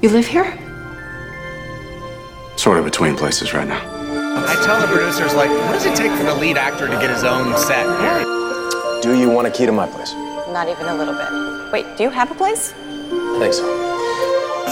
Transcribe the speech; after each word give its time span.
You 0.00 0.10
live 0.10 0.28
here? 0.28 0.46
Sort 2.56 2.78
of 2.78 2.84
between 2.84 3.16
places 3.16 3.52
right 3.52 3.66
now. 3.66 3.80
I 4.46 4.54
tell 4.64 4.80
the 4.80 4.86
producers, 4.86 5.34
like, 5.34 5.50
what 5.50 5.72
does 5.72 5.86
it 5.86 5.96
take 5.96 6.12
for 6.12 6.22
the 6.22 6.34
lead 6.36 6.56
actor 6.56 6.86
to 6.86 6.92
get 6.94 7.10
his 7.10 7.24
own 7.24 7.56
set? 7.58 7.84
Do 9.02 9.18
you 9.18 9.28
want 9.28 9.48
a 9.48 9.50
key 9.50 9.66
to 9.66 9.72
my 9.72 9.88
place? 9.88 10.12
Not 10.52 10.68
even 10.68 10.86
a 10.86 10.94
little 10.94 11.14
bit. 11.14 11.72
Wait, 11.72 11.96
do 11.96 12.04
you 12.04 12.10
have 12.10 12.30
a 12.30 12.34
place? 12.34 12.72
I 12.72 13.38
think 13.40 13.52
so. 13.52 13.66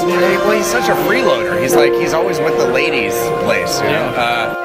Well, 0.07 0.57
he's 0.57 0.67
such 0.67 0.89
a 0.89 0.95
freeloader. 1.09 1.61
He's 1.61 1.75
like, 1.75 1.93
he's 1.95 2.13
always 2.13 2.39
with 2.39 2.57
the 2.57 2.69
ladies' 2.69 3.15
place, 3.43 3.81
you 3.81 3.89
know? 3.89 4.15
Uh, 4.17 4.63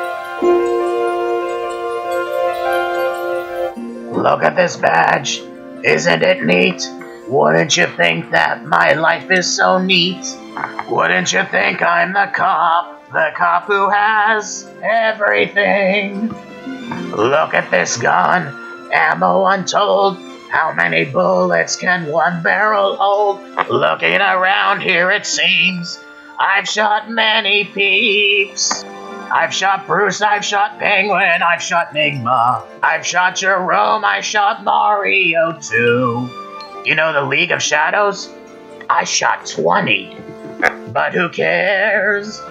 Look 4.12 4.44
at 4.44 4.56
this 4.56 4.78
badge. 4.78 5.42
Isn't 5.84 6.22
it 6.22 6.44
neat? 6.44 6.88
Wouldn't 7.32 7.78
you 7.78 7.88
think 7.88 8.32
that 8.32 8.66
my 8.66 8.92
life 8.92 9.32
is 9.32 9.56
so 9.56 9.78
neat? 9.78 10.22
Wouldn't 10.90 11.32
you 11.32 11.46
think 11.46 11.82
I'm 11.82 12.12
the 12.12 12.30
cop, 12.36 13.10
the 13.10 13.32
cop 13.38 13.68
who 13.68 13.90
has 13.90 14.70
everything? 14.84 16.28
Look 17.16 17.54
at 17.54 17.72
this 17.72 17.96
gun, 17.96 18.48
ammo 18.92 19.46
untold. 19.46 20.18
How 20.50 20.74
many 20.74 21.06
bullets 21.06 21.78
can 21.78 22.12
one 22.12 22.44
barrel 22.44 22.98
hold? 22.98 23.40
Looking 23.70 24.20
around 24.20 24.82
here, 24.82 25.10
it 25.10 25.26
seems 25.26 26.04
I've 26.38 26.68
shot 26.68 27.10
many 27.10 27.64
peeps. 27.64 28.84
I've 28.84 29.54
shot 29.54 29.88
Bruce, 29.88 30.22
I've 30.22 30.44
shot 30.44 30.80
Penguin, 30.80 31.42
I've 31.42 31.62
shot 31.62 31.94
Nigma, 31.94 32.68
I've 32.84 33.06
shot 33.06 33.38
Jerome, 33.38 34.04
I 34.04 34.20
shot 34.20 34.66
Mario 34.66 35.58
too. 35.62 36.41
You 36.84 36.96
know 36.96 37.14
the 37.14 37.22
League 37.22 37.52
of 37.52 37.62
Shadows? 37.62 38.30
I 38.90 39.04
shot 39.04 39.46
20. 39.46 40.18
But 40.92 41.14
who 41.14 41.30
cares? 41.30 42.42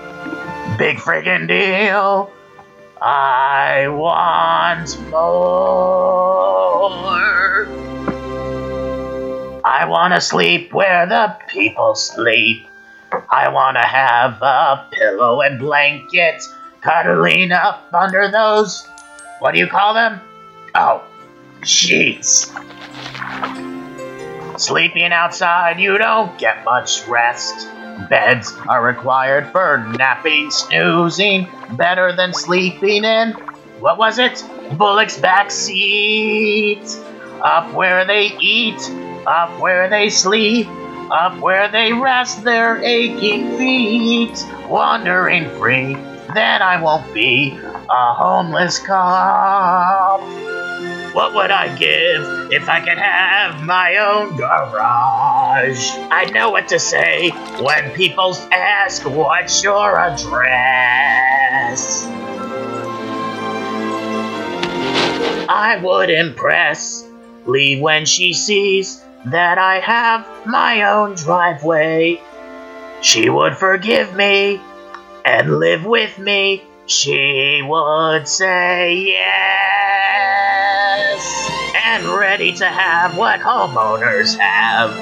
Big 0.79 0.98
friggin' 0.98 1.48
deal. 1.48 2.30
I 3.02 3.88
want 3.88 5.01
more. 5.10 6.21
I 9.65 9.85
wanna 9.87 10.21
sleep 10.21 10.73
where 10.73 11.07
the 11.07 11.37
people 11.49 11.95
sleep. 11.95 12.68
I 13.30 13.49
wanna 13.49 13.85
have 13.85 14.40
a 14.43 14.87
pillow 14.93 15.40
and 15.40 15.59
blanket 15.59 16.45
cuddling 16.83 17.51
up 17.51 17.93
under 17.93 18.30
those. 18.30 18.87
What 19.40 19.52
do 19.52 19.59
you 19.59 19.66
call 19.66 19.95
them? 19.95 20.21
Oh, 20.74 21.02
sheets. 21.65 22.52
Sleeping 24.61 25.11
outside, 25.11 25.80
you 25.80 25.97
don't 25.97 26.37
get 26.37 26.66
much 26.66 27.07
rest. 27.07 27.66
Beds 28.11 28.55
are 28.69 28.85
required 28.85 29.51
for 29.52 29.79
napping, 29.97 30.51
snoozing, 30.51 31.49
better 31.79 32.15
than 32.15 32.35
sleeping 32.35 33.05
in. 33.05 33.33
What 33.80 33.97
was 33.97 34.19
it? 34.19 34.45
Bullock's 34.77 35.19
back 35.19 35.51
seat. 35.51 36.85
Up 37.41 37.73
where 37.73 38.05
they 38.05 38.37
eat, 38.39 38.83
up 39.27 39.59
where 39.61 39.89
they 39.89 40.11
sleep, 40.11 40.69
up 41.11 41.39
where 41.39 41.69
they 41.69 41.95
rest 41.95 42.45
their 42.45 42.83
aching 42.85 43.57
feet. 43.57 44.45
Wandering 44.69 45.49
free, 45.59 45.95
then 46.35 46.61
I 46.61 46.79
won't 46.83 47.15
be 47.15 47.59
a 47.59 48.13
homeless 48.13 48.79
cop. 48.79 50.21
What 51.13 51.35
would 51.35 51.51
I 51.51 51.77
give 51.77 52.53
if 52.53 52.69
I 52.69 52.79
could 52.79 52.99
have 52.99 53.65
my 53.65 53.97
own 53.97 54.37
garage? 54.37 55.91
I 56.09 56.30
know 56.33 56.51
what 56.51 56.69
to 56.69 56.79
say 56.79 57.30
when 57.61 57.91
people 57.95 58.37
ask 58.52 59.05
what's 59.05 59.65
your 59.65 59.99
address. 59.99 62.07
I 65.49 65.81
would 65.83 66.11
impress 66.11 67.05
Lee 67.45 67.81
when 67.81 68.07
she 68.07 68.33
sees 68.33 69.03
that 69.25 69.59
I 69.59 69.81
have 69.81 70.47
my 70.47 70.84
own 70.84 71.17
driveway. 71.17 72.23
She 73.01 73.29
would 73.29 73.57
forgive 73.57 74.15
me 74.15 74.61
and 75.25 75.59
live 75.59 75.84
with 75.84 76.21
me. 76.21 76.63
She 76.87 77.63
would 77.67 78.29
say 78.29 78.95
yes 78.95 80.59
and 81.91 82.06
ready 82.06 82.53
to 82.53 82.67
have 82.67 83.17
what 83.17 83.41
homeowners 83.41 84.39
have. 84.39 84.93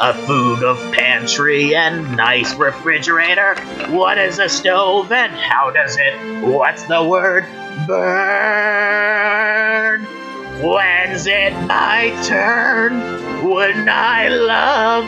A 0.00 0.14
food 0.26 0.62
of 0.62 0.78
pantry 0.94 1.76
and 1.76 2.16
nice 2.16 2.54
refrigerator. 2.54 3.56
What 3.90 4.16
is 4.16 4.38
a 4.38 4.48
stove 4.48 5.12
and 5.12 5.34
how 5.34 5.70
does 5.70 5.98
it? 5.98 6.42
What's 6.42 6.84
the 6.84 7.04
word? 7.04 7.44
Burn. 7.86 8.06
When's 10.62 11.26
it 11.26 11.52
my 11.66 12.18
turn? 12.26 13.46
Wouldn't 13.46 13.90
I 13.90 14.28
love 14.28 15.04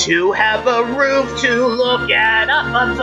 to 0.00 0.32
have 0.32 0.66
a 0.66 0.84
roof 0.84 1.40
to 1.40 1.66
look 1.66 2.10
at 2.10 2.50
up 2.50 2.66
above? 2.66 3.02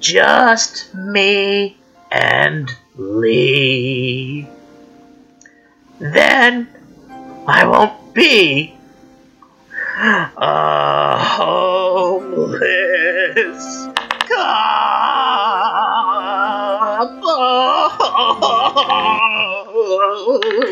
Just 0.00 0.92
me 0.96 1.76
and 2.10 2.74
Lee. 3.00 4.46
Then 5.98 6.68
I 7.46 7.66
won't 7.66 8.12
be 8.12 8.74
a 9.96 11.16
homeless 11.18 12.58
cop. 14.28 14.90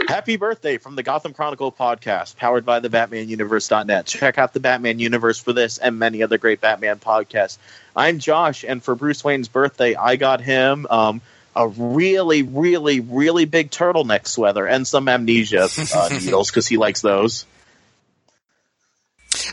Happy 0.09 0.37
birthday 0.37 0.77
from 0.77 0.97
the 0.97 1.03
Gotham 1.03 1.33
Chronicle 1.33 1.73
podcast, 1.73 2.37
powered 2.37 2.67
by 2.67 2.81
the 2.81 2.91
BatmanUniverse.net. 2.91 4.05
Check 4.05 4.37
out 4.37 4.53
the 4.53 4.61
Batman 4.61 4.99
Universe 4.99 5.39
for 5.39 5.55
this 5.55 5.79
and 5.79 5.99
many 5.99 6.23
other 6.23 6.37
great 6.37 6.61
Batman 6.61 6.99
podcasts. 6.99 7.57
I'm 7.97 8.19
Josh, 8.19 8.65
and 8.65 8.83
for 8.83 8.95
Bruce 8.95 9.25
Wayne's 9.25 9.49
birthday, 9.49 9.95
I 9.95 10.17
got 10.17 10.43
him 10.43 10.87
um, 10.91 11.23
a 11.55 11.69
really, 11.69 12.43
really, 12.43 13.01
really 13.01 13.45
big 13.45 13.71
turtleneck 13.71 14.27
sweater 14.27 14.67
and 14.67 14.87
some 14.87 15.09
amnesia 15.09 15.69
uh, 15.95 16.09
needles 16.13 16.51
because 16.51 16.67
he 16.67 16.77
likes 16.77 17.01
those. 17.01 17.47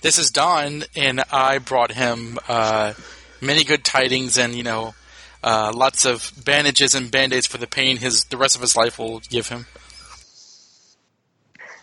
This 0.02 0.20
is 0.20 0.32
Don, 0.32 0.84
and 0.96 1.24
I 1.32 1.60
brought 1.60 1.92
him 1.92 2.40
uh, 2.48 2.94
many 3.42 3.64
good 3.64 3.84
tidings 3.84 4.38
and, 4.38 4.54
you 4.56 4.64
know, 4.64 4.94
uh, 5.44 5.72
lots 5.74 6.06
of 6.06 6.32
bandages 6.44 6.96
and 6.96 7.12
band-aids 7.12 7.46
for 7.46 7.58
the 7.58 7.68
pain 7.68 7.98
his 7.98 8.24
the 8.26 8.38
rest 8.38 8.56
of 8.56 8.62
his 8.62 8.76
life 8.76 8.98
will 8.98 9.20
give 9.20 9.50
him. 9.50 9.68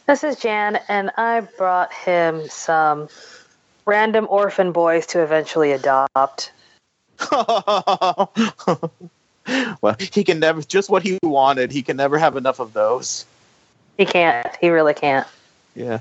This 0.06 0.24
is 0.24 0.36
Jan, 0.36 0.80
and 0.88 1.12
I 1.16 1.40
brought 1.40 1.92
him 1.92 2.48
some 2.48 3.08
random 3.86 4.26
orphan 4.28 4.72
boys 4.72 5.06
to 5.08 5.22
eventually 5.22 5.70
adopt. 5.72 6.52
well, 9.80 9.96
he 9.98 10.24
can 10.24 10.40
never 10.40 10.62
just 10.62 10.90
what 10.90 11.02
he 11.02 11.18
wanted. 11.22 11.72
He 11.72 11.82
can 11.82 11.96
never 11.96 12.18
have 12.18 12.36
enough 12.36 12.60
of 12.60 12.72
those. 12.72 13.26
He 13.98 14.04
can't. 14.04 14.46
He 14.60 14.68
really 14.68 14.94
can't. 14.94 15.26
Yeah. 15.74 16.00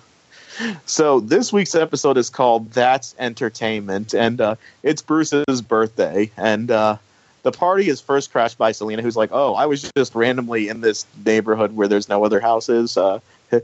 So 0.86 1.20
this 1.20 1.52
week's 1.52 1.76
episode 1.76 2.18
is 2.18 2.30
called 2.30 2.72
"That's 2.72 3.16
Entertainment," 3.18 4.14
and 4.14 4.40
uh, 4.40 4.56
it's 4.84 5.02
Bruce's 5.02 5.62
birthday, 5.62 6.30
and 6.38 6.70
uh, 6.70 6.98
the 7.44 7.52
party 7.52 7.90
is 7.90 8.02
first 8.02 8.32
crashed 8.32 8.58
by 8.58 8.72
Selina, 8.72 9.02
who's 9.02 9.16
like, 9.16 9.30
"Oh, 9.32 9.56
I 9.56 9.66
was 9.66 9.90
just 9.96 10.14
randomly 10.14 10.68
in 10.68 10.82
this 10.82 11.06
neighborhood 11.26 11.76
where 11.76 11.88
there's 11.88 12.10
no 12.10 12.24
other 12.24 12.40
houses. 12.40 12.98
Uh, 12.98 13.20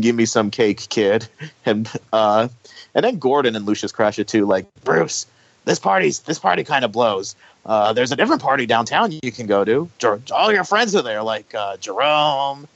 give 0.00 0.16
me 0.16 0.26
some 0.26 0.50
cake, 0.50 0.88
kid." 0.88 1.26
And 1.66 1.90
uh, 2.12 2.48
and 2.94 3.04
then 3.04 3.18
Gordon 3.18 3.56
and 3.56 3.64
Lucius 3.64 3.90
crash 3.90 4.18
it 4.18 4.28
too, 4.28 4.44
like 4.44 4.66
Bruce. 4.84 5.26
This 5.64 5.78
party's 5.78 6.20
this 6.20 6.38
party 6.38 6.64
kind 6.64 6.84
of 6.84 6.92
blows. 6.92 7.36
Uh, 7.64 7.92
there's 7.94 8.12
a 8.12 8.16
different 8.16 8.42
party 8.42 8.66
downtown 8.66 9.12
you 9.22 9.32
can 9.32 9.46
go 9.46 9.64
to. 9.64 9.88
All 10.32 10.52
your 10.52 10.64
friends 10.64 10.94
are 10.94 11.02
there, 11.02 11.22
like 11.22 11.54
uh, 11.54 11.78
Jerome, 11.78 12.68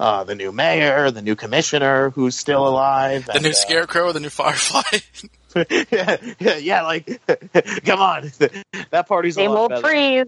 uh, 0.00 0.24
the 0.24 0.34
new 0.34 0.50
mayor, 0.50 1.10
the 1.10 1.22
new 1.22 1.36
commissioner 1.36 2.10
who's 2.10 2.36
still 2.36 2.66
alive, 2.66 3.26
The 3.26 3.34
and, 3.34 3.42
new 3.44 3.50
uh, 3.50 3.54
Scarecrow, 3.54 4.12
the 4.12 4.20
new 4.20 4.30
Firefly. 4.30 4.82
yeah, 5.70 6.16
yeah, 6.40 6.56
yeah, 6.56 6.82
like, 6.82 7.20
come 7.84 8.00
on, 8.00 8.32
that 8.90 9.06
party's 9.06 9.36
a 9.36 9.40
Same 9.40 9.52
lot 9.52 9.72
old 9.72 9.84
freeze. 9.84 10.26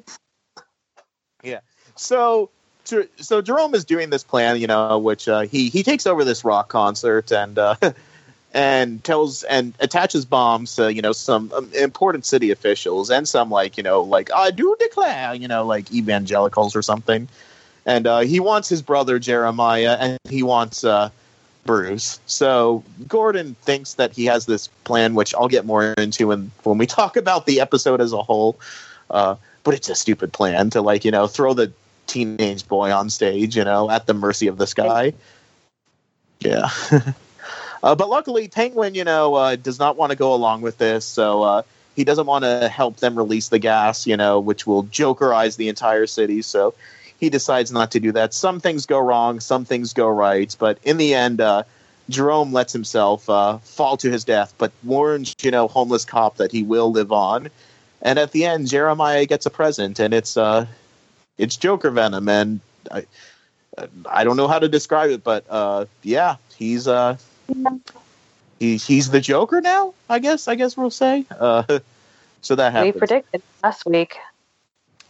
Yeah. 1.43 1.61
So, 1.97 2.51
so 3.17 3.43
Jerome 3.43 3.75
is 3.75 3.85
doing 3.85 4.11
this 4.11 4.23
plan, 4.23 4.61
you 4.61 4.69
know, 4.69 4.99
which 4.99 5.27
uh, 5.29 5.41
he 5.43 5.69
he 5.69 5.83
takes 5.83 6.07
over 6.07 6.25
this 6.25 6.45
rock 6.45 6.69
concert 6.69 7.33
and 7.33 7.59
uh, 7.59 7.75
and 8.57 9.05
tells 9.05 9.43
and 9.45 9.75
attaches 9.81 10.25
bombs 10.25 10.77
to 10.77 10.93
you 10.93 11.03
know 11.03 11.13
some 11.13 11.53
um, 11.55 11.71
important 11.75 12.25
city 12.25 12.51
officials 12.51 13.11
and 13.11 13.29
some 13.29 13.51
like 13.51 13.77
you 13.77 13.83
know 13.83 14.01
like 14.01 14.33
I 14.33 14.51
do 14.51 14.75
declare, 14.81 15.35
you 15.35 15.47
know, 15.47 15.65
like 15.65 15.93
evangelicals 15.93 16.75
or 16.75 16.81
something. 16.81 17.29
And 17.85 18.07
uh, 18.07 18.21
he 18.21 18.41
wants 18.41 18.69
his 18.69 18.83
brother 18.83 19.21
Jeremiah, 19.21 19.97
and 20.01 20.19
he 20.29 20.43
wants 20.43 20.83
uh, 20.83 21.11
Bruce. 21.67 22.19
So 22.27 22.83
Gordon 23.07 23.55
thinks 23.63 23.95
that 23.95 24.13
he 24.13 24.25
has 24.25 24.47
this 24.47 24.69
plan, 24.85 25.15
which 25.15 25.35
I'll 25.35 25.49
get 25.49 25.67
more 25.67 25.93
into 25.93 26.29
when 26.29 26.51
when 26.63 26.79
we 26.79 26.87
talk 27.01 27.17
about 27.17 27.45
the 27.45 27.61
episode 27.61 28.01
as 28.01 28.15
a 28.15 28.23
whole. 28.23 28.59
Uh, 29.11 29.37
but 29.65 29.75
it's 29.75 29.91
a 29.91 29.95
stupid 29.95 30.33
plan 30.33 30.71
to 30.71 30.81
like 30.81 31.05
you 31.05 31.11
know 31.11 31.27
throw 31.27 31.53
the 31.53 31.71
teenage 32.07 32.67
boy 32.67 32.91
on 32.91 33.11
stage, 33.11 33.55
you 33.55 33.65
know, 33.65 33.91
at 33.91 34.07
the 34.07 34.15
mercy 34.15 34.47
of 34.47 34.57
this 34.57 34.73
guy. 34.73 35.13
Yeah. 36.41 36.71
uh, 37.83 37.95
but 37.95 38.09
luckily, 38.09 38.49
Penguin, 38.49 38.95
you 38.95 39.05
know, 39.05 39.35
uh, 39.35 39.57
does 39.57 39.79
not 39.79 39.97
want 39.97 40.11
to 40.11 40.17
go 40.17 40.35
along 40.35 40.63
with 40.63 40.79
this, 40.79 41.05
so 41.05 41.43
uh, 41.43 41.63
he 41.95 42.05
doesn't 42.05 42.27
want 42.27 42.45
to 42.45 42.69
help 42.69 42.97
them 42.99 43.17
release 43.17 43.49
the 43.49 43.59
gas, 43.59 44.07
you 44.07 44.17
know, 44.17 44.39
which 44.39 44.67
will 44.67 44.85
jokerize 44.85 45.57
the 45.57 45.69
entire 45.69 46.07
city. 46.07 46.43
So 46.43 46.75
he 47.19 47.31
decides 47.31 47.73
not 47.73 47.91
to 47.93 48.01
do 48.01 48.13
that. 48.13 48.35
Some 48.35 48.61
things 48.61 48.87
go 48.87 48.99
wrong, 48.99 49.41
some 49.41 49.65
things 49.65 49.93
go 49.93 50.09
right, 50.09 50.55
but 50.59 50.79
in 50.85 50.97
the 50.99 51.15
end, 51.15 51.41
uh, 51.41 51.63
Jerome 52.09 52.53
lets 52.53 52.73
himself 52.73 53.29
uh, 53.29 53.59
fall 53.59 53.97
to 53.97 54.11
his 54.11 54.25
death, 54.25 54.55
but 54.59 54.73
warns, 54.85 55.35
you 55.43 55.51
know, 55.51 55.67
homeless 55.67 56.05
cop 56.05 56.37
that 56.37 56.53
he 56.53 56.63
will 56.63 56.93
live 56.93 57.11
on. 57.11 57.49
And 58.03 58.19
at 58.19 58.33
the 58.33 58.45
end, 58.45 58.69
Jeremiah 58.69 59.27
gets 59.27 59.47
a 59.47 59.51
present, 59.51 59.99
and 59.99 60.15
it's 60.15 60.37
uh, 60.37 60.67
it's 61.39 61.57
Joker 61.57 61.91
Venom, 61.91 62.29
and 62.29 62.61
I 62.91 63.07
I 64.09 64.25
don't 64.25 64.37
know 64.37 64.49
how 64.49 64.59
to 64.59 64.69
describe 64.69 65.11
it, 65.11 65.25
but 65.25 65.45
uh, 65.51 65.87
yeah, 66.03 66.37
he's 66.57 66.87
uh, 66.87 67.17
he, 68.59 68.77
he's 68.77 69.11
the 69.11 69.21
Joker 69.21 69.61
now. 69.61 69.95
I 70.09 70.19
guess 70.19 70.49
I 70.49 70.55
guess 70.55 70.77
we'll 70.77 70.91
say. 70.91 71.25
Uh, 71.31 71.79
so 72.43 72.55
that 72.55 72.75
We 72.83 72.93
predicted 72.93 73.43
last 73.63 73.85
week. 73.87 74.17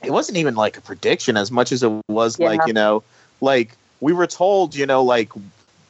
it 0.03 0.11
wasn't 0.11 0.38
even 0.38 0.55
like 0.55 0.77
a 0.77 0.81
prediction 0.81 1.37
as 1.37 1.50
much 1.50 1.73
as 1.73 1.83
it 1.83 1.93
was 2.09 2.38
like 2.38 2.61
you 2.67 2.73
know 2.73 3.03
like 3.41 3.77
we 4.00 4.12
were 4.12 4.27
told 4.27 4.75
you 4.75 4.87
know 4.87 5.03
like 5.03 5.31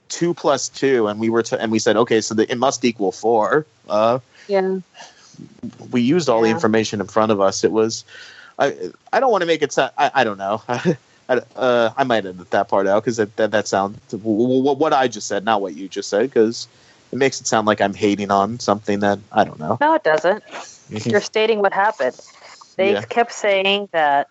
two 0.08 0.32
plus 0.34 0.68
two 0.68 1.08
and 1.08 1.18
we 1.18 1.28
were 1.28 1.42
to, 1.42 1.60
and 1.60 1.72
we 1.72 1.78
said 1.78 1.96
okay 1.96 2.20
so 2.20 2.34
the, 2.34 2.50
it 2.50 2.58
must 2.58 2.84
equal 2.84 3.12
four 3.12 3.66
uh 3.88 4.18
Yeah. 4.48 4.78
we 5.90 6.00
used 6.00 6.28
all 6.28 6.42
the 6.42 6.50
information 6.50 7.00
in 7.00 7.06
front 7.06 7.32
of 7.32 7.40
us 7.40 7.64
it 7.64 7.72
was 7.72 8.04
i 8.58 8.74
i 9.12 9.20
don't 9.20 9.30
want 9.32 9.42
to 9.42 9.46
make 9.46 9.62
it 9.62 9.72
sound 9.72 9.92
i, 9.98 10.10
I 10.14 10.24
don't 10.24 10.38
know 10.38 10.62
I, 11.28 11.40
uh, 11.56 11.92
I 11.96 12.04
might 12.04 12.24
edit 12.26 12.50
that 12.50 12.68
part 12.68 12.86
out 12.86 13.02
because 13.02 13.16
that, 13.16 13.34
that 13.36 13.50
that 13.50 13.68
sounds 13.68 13.98
what 14.22 14.92
I 14.92 15.08
just 15.08 15.26
said, 15.26 15.44
not 15.44 15.60
what 15.60 15.74
you 15.74 15.88
just 15.88 16.08
said, 16.08 16.22
because 16.22 16.68
it 17.12 17.16
makes 17.16 17.40
it 17.40 17.46
sound 17.46 17.66
like 17.66 17.80
I'm 17.80 17.94
hating 17.94 18.30
on 18.30 18.58
something 18.60 19.00
that 19.00 19.18
I 19.32 19.44
don't 19.44 19.58
know. 19.58 19.78
No, 19.80 19.94
it 19.94 20.04
doesn't. 20.04 20.44
You're 21.04 21.20
stating 21.20 21.60
what 21.60 21.72
happened. 21.72 22.16
They 22.76 22.92
Yeah. 22.92 23.02
kept 23.02 23.32
saying 23.32 23.88
that, 23.92 24.28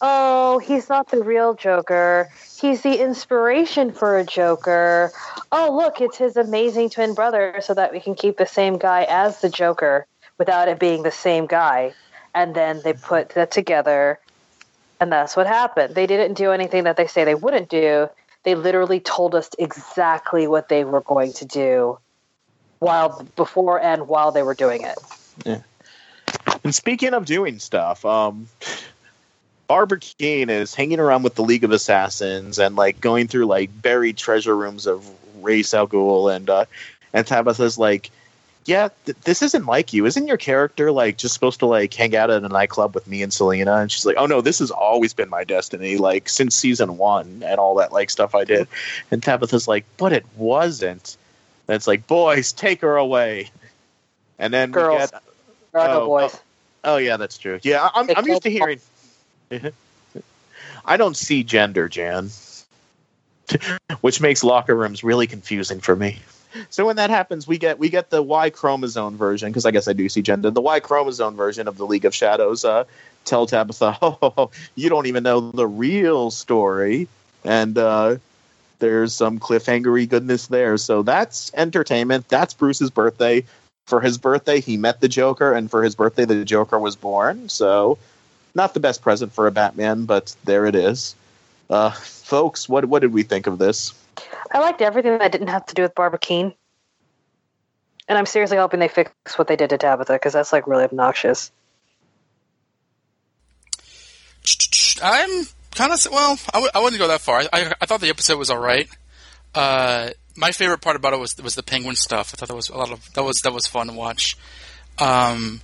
oh, 0.00 0.58
he's 0.58 0.88
not 0.88 1.10
the 1.10 1.22
real 1.22 1.54
Joker. 1.54 2.30
He's 2.60 2.82
the 2.82 3.00
inspiration 3.02 3.92
for 3.92 4.18
a 4.18 4.24
Joker. 4.24 5.12
Oh, 5.52 5.76
look, 5.76 6.00
it's 6.00 6.16
his 6.16 6.36
amazing 6.36 6.90
twin 6.90 7.14
brother 7.14 7.56
so 7.60 7.74
that 7.74 7.92
we 7.92 8.00
can 8.00 8.14
keep 8.14 8.36
the 8.38 8.46
same 8.46 8.78
guy 8.78 9.06
as 9.08 9.40
the 9.40 9.48
Joker 9.48 10.06
without 10.38 10.68
it 10.68 10.78
being 10.78 11.02
the 11.02 11.10
same 11.10 11.46
guy. 11.46 11.94
And 12.34 12.54
then 12.54 12.82
they 12.84 12.92
put 12.92 13.30
that 13.30 13.50
together, 13.50 14.18
and 15.00 15.12
that's 15.12 15.36
what 15.36 15.46
happened. 15.46 15.94
They 15.94 16.06
didn't 16.06 16.34
do 16.34 16.52
anything 16.52 16.84
that 16.84 16.96
they 16.96 17.06
say 17.06 17.24
they 17.24 17.34
wouldn't 17.34 17.68
do. 17.68 18.08
They 18.42 18.54
literally 18.54 19.00
told 19.00 19.34
us 19.34 19.50
exactly 19.58 20.46
what 20.46 20.68
they 20.68 20.84
were 20.84 21.00
going 21.00 21.32
to 21.34 21.44
do 21.44 21.98
while 22.78 23.26
before 23.36 23.80
and 23.80 24.08
while 24.08 24.32
they 24.32 24.42
were 24.42 24.54
doing 24.54 24.82
it. 24.82 25.62
And 26.64 26.74
speaking 26.74 27.14
of 27.14 27.24
doing 27.24 27.58
stuff, 27.58 28.04
um, 28.04 28.48
Barbara 29.66 29.98
Kean 29.98 30.48
is 30.48 30.74
hanging 30.74 31.00
around 31.00 31.22
with 31.22 31.34
the 31.34 31.42
League 31.42 31.64
of 31.64 31.72
Assassins 31.72 32.58
and 32.58 32.76
like 32.76 33.00
going 33.00 33.28
through 33.28 33.46
like 33.46 33.70
buried 33.82 34.16
treasure 34.16 34.56
rooms 34.56 34.86
of 34.86 35.08
Ra's 35.42 35.74
al 35.74 35.88
Ghul, 35.88 36.34
and 36.34 36.48
uh, 36.48 36.64
and 37.12 37.26
Tabitha's 37.26 37.78
like, 37.78 38.10
"Yeah, 38.66 38.88
th- 39.04 39.16
this 39.24 39.42
isn't 39.42 39.66
like 39.66 39.92
you. 39.92 40.06
Isn't 40.06 40.26
your 40.26 40.36
character 40.36 40.92
like 40.92 41.18
just 41.18 41.34
supposed 41.34 41.60
to 41.60 41.66
like 41.66 41.92
hang 41.94 42.14
out 42.16 42.30
at 42.30 42.42
a 42.42 42.48
nightclub 42.48 42.94
with 42.94 43.06
me 43.06 43.22
and 43.22 43.32
Selina?" 43.32 43.76
And 43.76 43.90
she's 43.90 44.06
like, 44.06 44.16
"Oh 44.18 44.26
no, 44.26 44.40
this 44.40 44.58
has 44.58 44.70
always 44.70 45.12
been 45.14 45.30
my 45.30 45.44
destiny, 45.44 45.96
like 45.96 46.28
since 46.28 46.54
season 46.54 46.96
one 46.96 47.42
and 47.44 47.58
all 47.58 47.74
that 47.76 47.92
like 47.92 48.10
stuff 48.10 48.34
I 48.34 48.44
did." 48.44 48.68
And 49.10 49.22
Tabitha's 49.22 49.68
like, 49.68 49.84
"But 49.96 50.12
it 50.12 50.26
wasn't." 50.36 51.16
And 51.68 51.74
it's 51.74 51.86
like, 51.86 52.06
"Boys, 52.06 52.52
take 52.52 52.80
her 52.82 52.96
away." 52.96 53.50
And 54.38 54.52
then 54.52 54.70
Girls. 54.70 55.10
get 55.10 55.22
are 55.74 55.88
no 55.88 56.02
Oh, 56.02 56.06
boys. 56.06 56.30
Oh, 56.84 56.94
oh 56.94 56.96
yeah, 56.96 57.16
that's 57.16 57.38
true. 57.38 57.58
Yeah, 57.62 57.88
I'm 57.94 58.08
I'm 58.16 58.26
used 58.26 58.42
to 58.42 58.50
hearing. 58.50 58.80
I 60.84 60.96
don't 60.96 61.16
see 61.16 61.42
gender, 61.42 61.88
Jan, 61.88 62.30
which 64.00 64.20
makes 64.20 64.44
locker 64.44 64.74
rooms 64.74 65.02
really 65.02 65.26
confusing 65.26 65.80
for 65.80 65.96
me. 65.96 66.20
So 66.70 66.86
when 66.86 66.96
that 66.96 67.10
happens, 67.10 67.46
we 67.46 67.58
get 67.58 67.78
we 67.78 67.88
get 67.88 68.10
the 68.10 68.22
Y 68.22 68.50
chromosome 68.50 69.16
version 69.16 69.50
because 69.50 69.66
I 69.66 69.70
guess 69.70 69.88
I 69.88 69.92
do 69.92 70.08
see 70.08 70.22
gender. 70.22 70.50
The 70.50 70.60
Y 70.60 70.80
chromosome 70.80 71.36
version 71.36 71.68
of 71.68 71.76
the 71.76 71.86
League 71.86 72.04
of 72.04 72.14
Shadows. 72.14 72.64
Uh, 72.64 72.84
tell 73.24 73.46
Tabitha, 73.46 73.98
oh, 74.02 74.50
you 74.74 74.88
don't 74.88 75.06
even 75.06 75.22
know 75.22 75.50
the 75.50 75.66
real 75.66 76.30
story, 76.30 77.08
and 77.44 77.76
uh, 77.76 78.16
there's 78.78 79.12
some 79.14 79.38
cliffhangery 79.38 80.08
goodness 80.08 80.46
there. 80.46 80.76
So 80.76 81.02
that's 81.02 81.50
entertainment. 81.54 82.28
That's 82.28 82.54
Bruce's 82.54 82.90
birthday 82.90 83.44
for 83.86 84.00
his 84.00 84.18
birthday 84.18 84.60
he 84.60 84.76
met 84.76 85.00
the 85.00 85.08
joker 85.08 85.52
and 85.52 85.70
for 85.70 85.82
his 85.82 85.94
birthday 85.94 86.24
the 86.24 86.44
joker 86.44 86.78
was 86.78 86.96
born 86.96 87.48
so 87.48 87.96
not 88.54 88.74
the 88.74 88.80
best 88.80 89.00
present 89.00 89.32
for 89.32 89.46
a 89.46 89.52
batman 89.52 90.04
but 90.04 90.34
there 90.44 90.66
it 90.66 90.74
is 90.74 91.14
uh, 91.70 91.90
folks 91.90 92.68
what 92.68 92.84
what 92.86 93.00
did 93.00 93.12
we 93.12 93.22
think 93.22 93.46
of 93.46 93.58
this 93.58 93.94
I 94.50 94.60
liked 94.60 94.82
everything 94.82 95.18
that 95.18 95.32
didn't 95.32 95.48
have 95.48 95.66
to 95.66 95.74
do 95.74 95.82
with 95.82 95.94
Barbara 95.94 96.18
Kean. 96.18 96.54
And 98.08 98.16
I'm 98.16 98.26
seriously 98.26 98.56
hoping 98.56 98.80
they 98.80 98.88
fix 98.88 99.10
what 99.36 99.48
they 99.48 99.56
did 99.56 99.70
to 99.70 99.78
Tabitha 99.78 100.12
because 100.12 100.32
that's 100.32 100.52
like 100.52 100.66
really 100.66 100.84
obnoxious. 100.84 101.50
I'm 105.02 105.44
kind 105.74 105.92
of 105.92 106.06
well. 106.10 106.38
I 106.48 106.56
w- 106.56 106.70
I 106.74 106.80
wouldn't 106.80 107.00
go 107.00 107.08
that 107.08 107.20
far. 107.20 107.40
I, 107.40 107.48
I, 107.52 107.72
I 107.80 107.86
thought 107.86 108.00
the 108.00 108.08
episode 108.08 108.38
was 108.38 108.48
all 108.48 108.58
right. 108.58 108.88
Uh, 109.54 110.10
my 110.36 110.52
favorite 110.52 110.80
part 110.80 110.96
about 110.96 111.12
it 111.14 111.18
was 111.18 111.36
was 111.42 111.54
the 111.54 111.62
penguin 111.62 111.96
stuff. 111.96 112.32
I 112.32 112.36
thought 112.36 112.48
that 112.48 112.54
was 112.54 112.68
a 112.68 112.76
lot 112.76 112.92
of 112.92 113.12
that 113.14 113.24
was 113.24 113.36
that 113.42 113.52
was 113.52 113.66
fun 113.66 113.88
to 113.88 113.92
watch. 113.92 114.36
Um, 114.98 115.60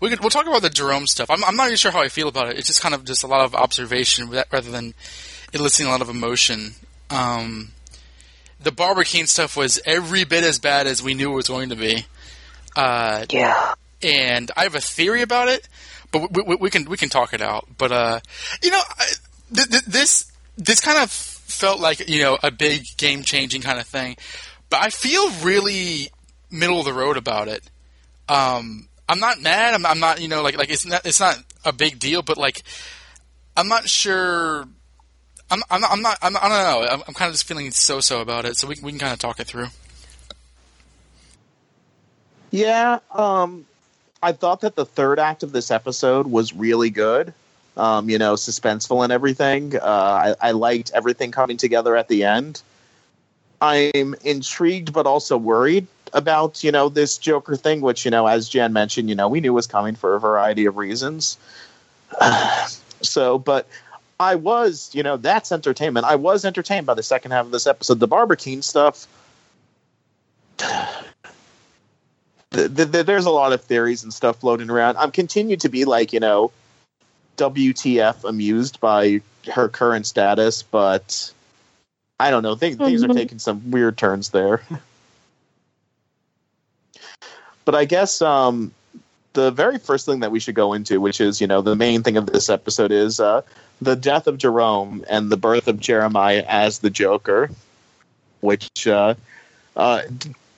we 0.00 0.10
could, 0.10 0.20
we'll 0.20 0.30
talk 0.30 0.46
about 0.46 0.62
the 0.62 0.70
Jerome 0.70 1.06
stuff. 1.06 1.30
I'm, 1.30 1.44
I'm 1.44 1.56
not 1.56 1.66
even 1.66 1.76
sure 1.76 1.92
how 1.92 2.00
I 2.00 2.08
feel 2.08 2.28
about 2.28 2.48
it. 2.48 2.58
It's 2.58 2.66
just 2.66 2.82
kind 2.82 2.94
of 2.94 3.04
just 3.04 3.22
a 3.22 3.28
lot 3.28 3.40
of 3.40 3.54
observation 3.54 4.30
rather 4.30 4.70
than 4.70 4.94
eliciting 5.52 5.86
a 5.86 5.90
lot 5.90 6.02
of 6.02 6.08
emotion. 6.08 6.74
Um, 7.12 7.72
the 8.62 8.72
Barbara 8.72 9.04
stuff 9.04 9.56
was 9.56 9.80
every 9.84 10.24
bit 10.24 10.44
as 10.44 10.58
bad 10.58 10.86
as 10.86 11.02
we 11.02 11.14
knew 11.14 11.32
it 11.32 11.34
was 11.34 11.48
going 11.48 11.68
to 11.70 11.76
be. 11.76 12.06
Uh, 12.76 13.26
Yeah. 13.28 13.74
and 14.02 14.50
I 14.56 14.62
have 14.62 14.74
a 14.74 14.80
theory 14.80 15.22
about 15.22 15.48
it, 15.48 15.68
but 16.10 16.32
we, 16.32 16.42
we, 16.42 16.56
we 16.56 16.70
can 16.70 16.84
we 16.86 16.96
can 16.96 17.08
talk 17.08 17.32
it 17.34 17.42
out. 17.42 17.66
But 17.76 17.92
uh, 17.92 18.20
you 18.62 18.70
know, 18.70 18.80
I, 18.98 19.06
th- 19.54 19.68
th- 19.68 19.84
this 19.84 20.32
this 20.56 20.80
kind 20.80 20.98
of 21.02 21.10
felt 21.10 21.80
like 21.80 22.08
you 22.08 22.22
know 22.22 22.38
a 22.42 22.50
big 22.50 22.84
game 22.96 23.22
changing 23.22 23.62
kind 23.62 23.78
of 23.78 23.86
thing, 23.86 24.16
but 24.70 24.80
I 24.80 24.88
feel 24.90 25.30
really 25.42 26.10
middle 26.50 26.78
of 26.78 26.84
the 26.86 26.92
road 26.94 27.16
about 27.16 27.48
it. 27.48 27.62
Um, 28.28 28.88
I'm 29.08 29.20
not 29.20 29.40
mad. 29.40 29.74
I'm, 29.74 29.84
I'm 29.84 29.98
not 30.00 30.20
you 30.22 30.28
know 30.28 30.42
like 30.42 30.56
like 30.56 30.70
it's 30.70 30.86
not 30.86 31.04
it's 31.04 31.20
not 31.20 31.36
a 31.64 31.72
big 31.72 31.98
deal, 31.98 32.22
but 32.22 32.38
like 32.38 32.62
I'm 33.56 33.68
not 33.68 33.88
sure. 33.88 34.66
I'm, 35.52 35.62
I'm, 35.70 35.80
not, 36.02 36.18
I'm 36.22 36.32
not. 36.32 36.42
I 36.42 36.48
don't 36.48 36.82
know. 36.82 36.88
I'm, 36.88 37.02
I'm 37.06 37.14
kind 37.14 37.28
of 37.28 37.34
just 37.34 37.46
feeling 37.46 37.70
so-so 37.70 38.20
about 38.20 38.44
it. 38.44 38.56
So 38.56 38.66
we, 38.66 38.76
we 38.82 38.90
can 38.90 38.98
kind 38.98 39.12
of 39.12 39.18
talk 39.18 39.38
it 39.38 39.46
through. 39.46 39.68
yeah 42.52 42.98
um 43.10 43.66
i 44.22 44.30
thought 44.30 44.60
that 44.60 44.76
the 44.76 44.84
third 44.84 45.18
act 45.18 45.42
of 45.42 45.50
this 45.50 45.72
episode 45.72 46.26
was 46.28 46.52
really 46.52 46.90
good 46.90 47.34
um 47.76 48.08
you 48.08 48.18
know 48.18 48.34
suspenseful 48.34 49.02
and 49.02 49.12
everything 49.12 49.74
uh 49.74 50.34
i, 50.40 50.48
I 50.48 50.50
liked 50.52 50.92
everything 50.94 51.32
coming 51.32 51.56
together 51.56 51.96
at 51.96 52.08
the 52.08 52.22
end 52.24 52.62
i'm 53.60 54.14
intrigued 54.22 54.92
but 54.92 55.06
also 55.06 55.36
worried 55.36 55.86
about 56.12 56.62
you 56.62 56.70
know 56.70 56.90
this 56.90 57.16
joker 57.16 57.56
thing 57.56 57.80
which 57.80 58.04
you 58.04 58.10
know 58.10 58.26
as 58.26 58.48
jan 58.50 58.74
mentioned 58.74 59.08
you 59.08 59.14
know 59.14 59.28
we 59.28 59.40
knew 59.40 59.54
was 59.54 59.66
coming 59.66 59.94
for 59.96 60.14
a 60.14 60.20
variety 60.20 60.66
of 60.66 60.76
reasons 60.76 61.38
so 63.00 63.38
but 63.38 63.66
i 64.22 64.34
was 64.34 64.90
you 64.94 65.02
know 65.02 65.16
that's 65.16 65.52
entertainment. 65.52 66.06
I 66.06 66.16
was 66.16 66.44
entertained 66.44 66.86
by 66.86 66.94
the 66.94 67.02
second 67.02 67.30
half 67.32 67.46
of 67.46 67.50
this 67.52 67.66
episode. 67.66 68.00
The 68.00 68.08
barbara 68.08 68.36
kean 68.36 68.62
stuff 68.62 69.06
th- 70.58 71.04
th- 72.76 72.92
th- 72.92 73.06
there's 73.06 73.26
a 73.26 73.30
lot 73.30 73.52
of 73.52 73.62
theories 73.62 74.02
and 74.02 74.12
stuff 74.14 74.40
floating 74.40 74.70
around. 74.70 74.96
I'm 74.96 75.10
continued 75.10 75.60
to 75.62 75.68
be 75.68 75.84
like 75.84 76.12
you 76.12 76.20
know 76.20 76.52
wtf 77.38 78.24
amused 78.24 78.78
by 78.80 79.20
her 79.52 79.68
current 79.68 80.06
status 80.06 80.62
but 80.62 81.32
i 82.20 82.30
don't 82.30 82.42
know. 82.42 82.54
Things 82.54 82.76
things 82.76 83.02
are 83.02 83.08
Mhm. 83.08 83.14
taking 83.14 83.38
some 83.38 83.70
weird 83.70 83.98
turns 83.98 84.30
there. 84.30 84.62
But 87.64 87.74
i 87.76 87.84
guess 87.84 88.20
um 88.22 88.72
the 89.34 89.50
very 89.50 89.78
first 89.78 90.04
thing 90.04 90.20
that 90.20 90.30
we 90.30 90.40
should 90.40 90.54
go 90.54 90.74
into, 90.74 91.00
which 91.00 91.18
is, 91.20 91.40
you 91.40 91.46
know, 91.46 91.62
the 91.62 91.74
main 91.74 92.02
thing 92.02 92.18
of 92.18 92.26
this 92.26 92.50
episode 92.50 92.92
is 92.92 93.18
uh, 93.18 93.40
the 93.82 93.96
death 93.96 94.26
of 94.26 94.38
Jerome 94.38 95.04
and 95.08 95.30
the 95.30 95.36
birth 95.36 95.68
of 95.68 95.80
Jeremiah 95.80 96.44
as 96.46 96.78
the 96.78 96.90
Joker. 96.90 97.50
which 98.42 98.86
uh, 98.86 99.14
uh, 99.74 100.02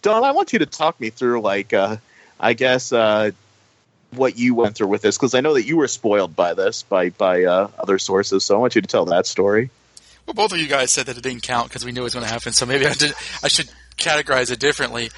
Don, 0.02 0.24
I 0.24 0.32
want 0.32 0.52
you 0.52 0.58
to 0.58 0.66
talk 0.66 0.98
me 0.98 1.10
through, 1.10 1.40
like, 1.40 1.72
uh, 1.72 1.98
I 2.40 2.54
guess, 2.54 2.92
uh, 2.92 3.30
what 4.10 4.36
you 4.36 4.54
went 4.54 4.74
through 4.74 4.88
with 4.88 5.02
this, 5.02 5.16
because 5.16 5.34
I 5.34 5.40
know 5.40 5.54
that 5.54 5.64
you 5.64 5.76
were 5.76 5.88
spoiled 5.88 6.34
by 6.34 6.54
this 6.54 6.82
by 6.82 7.10
by 7.10 7.44
uh, 7.44 7.68
other 7.78 7.98
sources. 7.98 8.44
So 8.44 8.56
I 8.56 8.58
want 8.58 8.74
you 8.74 8.80
to 8.80 8.86
tell 8.88 9.04
that 9.06 9.26
story. 9.26 9.70
Well, 10.26 10.34
both 10.34 10.52
of 10.52 10.58
you 10.58 10.68
guys 10.68 10.92
said 10.92 11.06
that 11.06 11.18
it 11.18 11.22
didn't 11.22 11.42
count 11.42 11.68
because 11.68 11.84
we 11.84 11.92
knew 11.92 12.00
it 12.00 12.04
was 12.04 12.14
going 12.14 12.24
to 12.24 12.32
happen. 12.32 12.52
So 12.52 12.64
maybe 12.64 12.86
I 12.86 12.94
did. 12.94 13.12
I 13.42 13.48
should 13.48 13.68
categorize 13.96 14.50
it 14.50 14.60
differently. 14.60 15.10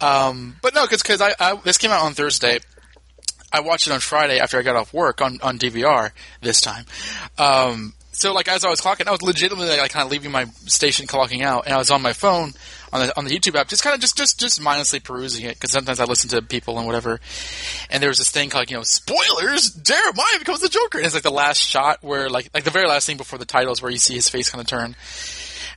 Um, 0.00 0.56
but 0.62 0.74
no, 0.74 0.86
because 0.86 1.20
I, 1.20 1.34
I 1.38 1.56
this 1.56 1.78
came 1.78 1.90
out 1.90 2.02
on 2.02 2.14
Thursday. 2.14 2.58
I 3.52 3.60
watched 3.60 3.86
it 3.86 3.92
on 3.92 4.00
Friday 4.00 4.38
after 4.38 4.58
I 4.58 4.62
got 4.62 4.76
off 4.76 4.92
work 4.92 5.20
on, 5.20 5.38
on 5.42 5.58
DVR 5.58 6.10
this 6.40 6.60
time. 6.60 6.84
Um, 7.38 7.94
so 8.12 8.32
like 8.32 8.48
as 8.48 8.64
I 8.64 8.70
was 8.70 8.80
clocking, 8.80 9.06
I 9.06 9.12
was 9.12 9.22
legitimately 9.22 9.76
like 9.78 9.92
kind 9.92 10.04
of 10.04 10.12
leaving 10.12 10.30
my 10.30 10.44
station, 10.66 11.06
clocking 11.06 11.42
out, 11.42 11.64
and 11.64 11.74
I 11.74 11.78
was 11.78 11.90
on 11.90 12.02
my 12.02 12.12
phone 12.12 12.52
on 12.92 13.06
the 13.06 13.16
on 13.16 13.24
the 13.24 13.30
YouTube 13.30 13.54
app, 13.54 13.68
just 13.68 13.82
kind 13.82 13.94
of 13.94 14.00
just 14.00 14.16
just 14.16 14.38
just 14.38 14.60
mindlessly 14.60 15.00
perusing 15.00 15.46
it 15.46 15.54
because 15.54 15.70
sometimes 15.70 16.00
I 16.00 16.04
listen 16.04 16.28
to 16.30 16.42
people 16.42 16.76
and 16.78 16.86
whatever. 16.86 17.20
And 17.88 18.02
there 18.02 18.10
was 18.10 18.18
this 18.18 18.30
thing 18.30 18.50
called 18.50 18.70
you 18.70 18.76
know 18.76 18.82
spoilers. 18.82 19.70
Jeremiah 19.70 20.38
becomes 20.38 20.60
the 20.60 20.68
Joker, 20.68 20.98
and 20.98 21.06
it's 21.06 21.14
like 21.14 21.22
the 21.22 21.30
last 21.30 21.60
shot 21.60 21.98
where 22.02 22.28
like 22.28 22.50
like 22.52 22.64
the 22.64 22.70
very 22.70 22.86
last 22.86 23.06
thing 23.06 23.16
before 23.16 23.38
the 23.38 23.44
titles 23.44 23.80
where 23.80 23.90
you 23.90 23.98
see 23.98 24.14
his 24.14 24.28
face 24.28 24.50
kind 24.50 24.60
of 24.60 24.66
turn. 24.66 24.96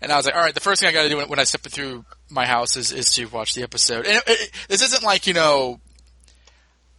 And 0.01 0.11
I 0.11 0.17
was 0.17 0.25
like, 0.25 0.35
all 0.35 0.41
right, 0.41 0.53
the 0.53 0.59
first 0.59 0.81
thing 0.81 0.89
I 0.89 0.91
got 0.91 1.03
to 1.03 1.09
do 1.09 1.15
when, 1.15 1.29
when 1.29 1.39
I 1.39 1.45
step 1.45 1.61
through 1.61 2.03
my 2.29 2.45
house 2.45 2.75
is 2.75 2.91
is 2.91 3.13
to 3.13 3.25
watch 3.27 3.53
the 3.53 3.63
episode. 3.63 4.05
And 4.05 4.17
it, 4.17 4.23
it, 4.27 4.51
this 4.67 4.81
isn't 4.81 5.03
like 5.03 5.27
you 5.27 5.33
know, 5.33 5.79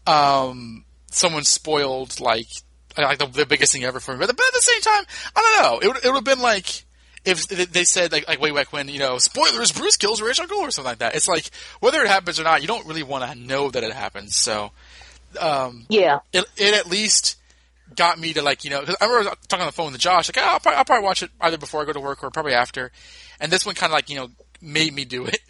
um, 0.06 0.84
someone 1.10 1.44
spoiled 1.44 2.20
like 2.20 2.48
like 2.96 3.18
the, 3.18 3.26
the 3.26 3.46
biggest 3.46 3.72
thing 3.72 3.84
ever 3.84 3.98
for 4.00 4.12
me. 4.12 4.18
But, 4.18 4.36
but 4.36 4.46
at 4.46 4.52
the 4.52 4.60
same 4.60 4.80
time, 4.80 5.04
I 5.34 5.40
don't 5.40 5.62
know. 5.62 5.78
It 5.80 5.88
would 5.88 6.04
it 6.04 6.08
would 6.08 6.14
have 6.16 6.24
been 6.24 6.40
like 6.40 6.84
if 7.24 7.46
they 7.48 7.84
said 7.84 8.12
like, 8.12 8.28
like 8.28 8.40
way 8.40 8.50
back 8.50 8.72
when 8.72 8.88
you 8.88 8.98
know 8.98 9.18
spoilers 9.18 9.72
Bruce 9.72 9.96
kills 9.96 10.20
Ra's 10.20 10.38
al 10.38 10.46
Ghul 10.46 10.58
or 10.58 10.70
something 10.70 10.90
like 10.90 10.98
that. 10.98 11.14
It's 11.14 11.28
like 11.28 11.50
whether 11.80 12.00
it 12.02 12.08
happens 12.08 12.38
or 12.38 12.44
not, 12.44 12.60
you 12.62 12.68
don't 12.68 12.86
really 12.86 13.02
want 13.02 13.30
to 13.30 13.38
know 13.38 13.70
that 13.70 13.82
it 13.82 13.92
happens. 13.92 14.36
So 14.36 14.70
um, 15.40 15.86
Yeah. 15.88 16.20
it 16.32 16.44
it 16.56 16.74
at 16.74 16.86
least 16.86 17.36
got 17.96 18.18
me 18.18 18.32
to 18.32 18.42
like 18.42 18.64
you 18.64 18.70
know 18.70 18.84
I 19.00 19.04
remember 19.06 19.30
talking 19.48 19.62
on 19.62 19.66
the 19.66 19.72
phone 19.72 19.92
with 19.92 20.00
Josh 20.00 20.28
like 20.28 20.38
oh, 20.38 20.48
I'll, 20.52 20.60
probably, 20.60 20.76
I'll 20.78 20.84
probably 20.84 21.04
watch 21.04 21.22
it 21.22 21.30
either 21.40 21.58
before 21.58 21.82
I 21.82 21.84
go 21.84 21.92
to 21.92 22.00
work 22.00 22.22
or 22.22 22.30
probably 22.30 22.54
after, 22.54 22.92
and 23.40 23.50
this 23.50 23.64
one 23.66 23.74
kind 23.74 23.90
of 23.92 23.94
like 23.94 24.08
you 24.10 24.16
know 24.16 24.28
made 24.60 24.94
me 24.94 25.04
do 25.04 25.26
it. 25.26 25.38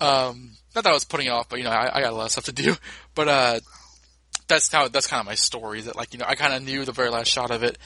Um, 0.00 0.50
not 0.74 0.82
that 0.82 0.90
I 0.90 0.92
was 0.92 1.04
putting 1.04 1.28
it 1.28 1.30
off, 1.30 1.48
but 1.48 1.58
you 1.60 1.64
know 1.64 1.70
I, 1.70 1.98
I 1.98 2.00
got 2.02 2.12
a 2.12 2.16
lot 2.16 2.24
of 2.24 2.32
stuff 2.32 2.44
to 2.46 2.52
do. 2.52 2.74
But 3.14 3.28
uh, 3.28 3.60
that's 4.48 4.70
how 4.70 4.88
that's 4.88 5.06
kind 5.06 5.20
of 5.20 5.26
my 5.26 5.34
story. 5.34 5.82
That 5.82 5.96
like 5.96 6.12
you 6.12 6.18
know 6.18 6.26
I 6.28 6.34
kind 6.34 6.54
of 6.54 6.62
knew 6.62 6.84
the 6.84 6.92
very 6.92 7.10
last 7.10 7.28
shot 7.28 7.50
of 7.50 7.62
it, 7.62 7.78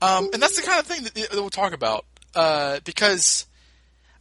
um, 0.00 0.30
and 0.32 0.42
that's 0.42 0.60
the 0.60 0.66
kind 0.66 0.80
of 0.80 0.86
thing 0.86 1.04
that, 1.04 1.14
that 1.14 1.32
we'll 1.32 1.50
talk 1.50 1.72
about 1.72 2.04
uh, 2.34 2.80
because 2.84 3.46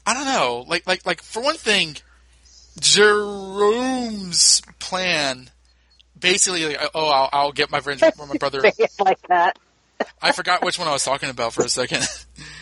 I 0.06 0.14
don't 0.14 0.26
know, 0.26 0.66
like 0.68 0.88
like 0.88 1.06
like 1.06 1.22
for 1.22 1.42
one 1.42 1.56
thing, 1.56 1.98
Jerome's 2.80 4.62
plan 4.80 5.50
basically 6.18 6.66
like 6.66 6.80
oh 6.96 7.08
I'll, 7.08 7.30
I'll 7.32 7.52
get 7.52 7.70
my 7.70 7.82
friend 7.82 8.02
my 8.18 8.38
brother 8.38 8.62
Say 8.62 8.74
it 8.78 8.92
like 9.00 9.22
that. 9.28 9.60
I 10.22 10.32
forgot 10.32 10.64
which 10.64 10.78
one 10.78 10.88
I 10.88 10.92
was 10.92 11.04
talking 11.04 11.30
about 11.30 11.54
for 11.54 11.64
a 11.64 11.70
second. 11.70 12.06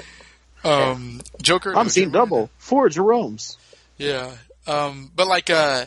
um, 0.63 1.21
Joker. 1.41 1.75
I'm 1.75 1.89
seeing 1.89 2.11
Jerome. 2.11 2.29
double 2.29 2.49
four 2.57 2.89
Jeromes. 2.89 3.57
Yeah. 3.97 4.31
Um, 4.67 5.11
but 5.15 5.27
like, 5.27 5.49
uh, 5.49 5.85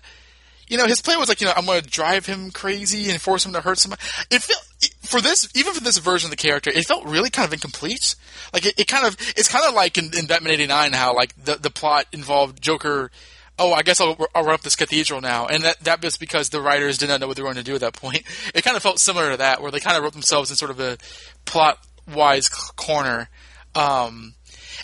you 0.68 0.76
know, 0.76 0.86
his 0.86 1.00
plan 1.00 1.18
was 1.18 1.28
like, 1.28 1.40
you 1.40 1.46
know, 1.46 1.52
I'm 1.56 1.66
going 1.66 1.80
to 1.82 1.88
drive 1.88 2.26
him 2.26 2.50
crazy 2.50 3.10
and 3.10 3.20
force 3.20 3.46
him 3.46 3.52
to 3.52 3.60
hurt 3.60 3.78
somebody. 3.78 4.02
It 4.30 4.42
felt 4.42 4.62
for 5.02 5.20
this, 5.20 5.48
even 5.54 5.72
for 5.72 5.80
this 5.82 5.98
version 5.98 6.26
of 6.26 6.30
the 6.30 6.36
character, 6.36 6.70
it 6.70 6.84
felt 6.86 7.04
really 7.04 7.30
kind 7.30 7.46
of 7.46 7.52
incomplete. 7.52 8.14
Like 8.52 8.66
it, 8.66 8.74
it 8.78 8.86
kind 8.88 9.06
of, 9.06 9.16
it's 9.36 9.48
kind 9.48 9.64
of 9.66 9.74
like 9.74 9.96
in, 9.96 10.10
in 10.16 10.26
Batman 10.26 10.52
'89 10.54 10.92
how 10.92 11.14
like 11.14 11.34
the 11.44 11.54
the 11.56 11.70
plot 11.70 12.06
involved 12.12 12.60
Joker. 12.60 13.10
Oh, 13.58 13.72
I 13.72 13.80
guess 13.82 14.02
I'll, 14.02 14.18
I'll 14.34 14.44
run 14.44 14.52
up 14.52 14.60
this 14.60 14.76
cathedral 14.76 15.22
now, 15.22 15.46
and 15.46 15.62
that 15.64 15.80
that 15.84 16.02
was 16.02 16.18
because 16.18 16.50
the 16.50 16.60
writers 16.60 16.98
did 16.98 17.08
not 17.08 17.20
know 17.20 17.26
what 17.26 17.36
they 17.36 17.42
were 17.42 17.46
going 17.52 17.56
to 17.56 17.62
do 17.62 17.74
at 17.74 17.80
that 17.80 17.94
point. 17.94 18.22
It 18.54 18.64
kind 18.64 18.76
of 18.76 18.82
felt 18.82 18.98
similar 18.98 19.30
to 19.30 19.36
that, 19.38 19.62
where 19.62 19.70
they 19.70 19.80
kind 19.80 19.96
of 19.96 20.02
wrote 20.02 20.12
themselves 20.12 20.50
in 20.50 20.56
sort 20.56 20.70
of 20.70 20.78
a 20.80 20.98
plot 21.46 21.78
wise 22.12 22.48
corner. 22.50 23.28
Um, 23.74 24.34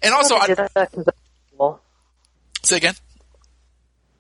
and 0.03 0.15
also, 0.15 0.37
I 0.37 0.41
I, 0.41 0.47
did 0.47 0.57
that 0.57 0.73
'cause 0.75 1.05
that's 1.05 1.19
cool. 1.59 1.81
say 2.63 2.77
again. 2.79 2.95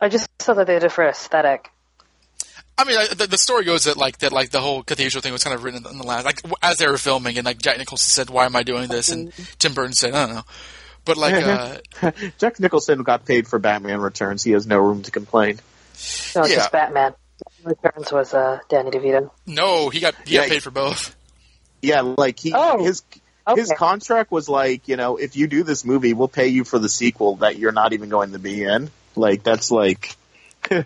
I 0.02 0.09
just 0.09 0.28
saw 0.42 0.54
that 0.54 0.66
they 0.66 0.75
did 0.75 0.85
it 0.85 0.92
for 0.92 1.06
aesthetic. 1.06 1.71
I 2.76 2.85
mean, 2.85 2.99
I- 2.99 3.14
the, 3.14 3.26
the 3.26 3.38
story 3.38 3.64
goes 3.64 3.85
that 3.85 3.97
like 3.97 4.18
that, 4.18 4.32
like 4.32 4.50
the 4.50 4.61
whole 4.61 4.82
cathedral 4.82 5.23
thing 5.23 5.32
was 5.32 5.44
kind 5.44 5.54
of 5.54 5.62
written 5.62 5.85
in 5.88 5.99
the 5.99 6.04
last, 6.06 6.25
like 6.25 6.40
as 6.62 6.78
they 6.78 6.88
were 6.88 6.99
filming, 6.99 7.38
and 7.38 7.44
like 7.44 7.59
Jack 7.59 7.78
Nicholson 7.78 8.11
said, 8.11 8.28
"Why 8.30 8.44
am 8.47 8.56
I 8.56 8.62
doing 8.64 8.88
this?" 8.88 9.09
and 9.11 9.32
Tim 9.59 9.75
Burton 9.75 9.92
said, 9.92 10.14
"I 10.14 10.26
don't 10.26 10.35
know," 10.37 10.42
but 11.04 11.16
like, 11.16 11.35
uh, 12.02 12.11
Jack 12.38 12.59
Nicholson 12.61 13.02
got 13.02 13.25
paid 13.25 13.47
for 13.47 13.59
Batman 13.59 14.00
Returns. 14.00 14.42
He 14.42 14.52
has 14.52 14.66
no 14.66 14.78
room 14.78 15.02
to 15.02 15.11
complain. 15.11 15.61
No, 16.35 16.44
Yeah. 16.47 16.56
just 16.56 16.73
Batman. 16.73 17.14
Returns 17.64 18.11
was 18.12 18.35
uh, 18.35 18.59
Danny 18.68 18.90
DeVito. 18.90 19.30
no, 19.47 19.88
he 19.88 20.00
got 20.00 20.14
he 20.26 20.37
got 20.37 20.44
Yeah. 20.44 20.49
paid 20.49 20.62
for 20.62 20.71
both. 20.71 21.14
Yeah, 21.82 22.00
like 22.00 22.38
he 22.40 22.52
Oh, 22.54 22.82
his 22.85 23.02
his 23.56 23.73
contract 23.76 24.30
was 24.32 24.49
like, 24.49 24.88
you 24.88 24.97
know, 24.97 25.16
if 25.16 25.37
you 25.37 25.47
do 25.47 25.62
this 25.62 25.85
movie, 25.85 26.12
we'll 26.14 26.28
pay 26.28 26.47
you 26.49 26.64
for 26.64 26.78
the 26.78 26.88
sequel 26.88 27.37
that 27.37 27.59
you're 27.59 27.73
not 27.73 27.92
even 27.92 28.09
going 28.09 28.32
to 28.32 28.38
be 28.38 28.62
in. 28.64 28.90
Like 29.16 29.42
that's 29.42 29.71
like. 29.71 30.16
and 30.71 30.85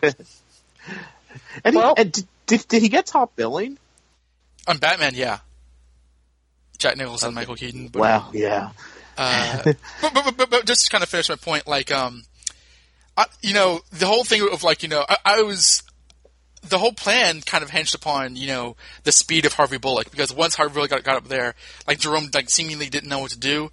he, 1.64 1.80
and 1.80 2.12
did, 2.12 2.26
did 2.46 2.68
did 2.68 2.82
he 2.82 2.88
get 2.88 3.06
top 3.06 3.36
billing? 3.36 3.78
On 4.68 4.78
Batman, 4.78 5.12
yeah, 5.14 5.38
Jack 6.78 6.96
Nicholson, 6.96 7.34
Michael 7.34 7.54
Keaton. 7.56 7.88
But, 7.88 8.00
Wow, 8.00 8.30
yeah. 8.32 8.70
uh, 9.16 9.62
but, 9.64 9.76
but, 10.00 10.12
but, 10.24 10.36
but, 10.36 10.50
but 10.50 10.66
just 10.66 10.86
to 10.86 10.90
kind 10.90 11.04
of 11.04 11.08
finish 11.08 11.28
my 11.28 11.36
point, 11.36 11.66
like, 11.68 11.92
um, 11.92 12.24
I, 13.16 13.26
you 13.42 13.54
know, 13.54 13.80
the 13.92 14.06
whole 14.06 14.24
thing 14.24 14.48
of 14.52 14.64
like, 14.64 14.82
you 14.82 14.88
know, 14.88 15.04
I, 15.08 15.16
I 15.24 15.42
was. 15.42 15.82
The 16.68 16.78
whole 16.78 16.92
plan 16.92 17.42
kind 17.42 17.62
of 17.62 17.70
hinged 17.70 17.94
upon, 17.94 18.34
you 18.34 18.48
know, 18.48 18.74
the 19.04 19.12
speed 19.12 19.46
of 19.46 19.52
Harvey 19.52 19.78
Bullock 19.78 20.10
because 20.10 20.32
once 20.32 20.56
Harvey 20.56 20.74
Bullock 20.74 20.90
got, 20.90 21.04
got 21.04 21.16
up 21.16 21.28
there, 21.28 21.54
like 21.86 22.00
Jerome, 22.00 22.28
like 22.34 22.50
seemingly 22.50 22.88
didn't 22.88 23.08
know 23.08 23.20
what 23.20 23.30
to 23.30 23.38
do, 23.38 23.70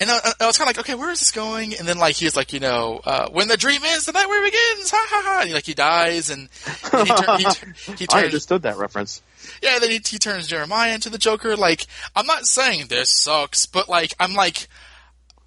And 0.00 0.10
I, 0.10 0.18
I 0.40 0.46
was 0.46 0.58
kind 0.58 0.68
of 0.68 0.76
like, 0.76 0.84
okay, 0.84 0.94
where 0.94 1.10
is 1.10 1.20
this 1.20 1.30
going? 1.30 1.74
And 1.76 1.86
then 1.86 1.98
like 1.98 2.16
he 2.16 2.24
was 2.24 2.34
like, 2.36 2.52
you 2.52 2.60
know, 2.60 3.00
uh, 3.04 3.28
when 3.30 3.48
the 3.48 3.56
dream 3.56 3.82
ends, 3.84 4.06
the 4.06 4.12
nightmare 4.12 4.42
begins. 4.42 4.90
Ha 4.90 5.06
ha 5.08 5.22
ha! 5.24 5.40
And 5.42 5.52
like 5.52 5.64
he 5.66 5.74
dies, 5.74 6.30
and, 6.30 6.48
and 6.92 7.06
he, 7.08 7.14
tur- 7.14 7.36
he, 7.36 7.44
tur- 7.44 7.94
he 7.98 8.06
I 8.10 8.24
understood 8.24 8.62
that 8.62 8.76
reference. 8.78 9.22
Yeah, 9.62 9.78
then 9.78 9.90
he, 9.90 10.00
he 10.06 10.18
turns 10.18 10.46
Jeremiah 10.48 10.94
into 10.94 11.10
the 11.10 11.18
Joker. 11.18 11.56
Like, 11.56 11.86
I'm 12.16 12.26
not 12.26 12.46
saying 12.46 12.86
this 12.88 13.10
sucks, 13.12 13.66
but 13.66 13.88
like, 13.88 14.14
I'm 14.18 14.34
like, 14.34 14.66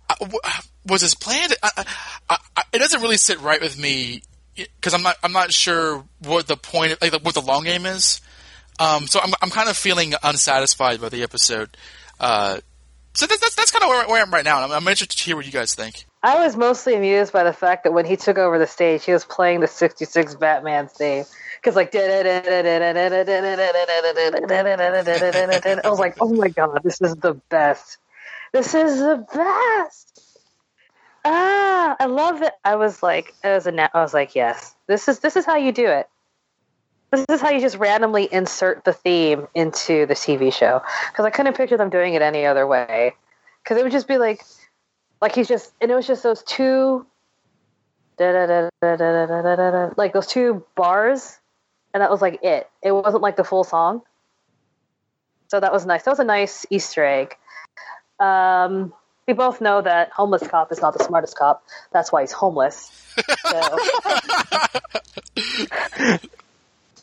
I- 0.09 0.15
w- 0.19 0.39
was 0.85 1.01
this 1.01 1.15
planned? 1.15 1.55
I, 1.63 1.85
I, 2.29 2.37
I, 2.55 2.63
it 2.71 2.79
doesn't 2.79 3.01
really 3.01 3.17
sit 3.17 3.41
right 3.41 3.61
with 3.61 3.77
me 3.77 4.21
because 4.55 4.93
I'm 4.93 5.03
not 5.03 5.17
I'm 5.23 5.33
not 5.33 5.51
sure 5.51 6.05
what 6.19 6.47
the 6.47 6.55
point, 6.55 7.01
like 7.01 7.13
what 7.23 7.33
the 7.33 7.41
long 7.41 7.63
game 7.63 7.85
is. 7.85 8.21
Um, 8.79 9.07
so 9.07 9.19
I'm 9.21 9.33
I'm 9.41 9.49
kind 9.49 9.69
of 9.69 9.75
feeling 9.75 10.13
unsatisfied 10.23 11.01
by 11.01 11.09
the 11.09 11.23
episode. 11.23 11.75
Uh, 12.19 12.59
so 13.15 13.25
that's 13.25 13.39
that's, 13.39 13.55
that's 13.55 13.71
kind 13.71 13.83
of 13.83 13.89
where, 13.89 14.07
where 14.07 14.21
I'm 14.21 14.31
right 14.31 14.45
now. 14.45 14.61
I'm, 14.61 14.71
I'm 14.71 14.87
interested 14.87 15.17
to 15.17 15.23
hear 15.23 15.35
what 15.35 15.45
you 15.45 15.51
guys 15.51 15.73
think. 15.73 16.05
I 16.21 16.43
was 16.43 16.55
mostly 16.57 16.95
amused 16.95 17.31
by 17.33 17.43
the 17.43 17.53
fact 17.53 17.83
that 17.83 17.93
when 17.93 18.05
he 18.05 18.17
took 18.17 18.37
over 18.37 18.59
the 18.59 18.67
stage, 18.67 19.05
he 19.05 19.11
was 19.11 19.25
playing 19.25 19.61
the 19.61 19.67
'66 19.67 20.35
Batman 20.35 20.87
theme. 20.87 21.25
Because 21.55 21.75
like, 21.75 21.95
I 21.95 22.11
was 25.89 25.99
like, 25.99 26.15
oh 26.21 26.33
my 26.33 26.49
god, 26.49 26.81
this 26.83 27.01
is 27.01 27.15
the 27.15 27.33
best. 27.49 27.97
This 28.53 28.73
is 28.73 28.99
the 28.99 29.25
best. 29.33 30.21
Ah, 31.25 31.95
I 31.99 32.05
love 32.05 32.43
it. 32.43 32.53
I 32.63 32.75
was 32.75 33.01
like, 33.01 33.33
I 33.43 33.55
was 33.55 33.65
a, 33.65 33.97
I 33.97 34.01
was 34.01 34.13
like, 34.13 34.35
yes, 34.35 34.75
this 34.87 35.07
is 35.07 35.19
this 35.19 35.35
is 35.35 35.45
how 35.45 35.55
you 35.55 35.71
do 35.71 35.87
it 35.87 36.07
this 37.11 37.25
is 37.29 37.41
how 37.41 37.49
you 37.49 37.59
just 37.59 37.77
randomly 37.77 38.27
insert 38.31 38.83
the 38.83 38.93
theme 38.93 39.47
into 39.55 40.05
the 40.05 40.13
TV 40.13 40.53
show 40.53 40.81
because 41.11 41.25
I 41.25 41.29
couldn't 41.29 41.55
picture 41.55 41.77
them 41.77 41.89
doing 41.89 42.13
it 42.13 42.21
any 42.21 42.45
other 42.45 42.67
way 42.67 43.13
because 43.63 43.77
it 43.77 43.83
would 43.83 43.91
just 43.91 44.07
be 44.07 44.17
like 44.17 44.41
like 45.21 45.35
he's 45.35 45.47
just 45.47 45.73
and 45.81 45.91
it 45.91 45.95
was 45.95 46.07
just 46.07 46.23
those 46.23 46.43
two 46.43 47.05
like 49.97 50.13
those 50.13 50.27
two 50.27 50.63
bars 50.75 51.39
and 51.93 52.01
that 52.01 52.09
was 52.09 52.21
like 52.21 52.43
it 52.43 52.69
it 52.81 52.91
wasn't 52.91 53.21
like 53.21 53.35
the 53.35 53.43
full 53.43 53.63
song 53.63 54.01
so 55.47 55.59
that 55.59 55.71
was 55.71 55.85
nice 55.85 56.03
that 56.03 56.11
was 56.11 56.19
a 56.19 56.23
nice 56.23 56.65
easter 56.69 57.03
egg 57.05 57.35
um, 58.17 58.93
we 59.27 59.33
both 59.33 59.59
know 59.59 59.81
that 59.81 60.09
homeless 60.11 60.47
cop 60.47 60.71
is 60.71 60.79
not 60.81 60.97
the 60.97 61.03
smartest 61.03 61.37
cop 61.37 61.65
that's 61.91 62.11
why 62.11 62.21
he's 62.21 62.31
homeless 62.31 63.13
so 63.45 63.77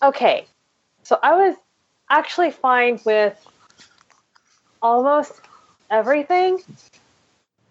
okay, 0.02 0.46
so 1.02 1.18
I 1.22 1.34
was 1.34 1.56
actually 2.10 2.50
fine 2.50 3.00
with 3.04 3.38
almost 4.80 5.32
everything. 5.90 6.58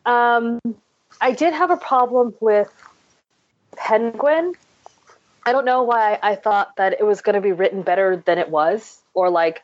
Um, 0.06 0.60
I 1.20 1.34
did 1.34 1.54
have 1.54 1.72
a 1.72 1.78
problem 1.78 2.34
with 2.40 2.72
Penguin. 3.76 4.54
I 5.46 5.52
don't 5.52 5.66
know 5.66 5.84
why 5.84 6.20
I 6.22 6.36
thought 6.36 6.76
that 6.78 6.94
it 6.94 7.06
was 7.06 7.22
going 7.22 7.36
to 7.36 7.42
be 7.42 7.52
written 7.52 7.82
better 7.82 8.16
than 8.26 8.38
it 8.38 8.50
was, 8.50 9.00
or 9.14 9.30
like 9.30 9.64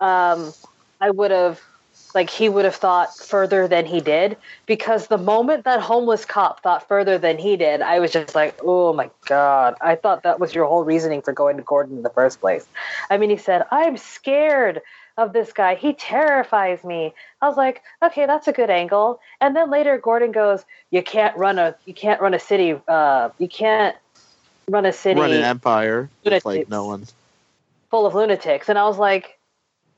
um, 0.00 0.52
I 1.00 1.10
would 1.10 1.30
have 1.30 1.60
like 2.16 2.30
he 2.30 2.48
would 2.48 2.64
have 2.64 2.74
thought 2.74 3.16
further 3.16 3.68
than 3.68 3.86
he 3.86 4.00
did. 4.00 4.36
Because 4.64 5.06
the 5.06 5.18
moment 5.18 5.62
that 5.64 5.80
homeless 5.80 6.24
cop 6.24 6.62
thought 6.62 6.88
further 6.88 7.18
than 7.18 7.38
he 7.38 7.56
did 7.56 7.82
i 7.82 8.00
was 8.00 8.10
just 8.10 8.34
like 8.34 8.58
oh 8.64 8.92
my 8.92 9.08
god. 9.26 9.76
I 9.80 9.94
thought 9.94 10.24
that 10.24 10.40
was 10.40 10.52
your 10.52 10.64
whole 10.66 10.82
reasoning 10.82 11.22
for 11.22 11.32
going 11.32 11.56
to 11.58 11.62
gordon 11.62 11.98
in 11.98 12.02
the 12.02 12.10
first 12.10 12.40
place. 12.40 12.66
I 13.10 13.18
mean 13.18 13.30
he 13.30 13.36
said 13.36 13.64
i'm 13.70 13.96
scared 13.96 14.82
of 15.18 15.32
this 15.32 15.52
guy. 15.52 15.76
He 15.76 15.94
terrifies 15.94 16.84
me. 16.84 17.14
I 17.40 17.48
was 17.48 17.56
like 17.56 17.82
okay 18.02 18.26
that's 18.26 18.48
a 18.48 18.52
good 18.52 18.70
angle. 18.70 19.20
And 19.40 19.54
then 19.54 19.70
later 19.70 19.98
gordon 19.98 20.32
goes 20.32 20.64
you 20.90 21.02
can't 21.02 21.36
run 21.36 21.58
a 21.58 21.76
you 21.84 21.94
can't 21.94 22.20
run 22.20 22.34
a 22.34 22.40
city 22.40 22.74
uh 22.88 23.28
you 23.38 23.48
can't 23.48 23.94
run 24.68 24.86
a 24.86 24.92
city 24.92 25.20
Run 25.20 25.32
an 25.32 25.44
empire. 25.44 26.08
Like 26.24 26.68
no 26.68 26.86
one. 26.86 27.04
full 27.90 28.06
of 28.06 28.14
lunatics. 28.14 28.68
And 28.70 28.78
i 28.78 28.84
was 28.84 28.98
like 28.98 29.35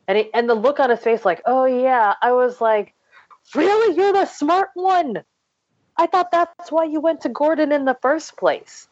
and 0.08 0.16
he, 0.16 0.30
and 0.34 0.48
the 0.48 0.54
look 0.54 0.80
on 0.80 0.90
his 0.90 1.00
face 1.00 1.24
like 1.24 1.42
oh 1.46 1.66
yeah. 1.66 2.14
I 2.20 2.32
was 2.32 2.60
like 2.60 2.94
really? 3.54 3.96
You're 3.96 4.12
the 4.12 4.26
smart 4.26 4.70
one. 4.74 5.22
I 5.96 6.06
thought 6.06 6.30
that's 6.30 6.72
why 6.72 6.84
you 6.84 7.00
went 7.00 7.20
to 7.22 7.28
gordon 7.28 7.70
in 7.70 7.84
the 7.84 7.98
first 8.00 8.36
place. 8.36 8.88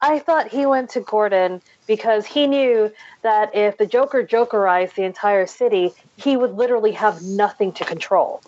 I 0.00 0.18
thought 0.18 0.48
he 0.48 0.66
went 0.66 0.90
to 0.90 1.00
gordon 1.00 1.62
because 1.86 2.26
he 2.26 2.46
knew 2.46 2.92
that 3.22 3.54
if 3.54 3.78
the 3.78 3.86
joker 3.86 4.22
jokerized 4.24 4.94
the 4.94 5.04
entire 5.04 5.46
city 5.46 5.92
he 6.16 6.36
would 6.36 6.52
literally 6.52 6.92
have 6.92 7.22
nothing 7.22 7.72
to 7.72 7.84
control. 7.84 8.42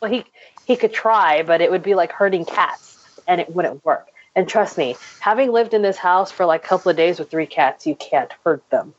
Well 0.00 0.10
he 0.10 0.24
he 0.64 0.76
could 0.76 0.94
try 0.94 1.42
but 1.42 1.60
it 1.60 1.70
would 1.70 1.82
be 1.82 1.94
like 1.94 2.12
herding 2.12 2.46
cats 2.46 2.98
and 3.28 3.40
it 3.40 3.54
wouldn't 3.54 3.84
work. 3.84 4.08
And 4.36 4.48
trust 4.48 4.78
me 4.78 4.96
having 5.20 5.52
lived 5.52 5.74
in 5.74 5.82
this 5.82 5.98
house 5.98 6.32
for 6.32 6.46
like 6.46 6.64
a 6.64 6.68
couple 6.68 6.90
of 6.90 6.96
days 6.96 7.18
with 7.18 7.30
three 7.30 7.46
cats 7.46 7.86
you 7.86 7.96
can't 7.96 8.32
hurt 8.44 8.62
them 8.70 8.94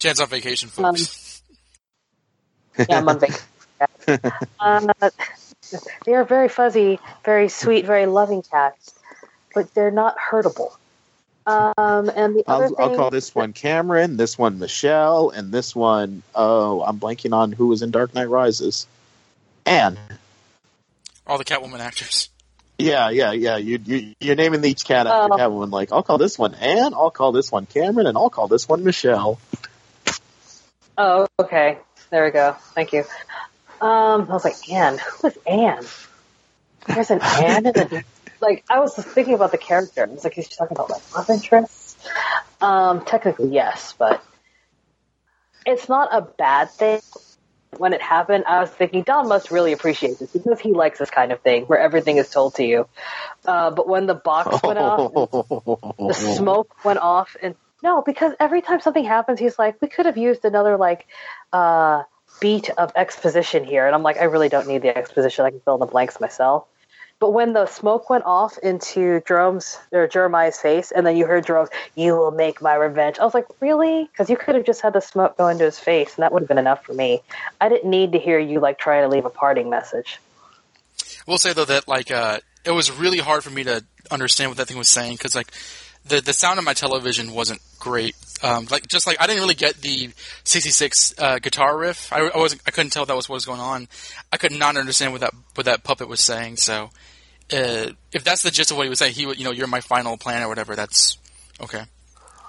Chance 0.00 0.20
on 0.20 0.28
vacation, 0.28 0.70
folks. 0.70 1.42
yeah, 2.78 2.86
I'm 2.98 3.08
on 3.08 3.20
vacation. 3.20 3.44
uh, 4.58 5.10
they 6.04 6.14
are 6.14 6.24
very 6.24 6.48
fuzzy, 6.48 6.98
very 7.24 7.48
sweet, 7.50 7.84
very 7.84 8.06
loving 8.06 8.42
cats, 8.42 8.94
but 9.54 9.72
they're 9.74 9.90
not 9.90 10.16
hurtable. 10.18 10.72
Um, 11.46 12.10
and 12.14 12.34
the 12.34 12.44
other 12.46 12.64
I'll, 12.64 12.68
thing, 12.68 12.76
I'll 12.78 12.96
call 12.96 13.10
this 13.10 13.34
one 13.34 13.52
Cameron, 13.52 14.16
this 14.16 14.38
one 14.38 14.58
Michelle, 14.58 15.30
and 15.30 15.52
this 15.52 15.76
one 15.76 16.22
oh, 16.34 16.82
I'm 16.82 16.98
blanking 16.98 17.34
on 17.34 17.52
who 17.52 17.66
was 17.68 17.82
in 17.82 17.90
Dark 17.90 18.14
Knight 18.14 18.28
Rises. 18.28 18.86
Anne. 19.66 19.98
All 21.26 21.36
the 21.36 21.44
Catwoman 21.44 21.80
actors. 21.80 22.30
Yeah, 22.78 23.10
yeah, 23.10 23.32
yeah. 23.32 23.58
You, 23.58 23.78
you 23.84 24.14
you're 24.20 24.36
naming 24.36 24.64
each 24.64 24.84
cat 24.84 25.06
after 25.06 25.34
Oh. 25.34 25.36
Catwoman. 25.36 25.70
Like 25.70 25.92
I'll 25.92 26.02
call 26.02 26.16
this 26.16 26.38
one 26.38 26.54
Anne, 26.54 26.94
I'll 26.94 27.10
call 27.10 27.32
this 27.32 27.52
one 27.52 27.66
Cameron, 27.66 28.06
and 28.06 28.16
I'll 28.16 28.30
call 28.30 28.48
this 28.48 28.66
one 28.66 28.82
Michelle. 28.82 29.38
Oh, 31.02 31.26
okay. 31.38 31.78
There 32.10 32.26
we 32.26 32.30
go. 32.30 32.54
Thank 32.74 32.92
you. 32.92 33.04
Um, 33.80 34.28
I 34.28 34.34
was 34.34 34.44
like, 34.44 34.70
Anne. 34.70 34.98
Who 34.98 35.28
is 35.28 35.38
Anne? 35.46 35.86
There's 36.86 37.10
an 37.10 37.20
Anne 37.22 37.64
in 37.64 37.72
the 37.72 38.04
like. 38.42 38.64
I 38.68 38.80
was 38.80 38.94
thinking 38.96 39.32
about 39.32 39.50
the 39.50 39.56
character. 39.56 40.04
It's 40.12 40.24
like 40.24 40.34
he's 40.34 40.48
talking 40.48 40.76
about 40.76 40.90
like 40.90 41.16
love 41.16 41.30
interests. 41.30 41.96
Um, 42.60 43.02
technically, 43.06 43.48
yes, 43.48 43.94
but 43.98 44.22
it's 45.64 45.88
not 45.88 46.10
a 46.12 46.20
bad 46.20 46.70
thing. 46.70 47.00
When 47.78 47.94
it 47.94 48.02
happened, 48.02 48.44
I 48.46 48.60
was 48.60 48.68
thinking 48.68 49.02
Don 49.02 49.26
must 49.26 49.50
really 49.50 49.72
appreciate 49.72 50.18
this 50.18 50.32
because 50.32 50.60
he 50.60 50.72
likes 50.72 50.98
this 50.98 51.08
kind 51.08 51.32
of 51.32 51.40
thing 51.40 51.64
where 51.64 51.78
everything 51.78 52.18
is 52.18 52.28
told 52.28 52.56
to 52.56 52.64
you. 52.64 52.86
Uh, 53.46 53.70
but 53.70 53.88
when 53.88 54.04
the 54.04 54.14
box 54.14 54.62
went 54.62 54.78
off, 54.78 55.14
the 55.96 56.12
smoke 56.36 56.84
went 56.84 56.98
off 56.98 57.38
and 57.42 57.54
no 57.82 58.02
because 58.02 58.32
every 58.40 58.62
time 58.62 58.80
something 58.80 59.04
happens 59.04 59.38
he's 59.38 59.58
like 59.58 59.80
we 59.80 59.88
could 59.88 60.06
have 60.06 60.16
used 60.16 60.44
another 60.44 60.76
like 60.76 61.06
uh 61.52 62.02
beat 62.40 62.70
of 62.70 62.92
exposition 62.96 63.64
here 63.64 63.86
and 63.86 63.94
i'm 63.94 64.02
like 64.02 64.18
i 64.18 64.24
really 64.24 64.48
don't 64.48 64.66
need 64.66 64.82
the 64.82 64.96
exposition 64.96 65.44
i 65.44 65.50
can 65.50 65.60
fill 65.60 65.74
in 65.74 65.80
the 65.80 65.86
blanks 65.86 66.20
myself 66.20 66.64
but 67.20 67.34
when 67.34 67.52
the 67.52 67.66
smoke 67.66 68.08
went 68.08 68.24
off 68.24 68.56
into 68.58 69.20
Jerome's 69.28 69.78
or 69.92 70.08
Jeremiah's 70.08 70.58
face, 70.58 70.90
and 70.90 71.06
then 71.06 71.18
you 71.18 71.26
heard 71.26 71.44
Jerome's, 71.44 71.68
"You 71.94 72.16
will 72.16 72.30
make 72.30 72.62
my 72.62 72.74
revenge." 72.74 73.18
I 73.18 73.24
was 73.26 73.34
like, 73.34 73.44
"Really?" 73.60 74.08
Because 74.10 74.30
you 74.30 74.38
could 74.38 74.54
have 74.54 74.64
just 74.64 74.80
had 74.80 74.94
the 74.94 75.02
smoke 75.02 75.36
go 75.36 75.48
into 75.48 75.64
his 75.64 75.78
face, 75.78 76.14
and 76.14 76.22
that 76.22 76.32
would 76.32 76.40
have 76.40 76.48
been 76.48 76.56
enough 76.56 76.82
for 76.82 76.94
me. 76.94 77.22
I 77.60 77.68
didn't 77.68 77.90
need 77.90 78.12
to 78.12 78.18
hear 78.18 78.38
you 78.38 78.58
like 78.58 78.78
trying 78.78 79.02
to 79.02 79.08
leave 79.08 79.26
a 79.26 79.30
parting 79.30 79.68
message. 79.68 80.18
I 80.98 81.30
will 81.30 81.36
say 81.36 81.52
though 81.52 81.66
that 81.66 81.86
like 81.86 82.10
uh, 82.10 82.38
it 82.64 82.70
was 82.70 82.90
really 82.90 83.18
hard 83.18 83.44
for 83.44 83.50
me 83.50 83.64
to 83.64 83.84
understand 84.10 84.50
what 84.50 84.56
that 84.56 84.66
thing 84.66 84.78
was 84.78 84.88
saying 84.88 85.12
because 85.12 85.34
like 85.34 85.52
the 86.06 86.20
the 86.20 86.32
sound 86.32 86.58
of 86.58 86.64
my 86.64 86.74
television 86.74 87.32
wasn't 87.32 87.60
great. 87.78 88.14
Um, 88.42 88.66
like 88.70 88.86
just 88.86 89.06
like 89.06 89.20
I 89.20 89.26
didn't 89.26 89.42
really 89.42 89.54
get 89.54 89.76
the 89.76 90.10
'66 90.44 91.14
uh, 91.18 91.38
guitar 91.38 91.76
riff. 91.76 92.12
I, 92.12 92.28
I 92.28 92.38
wasn't. 92.38 92.62
I 92.66 92.70
couldn't 92.70 92.90
tell 92.90 93.06
that 93.06 93.16
was 93.16 93.28
what 93.28 93.34
was 93.34 93.44
going 93.44 93.60
on. 93.60 93.88
I 94.32 94.36
could 94.36 94.52
not 94.52 94.76
understand 94.76 95.12
what 95.12 95.20
that 95.20 95.34
what 95.54 95.66
that 95.66 95.84
puppet 95.84 96.08
was 96.08 96.20
saying. 96.20 96.56
So 96.56 96.90
uh, 97.52 97.90
if 98.12 98.24
that's 98.24 98.42
the 98.42 98.50
gist 98.50 98.70
of 98.70 98.76
what 98.76 98.84
he 98.84 98.90
was 98.90 98.98
saying, 98.98 99.14
he 99.14 99.26
would 99.26 99.38
you 99.38 99.44
know 99.44 99.52
you're 99.52 99.66
my 99.66 99.80
final 99.80 100.16
plan 100.16 100.42
or 100.42 100.48
whatever. 100.48 100.74
That's 100.74 101.18
okay. 101.60 101.84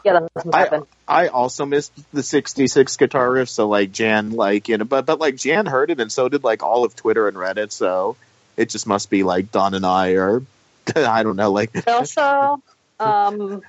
Yeah, 0.03 0.13
that 0.13 0.33
doesn't 0.33 0.55
I. 0.55 0.81
I 1.07 1.27
also 1.27 1.65
missed 1.65 1.91
the 2.13 2.23
66 2.23 2.95
guitar 2.95 3.29
riff, 3.29 3.49
so 3.49 3.67
like 3.67 3.91
Jan, 3.91 4.31
like, 4.31 4.69
you 4.69 4.77
know, 4.77 4.85
but, 4.85 5.05
but 5.05 5.19
like 5.19 5.35
Jan 5.35 5.65
heard 5.65 5.91
it 5.91 5.99
and 5.99 6.09
so 6.09 6.29
did 6.29 6.43
like 6.43 6.63
all 6.63 6.85
of 6.85 6.95
Twitter 6.95 7.27
and 7.27 7.35
Reddit, 7.35 7.73
so 7.73 8.15
it 8.55 8.69
just 8.69 8.87
must 8.87 9.09
be 9.09 9.23
like 9.23 9.51
Don 9.51 9.73
and 9.73 9.85
I 9.85 10.11
or 10.11 10.43
I 10.95 11.23
don't 11.23 11.35
know, 11.35 11.51
like, 11.51 11.71
also, 11.87 12.61
um, 13.01 13.61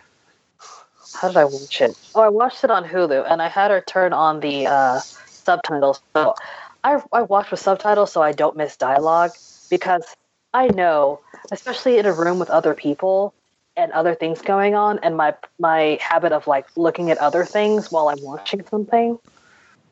how 1.14 1.28
did 1.28 1.36
I 1.36 1.44
watch 1.44 1.80
it? 1.80 1.98
Oh, 2.14 2.20
I 2.20 2.28
watched 2.28 2.64
it 2.64 2.70
on 2.70 2.84
Hulu, 2.84 3.30
and 3.30 3.42
I 3.42 3.48
had 3.48 3.70
her 3.70 3.80
turn 3.80 4.12
on 4.12 4.40
the 4.40 4.66
uh, 4.66 5.00
subtitles. 5.00 6.00
So 6.14 6.34
I 6.84 7.02
I 7.12 7.22
watch 7.22 7.50
with 7.50 7.60
subtitles 7.60 8.12
so 8.12 8.22
I 8.22 8.32
don't 8.32 8.56
miss 8.56 8.76
dialogue 8.76 9.32
because 9.70 10.04
I 10.54 10.68
know, 10.68 11.20
especially 11.50 11.98
in 11.98 12.06
a 12.06 12.12
room 12.12 12.38
with 12.38 12.50
other 12.50 12.74
people 12.74 13.34
and 13.76 13.90
other 13.92 14.14
things 14.14 14.42
going 14.42 14.74
on, 14.74 14.98
and 15.00 15.16
my 15.16 15.34
my 15.58 15.98
habit 16.00 16.32
of 16.32 16.46
like 16.46 16.66
looking 16.76 17.10
at 17.10 17.18
other 17.18 17.44
things 17.44 17.90
while 17.90 18.08
I'm 18.08 18.22
watching 18.22 18.64
something. 18.66 19.18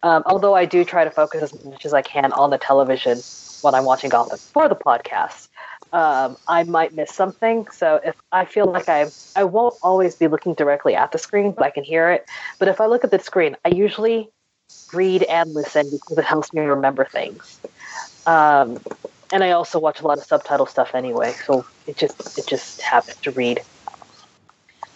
Um, 0.02 0.22
although 0.24 0.54
I 0.54 0.64
do 0.64 0.84
try 0.84 1.04
to 1.04 1.10
focus 1.10 1.42
as 1.42 1.64
much 1.64 1.84
as 1.84 1.92
I 1.92 2.00
can 2.00 2.32
on 2.32 2.48
the 2.48 2.56
television 2.56 3.20
when 3.60 3.74
I'm 3.74 3.84
watching 3.84 4.08
Gotham 4.08 4.38
for 4.38 4.66
the 4.66 4.74
podcast 4.74 5.48
um, 5.92 6.36
I 6.46 6.62
might 6.64 6.94
miss 6.94 7.12
something. 7.12 7.66
So 7.72 8.00
if 8.04 8.14
I 8.32 8.44
feel 8.44 8.66
like 8.66 8.88
I 8.88 9.10
I 9.34 9.44
won't 9.44 9.76
always 9.82 10.14
be 10.14 10.28
looking 10.28 10.54
directly 10.54 10.94
at 10.94 11.12
the 11.12 11.18
screen, 11.18 11.52
but 11.52 11.64
I 11.64 11.70
can 11.70 11.84
hear 11.84 12.10
it. 12.10 12.28
But 12.58 12.68
if 12.68 12.80
I 12.80 12.86
look 12.86 13.04
at 13.04 13.10
the 13.10 13.18
screen, 13.18 13.56
I 13.64 13.70
usually 13.70 14.30
read 14.92 15.22
and 15.24 15.54
listen 15.54 15.90
because 15.90 16.18
it 16.18 16.24
helps 16.24 16.52
me 16.52 16.62
remember 16.62 17.04
things. 17.04 17.60
Um, 18.26 18.78
and 19.32 19.44
I 19.44 19.52
also 19.52 19.78
watch 19.78 20.00
a 20.00 20.06
lot 20.06 20.18
of 20.18 20.24
subtitle 20.24 20.66
stuff 20.66 20.94
anyway, 20.94 21.32
so 21.46 21.64
it 21.86 21.96
just 21.96 22.38
it 22.38 22.46
just 22.46 22.80
happens 22.80 23.16
to 23.18 23.30
read. 23.32 23.60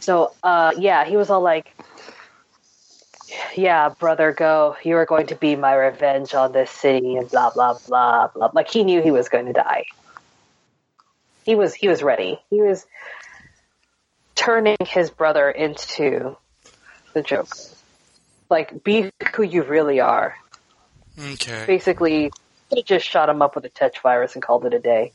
So 0.00 0.32
uh, 0.42 0.72
yeah, 0.78 1.04
he 1.04 1.16
was 1.16 1.30
all 1.30 1.40
like, 1.40 1.74
"Yeah, 3.56 3.88
brother, 3.88 4.32
go. 4.32 4.76
You 4.84 4.96
are 4.96 5.06
going 5.06 5.26
to 5.28 5.34
be 5.34 5.56
my 5.56 5.74
revenge 5.74 6.34
on 6.34 6.52
this 6.52 6.70
city," 6.70 7.16
and 7.16 7.28
blah 7.30 7.50
blah 7.50 7.78
blah 7.86 8.28
blah. 8.28 8.50
Like 8.52 8.68
he 8.68 8.84
knew 8.84 9.02
he 9.02 9.10
was 9.10 9.28
going 9.28 9.46
to 9.46 9.52
die 9.52 9.84
he 11.44 11.54
was 11.54 11.74
he 11.74 11.88
was 11.88 12.02
ready. 12.02 12.40
He 12.50 12.60
was 12.60 12.86
turning 14.34 14.76
his 14.80 15.10
brother 15.10 15.50
into 15.50 16.36
the 17.12 17.22
Joker. 17.22 17.58
Like, 18.50 18.84
be 18.84 19.10
who 19.34 19.42
you 19.42 19.62
really 19.62 20.00
are. 20.00 20.36
Okay. 21.18 21.64
Basically, 21.66 22.30
he 22.70 22.82
just 22.82 23.06
shot 23.06 23.28
him 23.28 23.42
up 23.42 23.54
with 23.54 23.64
a 23.64 23.68
Tetch 23.68 24.00
virus 24.02 24.34
and 24.34 24.42
called 24.42 24.66
it 24.66 24.74
a 24.74 24.78
day. 24.78 25.12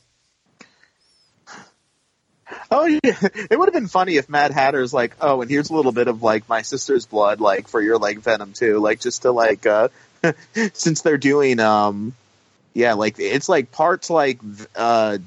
oh, 2.72 2.86
yeah. 2.86 3.00
it 3.04 3.60
would 3.60 3.68
have 3.68 3.74
been 3.74 3.88
funny 3.88 4.16
if 4.16 4.30
Mad 4.30 4.52
Hatter's 4.52 4.94
like, 4.94 5.16
oh, 5.22 5.42
and 5.42 5.50
here's 5.50 5.70
a 5.70 5.76
little 5.76 5.92
bit 5.92 6.08
of 6.08 6.24
like 6.24 6.48
my 6.50 6.62
sister's 6.64 7.06
blood, 7.06 7.40
like 7.40 7.68
for 7.68 7.82
your 7.82 7.98
like 7.98 8.20
Venom 8.20 8.54
too, 8.54 8.80
like 8.80 9.00
just 9.00 9.24
to 9.24 9.32
like, 9.32 9.66
uh, 9.66 9.90
since 10.74 11.02
they're 11.02 11.18
doing, 11.18 11.60
um, 11.60 12.14
yeah, 12.74 12.94
like 12.94 13.20
it's 13.20 13.50
like 13.50 13.72
parts 13.72 14.10
like, 14.10 14.40
uh, 14.76 15.18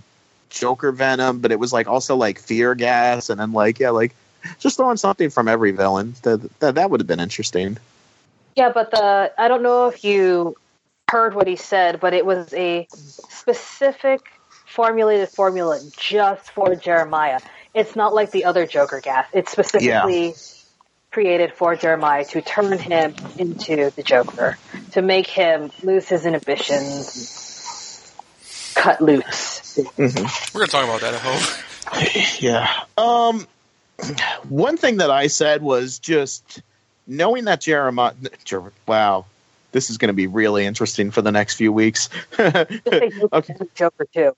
Joker 0.53 0.93
Venom, 0.93 1.39
but 1.39 1.51
it 1.51 1.59
was 1.59 1.73
like 1.73 1.89
also 1.89 2.17
like 2.17 2.39
fear 2.39 2.75
gas, 2.75 3.31
and 3.31 3.41
then 3.41 3.53
like 3.53 3.81
yeah, 3.81 3.91
like 3.91 4.15
just 4.59 4.77
throwing 4.77 4.97
something 4.97 5.31
from 5.31 5.49
every 5.49 5.73
villain. 5.73 6.15
That 6.23 6.61
that, 6.61 6.75
that 6.77 6.91
would 6.91 7.01
have 7.01 7.07
been 7.07 7.21
interesting. 7.21 7.79
Yeah, 8.55 8.71
but 8.73 8.91
the 8.91 9.33
I 9.37 9.49
don't 9.49 9.63
know 9.63 9.89
if 9.89 10.05
you 10.05 10.57
heard 11.09 11.35
what 11.35 11.47
he 11.47 11.57
said, 11.57 12.01
but 12.01 12.15
it 12.15 12.25
was 12.25 12.53
a 12.55 12.87
specific 12.91 14.21
formulated 14.67 15.29
formula 15.29 15.81
just 15.97 16.51
for 16.51 16.75
Jeremiah. 16.75 17.41
It's 17.75 17.97
not 17.97 18.15
like 18.15 18.31
the 18.31 18.45
other 18.45 18.67
Joker 18.67 19.01
gas. 19.01 19.27
It's 19.33 19.51
specifically 19.51 20.35
created 21.11 21.53
for 21.53 21.77
Jeremiah 21.77 22.25
to 22.25 22.41
turn 22.41 22.79
him 22.79 23.15
into 23.39 23.91
the 23.91 24.03
Joker, 24.03 24.57
to 24.93 25.03
make 25.03 25.27
him 25.27 25.71
lose 25.83 26.09
his 26.09 26.25
inhibitions, 26.25 27.42
cut 28.75 29.01
loose. 29.01 29.79
We're 29.97 30.09
gonna 30.09 30.67
talk 30.67 30.85
about 30.85 31.01
that. 31.01 31.15
I 31.15 31.19
hope. 31.19 31.65
Yeah. 32.41 32.73
Um, 32.97 33.47
one 34.49 34.77
thing 34.77 34.97
that 34.99 35.11
I 35.11 35.27
said 35.27 35.63
was 35.63 35.99
just 35.99 36.63
knowing 37.07 37.45
that 37.45 37.61
Jeremiah. 37.61 38.15
Jer- 38.45 38.73
wow. 38.87 39.27
this 39.73 39.91
is 39.91 39.99
going 39.99 40.09
to 40.09 40.15
be 40.15 40.27
really 40.27 40.65
interesting 40.65 41.11
for 41.11 41.21
the 41.23 41.33
next 41.33 41.55
few 41.57 41.73
weeks. 41.73 42.09
Okay. 42.39 43.55
Joker 43.75 44.07
too. 44.13 44.37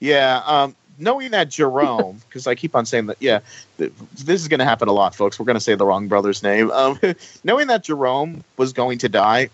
Yeah, 0.00 0.42
um, 0.46 0.76
knowing 0.98 1.32
that 1.32 1.48
Jerome, 1.50 2.20
because 2.28 2.46
I 2.46 2.54
keep 2.54 2.74
on 2.74 2.86
saying 2.86 3.06
that, 3.06 3.16
yeah, 3.20 3.40
th- 3.78 3.92
this 4.14 4.40
is 4.40 4.48
going 4.48 4.60
to 4.60 4.64
happen 4.64 4.88
a 4.88 4.92
lot, 4.92 5.14
folks. 5.14 5.38
We're 5.38 5.46
going 5.46 5.56
to 5.56 5.60
say 5.60 5.74
the 5.74 5.86
wrong 5.86 6.08
brother's 6.08 6.42
name. 6.42 6.70
Um, 6.70 6.98
knowing 7.44 7.66
that 7.68 7.84
Jerome 7.84 8.44
was 8.56 8.72
going 8.72 8.98
to 8.98 9.08
die, 9.08 9.50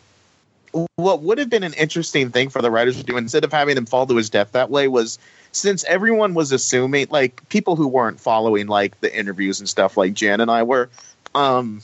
what 0.96 1.22
would 1.22 1.38
have 1.38 1.50
been 1.50 1.62
an 1.62 1.74
interesting 1.74 2.30
thing 2.30 2.48
for 2.50 2.60
the 2.60 2.70
writers 2.70 2.96
to 2.96 3.04
do 3.04 3.16
instead 3.16 3.44
of 3.44 3.52
having 3.52 3.76
him 3.76 3.86
fall 3.86 4.06
to 4.06 4.16
his 4.16 4.30
death 4.30 4.52
that 4.52 4.70
way 4.70 4.88
was 4.88 5.18
since 5.52 5.84
everyone 5.84 6.34
was 6.34 6.50
assuming, 6.52 7.06
like 7.10 7.48
people 7.48 7.76
who 7.76 7.86
weren't 7.86 8.18
following 8.20 8.66
like 8.66 9.00
the 9.00 9.16
interviews 9.16 9.60
and 9.60 9.68
stuff, 9.68 9.96
like 9.96 10.12
Jan 10.12 10.40
and 10.40 10.50
I 10.50 10.64
were, 10.64 10.90
um, 11.34 11.82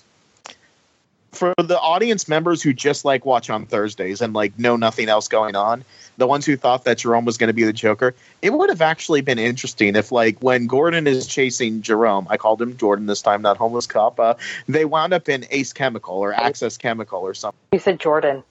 for 1.31 1.55
the 1.57 1.79
audience 1.79 2.29
members 2.29 2.61
who 2.61 2.73
just 2.73 3.05
like 3.05 3.25
watch 3.25 3.49
on 3.49 3.67
Thursdays 3.67 4.21
and 4.21 4.35
like 4.35 4.59
know 4.59 4.77
nothing 4.77 5.09
else 5.09 5.29
going 5.29 5.55
on, 5.55 5.85
the 6.17 6.27
ones 6.27 6.45
who 6.45 6.57
thought 6.57 6.85
that 6.85 6.99
Jerome 6.99 7.25
was 7.25 7.39
going 7.39 7.49
to 7.49 7.55
be 7.55 7.65
the 7.65 7.73
Joker, 7.73 8.15
it 8.43 8.53
would 8.53 8.69
have 8.69 8.83
actually 8.83 9.23
been 9.23 9.39
interesting 9.39 9.97
if, 9.97 10.13
like, 10.13 10.43
when 10.43 10.67
Gordon 10.67 11.07
is 11.07 11.27
chasing 11.27 11.83
Jerome, 11.83 12.27
I 12.29 12.37
called 12.37 12.61
him 12.61 12.77
Jordan 12.77 13.07
this 13.07 13.23
time, 13.23 13.43
not 13.43 13.57
homeless 13.57 13.87
cop. 13.87 14.21
Uh, 14.21 14.35
they 14.69 14.85
wound 14.85 15.15
up 15.15 15.29
in 15.29 15.47
Ace 15.51 15.73
Chemical 15.73 16.17
or 16.17 16.35
Access 16.35 16.77
Chemical 16.77 17.21
or 17.21 17.33
something. 17.33 17.59
You 17.73 17.79
said 17.79 17.99
Jordan. 17.99 18.45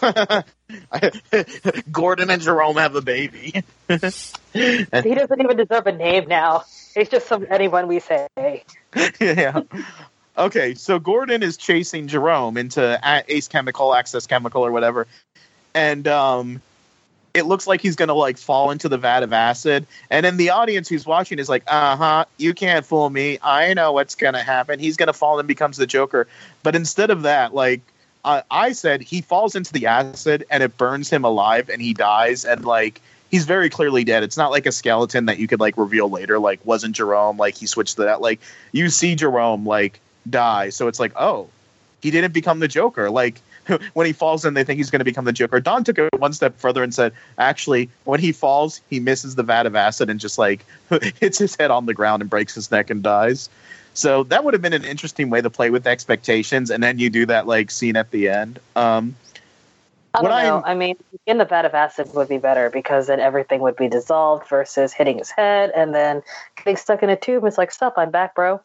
Gordon 1.92 2.30
and 2.30 2.42
Jerome 2.42 2.76
have 2.76 2.94
a 2.94 3.02
baby. 3.02 3.62
He 4.52 4.84
doesn't 4.92 5.40
even 5.40 5.56
deserve 5.56 5.86
a 5.86 5.92
name 5.92 6.28
now. 6.28 6.64
He's 6.94 7.08
just 7.08 7.26
some 7.26 7.46
anyone 7.50 7.88
we 7.88 8.00
say. 8.00 8.28
yeah. 9.20 9.62
Okay, 10.36 10.74
so 10.74 10.98
Gordon 10.98 11.42
is 11.42 11.56
chasing 11.56 12.06
Jerome 12.06 12.58
into 12.58 13.00
Ace 13.28 13.48
Chemical, 13.48 13.94
Access 13.94 14.26
Chemical, 14.26 14.64
or 14.64 14.70
whatever, 14.70 15.06
and 15.74 16.06
um, 16.06 16.60
it 17.34 17.46
looks 17.46 17.66
like 17.66 17.80
he's 17.80 17.96
gonna 17.96 18.14
like 18.14 18.38
fall 18.38 18.70
into 18.70 18.88
the 18.88 18.98
vat 18.98 19.22
of 19.22 19.32
acid. 19.32 19.86
And 20.10 20.24
then 20.24 20.36
the 20.36 20.50
audience 20.50 20.88
who's 20.88 21.06
watching 21.06 21.38
is 21.38 21.48
like, 21.48 21.64
"Uh 21.66 21.96
huh, 21.96 22.24
you 22.36 22.54
can't 22.54 22.84
fool 22.84 23.08
me. 23.08 23.38
I 23.42 23.74
know 23.74 23.92
what's 23.92 24.14
gonna 24.14 24.42
happen. 24.42 24.78
He's 24.78 24.96
gonna 24.96 25.12
fall 25.12 25.38
and 25.38 25.48
becomes 25.48 25.76
the 25.76 25.86
Joker." 25.86 26.28
But 26.62 26.76
instead 26.76 27.10
of 27.10 27.22
that, 27.22 27.54
like 27.54 27.80
uh, 28.24 28.42
I 28.50 28.72
said, 28.72 29.02
he 29.02 29.20
falls 29.20 29.54
into 29.54 29.72
the 29.72 29.86
acid 29.86 30.44
and 30.50 30.62
it 30.62 30.76
burns 30.76 31.10
him 31.10 31.24
alive, 31.24 31.68
and 31.68 31.80
he 31.80 31.94
dies, 31.94 32.44
and 32.44 32.64
like. 32.64 33.00
He's 33.30 33.46
very 33.46 33.70
clearly 33.70 34.04
dead. 34.04 34.22
It's 34.22 34.36
not 34.36 34.50
like 34.50 34.66
a 34.66 34.72
skeleton 34.72 35.24
that 35.24 35.38
you 35.38 35.48
could 35.48 35.58
like 35.58 35.78
reveal 35.78 36.10
later. 36.10 36.38
Like, 36.38 36.60
wasn't 36.66 36.94
Jerome 36.94 37.38
like 37.38 37.56
he 37.56 37.64
switched 37.64 37.96
to 37.96 38.02
that? 38.02 38.20
Like, 38.20 38.40
you 38.72 38.90
see 38.90 39.14
Jerome 39.14 39.64
like 39.64 40.00
die. 40.28 40.68
So 40.68 40.86
it's 40.86 41.00
like, 41.00 41.12
oh, 41.16 41.48
he 42.02 42.10
didn't 42.10 42.34
become 42.34 42.58
the 42.58 42.68
Joker. 42.68 43.10
Like 43.10 43.40
when 43.94 44.06
he 44.06 44.12
falls 44.12 44.44
in, 44.44 44.54
they 44.54 44.64
think 44.64 44.78
he's 44.78 44.90
going 44.90 45.00
to 45.00 45.04
become 45.04 45.24
the 45.24 45.32
Joker. 45.32 45.60
Don 45.60 45.84
took 45.84 45.98
it 45.98 46.10
one 46.18 46.32
step 46.32 46.58
further 46.58 46.82
and 46.82 46.94
said, 46.94 47.12
actually, 47.38 47.88
when 48.04 48.20
he 48.20 48.32
falls, 48.32 48.80
he 48.90 49.00
misses 49.00 49.34
the 49.34 49.42
vat 49.42 49.66
of 49.66 49.76
acid 49.76 50.10
and 50.10 50.20
just 50.20 50.38
like 50.38 50.64
hits 51.20 51.38
his 51.38 51.56
head 51.56 51.70
on 51.70 51.86
the 51.86 51.94
ground 51.94 52.22
and 52.22 52.30
breaks 52.30 52.54
his 52.54 52.70
neck 52.70 52.90
and 52.90 53.02
dies. 53.02 53.48
So 53.94 54.24
that 54.24 54.44
would 54.44 54.54
have 54.54 54.62
been 54.62 54.72
an 54.72 54.84
interesting 54.84 55.30
way 55.30 55.40
to 55.40 55.50
play 55.50 55.70
with 55.70 55.86
expectations, 55.86 56.70
and 56.70 56.82
then 56.82 56.98
you 56.98 57.10
do 57.10 57.26
that 57.26 57.46
like 57.46 57.70
scene 57.70 57.96
at 57.96 58.10
the 58.10 58.28
end. 58.28 58.58
Um, 58.74 59.16
I 60.14 60.22
don't 60.22 60.30
know. 60.30 60.62
I'm- 60.64 60.78
mean, 60.78 60.96
in 61.26 61.38
the 61.38 61.44
vat 61.44 61.64
of 61.64 61.74
acid 61.74 62.12
would 62.14 62.28
be 62.28 62.38
better 62.38 62.70
because 62.70 63.06
then 63.06 63.20
everything 63.20 63.60
would 63.60 63.76
be 63.76 63.88
dissolved 63.88 64.48
versus 64.48 64.92
hitting 64.92 65.18
his 65.18 65.30
head 65.30 65.72
and 65.74 65.94
then 65.94 66.22
getting 66.56 66.76
stuck 66.76 67.02
in 67.02 67.08
a 67.10 67.16
tube. 67.16 67.44
It's 67.44 67.58
like, 67.58 67.70
stop, 67.70 67.94
I'm 67.96 68.10
back, 68.10 68.34
bro. 68.34 68.60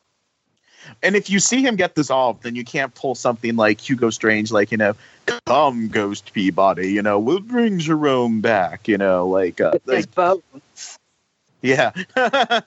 and 1.03 1.15
if 1.15 1.29
you 1.29 1.39
see 1.39 1.61
him 1.61 1.75
get 1.75 1.95
dissolved, 1.95 2.43
then 2.43 2.55
you 2.55 2.63
can't 2.63 2.93
pull 2.95 3.15
something 3.15 3.55
like 3.55 3.79
Hugo 3.81 4.09
Strange, 4.09 4.51
like 4.51 4.71
you 4.71 4.77
know, 4.77 4.95
come 5.45 5.87
Ghost 5.87 6.33
Peabody, 6.33 6.91
you 6.91 7.01
know, 7.01 7.19
we'll 7.19 7.39
bring 7.39 7.79
Jerome 7.79 8.41
back, 8.41 8.87
you 8.87 8.97
know, 8.97 9.27
like, 9.27 9.59
uh, 9.61 9.73
like 9.85 10.13
bones. 10.13 10.99
Yeah. 11.61 11.91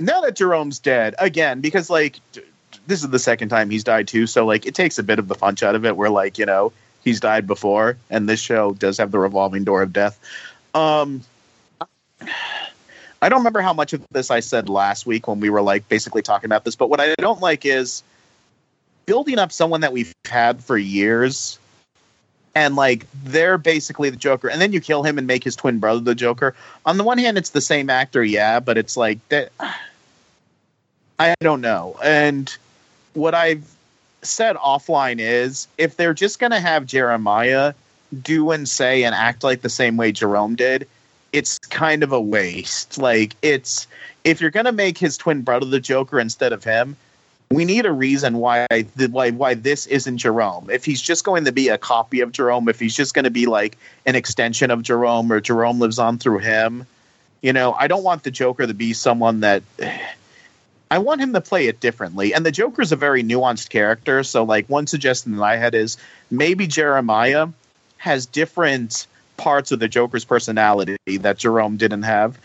now 0.00 0.20
that 0.20 0.36
Jerome's 0.36 0.78
dead, 0.78 1.14
again, 1.18 1.60
because 1.60 1.90
like 1.90 2.20
this 2.86 3.02
is 3.02 3.10
the 3.10 3.18
second 3.18 3.48
time 3.48 3.70
he's 3.70 3.84
died 3.84 4.08
too, 4.08 4.26
so 4.26 4.44
like 4.44 4.66
it 4.66 4.74
takes 4.74 4.98
a 4.98 5.02
bit 5.02 5.18
of 5.18 5.28
the 5.28 5.34
punch 5.34 5.62
out 5.62 5.74
of 5.74 5.84
it 5.84 5.96
where 5.96 6.10
like, 6.10 6.38
you 6.38 6.46
know, 6.46 6.72
he's 7.02 7.20
died 7.20 7.46
before 7.46 7.96
and 8.10 8.28
this 8.28 8.40
show 8.40 8.72
does 8.72 8.98
have 8.98 9.10
the 9.10 9.18
revolving 9.18 9.64
door 9.64 9.82
of 9.82 9.92
death. 9.92 10.18
Um 10.74 11.22
I 13.22 13.28
don't 13.28 13.40
remember 13.40 13.60
how 13.60 13.72
much 13.72 13.92
of 13.92 14.02
this 14.10 14.30
I 14.30 14.40
said 14.40 14.68
last 14.68 15.06
week 15.06 15.28
when 15.28 15.40
we 15.40 15.50
were 15.50 15.62
like 15.62 15.88
basically 15.88 16.22
talking 16.22 16.46
about 16.46 16.64
this, 16.64 16.76
but 16.76 16.88
what 16.88 17.00
I 17.00 17.14
don't 17.18 17.40
like 17.40 17.66
is 17.66 18.02
building 19.06 19.38
up 19.38 19.52
someone 19.52 19.80
that 19.82 19.92
we've 19.92 20.14
had 20.24 20.62
for 20.62 20.78
years 20.78 21.58
and 22.54 22.76
like 22.76 23.06
they're 23.24 23.58
basically 23.58 24.10
the 24.10 24.16
Joker, 24.16 24.48
and 24.48 24.60
then 24.60 24.72
you 24.72 24.80
kill 24.80 25.02
him 25.02 25.18
and 25.18 25.26
make 25.26 25.44
his 25.44 25.56
twin 25.56 25.78
brother 25.78 26.00
the 26.00 26.14
Joker. 26.14 26.54
On 26.86 26.96
the 26.96 27.04
one 27.04 27.18
hand, 27.18 27.38
it's 27.38 27.50
the 27.50 27.60
same 27.60 27.90
actor, 27.90 28.24
yeah, 28.24 28.60
but 28.60 28.78
it's 28.78 28.96
like 28.96 29.18
that. 29.28 29.52
I 31.18 31.34
don't 31.42 31.60
know. 31.60 31.98
And 32.02 32.56
what 33.12 33.34
I've 33.34 33.70
said 34.22 34.56
offline 34.56 35.18
is, 35.18 35.68
if 35.76 35.96
they're 35.96 36.14
just 36.14 36.38
gonna 36.38 36.60
have 36.60 36.86
Jeremiah 36.86 37.74
do 38.22 38.50
and 38.50 38.68
say 38.68 39.04
and 39.04 39.14
act 39.14 39.44
like 39.44 39.60
the 39.62 39.68
same 39.68 39.96
way 39.96 40.12
Jerome 40.12 40.56
did, 40.56 40.88
it's 41.32 41.58
kind 41.58 42.02
of 42.02 42.12
a 42.12 42.20
waste. 42.20 42.98
Like 42.98 43.36
it's 43.42 43.86
if 44.24 44.40
you're 44.40 44.50
gonna 44.50 44.72
make 44.72 44.98
his 44.98 45.16
twin 45.16 45.42
brother 45.42 45.66
the 45.66 45.80
Joker 45.80 46.18
instead 46.18 46.52
of 46.52 46.64
him, 46.64 46.96
we 47.52 47.64
need 47.64 47.84
a 47.84 47.92
reason 47.92 48.38
why 48.38 48.66
why 49.10 49.30
why 49.30 49.54
this 49.54 49.86
isn't 49.86 50.18
Jerome. 50.18 50.70
If 50.70 50.84
he's 50.84 51.02
just 51.02 51.24
going 51.24 51.44
to 51.46 51.52
be 51.52 51.68
a 51.68 51.78
copy 51.78 52.20
of 52.20 52.30
Jerome, 52.30 52.68
if 52.68 52.78
he's 52.78 52.94
just 52.94 53.12
going 53.12 53.24
to 53.24 53.30
be 53.30 53.46
like 53.46 53.76
an 54.06 54.14
extension 54.14 54.70
of 54.70 54.82
Jerome, 54.82 55.32
or 55.32 55.40
Jerome 55.40 55.80
lives 55.80 55.98
on 55.98 56.18
through 56.18 56.38
him, 56.38 56.86
you 57.42 57.52
know, 57.52 57.72
I 57.72 57.88
don't 57.88 58.04
want 58.04 58.22
the 58.22 58.30
Joker 58.30 58.66
to 58.66 58.74
be 58.74 58.92
someone 58.92 59.40
that. 59.40 59.62
I 60.92 60.98
want 60.98 61.20
him 61.20 61.32
to 61.34 61.40
play 61.40 61.68
it 61.68 61.78
differently, 61.78 62.34
and 62.34 62.44
the 62.44 62.50
Joker's 62.50 62.90
a 62.90 62.96
very 62.96 63.22
nuanced 63.22 63.70
character. 63.70 64.24
So, 64.24 64.42
like, 64.42 64.68
one 64.68 64.88
suggestion 64.88 65.36
that 65.36 65.42
I 65.42 65.56
had 65.56 65.74
is 65.74 65.96
maybe 66.32 66.66
Jeremiah 66.66 67.48
has 67.98 68.26
different 68.26 69.06
parts 69.36 69.70
of 69.70 69.78
the 69.78 69.86
Joker's 69.86 70.24
personality 70.24 70.96
that 71.18 71.38
Jerome 71.38 71.76
didn't 71.76 72.02
have. 72.02 72.38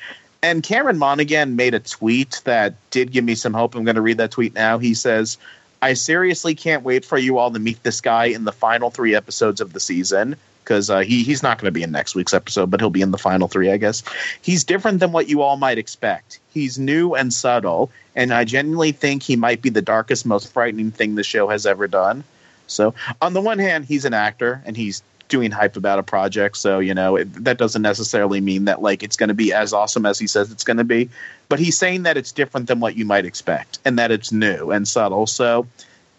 And 0.45 0.61
Cameron 0.61 0.99
Monaghan 0.99 1.55
made 1.55 1.73
a 1.73 1.79
tweet 1.79 2.39
that 2.43 2.75
did 2.91 3.11
give 3.11 3.23
me 3.23 3.33
some 3.33 3.51
hope. 3.51 3.73
I'm 3.73 3.83
going 3.83 3.95
to 3.95 4.01
read 4.01 4.19
that 4.19 4.29
tweet 4.29 4.53
now. 4.53 4.77
He 4.77 4.93
says, 4.93 5.39
I 5.81 5.95
seriously 5.95 6.53
can't 6.53 6.83
wait 6.83 7.03
for 7.03 7.17
you 7.17 7.39
all 7.39 7.49
to 7.49 7.57
meet 7.57 7.81
this 7.81 7.99
guy 7.99 8.25
in 8.25 8.43
the 8.43 8.51
final 8.51 8.91
three 8.91 9.15
episodes 9.15 9.59
of 9.59 9.73
the 9.73 9.79
season 9.79 10.35
because 10.63 10.91
uh, 10.91 10.99
he, 10.99 11.23
he's 11.23 11.41
not 11.41 11.57
going 11.57 11.65
to 11.65 11.71
be 11.71 11.81
in 11.81 11.91
next 11.91 12.13
week's 12.13 12.33
episode, 12.33 12.69
but 12.69 12.79
he'll 12.79 12.91
be 12.91 13.01
in 13.01 13.09
the 13.09 13.17
final 13.17 13.47
three, 13.47 13.71
I 13.71 13.77
guess. 13.77 14.03
He's 14.43 14.63
different 14.63 14.99
than 14.99 15.11
what 15.11 15.27
you 15.27 15.41
all 15.41 15.57
might 15.57 15.79
expect. 15.79 16.39
He's 16.53 16.77
new 16.77 17.15
and 17.15 17.33
subtle, 17.33 17.89
and 18.15 18.31
I 18.31 18.43
genuinely 18.43 18.91
think 18.91 19.23
he 19.23 19.35
might 19.35 19.63
be 19.63 19.69
the 19.69 19.81
darkest, 19.81 20.27
most 20.27 20.53
frightening 20.53 20.91
thing 20.91 21.15
the 21.15 21.23
show 21.23 21.47
has 21.47 21.65
ever 21.65 21.87
done. 21.87 22.23
So, 22.67 22.93
on 23.19 23.33
the 23.33 23.41
one 23.41 23.57
hand, 23.57 23.85
he's 23.85 24.05
an 24.05 24.13
actor 24.13 24.61
and 24.63 24.77
he's 24.77 25.01
doing 25.27 25.51
hype 25.51 25.75
about 25.75 25.99
a 25.99 26.03
project. 26.03 26.57
So 26.57 26.79
you 26.79 26.93
know 26.93 27.15
it, 27.15 27.43
that 27.43 27.57
doesn't 27.57 27.81
necessarily 27.81 28.41
mean 28.41 28.65
that 28.65 28.81
like 28.81 29.03
it's 29.03 29.15
going 29.15 29.29
to 29.29 29.35
be 29.35 29.53
as 29.53 29.73
awesome 29.73 30.05
as 30.05 30.19
he 30.19 30.27
says 30.27 30.51
it's 30.51 30.63
going 30.63 30.77
to 30.77 30.83
be 30.83 31.09
but 31.49 31.59
he's 31.59 31.77
saying 31.77 32.03
that 32.03 32.17
it's 32.17 32.31
different 32.31 32.67
than 32.67 32.79
what 32.79 32.95
you 32.95 33.05
might 33.05 33.25
expect 33.25 33.79
and 33.85 33.97
that 33.99 34.11
it's 34.11 34.31
new 34.31 34.71
and 34.71 34.87
subtle. 34.87 35.27
So 35.27 35.67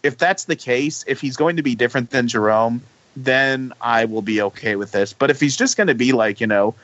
if 0.03 0.19
that's 0.19 0.45
the 0.45 0.57
case 0.57 1.05
if 1.07 1.21
he's 1.21 1.37
going 1.37 1.57
to 1.57 1.63
be 1.63 1.75
different 1.75 2.11
than 2.11 2.29
jerome 2.29 2.83
then 3.17 3.73
i 3.81 4.05
will 4.05 4.23
be 4.23 4.43
okay 4.43 4.77
with 4.77 4.93
this. 4.93 5.13
But 5.13 5.31
if 5.31 5.41
he's 5.41 5.57
just 5.57 5.77
going 5.77 5.89
to 5.89 5.95
be 5.95 6.13
like 6.13 6.41
you 6.41 6.47
know 6.47 6.75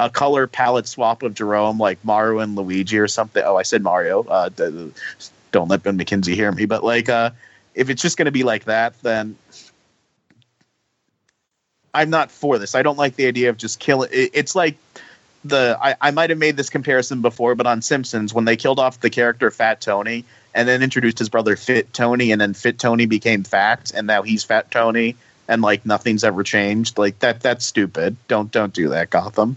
a 0.00 0.10
color 0.10 0.46
palette 0.46 0.88
swap 0.88 1.22
of 1.22 1.34
jerome 1.34 1.78
like 1.78 2.02
mario 2.04 2.38
and 2.40 2.56
luigi 2.56 2.98
or 2.98 3.08
something. 3.08 3.42
Oh 3.44 3.56
i 3.56 3.62
said 3.62 3.82
mario. 3.82 4.24
Uh, 4.24 4.48
don't 5.52 5.68
let 5.68 5.82
ben 5.82 5.98
mckenzie 5.98 6.34
hear 6.34 6.50
me. 6.52 6.64
But 6.66 6.82
like 6.82 7.08
uh 7.08 7.30
if 7.74 7.88
it's 7.88 8.02
just 8.02 8.18
going 8.18 8.26
to 8.26 8.32
be 8.32 8.42
like 8.42 8.64
that 8.64 9.00
then 9.02 9.36
I'm 11.94 12.10
not 12.10 12.30
for 12.30 12.58
this. 12.58 12.74
I 12.74 12.82
don't 12.82 12.98
like 12.98 13.16
the 13.16 13.26
idea 13.26 13.50
of 13.50 13.56
just 13.56 13.78
killing. 13.78 14.10
It, 14.12 14.30
it's 14.34 14.54
like 14.54 14.76
the 15.44 15.78
I, 15.80 15.96
I 16.00 16.10
might 16.10 16.30
have 16.30 16.38
made 16.38 16.56
this 16.56 16.70
comparison 16.70 17.20
before, 17.20 17.54
but 17.54 17.66
on 17.66 17.82
Simpsons 17.82 18.32
when 18.32 18.44
they 18.44 18.56
killed 18.56 18.78
off 18.78 19.00
the 19.00 19.10
character 19.10 19.50
Fat 19.50 19.80
Tony 19.80 20.24
and 20.54 20.68
then 20.68 20.82
introduced 20.82 21.18
his 21.18 21.28
brother 21.28 21.56
Fit 21.56 21.92
Tony, 21.92 22.32
and 22.32 22.40
then 22.40 22.54
Fit 22.54 22.78
Tony 22.78 23.06
became 23.06 23.42
fat, 23.42 23.90
and 23.94 24.06
now 24.06 24.22
he's 24.22 24.44
Fat 24.44 24.70
Tony, 24.70 25.16
and 25.48 25.62
like 25.62 25.84
nothing's 25.86 26.24
ever 26.24 26.42
changed. 26.42 26.98
Like 26.98 27.18
that. 27.20 27.40
That's 27.40 27.64
stupid. 27.64 28.16
Don't 28.28 28.50
don't 28.50 28.72
do 28.72 28.90
that, 28.90 29.10
Gotham. 29.10 29.56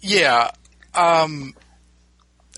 Yeah. 0.00 0.50
Um, 0.94 1.54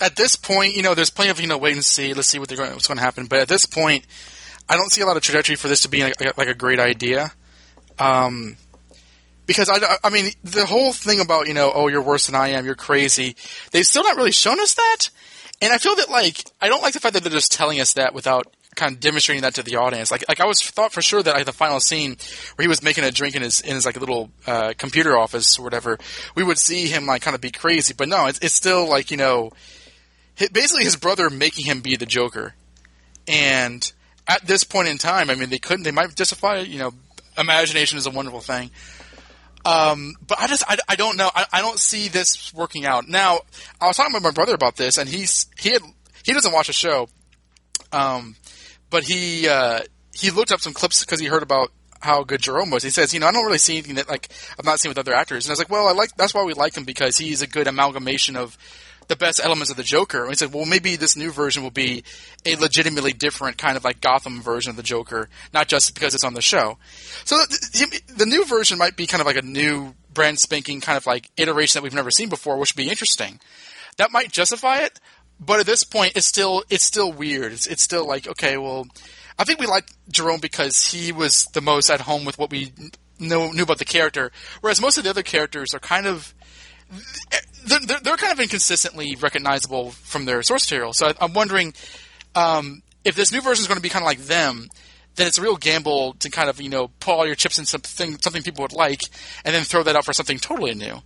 at 0.00 0.16
this 0.16 0.34
point, 0.34 0.74
you 0.74 0.82
know, 0.82 0.94
there's 0.94 1.10
plenty 1.10 1.30
of 1.30 1.40
you 1.40 1.46
know 1.46 1.58
wait 1.58 1.74
and 1.74 1.84
see. 1.84 2.14
Let's 2.14 2.28
see 2.28 2.38
what 2.38 2.48
they're 2.48 2.58
going, 2.58 2.72
what's 2.72 2.86
going 2.86 2.98
to 2.98 3.04
happen. 3.04 3.26
But 3.26 3.40
at 3.40 3.48
this 3.48 3.66
point, 3.66 4.06
I 4.68 4.76
don't 4.76 4.90
see 4.90 5.02
a 5.02 5.06
lot 5.06 5.16
of 5.16 5.22
trajectory 5.22 5.56
for 5.56 5.68
this 5.68 5.82
to 5.82 5.88
be 5.88 6.02
like, 6.02 6.38
like 6.38 6.48
a 6.48 6.54
great 6.54 6.80
idea. 6.80 7.32
Um, 7.98 8.56
because 9.46 9.68
I, 9.68 9.98
I 10.02 10.10
mean, 10.10 10.32
the 10.42 10.66
whole 10.66 10.92
thing 10.92 11.20
about 11.20 11.48
you 11.48 11.54
know, 11.54 11.70
oh, 11.74 11.88
you're 11.88 12.02
worse 12.02 12.26
than 12.26 12.34
I 12.34 12.48
am, 12.48 12.64
you're 12.64 12.74
crazy. 12.74 13.36
They've 13.72 13.84
still 13.84 14.02
not 14.02 14.16
really 14.16 14.32
shown 14.32 14.60
us 14.60 14.74
that, 14.74 15.10
and 15.60 15.72
I 15.72 15.78
feel 15.78 15.96
that 15.96 16.10
like 16.10 16.44
I 16.60 16.68
don't 16.68 16.82
like 16.82 16.94
the 16.94 17.00
fact 17.00 17.14
that 17.14 17.22
they're 17.22 17.32
just 17.32 17.52
telling 17.52 17.80
us 17.80 17.94
that 17.94 18.14
without 18.14 18.46
kind 18.74 18.94
of 18.94 19.00
demonstrating 19.00 19.42
that 19.42 19.54
to 19.54 19.62
the 19.62 19.76
audience. 19.76 20.10
Like, 20.10 20.24
like 20.28 20.40
I 20.40 20.46
was 20.46 20.60
thought 20.60 20.92
for 20.92 21.02
sure 21.02 21.22
that 21.22 21.34
like 21.34 21.46
the 21.46 21.52
final 21.52 21.80
scene 21.80 22.16
where 22.56 22.64
he 22.64 22.68
was 22.68 22.82
making 22.82 23.04
a 23.04 23.10
drink 23.10 23.36
in 23.36 23.42
his 23.42 23.60
in 23.60 23.74
his 23.74 23.86
like 23.86 23.98
little 23.98 24.30
uh, 24.46 24.72
computer 24.76 25.16
office 25.16 25.58
or 25.58 25.62
whatever, 25.62 25.98
we 26.34 26.42
would 26.42 26.58
see 26.58 26.86
him 26.86 27.06
like 27.06 27.22
kind 27.22 27.34
of 27.34 27.40
be 27.40 27.50
crazy. 27.50 27.94
But 27.96 28.08
no, 28.08 28.26
it's, 28.26 28.38
it's 28.40 28.54
still 28.54 28.88
like 28.88 29.10
you 29.10 29.16
know, 29.16 29.52
basically 30.52 30.84
his 30.84 30.96
brother 30.96 31.30
making 31.30 31.66
him 31.66 31.80
be 31.80 31.96
the 31.96 32.06
Joker, 32.06 32.54
and 33.28 33.90
at 34.26 34.46
this 34.46 34.64
point 34.64 34.88
in 34.88 34.98
time, 34.98 35.30
I 35.30 35.34
mean, 35.34 35.50
they 35.50 35.58
couldn't. 35.58 35.84
They 35.84 35.90
might 35.90 36.14
justify. 36.14 36.58
You 36.60 36.78
know, 36.78 36.94
imagination 37.36 37.98
is 37.98 38.06
a 38.06 38.10
wonderful 38.10 38.40
thing. 38.40 38.70
Um, 39.64 40.14
but 40.26 40.38
I 40.38 40.46
just 40.46 40.62
I, 40.68 40.76
I 40.88 40.96
don't 40.96 41.16
know. 41.16 41.30
I, 41.34 41.46
I 41.52 41.60
don't 41.62 41.78
see 41.78 42.08
this 42.08 42.52
working 42.52 42.84
out. 42.84 43.08
Now, 43.08 43.40
I 43.80 43.86
was 43.86 43.96
talking 43.96 44.12
with 44.12 44.22
my 44.22 44.30
brother 44.30 44.54
about 44.54 44.76
this, 44.76 44.98
and 44.98 45.08
he's 45.08 45.46
he 45.58 45.70
had 45.70 45.82
he 46.24 46.32
doesn't 46.32 46.52
watch 46.52 46.66
the 46.66 46.72
show, 46.72 47.08
um, 47.92 48.36
but 48.90 49.04
he 49.04 49.48
uh, 49.48 49.80
he 50.12 50.30
looked 50.30 50.52
up 50.52 50.60
some 50.60 50.74
clips 50.74 51.04
because 51.04 51.18
he 51.18 51.26
heard 51.26 51.42
about 51.42 51.70
how 52.00 52.22
good 52.22 52.42
Jerome 52.42 52.70
was. 52.70 52.82
He 52.82 52.90
says, 52.90 53.14
you 53.14 53.20
know, 53.20 53.26
I 53.26 53.32
don't 53.32 53.46
really 53.46 53.58
see 53.58 53.74
anything 53.74 53.94
that 53.94 54.08
like 54.08 54.28
I've 54.58 54.66
not 54.66 54.80
seen 54.80 54.90
with 54.90 54.98
other 54.98 55.14
actors, 55.14 55.46
and 55.46 55.50
I 55.50 55.52
was 55.52 55.58
like, 55.58 55.70
well, 55.70 55.88
I 55.88 55.92
like 55.92 56.14
that's 56.16 56.34
why 56.34 56.44
we 56.44 56.52
like 56.52 56.76
him 56.76 56.84
because 56.84 57.16
he's 57.16 57.40
a 57.40 57.46
good 57.46 57.66
amalgamation 57.66 58.36
of 58.36 58.58
the 59.08 59.16
best 59.16 59.40
elements 59.42 59.70
of 59.70 59.76
the 59.76 59.82
Joker. 59.82 60.22
And 60.22 60.30
he 60.30 60.36
said, 60.36 60.52
well, 60.52 60.64
maybe 60.64 60.96
this 60.96 61.16
new 61.16 61.30
version 61.30 61.62
will 61.62 61.70
be 61.70 62.04
a 62.44 62.56
legitimately 62.56 63.12
different 63.12 63.58
kind 63.58 63.76
of 63.76 63.84
like 63.84 64.00
Gotham 64.00 64.42
version 64.42 64.70
of 64.70 64.76
the 64.76 64.82
Joker, 64.82 65.28
not 65.52 65.68
just 65.68 65.94
because 65.94 66.14
it's 66.14 66.24
on 66.24 66.34
the 66.34 66.42
show. 66.42 66.78
So 67.24 67.36
the, 67.36 68.02
the 68.16 68.26
new 68.26 68.44
version 68.44 68.78
might 68.78 68.96
be 68.96 69.06
kind 69.06 69.20
of 69.20 69.26
like 69.26 69.36
a 69.36 69.42
new 69.42 69.94
brand 70.12 70.38
spanking 70.38 70.80
kind 70.80 70.96
of 70.96 71.06
like 71.06 71.30
iteration 71.36 71.78
that 71.78 71.82
we've 71.82 71.94
never 71.94 72.10
seen 72.10 72.28
before, 72.28 72.56
which 72.56 72.74
would 72.74 72.82
be 72.82 72.90
interesting. 72.90 73.40
That 73.96 74.12
might 74.12 74.32
justify 74.32 74.78
it, 74.78 74.98
but 75.38 75.60
at 75.60 75.66
this 75.66 75.84
point, 75.84 76.12
it's 76.16 76.26
still 76.26 76.64
it's 76.70 76.84
still 76.84 77.12
weird. 77.12 77.52
It's 77.52 77.66
it's 77.66 77.82
still 77.82 78.06
like 78.06 78.26
okay, 78.26 78.56
well, 78.56 78.86
I 79.38 79.44
think 79.44 79.60
we 79.60 79.66
like 79.66 79.86
Jerome 80.08 80.40
because 80.40 80.92
he 80.92 81.12
was 81.12 81.46
the 81.52 81.60
most 81.60 81.90
at 81.90 82.00
home 82.00 82.24
with 82.24 82.38
what 82.38 82.50
we 82.50 82.72
knew, 83.18 83.52
knew 83.52 83.62
about 83.62 83.78
the 83.78 83.84
character, 83.84 84.32
whereas 84.60 84.80
most 84.80 84.98
of 84.98 85.04
the 85.04 85.10
other 85.10 85.22
characters 85.22 85.74
are 85.74 85.80
kind 85.80 86.06
of 86.06 86.34
they're, 87.64 88.00
they're, 88.00 88.16
kind 88.16 88.32
of 88.32 88.40
inconsistently 88.40 89.16
recognizable 89.16 89.90
from 89.90 90.24
their 90.24 90.42
source 90.42 90.70
material. 90.70 90.92
So 90.92 91.08
I, 91.08 91.14
I'm 91.20 91.32
wondering 91.32 91.74
um, 92.34 92.82
if 93.04 93.14
this 93.14 93.32
new 93.32 93.40
version 93.40 93.62
is 93.62 93.68
going 93.68 93.76
to 93.76 93.82
be 93.82 93.88
kind 93.88 94.02
of 94.02 94.06
like 94.06 94.20
them. 94.20 94.68
Then 95.16 95.28
it's 95.28 95.38
a 95.38 95.42
real 95.42 95.56
gamble 95.56 96.14
to 96.14 96.30
kind 96.30 96.48
of 96.48 96.60
you 96.60 96.68
know 96.68 96.88
pull 96.98 97.14
all 97.14 97.26
your 97.26 97.36
chips 97.36 97.56
in 97.60 97.66
something 97.66 98.18
something 98.18 98.42
people 98.42 98.62
would 98.62 98.72
like, 98.72 99.00
and 99.44 99.54
then 99.54 99.62
throw 99.62 99.84
that 99.84 99.94
out 99.94 100.04
for 100.04 100.12
something 100.12 100.38
totally 100.38 100.74
new. 100.74 101.02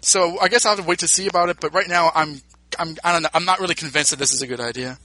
So 0.00 0.40
I 0.40 0.48
guess 0.48 0.66
I'll 0.66 0.74
have 0.74 0.84
to 0.84 0.88
wait 0.88 0.98
to 0.98 1.08
see 1.08 1.28
about 1.28 1.48
it. 1.48 1.58
But 1.60 1.72
right 1.72 1.86
now, 1.86 2.10
I'm 2.12 2.42
I'm 2.76 2.96
I 3.04 3.12
don't 3.12 3.22
know. 3.22 3.28
I'm 3.32 3.44
not 3.44 3.60
really 3.60 3.76
convinced 3.76 4.10
that 4.10 4.18
this 4.18 4.32
is 4.32 4.42
a 4.42 4.48
good 4.48 4.58
idea. 4.58 4.98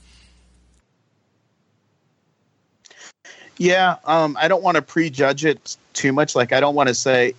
Yeah, 3.58 3.96
um, 4.04 4.36
I 4.40 4.48
don't 4.48 4.62
want 4.62 4.76
to 4.76 4.82
prejudge 4.82 5.44
it 5.44 5.76
too 5.92 6.12
much. 6.12 6.36
Like, 6.36 6.52
I 6.52 6.60
don't 6.60 6.76
want 6.76 6.88
to 6.88 6.94
say 6.94 7.34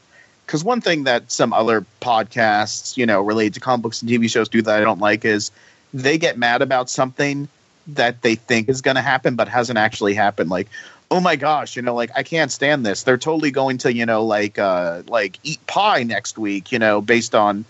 because 0.49 0.63
one 0.63 0.81
thing 0.81 1.03
that 1.03 1.31
some 1.31 1.53
other 1.53 1.85
podcasts, 2.01 2.97
you 2.97 3.05
know, 3.05 3.21
related 3.21 3.53
to 3.53 3.59
comic 3.59 3.83
books 3.83 4.01
and 4.01 4.09
TV 4.09 4.27
shows 4.27 4.49
do 4.49 4.63
that 4.63 4.81
I 4.81 4.83
don't 4.83 4.99
like 4.99 5.23
is 5.23 5.51
they 5.93 6.17
get 6.17 6.39
mad 6.39 6.63
about 6.63 6.89
something 6.89 7.47
that 7.85 8.23
they 8.23 8.33
think 8.33 8.67
is 8.67 8.81
going 8.81 8.95
to 8.95 9.01
happen 9.01 9.35
but 9.35 9.47
hasn't 9.47 9.77
actually 9.77 10.15
happened. 10.15 10.49
Like, 10.49 10.67
oh 11.11 11.19
my 11.19 11.35
gosh, 11.35 11.75
you 11.75 11.83
know, 11.83 11.93
like 11.93 12.09
I 12.15 12.23
can't 12.23 12.51
stand 12.51 12.83
this. 12.83 13.03
They're 13.03 13.19
totally 13.19 13.51
going 13.51 13.77
to, 13.79 13.93
you 13.93 14.07
know, 14.07 14.25
like 14.25 14.57
uh, 14.57 15.03
like 15.07 15.37
eat 15.43 15.63
pie 15.67 16.01
next 16.01 16.39
week, 16.39 16.71
you 16.71 16.79
know, 16.79 16.99
based 16.99 17.35
on 17.35 17.63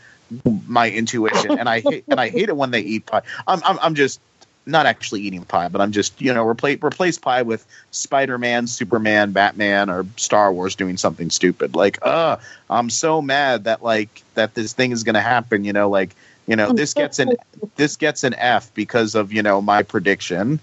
my 0.66 0.90
intuition. 0.90 1.60
And 1.60 1.68
I 1.68 1.82
hate 1.82 2.06
and 2.08 2.18
I 2.18 2.30
hate 2.30 2.48
it 2.48 2.56
when 2.56 2.72
they 2.72 2.80
eat 2.80 3.06
pie. 3.06 3.24
I'm 3.46 3.62
I'm, 3.66 3.78
I'm 3.82 3.96
just 3.96 4.22
not 4.70 4.86
actually 4.86 5.22
eating 5.22 5.44
pie, 5.44 5.68
but 5.68 5.82
I'm 5.82 5.92
just 5.92 6.22
you 6.22 6.34
know 6.34 6.46
replace 6.46 6.82
replace 6.82 7.18
pie 7.18 7.42
with 7.42 7.66
Spider 7.92 8.38
Man, 8.38 8.68
Superman, 8.68 9.32
Batman, 9.32 9.90
or 9.90 10.06
Star 10.18 10.54
Wars 10.54 10.76
doing 10.76 10.98
something 10.98 11.30
stupid. 11.30 11.76
Like, 11.76 12.00
uh, 12.02 12.38
I'm 12.70 12.90
so 12.90 13.22
mad 13.22 13.66
that 13.66 13.84
like 13.84 14.24
that 14.36 14.54
this 14.54 14.74
thing 14.74 14.92
is 14.92 15.04
going 15.04 15.16
to 15.16 15.22
happen. 15.22 15.64
You 15.64 15.74
know, 15.74 15.90
like 15.90 16.16
you 16.48 16.56
know 16.56 16.72
this 16.72 16.94
gets 16.94 17.20
an 17.20 17.34
this 17.76 17.96
gets 17.96 18.24
an 18.24 18.34
F 18.36 18.74
because 18.74 19.16
of 19.16 19.34
you 19.34 19.42
know 19.42 19.62
my 19.62 19.84
prediction. 19.84 20.60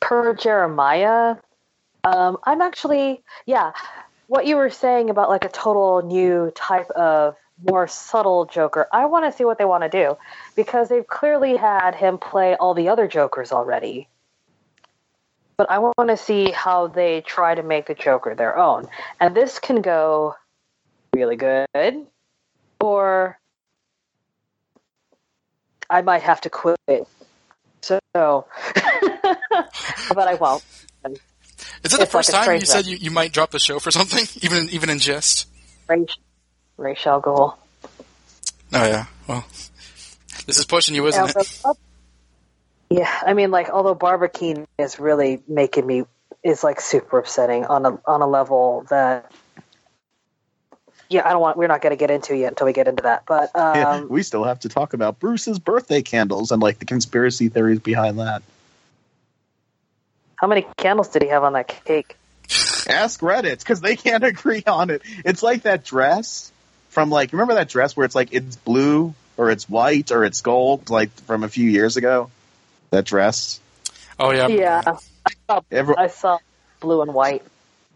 Per 0.00 0.34
Jeremiah, 0.34 1.36
um, 2.04 2.38
I'm 2.44 2.60
actually 2.60 3.22
yeah. 3.46 3.72
What 4.28 4.46
you 4.46 4.56
were 4.56 4.70
saying 4.70 5.10
about 5.10 5.28
like 5.28 5.44
a 5.44 5.50
total 5.50 6.00
new 6.02 6.50
type 6.54 6.88
of 6.92 7.36
more 7.68 7.86
subtle 7.86 8.46
Joker. 8.46 8.88
I 8.92 9.04
want 9.06 9.30
to 9.30 9.36
see 9.36 9.44
what 9.44 9.58
they 9.58 9.64
want 9.64 9.82
to 9.82 9.90
do 9.90 10.16
because 10.54 10.88
they've 10.88 11.06
clearly 11.06 11.56
had 11.56 11.94
him 11.94 12.18
play 12.18 12.56
all 12.56 12.74
the 12.74 12.88
other 12.88 13.08
Jokers 13.08 13.52
already. 13.52 14.08
But 15.56 15.70
I 15.70 15.78
want 15.78 16.08
to 16.08 16.16
see 16.16 16.50
how 16.50 16.88
they 16.88 17.20
try 17.20 17.54
to 17.54 17.62
make 17.62 17.86
the 17.86 17.94
Joker 17.94 18.34
their 18.34 18.58
own. 18.58 18.88
And 19.20 19.34
this 19.34 19.58
can 19.58 19.82
go 19.82 20.34
really 21.14 21.36
good 21.36 22.06
or 22.80 23.38
I 25.88 26.00
might 26.02 26.22
have 26.22 26.40
to 26.42 26.50
quit. 26.50 26.78
So, 27.82 28.00
but 28.14 28.46
I 30.28 30.34
won't. 30.34 30.64
Is 31.04 31.12
it 31.12 31.20
the 31.82 31.84
It's 31.84 31.98
like 31.98 32.08
first 32.08 32.28
a 32.30 32.32
time 32.32 32.60
you 32.60 32.66
said 32.66 32.86
you, 32.86 32.96
you 32.96 33.10
might 33.10 33.32
drop 33.32 33.50
the 33.50 33.58
show 33.58 33.78
for 33.78 33.90
something, 33.90 34.24
even 34.42 34.58
in, 34.58 34.70
even 34.70 34.88
in 34.88 34.98
jest? 34.98 35.48
Ray, 35.88 36.06
Ray 36.76 36.96
Al 37.04 37.20
Ghul. 37.20 37.54
Oh 38.74 38.86
yeah. 38.86 39.06
Well, 39.26 39.44
this 40.46 40.58
is 40.58 40.64
pushing 40.66 40.94
you, 40.94 41.06
isn't 41.06 41.36
it? 41.36 41.62
Yeah, 42.90 43.10
I 43.26 43.32
mean, 43.32 43.50
like, 43.50 43.70
although 43.70 43.94
Barbara 43.94 44.28
Kean 44.28 44.66
is 44.78 45.00
really 45.00 45.42
making 45.48 45.86
me 45.86 46.04
is 46.42 46.62
like 46.62 46.80
super 46.80 47.18
upsetting 47.18 47.64
on 47.64 47.86
a 47.86 47.98
on 48.04 48.20
a 48.20 48.26
level 48.26 48.84
that, 48.90 49.32
yeah, 51.08 51.26
I 51.26 51.30
don't 51.30 51.40
want. 51.40 51.56
We're 51.56 51.68
not 51.68 51.80
going 51.80 51.92
to 51.92 51.96
get 51.96 52.10
into 52.10 52.36
yet 52.36 52.48
until 52.48 52.66
we 52.66 52.72
get 52.72 52.88
into 52.88 53.04
that. 53.04 53.24
But 53.26 53.54
um, 53.56 53.76
Yeah, 53.76 54.00
we 54.02 54.22
still 54.22 54.44
have 54.44 54.60
to 54.60 54.68
talk 54.68 54.92
about 54.92 55.18
Bruce's 55.18 55.58
birthday 55.58 56.02
candles 56.02 56.50
and 56.50 56.60
like 56.60 56.78
the 56.78 56.84
conspiracy 56.84 57.48
theories 57.48 57.78
behind 57.78 58.18
that. 58.18 58.42
how 60.36 60.46
many 60.48 60.66
candles 60.76 61.08
did 61.08 61.22
he 61.22 61.28
have 61.28 61.44
on 61.44 61.54
that 61.54 61.68
cake? 61.84 62.16
Ask 62.88 63.20
Reddit 63.20 63.60
because 63.60 63.80
they 63.80 63.96
can't 63.96 64.24
agree 64.32 64.64
on 64.66 64.90
it. 64.90 65.02
It's 65.24 65.42
like 65.42 65.62
that 65.62 65.84
dress 65.84 66.52
from 66.90 67.08
like 67.08 67.32
remember 67.32 67.54
that 67.54 67.68
dress 67.68 67.96
where 67.96 68.04
it's 68.04 68.14
like 68.14 68.28
it's 68.32 68.56
blue 68.56 69.14
or 69.42 69.50
it's 69.50 69.68
white 69.68 70.12
or 70.12 70.24
it's 70.24 70.40
gold 70.40 70.88
like 70.88 71.10
from 71.22 71.42
a 71.42 71.48
few 71.48 71.68
years 71.68 71.96
ago. 71.96 72.30
That 72.90 73.04
dress. 73.04 73.60
Oh 74.18 74.30
yeah. 74.30 74.46
Yeah, 74.46 74.82
I 75.26 75.32
saw, 75.48 75.60
Every- 75.70 75.96
I 75.96 76.06
saw 76.06 76.38
blue 76.80 77.02
and 77.02 77.12
white. 77.12 77.42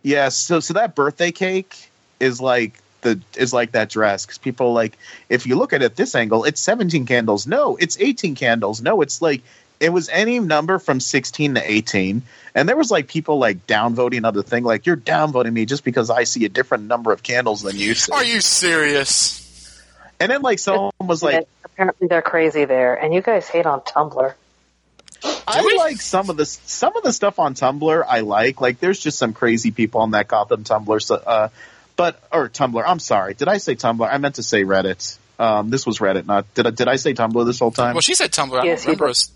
Yeah, 0.03 0.29
so 0.31 0.61
so 0.61 0.75
that 0.75 0.95
birthday 0.95 1.31
cake 1.33 1.91
is 2.19 2.41
like 2.41 2.81
the 3.03 3.21
is 3.37 3.53
like 3.53 3.73
that 3.73 3.91
dress 3.91 4.25
because 4.27 4.39
people 4.39 4.73
like 4.73 4.99
if 5.29 5.47
you 5.47 5.57
look 5.57 5.73
at 5.73 5.83
it 5.83 5.95
this 5.97 6.15
angle, 6.15 6.45
it's 6.45 6.61
17 6.61 7.07
candles. 7.07 7.47
No, 7.47 7.77
it's 7.77 7.99
18 8.01 8.35
candles. 8.35 8.83
No, 8.83 9.03
it's 9.03 9.23
like 9.23 9.43
it 9.79 9.91
was 9.91 10.09
any 10.09 10.41
number 10.41 10.79
from 10.79 10.99
16 11.01 11.55
to 11.55 11.71
18, 11.71 12.23
and 12.55 12.69
there 12.69 12.77
was 12.77 12.91
like 12.91 13.09
people 13.09 13.39
like 13.39 13.67
downvoting 13.67 14.27
on 14.27 14.35
the 14.35 14.43
thing, 14.43 14.65
like 14.65 14.87
you're 14.87 14.97
downvoting 14.97 15.53
me 15.53 15.67
just 15.67 15.85
because 15.85 16.09
I 16.11 16.25
see 16.25 16.45
a 16.47 16.49
different 16.49 16.85
number 16.85 17.13
of 17.13 17.23
candles 17.23 17.63
than 17.63 17.77
you 17.77 17.95
see. 17.95 18.11
Are 18.13 18.25
you 18.25 18.41
serious? 18.41 19.46
And 20.21 20.31
then 20.31 20.43
like 20.43 20.59
someone 20.59 20.93
was 21.01 21.23
like, 21.23 21.47
apparently 21.65 22.09
they're 22.09 22.23
crazy 22.23 22.65
there, 22.65 22.95
and 22.95 23.13
you 23.13 23.21
guys 23.23 23.49
hate 23.49 23.67
on 23.67 23.81
Tumblr. 23.81 24.35
I 25.49 25.77
like 25.79 26.01
some 26.01 26.31
of 26.31 26.37
the 26.37 26.45
some 26.47 26.97
of 26.97 27.03
the 27.03 27.13
stuff 27.13 27.39
on 27.39 27.55
Tumblr. 27.55 28.05
I 28.07 28.21
like 28.21 28.61
like 28.61 28.81
there's 28.81 28.99
just 29.01 29.19
some 29.19 29.33
crazy 29.33 29.71
people 29.71 30.01
on 30.01 30.13
that 30.13 30.29
Gotham 30.29 30.65
Tumblr. 30.65 31.03
So, 31.03 31.17
uh, 31.17 31.49
but 31.97 32.21
or 32.33 32.49
Tumblr. 32.49 32.83
I'm 32.87 32.99
sorry. 32.99 33.35
Did 33.35 33.49
I 33.49 33.59
say 33.59 33.75
Tumblr? 33.77 34.07
I 34.09 34.19
meant 34.19 34.37
to 34.37 34.43
say 34.43 34.65
Reddit. 34.65 35.19
Um, 35.39 35.71
this 35.71 35.87
was 35.87 35.99
Reddit. 35.99 36.27
Not 36.27 36.53
did 36.55 36.67
I, 36.67 36.71
did 36.71 36.89
I 36.89 36.97
say 36.97 37.15
Tumblr 37.15 37.45
this 37.47 37.59
whole 37.59 37.71
time? 37.71 37.95
Well, 37.95 38.01
she 38.03 38.15
said 38.15 38.33
Tumblr. 38.33 38.59
I 38.59 38.65
Yes, 38.65 38.85
don't 38.85 38.93
you 38.93 38.97
remember 38.97 39.07
did. 39.07 39.11
us. 39.11 39.31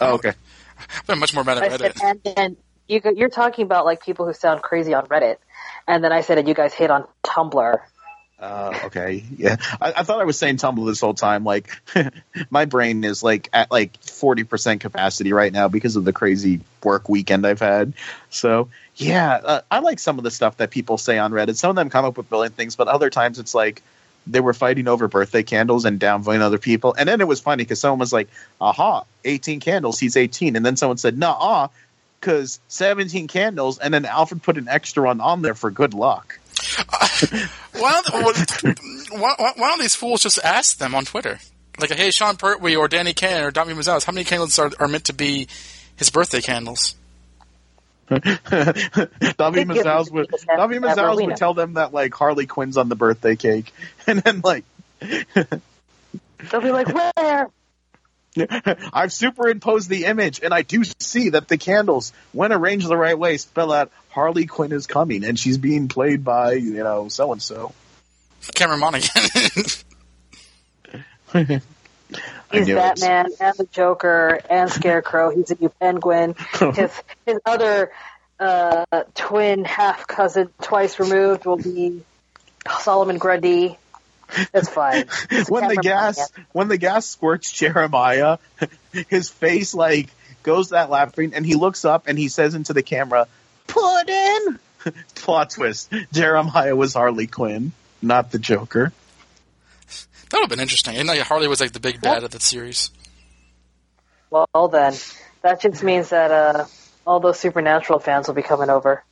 oh, 0.00 0.14
okay. 0.14 0.32
I'm 1.08 1.18
much 1.18 1.34
more 1.34 1.44
mad 1.44 1.58
I 1.58 1.66
at 1.66 1.80
said, 1.80 1.94
Reddit. 1.94 2.02
and 2.04 2.20
then 2.36 2.56
you 2.88 3.00
go, 3.00 3.10
you're 3.10 3.30
talking 3.30 3.64
about 3.64 3.84
like 3.84 4.02
people 4.02 4.26
who 4.26 4.32
sound 4.34 4.62
crazy 4.62 4.92
on 4.94 5.06
Reddit, 5.06 5.36
and 5.86 6.02
then 6.02 6.12
I 6.12 6.20
said, 6.22 6.38
and 6.38 6.48
you 6.48 6.54
guys 6.54 6.74
hate 6.74 6.90
on 6.90 7.06
Tumblr. 7.24 7.78
Uh, 8.38 8.78
okay. 8.84 9.24
Yeah. 9.36 9.56
I, 9.80 9.92
I 9.96 10.02
thought 10.02 10.20
I 10.20 10.24
was 10.24 10.38
saying 10.38 10.56
Tumblr 10.56 10.84
this 10.86 11.00
whole 11.00 11.14
time. 11.14 11.44
Like 11.44 11.70
my 12.50 12.64
brain 12.64 13.04
is 13.04 13.22
like 13.22 13.48
at 13.52 13.70
like 13.70 13.96
forty 14.02 14.44
percent 14.44 14.80
capacity 14.80 15.32
right 15.32 15.52
now 15.52 15.68
because 15.68 15.96
of 15.96 16.04
the 16.04 16.12
crazy 16.12 16.60
work 16.82 17.08
weekend 17.08 17.46
I've 17.46 17.60
had. 17.60 17.94
So 18.30 18.68
yeah, 18.96 19.40
uh, 19.42 19.60
I 19.70 19.78
like 19.78 19.98
some 19.98 20.18
of 20.18 20.24
the 20.24 20.30
stuff 20.30 20.56
that 20.58 20.70
people 20.70 20.98
say 20.98 21.18
on 21.18 21.32
Reddit. 21.32 21.56
Some 21.56 21.70
of 21.70 21.76
them 21.76 21.90
come 21.90 22.04
up 22.04 22.16
with 22.16 22.28
brilliant 22.28 22.56
things, 22.56 22.76
but 22.76 22.88
other 22.88 23.08
times 23.08 23.38
it's 23.38 23.54
like 23.54 23.82
they 24.26 24.40
were 24.40 24.54
fighting 24.54 24.88
over 24.88 25.06
birthday 25.06 25.42
candles 25.42 25.84
and 25.84 26.00
downvoting 26.00 26.40
other 26.40 26.58
people. 26.58 26.94
And 26.98 27.08
then 27.08 27.20
it 27.20 27.28
was 27.28 27.40
funny 27.40 27.62
because 27.62 27.80
someone 27.80 27.98
was 28.00 28.12
like, 28.12 28.28
"Aha, 28.60 29.04
eighteen 29.24 29.60
candles. 29.60 30.00
He's 30.00 30.16
18. 30.16 30.56
And 30.56 30.66
then 30.66 30.76
someone 30.76 30.98
said, 30.98 31.16
"Nah, 31.16 31.68
because 32.20 32.58
17 32.68 33.28
candles." 33.28 33.78
And 33.78 33.94
then 33.94 34.04
Alfred 34.04 34.42
put 34.42 34.58
an 34.58 34.68
extra 34.68 35.04
one 35.04 35.20
on 35.20 35.42
there 35.42 35.54
for 35.54 35.70
good 35.70 35.94
luck. 35.94 36.40
Why 37.72 38.02
don't, 38.06 38.62
why, 39.10 39.34
why, 39.36 39.52
why 39.56 39.68
don't 39.68 39.80
these 39.80 39.96
fools 39.96 40.22
just 40.22 40.38
ask 40.44 40.78
them 40.78 40.94
on 40.94 41.04
Twitter? 41.04 41.40
Like, 41.80 41.90
hey, 41.90 42.12
Sean 42.12 42.36
Pertwee 42.36 42.76
or 42.76 42.86
Danny 42.86 43.12
Cannon 43.12 43.44
or 43.44 43.50
Dami 43.50 43.74
Mazzales, 43.74 44.04
how 44.04 44.12
many 44.12 44.24
candles 44.24 44.58
are, 44.60 44.70
are 44.78 44.86
meant 44.86 45.06
to 45.06 45.12
be 45.12 45.48
his 45.96 46.08
birthday 46.10 46.40
candles? 46.40 46.94
David 48.08 48.38
Mazouz 48.48 50.12
would 50.12 50.28
David 50.30 50.82
Mazouz 50.82 51.26
would 51.26 51.36
tell 51.36 51.54
them 51.54 51.74
that 51.74 51.92
like 51.92 52.14
Harley 52.14 52.46
Quinn's 52.46 52.76
on 52.76 52.88
the 52.88 52.96
birthday 52.96 53.34
cake, 53.34 53.72
and 54.06 54.20
then 54.20 54.40
like 54.44 54.64
They'll 55.00 56.60
be 56.60 56.70
like, 56.70 56.88
where? 56.88 57.48
I've 58.92 59.12
superimposed 59.12 59.88
the 59.88 60.06
image, 60.06 60.40
and 60.42 60.52
I 60.52 60.62
do 60.62 60.82
see 60.98 61.30
that 61.30 61.48
the 61.48 61.56
candles, 61.56 62.12
when 62.32 62.52
arranged 62.52 62.88
the 62.88 62.96
right 62.96 63.18
way, 63.18 63.36
spell 63.36 63.72
out 63.72 63.92
Harley 64.10 64.46
Quinn 64.46 64.72
is 64.72 64.86
coming, 64.86 65.24
and 65.24 65.38
she's 65.38 65.58
being 65.58 65.88
played 65.88 66.24
by 66.24 66.52
you 66.52 66.82
know 66.82 67.08
so 67.08 67.32
and 67.32 67.42
so. 67.42 67.72
Cameron 68.54 68.80
Monaghan. 68.80 69.22
He's 72.52 72.68
Batman 72.68 73.26
and 73.40 73.56
the 73.56 73.66
Joker 73.72 74.40
and 74.48 74.70
Scarecrow. 74.70 75.34
He's 75.34 75.50
a 75.50 75.56
new 75.60 75.68
Penguin. 75.80 76.34
His 76.74 76.92
his 77.26 77.38
other 77.44 77.90
uh, 78.38 78.84
twin 79.14 79.64
half 79.64 80.06
cousin, 80.06 80.50
twice 80.62 80.98
removed, 80.98 81.46
will 81.46 81.56
be 81.56 82.02
Solomon 82.80 83.18
Grundy. 83.18 83.78
It's 84.54 84.68
fine. 84.68 85.06
It's 85.30 85.50
when 85.50 85.68
the 85.68 85.76
gas 85.76 86.18
Monaghan. 86.18 86.46
when 86.52 86.68
the 86.68 86.78
gas 86.78 87.06
squirts 87.06 87.52
Jeremiah, 87.52 88.38
his 89.08 89.28
face 89.28 89.74
like 89.74 90.08
goes 90.42 90.70
that 90.70 90.90
laughing, 90.90 91.34
and 91.34 91.44
he 91.44 91.54
looks 91.54 91.84
up 91.84 92.06
and 92.06 92.18
he 92.18 92.28
says 92.28 92.54
into 92.54 92.72
the 92.72 92.82
camera, 92.82 93.26
"Puddin." 93.66 94.58
Plot 95.14 95.50
twist: 95.50 95.92
Jeremiah 96.12 96.76
was 96.76 96.94
Harley 96.94 97.26
Quinn, 97.26 97.72
not 98.02 98.30
the 98.30 98.38
Joker. 98.38 98.92
that 99.86 100.32
would 100.32 100.40
have 100.40 100.50
been 100.50 100.60
interesting. 100.60 100.94
I 100.94 100.96
didn't 100.98 101.16
know 101.16 101.22
Harley 101.22 101.48
was 101.48 101.60
like 101.60 101.72
the 101.72 101.80
big 101.80 102.00
bad 102.00 102.24
of 102.24 102.30
the 102.30 102.40
series. 102.40 102.90
Well, 104.30 104.68
then, 104.68 104.94
that 105.42 105.60
just 105.60 105.82
means 105.84 106.08
that 106.10 106.30
uh, 106.30 106.64
all 107.06 107.20
those 107.20 107.38
supernatural 107.38 108.00
fans 108.00 108.26
will 108.26 108.34
be 108.34 108.42
coming 108.42 108.68
over. 108.68 109.04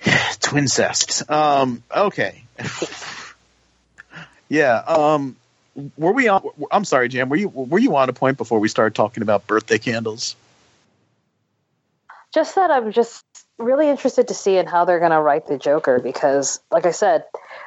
Twincest. 0.00 1.30
Um, 1.30 1.82
okay. 1.94 2.45
yeah. 4.48 4.78
Um, 4.78 5.36
were 5.96 6.12
we 6.12 6.28
on? 6.28 6.42
I'm 6.70 6.84
sorry, 6.84 7.08
Jam. 7.08 7.28
Were 7.28 7.36
you 7.36 7.48
were 7.48 7.78
you 7.78 7.96
on 7.96 8.08
a 8.08 8.12
point 8.12 8.38
before 8.38 8.58
we 8.60 8.68
started 8.68 8.94
talking 8.94 9.22
about 9.22 9.46
birthday 9.46 9.78
candles? 9.78 10.36
Just 12.32 12.54
that 12.56 12.70
I'm 12.70 12.92
just 12.92 13.24
really 13.58 13.88
interested 13.88 14.28
to 14.28 14.34
see 14.34 14.56
in 14.56 14.66
how 14.66 14.84
they're 14.84 14.98
going 14.98 15.12
to 15.12 15.20
write 15.20 15.46
the 15.46 15.58
Joker 15.58 15.98
because, 15.98 16.60
like 16.70 16.84
I 16.84 16.90
said, 16.90 17.24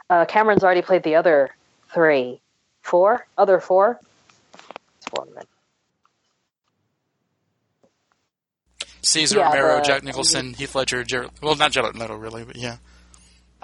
uh, 0.09 0.25
Cameron's 0.25 0.63
already 0.63 0.81
played 0.81 1.03
the 1.03 1.15
other 1.15 1.49
three, 1.93 2.39
four, 2.83 3.25
other 3.37 3.59
four. 3.59 3.99
It's 4.53 5.07
four 5.07 5.25
minutes. 5.25 5.47
Cesar 9.01 9.37
Yeah, 9.37 9.45
Romero, 9.47 9.77
the- 9.77 9.81
Jack 9.81 10.03
Nicholson, 10.03 10.53
Heath 10.53 10.75
Ledger, 10.75 11.03
Jared. 11.03 11.31
Well, 11.41 11.55
not 11.55 11.71
Jared 11.71 11.95
Leto, 11.95 12.15
really, 12.15 12.43
but 12.43 12.55
yeah. 12.55 12.77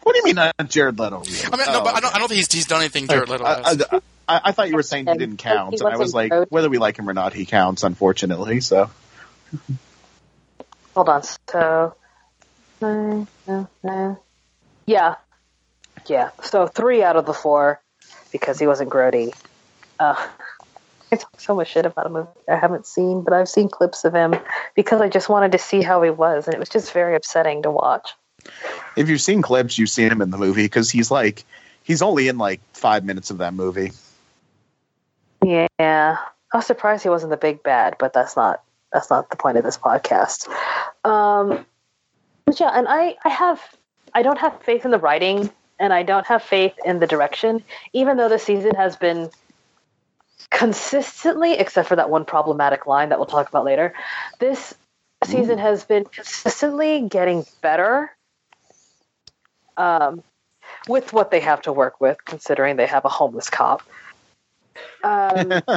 What 0.06 0.13
do 0.13 0.20
you 0.20 0.24
mean, 0.24 0.36
not 0.36 0.70
Jared 0.70 1.00
Leto? 1.00 1.24
I 1.52 1.58
mean, 1.58 1.65
no, 1.65 1.84
but 1.84 1.96
I 1.96 2.00
don't. 2.00 2.15
I 2.15 2.20
don't 2.20 2.28
think 2.28 2.38
he's, 2.38 2.52
he's 2.52 2.68
done 2.68 2.82
anything 2.82 3.08
Jared 3.08 3.28
Leto 3.28 3.44
I, 3.44 3.56
has. 3.56 3.84
I, 3.91 3.96
I, 4.28 4.41
I 4.46 4.52
thought 4.52 4.70
you 4.70 4.76
were 4.76 4.84
saying 4.84 5.08
he 5.08 5.18
didn't 5.18 5.38
count, 5.38 5.80
and 5.80 5.89
I 5.89 5.98
was 5.98 6.13
like, 6.13 6.32
whether 6.50 6.70
we 6.70 6.78
like 6.78 6.98
him 6.98 7.10
or 7.10 7.13
not, 7.13 7.34
he 7.34 7.46
counts. 7.46 7.84
Unfortunately, 7.84 8.62
so 8.62 8.91
Hold 10.94 11.10
on. 11.10 11.24
So, 11.24 11.96
yeah, 14.86 15.15
yeah. 16.08 16.30
So 16.44 16.68
three 16.68 17.04
out 17.04 17.15
of 17.18 17.26
the 17.26 17.34
four 17.34 17.82
because 18.32 18.60
he 18.60 18.68
wasn't 18.68 18.89
Grody. 18.89 19.36
Uh, 20.00 20.15
I 21.12 21.15
talk 21.18 21.39
so 21.39 21.56
much 21.56 21.70
shit 21.70 21.86
about 21.86 22.06
a 22.06 22.10
movie 22.10 22.28
I 22.50 22.56
haven't 22.56 22.86
seen, 22.88 23.24
but 23.24 23.34
I've 23.34 23.50
seen 23.50 23.70
clips 23.70 24.06
of 24.06 24.13
him 24.13 24.36
because 24.76 25.02
I 25.02 25.10
just 25.10 25.30
wanted 25.30 25.52
to 25.54 25.58
see 25.58 25.82
how 25.82 26.02
he 26.02 26.10
was, 26.10 26.48
and 26.48 26.54
it 26.54 26.60
was 26.60 26.70
just 26.70 26.94
very 26.94 27.15
upsetting 27.15 27.63
to 27.63 27.72
watch. 27.72 28.13
If 28.96 29.10
you've 29.10 29.22
seen 29.22 29.42
clips, 29.42 29.78
you've 29.78 29.90
seen 29.90 30.12
him 30.12 30.22
in 30.22 30.32
the 30.32 30.38
movie 30.38 30.64
because 30.64 30.90
he's 30.90 31.12
like, 31.12 31.44
he's 31.84 32.02
only 32.02 32.28
in 32.28 32.38
like 32.38 32.62
five 32.74 33.04
minutes 33.04 33.30
of 33.30 33.38
that 33.40 33.54
movie. 33.54 33.92
Yeah, 35.44 35.68
I 35.80 36.18
was 36.54 36.66
surprised 36.66 37.04
he 37.04 37.10
wasn't 37.10 37.32
the 37.32 37.38
big 37.38 37.62
bad, 37.64 37.96
but 38.00 38.14
that's 38.14 38.36
not 38.36 38.62
that's 38.92 39.10
not 39.10 39.30
the 39.30 39.36
point 39.36 39.58
of 39.58 39.64
this 39.64 39.78
podcast. 39.78 40.48
Um, 41.04 41.66
but 42.46 42.60
yeah, 42.60 42.72
and 42.74 42.88
I 42.88 43.16
I 43.24 43.30
have 43.30 43.62
I 44.14 44.24
don't 44.24 44.40
have 44.40 44.62
faith 44.62 44.86
in 44.86 44.92
the 44.92 44.98
writing, 44.98 45.52
and 45.80 45.94
I 45.94 46.04
don't 46.04 46.26
have 46.28 46.42
faith 46.42 46.74
in 46.86 47.00
the 47.00 47.08
direction, 47.08 47.64
even 47.94 48.18
though 48.18 48.30
the 48.30 48.40
season 48.40 48.74
has 48.76 48.96
been 48.96 49.30
consistently, 50.50 51.54
except 51.54 51.90
for 51.90 51.98
that 51.98 52.10
one 52.10 52.26
problematic 52.26 52.88
line 52.88 53.10
that 53.10 53.20
we'll 53.20 53.26
talk 53.26 53.50
about 53.50 53.66
later. 53.66 53.94
This 54.40 54.74
season 55.24 55.58
has 55.58 55.84
been 55.84 56.06
consistently 56.06 57.02
getting 57.02 57.46
better. 57.62 58.14
Um, 59.78 60.24
with 60.88 61.14
what 61.14 61.32
they 61.32 61.40
have 61.40 61.62
to 61.64 61.74
work 61.74 62.00
with, 62.02 62.24
considering 62.26 62.76
they 62.76 62.86
have 62.88 63.06
a 63.06 63.10
homeless 63.10 63.50
cop. 63.50 63.82
Um, 65.04 65.62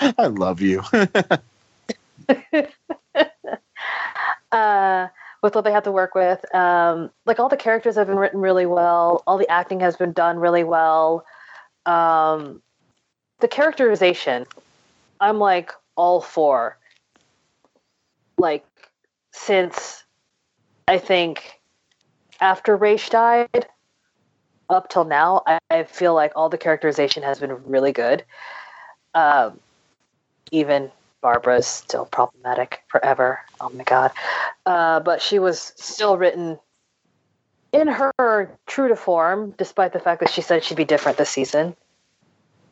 I 0.00 0.26
love 0.26 0.60
you. 0.60 0.82
uh, 4.52 5.08
with 5.42 5.54
what 5.54 5.64
they 5.64 5.72
have 5.72 5.84
to 5.84 5.92
work 5.92 6.14
with. 6.14 6.54
Um, 6.54 7.10
like 7.26 7.40
all 7.40 7.48
the 7.48 7.56
characters 7.56 7.96
have 7.96 8.06
been 8.06 8.16
written 8.16 8.40
really 8.40 8.66
well. 8.66 9.22
All 9.26 9.38
the 9.38 9.50
acting 9.50 9.80
has 9.80 9.96
been 9.96 10.12
done 10.12 10.38
really 10.38 10.64
well. 10.64 11.24
Um, 11.84 12.62
the 13.40 13.48
characterization, 13.48 14.46
I'm 15.20 15.38
like 15.38 15.72
all 15.96 16.20
for. 16.20 16.78
Like 18.38 18.64
since 19.32 20.04
I 20.86 20.98
think 20.98 21.60
after 22.42 22.76
Ra's 22.76 23.08
died, 23.08 23.66
up 24.68 24.88
till 24.88 25.04
now, 25.04 25.42
I, 25.46 25.58
I 25.70 25.84
feel 25.84 26.12
like 26.12 26.32
all 26.34 26.48
the 26.48 26.58
characterization 26.58 27.22
has 27.22 27.38
been 27.38 27.64
really 27.64 27.92
good. 27.92 28.24
Um, 29.14 29.60
even 30.50 30.90
Barbara's 31.20 31.66
still 31.66 32.04
problematic 32.04 32.82
forever. 32.88 33.40
Oh 33.60 33.70
my 33.70 33.84
god. 33.84 34.10
Uh, 34.66 35.00
but 35.00 35.22
she 35.22 35.38
was 35.38 35.72
still 35.76 36.16
written 36.18 36.58
in 37.72 37.88
her 37.88 38.50
true 38.66 38.88
to 38.88 38.96
form, 38.96 39.54
despite 39.56 39.92
the 39.92 40.00
fact 40.00 40.20
that 40.20 40.30
she 40.30 40.42
said 40.42 40.64
she'd 40.64 40.76
be 40.76 40.84
different 40.84 41.18
this 41.18 41.30
season. 41.30 41.76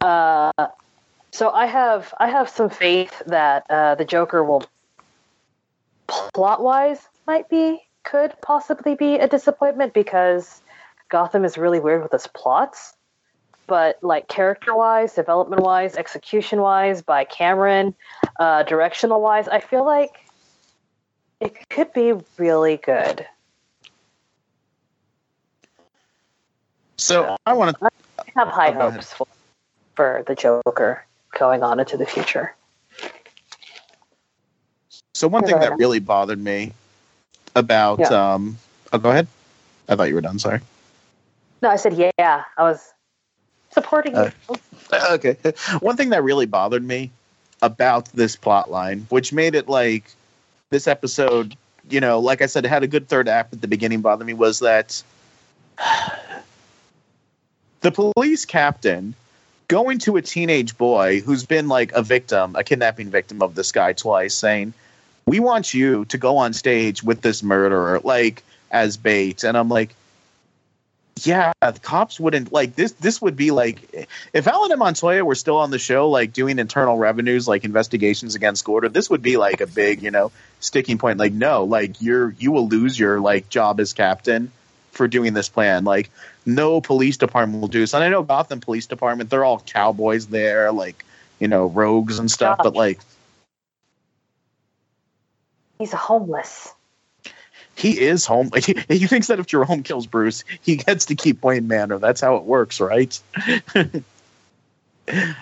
Uh, 0.00 0.50
so 1.30 1.50
I 1.50 1.66
have 1.66 2.12
I 2.18 2.28
have 2.28 2.48
some 2.48 2.70
faith 2.70 3.22
that 3.26 3.66
uh, 3.70 3.94
the 3.94 4.04
Joker 4.04 4.42
will 4.42 4.64
plot 6.08 6.60
wise 6.60 7.08
might 7.26 7.48
be 7.48 7.82
could 8.02 8.34
possibly 8.40 8.94
be 8.94 9.16
a 9.16 9.28
disappointment 9.28 9.94
because 9.94 10.62
Gotham 11.08 11.44
is 11.44 11.58
really 11.58 11.80
weird 11.80 12.02
with 12.02 12.14
its 12.14 12.26
plots 12.26 12.94
but 13.70 14.02
like 14.02 14.26
character 14.26 14.74
wise, 14.74 15.14
development 15.14 15.62
wise, 15.62 15.94
execution 15.94 16.60
wise, 16.60 17.02
by 17.02 17.24
Cameron, 17.24 17.94
uh, 18.40 18.64
directional 18.64 19.20
wise, 19.20 19.46
I 19.46 19.60
feel 19.60 19.84
like 19.84 20.10
it 21.40 21.56
could 21.68 21.92
be 21.92 22.14
really 22.36 22.78
good. 22.78 23.24
so 26.96 27.36
I 27.46 27.52
want 27.52 27.78
to. 27.78 27.90
Have 28.34 28.48
high 28.48 28.74
Oh, 28.74 28.90
hopes 28.90 29.12
for, 29.12 29.26
for 29.94 30.24
the 30.26 30.34
Joker 30.34 31.04
going 31.36 31.62
on 31.62 31.78
into 31.78 31.96
the 31.96 32.06
future. 32.06 32.54
So 35.14 35.28
one 35.28 35.44
thing 35.44 35.58
that 35.60 35.76
really 35.78 36.00
bothered 36.00 36.38
me 36.38 36.72
about. 37.54 38.00
Yeah. 38.00 38.34
Um, 38.34 38.58
oh, 38.92 38.98
go 38.98 39.10
ahead. 39.10 39.26
I 39.88 39.96
thought 39.96 40.08
you 40.08 40.14
were 40.14 40.20
done. 40.20 40.38
Sorry. 40.38 40.60
No, 41.62 41.68
I 41.68 41.76
said 41.76 41.94
yeah. 42.18 42.44
I 42.56 42.62
was 42.62 42.92
supporting 43.70 44.14
Uh, 44.16 44.30
you. 44.48 44.56
okay. 45.12 45.36
One 45.80 45.96
thing 45.96 46.10
that 46.10 46.22
really 46.22 46.46
bothered 46.46 46.84
me 46.84 47.10
about 47.62 48.06
this 48.06 48.36
plot 48.36 48.70
line, 48.70 49.06
which 49.10 49.32
made 49.32 49.54
it 49.54 49.68
like 49.68 50.04
this 50.70 50.86
episode, 50.86 51.56
you 51.88 52.00
know, 52.00 52.18
like 52.20 52.40
I 52.42 52.46
said, 52.46 52.64
it 52.64 52.68
had 52.68 52.82
a 52.82 52.88
good 52.88 53.08
third 53.08 53.28
act 53.28 53.52
at 53.52 53.60
the 53.60 53.68
beginning, 53.68 54.00
bothered 54.00 54.26
me 54.26 54.34
was 54.34 54.60
that 54.60 55.02
the 57.80 57.90
police 57.90 58.44
captain 58.44 59.14
going 59.68 59.98
to 60.00 60.16
a 60.16 60.22
teenage 60.22 60.76
boy 60.76 61.20
who's 61.20 61.44
been 61.46 61.68
like 61.68 61.92
a 61.92 62.02
victim, 62.02 62.56
a 62.56 62.64
kidnapping 62.64 63.10
victim 63.10 63.42
of 63.42 63.54
this 63.54 63.72
guy 63.72 63.92
twice, 63.92 64.34
saying, 64.34 64.72
We 65.26 65.40
want 65.40 65.72
you 65.74 66.04
to 66.06 66.18
go 66.18 66.38
on 66.38 66.52
stage 66.52 67.02
with 67.02 67.20
this 67.20 67.42
murderer, 67.42 68.00
like 68.02 68.42
as 68.70 68.96
bait. 68.96 69.44
And 69.44 69.56
I'm 69.56 69.68
like, 69.68 69.94
yeah, 71.26 71.52
the 71.60 71.78
cops 71.80 72.18
wouldn't 72.18 72.52
like 72.52 72.74
this. 72.74 72.92
This 72.92 73.20
would 73.20 73.36
be 73.36 73.50
like 73.50 74.08
if 74.32 74.46
Allen 74.46 74.70
and 74.70 74.78
Montoya 74.78 75.24
were 75.24 75.34
still 75.34 75.58
on 75.58 75.70
the 75.70 75.78
show, 75.78 76.08
like 76.08 76.32
doing 76.32 76.58
internal 76.58 76.96
revenues, 76.96 77.46
like 77.46 77.64
investigations 77.64 78.34
against 78.34 78.64
Gordon. 78.64 78.92
This 78.92 79.10
would 79.10 79.22
be 79.22 79.36
like 79.36 79.60
a 79.60 79.66
big, 79.66 80.02
you 80.02 80.10
know, 80.10 80.32
sticking 80.60 80.98
point. 80.98 81.18
Like, 81.18 81.32
no, 81.32 81.64
like 81.64 82.00
you're 82.00 82.34
you 82.38 82.52
will 82.52 82.68
lose 82.68 82.98
your 82.98 83.20
like 83.20 83.48
job 83.48 83.80
as 83.80 83.92
captain 83.92 84.50
for 84.92 85.08
doing 85.08 85.34
this 85.34 85.48
plan. 85.48 85.84
Like, 85.84 86.10
no 86.46 86.80
police 86.80 87.16
department 87.16 87.60
will 87.60 87.68
do 87.68 87.80
this. 87.80 87.94
And 87.94 88.02
I 88.02 88.08
know 88.08 88.22
Gotham 88.22 88.60
Police 88.60 88.86
Department, 88.86 89.30
they're 89.30 89.44
all 89.44 89.60
cowboys 89.60 90.26
there, 90.26 90.72
like 90.72 91.04
you 91.38 91.48
know, 91.48 91.66
rogues 91.66 92.18
and 92.18 92.30
stuff. 92.30 92.60
But 92.62 92.74
like, 92.74 93.00
He's 95.80 95.92
homeless. 95.94 96.74
He 97.74 97.98
is 97.98 98.26
home. 98.26 98.50
He, 98.54 98.74
he 98.88 99.06
thinks 99.06 99.28
that 99.28 99.40
if 99.40 99.46
Jerome 99.46 99.82
kills 99.82 100.06
Bruce, 100.06 100.44
he 100.60 100.76
gets 100.76 101.06
to 101.06 101.14
keep 101.14 101.42
Wayne 101.42 101.68
Manor. 101.68 101.98
That's 101.98 102.20
how 102.20 102.36
it 102.36 102.44
works, 102.44 102.80
right? 102.80 103.18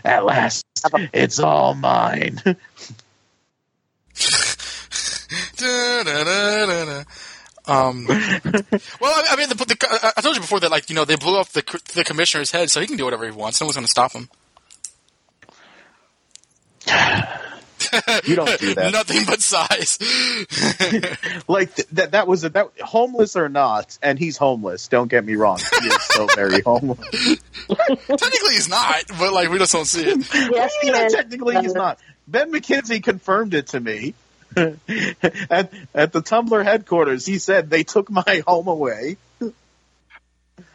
At 0.05 0.25
last, 0.25 0.65
it's 1.13 1.41
all 1.41 1.75
mine. 1.75 2.41
Da-da-da-da-da. 5.57 7.03
Um, 7.67 8.07
well, 8.07 9.13
I 9.13 9.27
I 9.31 9.37
mean, 9.37 9.49
the, 9.49 9.57
the, 9.57 10.13
I 10.17 10.21
told 10.21 10.37
you 10.37 10.41
before 10.41 10.61
that, 10.61 10.71
like, 10.71 10.89
you 10.89 10.95
know, 10.95 11.05
they 11.05 11.17
blew 11.17 11.37
off 11.37 11.53
the 11.53 11.63
the 11.97 12.05
commissioner's 12.05 12.53
head, 12.53 12.71
so 12.71 12.81
he 12.81 12.87
can 12.87 12.97
do 12.97 13.05
whatever 13.05 13.25
he 13.25 13.33
wants. 13.33 13.61
No 13.61 13.67
one's 13.67 13.77
going 13.77 13.87
to 13.87 13.91
stop 13.91 14.13
him. 14.13 14.31
You 18.25 18.37
don't 18.37 18.59
do 18.59 18.75
that. 18.75 18.93
Nothing 18.93 19.25
but 19.27 19.41
size. 19.41 19.99
like 21.49 21.75
th- 21.75 21.89
that. 21.93 22.13
That 22.13 22.27
was 22.27 22.45
a, 22.45 22.49
that. 22.51 22.81
Homeless 22.81 23.37
or 23.37 23.49
not, 23.49 23.99
and 24.03 24.19
he's 24.19 24.37
homeless. 24.37 24.89
Don't 24.89 25.09
get 25.09 25.25
me 25.25 25.37
wrong. 25.37 25.59
He 25.81 25.89
is 25.89 26.03
so 26.05 26.27
very 26.35 26.61
homeless. 26.61 26.99
Technically, 27.09 28.55
he's 28.55 28.69
not, 28.69 29.05
but 29.19 29.33
like, 29.33 29.51
we 29.51 29.59
just 29.59 29.73
don't 29.73 29.85
see 29.85 30.05
it. 30.05 30.27
Yes, 30.35 30.73
You 30.83 30.93
know, 30.93 31.09
technically, 31.09 31.57
he's 31.61 31.75
not. 31.75 31.99
Ben 32.27 32.53
McKenzie 32.53 33.03
confirmed 33.03 33.55
it 33.55 33.69
to 33.69 33.81
me. 33.81 34.15
at, 34.57 35.73
at 35.95 36.13
the 36.13 36.23
Tumblr 36.23 36.65
headquarters, 36.65 37.27
he 37.27 37.39
said 37.39 37.71
they 37.71 37.85
took 37.85 38.11
my 38.11 38.43
home 38.47 38.69
away. 38.69 39.17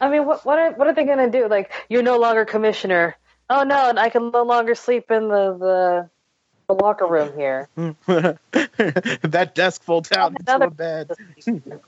I 0.00 0.08
mean, 0.08 0.26
what 0.26 0.44
what 0.44 0.58
are 0.58 0.72
what 0.72 0.86
are 0.86 0.94
they 0.94 1.04
gonna 1.04 1.30
do? 1.30 1.48
Like, 1.48 1.70
you're 1.88 2.02
no 2.02 2.18
longer 2.18 2.44
commissioner. 2.44 3.16
Oh 3.48 3.62
no, 3.62 3.90
and 3.90 3.98
I 3.98 4.08
can 4.08 4.30
no 4.30 4.42
longer 4.42 4.74
sleep 4.74 5.10
in 5.10 5.28
the 5.28 5.56
the, 5.58 6.10
the 6.66 6.74
locker 6.74 7.06
room 7.06 7.36
here. 7.36 7.68
that 8.06 9.52
desk 9.54 9.82
folds 9.82 10.12
out 10.12 10.32
into 10.32 10.42
Another- 10.46 10.66
a 10.66 10.70
bed. 10.70 11.10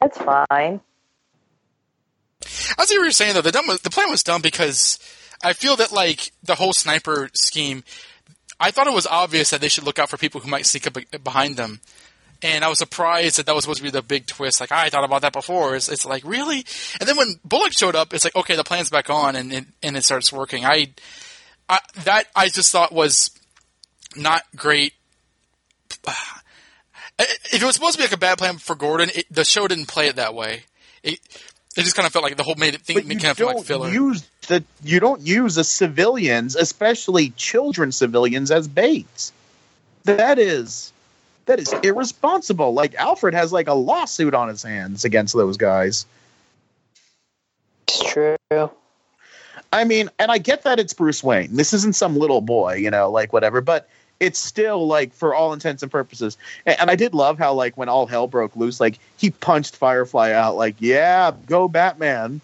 That's 0.00 0.18
fine. 0.18 0.80
I 2.78 2.84
see 2.84 2.96
what 2.98 3.04
you're 3.04 3.10
saying 3.12 3.34
though. 3.34 3.40
The 3.40 3.52
dumb 3.52 3.66
was, 3.68 3.80
the 3.82 3.90
plan 3.90 4.10
was 4.10 4.22
dumb 4.22 4.42
because 4.42 4.98
I 5.44 5.52
feel 5.52 5.76
that 5.76 5.92
like 5.92 6.32
the 6.42 6.56
whole 6.56 6.72
sniper 6.72 7.30
scheme. 7.34 7.84
I 8.58 8.70
thought 8.70 8.86
it 8.86 8.92
was 8.92 9.06
obvious 9.06 9.50
that 9.50 9.60
they 9.60 9.68
should 9.68 9.84
look 9.84 9.98
out 9.98 10.08
for 10.08 10.16
people 10.16 10.40
who 10.40 10.48
might 10.50 10.66
sneak 10.66 10.86
up 10.86 10.96
behind 11.24 11.56
them, 11.56 11.80
and 12.42 12.64
I 12.64 12.68
was 12.68 12.78
surprised 12.78 13.38
that 13.38 13.46
that 13.46 13.54
was 13.54 13.64
supposed 13.64 13.78
to 13.78 13.84
be 13.84 13.90
the 13.90 14.02
big 14.02 14.26
twist. 14.26 14.60
Like 14.60 14.72
I 14.72 14.88
thought 14.88 15.04
about 15.04 15.22
that 15.22 15.32
before. 15.32 15.74
It's, 15.76 15.88
it's 15.88 16.04
like 16.04 16.24
really, 16.24 16.64
and 17.00 17.08
then 17.08 17.16
when 17.16 17.34
Bullock 17.44 17.72
showed 17.72 17.94
up, 17.96 18.12
it's 18.14 18.24
like 18.24 18.36
okay, 18.36 18.56
the 18.56 18.64
plan's 18.64 18.90
back 18.90 19.10
on, 19.10 19.36
and 19.36 19.52
it, 19.52 19.64
and 19.82 19.96
it 19.96 20.04
starts 20.04 20.32
working. 20.32 20.64
I, 20.64 20.92
I 21.68 21.78
that 22.04 22.26
I 22.34 22.48
just 22.48 22.70
thought 22.72 22.92
was 22.92 23.30
not 24.16 24.42
great. 24.56 24.94
If 27.18 27.54
it 27.54 27.62
was 27.62 27.74
supposed 27.74 27.92
to 27.92 27.98
be 27.98 28.04
like 28.04 28.12
a 28.12 28.18
bad 28.18 28.38
plan 28.38 28.58
for 28.58 28.74
Gordon, 28.74 29.10
it, 29.14 29.26
the 29.30 29.44
show 29.44 29.68
didn't 29.68 29.86
play 29.86 30.08
it 30.08 30.16
that 30.16 30.34
way. 30.34 30.64
It, 31.02 31.20
it 31.76 31.82
just 31.82 31.94
kind 31.94 32.06
of 32.06 32.12
felt 32.12 32.24
like 32.24 32.36
the 32.36 32.42
whole 32.42 32.54
made 32.56 32.74
it 32.74 32.82
think 32.82 33.06
But 33.06 33.08
kind 33.08 33.30
of 33.30 33.36
feel 33.36 33.48
don't 33.48 33.56
like 33.58 33.66
filler. 33.66 33.90
use 33.90 34.28
the 34.48 34.64
you 34.82 35.00
don't 35.00 35.20
use 35.20 35.54
the 35.54 35.64
civilians, 35.64 36.56
especially 36.56 37.30
children 37.30 37.92
civilians, 37.92 38.50
as 38.50 38.68
bait. 38.68 39.32
That 40.04 40.38
is 40.38 40.92
that 41.46 41.60
is 41.60 41.72
irresponsible. 41.82 42.74
Like 42.74 42.94
Alfred 42.96 43.34
has 43.34 43.52
like 43.52 43.68
a 43.68 43.74
lawsuit 43.74 44.34
on 44.34 44.48
his 44.48 44.62
hands 44.62 45.04
against 45.04 45.34
those 45.34 45.56
guys. 45.56 46.06
It's 47.88 48.12
true. 48.12 48.36
I 49.72 49.84
mean, 49.84 50.10
and 50.18 50.30
I 50.30 50.38
get 50.38 50.64
that 50.64 50.78
it's 50.78 50.92
Bruce 50.92 51.22
Wayne. 51.22 51.56
This 51.56 51.72
isn't 51.72 51.96
some 51.96 52.16
little 52.16 52.42
boy, 52.42 52.74
you 52.74 52.90
know, 52.90 53.10
like 53.10 53.32
whatever, 53.32 53.60
but 53.60 53.88
it's 54.22 54.38
still 54.38 54.86
like 54.86 55.12
for 55.12 55.34
all 55.34 55.52
intents 55.52 55.82
and 55.82 55.90
purposes. 55.92 56.38
And, 56.64 56.80
and 56.80 56.90
I 56.90 56.96
did 56.96 57.12
love 57.14 57.38
how 57.38 57.54
like 57.54 57.76
when 57.76 57.88
all 57.88 58.06
hell 58.06 58.26
broke 58.28 58.56
loose, 58.56 58.80
like 58.80 58.98
he 59.16 59.30
punched 59.30 59.76
Firefly 59.76 60.32
out 60.32 60.56
like, 60.56 60.76
"Yeah, 60.78 61.32
go 61.46 61.68
Batman." 61.68 62.40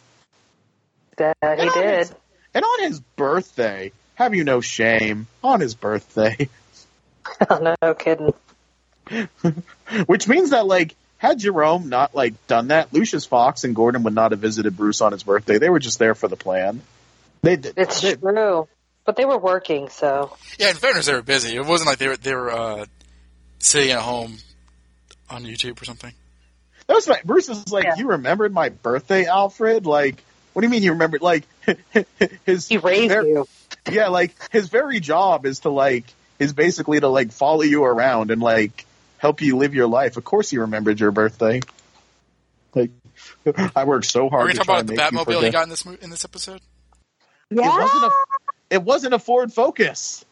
That 1.17 1.37
he 1.43 1.49
And 1.49 1.71
on 1.71 1.83
did. 1.83 1.99
his- 1.99 2.15
and 2.55 2.65
on 2.65 2.83
his 2.83 3.01
birthday, 3.01 3.93
have 4.15 4.35
you 4.35 4.43
no 4.45 4.61
shame? 4.61 5.27
On 5.45 5.61
his 5.61 5.75
birthday. 5.75 6.49
no 7.83 7.95
kidding. 7.95 8.33
Which 10.07 10.29
means 10.29 10.51
that 10.51 10.67
like 10.67 10.95
had 11.19 11.39
Jerome 11.39 11.89
not 11.89 12.15
like 12.15 12.35
done 12.47 12.69
that, 12.69 12.93
Lucius 12.93 13.25
Fox 13.27 13.65
and 13.65 13.75
Gordon 13.75 14.03
would 14.05 14.15
not 14.15 14.31
have 14.33 14.41
visited 14.41 14.77
Bruce 14.77 15.01
on 15.01 15.13
his 15.13 15.23
birthday. 15.23 15.59
They 15.59 15.69
were 15.71 15.79
just 15.79 15.99
there 15.99 16.15
for 16.15 16.29
the 16.29 16.37
plan. 16.37 16.81
They 17.43 17.57
did. 17.57 17.75
It's 17.77 18.01
they- 18.01 18.15
true. 18.17 18.69
But 19.09 19.17
they 19.17 19.25
were 19.25 19.39
working, 19.39 19.89
so 19.89 20.37
Yeah, 20.59 20.69
in 20.69 20.77
fairness, 20.77 21.07
they 21.07 21.15
were 21.15 21.23
busy. 21.23 21.57
It 21.57 21.65
wasn't 21.65 21.89
like 21.89 21.97
they 21.97 22.09
were 22.09 22.17
they 22.19 22.35
were 22.35 22.51
uh, 22.53 22.85
sitting 23.59 23.91
at 23.91 24.01
home 24.01 24.37
on 25.31 25.45
YouTube 25.45 25.81
or 25.81 25.87
something. 25.87 26.13
That 26.87 26.93
was 26.93 27.09
my 27.09 27.19
Bruce 27.25 27.49
is 27.49 27.73
like, 27.73 27.85
Yeah. 27.85 27.95
you 27.97 28.09
remembered 28.11 28.53
my 28.53 28.69
birthday, 28.69 29.25
Alfred? 29.25 29.87
Like, 29.87 30.23
what 30.53 30.61
do 30.61 30.67
you 30.67 30.71
mean 30.71 30.83
you 30.83 30.93
remembered? 30.93 31.23
Like, 31.23 31.45
his 32.45 32.69
he 32.69 32.77
raised 32.77 33.15
ver- 33.15 33.27
you. 33.27 33.49
yeah, 33.91 34.09
like 34.09 34.35
his 34.53 34.69
very 34.69 35.01
job 35.01 35.47
is 35.47 35.61
to 35.61 35.71
like 35.71 36.05
is 36.39 36.53
basically 36.53 37.01
to 37.01 37.09
like 37.09 37.33
follow 37.33 37.63
you 37.63 37.85
around 37.85 38.31
and 38.31 38.43
like 38.43 38.85
help 39.17 39.41
you 39.41 39.57
live 39.57 39.75
your 39.75 39.87
life. 39.87 40.19
Of 40.19 40.25
course, 40.25 40.51
he 40.51 40.59
remembered 40.59 41.01
your 41.01 41.13
birthday. 41.13 41.61
Like, 42.75 42.91
I 43.75 43.85
worked 43.85 44.05
so 44.05 44.27
Are 44.27 44.31
hard 44.31 44.47
we 44.49 44.53
to 44.53 44.59
talking 44.59 44.67
try 44.67 45.07
about 45.07 45.13
the 45.13 45.17
Batmobile 45.33 45.45
he 45.45 45.51
got 45.51 45.63
in 45.63 45.71
this 45.71 45.87
in 45.87 46.11
this 46.11 46.27
episode? 46.27 46.61
It 47.51 47.57
wasn't 47.57 48.05
a. 48.05 48.11
It 48.71 48.83
wasn't 48.83 49.15
a 49.15 49.19
Ford 49.19 49.53
Focus. 49.53 50.25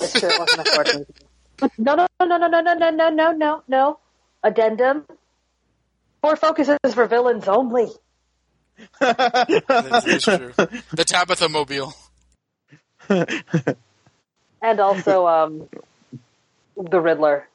It's 0.00 0.18
true. 0.18 0.30
It 0.30 0.38
wasn't 0.38 0.60
a 0.60 0.64
Ford. 0.64 1.06
no, 1.78 1.94
no, 1.94 2.06
no, 2.20 2.26
no, 2.26 2.36
no, 2.36 2.60
no, 2.60 2.74
no, 2.74 2.90
no, 2.90 3.10
no, 3.10 3.32
no, 3.32 3.62
no. 3.68 3.98
Addendum. 4.42 5.06
Ford 6.20 6.38
Focus 6.38 6.68
is 6.84 6.94
for 6.94 7.06
villains 7.06 7.48
only. 7.48 7.88
That's, 9.00 10.04
that's 10.04 10.24
true. 10.24 10.52
The 10.56 11.04
Tabitha 11.06 11.48
Mobile. 11.48 11.94
And 14.62 14.78
also, 14.78 15.26
um, 15.26 15.68
the 16.76 17.00
Riddler. 17.00 17.48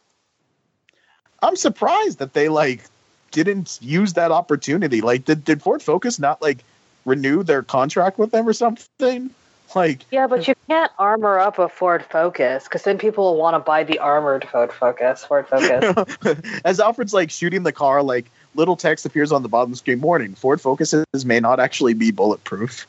I'm 1.42 1.56
surprised 1.56 2.20
that 2.20 2.34
they 2.34 2.50
like 2.50 2.84
didn't 3.32 3.80
use 3.82 4.14
that 4.14 4.32
opportunity. 4.32 5.00
Like, 5.00 5.24
did 5.24 5.46
did 5.46 5.62
Ford 5.62 5.82
Focus 5.82 6.20
not 6.20 6.42
like 6.42 6.64
renew 7.06 7.44
their 7.44 7.64
contract 7.64 8.20
with 8.20 8.32
them 8.32 8.48
or 8.48 8.54
something? 8.54 9.30
Like, 9.76 10.06
Yeah, 10.12 10.28
but 10.28 10.48
you 10.48 10.56
can't 10.68 10.92
armor 10.98 11.40
up 11.40 11.60
a 11.60 11.70
Ford 11.70 12.04
Focus 12.10 12.64
because 12.64 12.84
then 12.84 12.98
people 12.98 13.26
will 13.26 13.38
want 13.38 13.56
to 13.56 13.60
buy 13.60 13.84
the 13.84 14.00
armored 14.00 14.48
Ford 14.48 14.72
Focus. 14.72 15.26
Ford 15.26 15.48
Focus. 15.48 16.16
as 16.66 16.80
Alfred's 16.80 17.14
like 17.14 17.32
shooting 17.32 17.64
the 17.64 17.72
car, 17.74 18.02
like 18.02 18.26
little 18.56 18.78
text 18.78 19.06
appears 19.06 19.32
on 19.32 19.44
the 19.44 19.50
bottom 19.50 19.76
screen. 19.76 20.02
Warning: 20.02 20.36
Ford 20.36 20.62
Focuses 20.62 21.06
may 21.26 21.40
not 21.40 21.60
actually 21.60 21.94
be 21.94 22.12
bulletproof. 22.12 22.88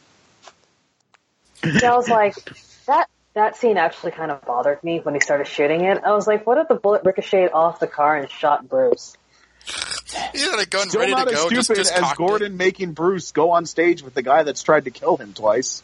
yeah, 1.64 1.92
I 1.92 1.96
was 1.96 2.08
like, 2.08 2.34
that 2.86 3.08
that 3.34 3.56
scene 3.56 3.76
actually 3.76 4.12
kind 4.12 4.30
of 4.30 4.44
bothered 4.44 4.82
me 4.82 5.00
when 5.00 5.14
he 5.14 5.20
started 5.20 5.46
shooting 5.46 5.84
it. 5.84 6.02
I 6.04 6.12
was 6.12 6.26
like, 6.26 6.46
what 6.46 6.58
if 6.58 6.68
the 6.68 6.74
bullet 6.74 7.02
ricocheted 7.04 7.52
off 7.52 7.80
the 7.80 7.86
car 7.86 8.16
and 8.16 8.30
shot 8.30 8.68
Bruce? 8.68 9.16
He 10.32 10.40
had 10.40 10.58
a 10.58 10.66
gun 10.66 10.88
Still 10.88 11.00
ready 11.00 11.12
to 11.12 11.18
not 11.18 11.28
as 11.28 11.34
go. 11.34 11.46
stupid 11.46 11.54
Just, 11.54 11.74
just 11.74 11.92
as 11.92 12.00
cocked 12.00 12.18
Gordon 12.18 12.56
making 12.56 12.92
Bruce 12.92 13.32
go 13.32 13.50
on 13.50 13.66
stage 13.66 14.02
with 14.02 14.14
the 14.14 14.22
guy 14.22 14.42
that's 14.42 14.62
tried 14.62 14.84
to 14.84 14.90
kill 14.90 15.16
him 15.16 15.34
twice, 15.34 15.82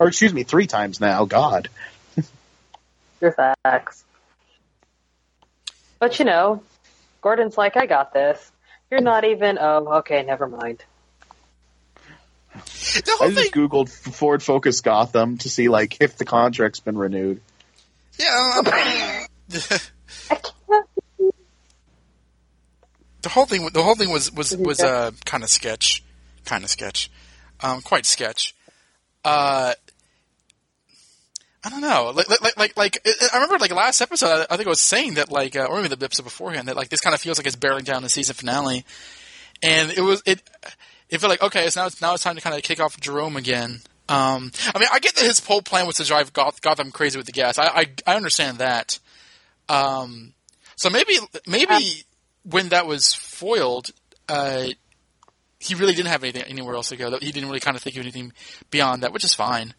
or 0.00 0.08
excuse 0.08 0.32
me, 0.34 0.42
three 0.42 0.66
times 0.66 1.00
now. 1.00 1.26
God. 1.26 1.68
Your 3.20 3.32
facts. 3.32 4.02
But 6.00 6.18
you 6.18 6.24
know, 6.24 6.62
Gordon's 7.20 7.56
like, 7.58 7.76
I 7.76 7.86
got 7.86 8.12
this. 8.14 8.50
You're 8.90 9.02
not 9.02 9.24
even. 9.24 9.58
Oh, 9.60 9.98
okay, 9.98 10.24
never 10.24 10.48
mind. 10.48 10.82
it. 12.56 13.04
The 13.04 13.12
I 13.12 13.16
whole 13.18 13.28
thing. 13.28 13.36
just 13.36 13.52
googled 13.52 13.88
Ford 13.90 14.42
Focus 14.42 14.80
Gotham 14.80 15.36
to 15.38 15.48
see 15.50 15.68
like 15.68 15.98
if 16.00 16.16
the 16.16 16.24
contract's 16.24 16.80
been 16.80 16.98
renewed. 16.98 17.40
Yeah. 18.18 18.26
I'm- 18.64 19.26
the 23.22 23.28
whole 23.28 23.44
thing. 23.46 23.68
The 23.72 23.82
whole 23.82 23.94
thing 23.96 24.10
was 24.10 24.32
was 24.32 24.56
was 24.56 24.80
uh, 24.80 25.10
kind 25.26 25.42
of 25.42 25.50
sketch, 25.50 26.02
kind 26.46 26.64
of 26.64 26.70
sketch, 26.70 27.10
um, 27.60 27.80
quite 27.82 28.06
sketch. 28.06 28.54
Uh, 29.24 29.74
I 31.62 31.68
don't 31.68 31.82
know. 31.82 32.12
Like, 32.14 32.28
like, 32.40 32.56
like, 32.56 32.76
like, 32.76 33.06
I 33.32 33.36
remember 33.36 33.58
like 33.58 33.72
last 33.72 34.00
episode. 34.00 34.46
I, 34.48 34.56
think 34.56 34.66
I 34.66 34.70
was 34.70 34.80
saying 34.80 35.14
that 35.14 35.30
like, 35.30 35.56
uh, 35.56 35.66
or 35.66 35.76
maybe 35.76 35.94
the 35.94 36.04
episode 36.04 36.22
beforehand 36.22 36.68
that 36.68 36.76
like 36.76 36.88
this 36.88 37.00
kind 37.00 37.12
of 37.14 37.20
feels 37.20 37.38
like 37.38 37.46
it's 37.46 37.56
barreling 37.56 37.84
down 37.84 38.02
the 38.02 38.08
season 38.08 38.34
finale, 38.34 38.84
and 39.62 39.90
it 39.90 40.00
was 40.00 40.22
it. 40.24 40.42
It 41.10 41.20
felt 41.20 41.30
like 41.30 41.42
okay, 41.42 41.68
so 41.68 41.80
now 41.80 41.86
it's 41.86 42.00
now 42.00 42.14
it's 42.14 42.22
time 42.22 42.36
to 42.36 42.40
kind 42.40 42.56
of 42.56 42.62
kick 42.62 42.80
off 42.80 42.98
Jerome 42.98 43.36
again. 43.36 43.82
Um, 44.08 44.52
I 44.74 44.78
mean, 44.78 44.88
I 44.90 45.00
get 45.00 45.14
that 45.16 45.24
his 45.24 45.44
whole 45.44 45.62
plan 45.62 45.86
was 45.86 45.96
to 45.96 46.04
drive 46.04 46.32
Goth- 46.32 46.62
Gotham 46.62 46.90
crazy 46.92 47.18
with 47.18 47.26
the 47.26 47.32
gas. 47.32 47.58
I 47.58 47.66
I, 47.66 47.86
I 48.06 48.16
understand 48.16 48.58
that. 48.58 48.98
Um, 49.68 50.32
so 50.76 50.88
maybe 50.88 51.18
maybe 51.46 52.04
when 52.44 52.70
that 52.70 52.86
was 52.86 53.12
foiled, 53.12 53.90
uh, 54.28 54.68
he 55.58 55.74
really 55.74 55.92
didn't 55.92 56.08
have 56.08 56.24
anything 56.24 56.42
anywhere 56.42 56.74
else 56.74 56.88
to 56.88 56.96
go. 56.96 57.10
He 57.18 57.32
didn't 57.32 57.48
really 57.48 57.60
kind 57.60 57.76
of 57.76 57.82
think 57.82 57.96
of 57.96 58.02
anything 58.02 58.32
beyond 58.70 59.02
that, 59.02 59.12
which 59.12 59.24
is 59.24 59.34
fine. 59.34 59.74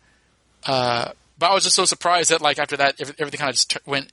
Uh, 0.65 1.11
but 1.41 1.49
I 1.49 1.53
was 1.55 1.63
just 1.63 1.75
so 1.75 1.85
surprised 1.85 2.29
that 2.29 2.39
like 2.41 2.59
after 2.59 2.77
that, 2.77 3.01
everything 3.01 3.39
kind 3.39 3.49
of 3.49 3.55
just 3.55 3.71
t- 3.71 3.79
went 3.85 4.09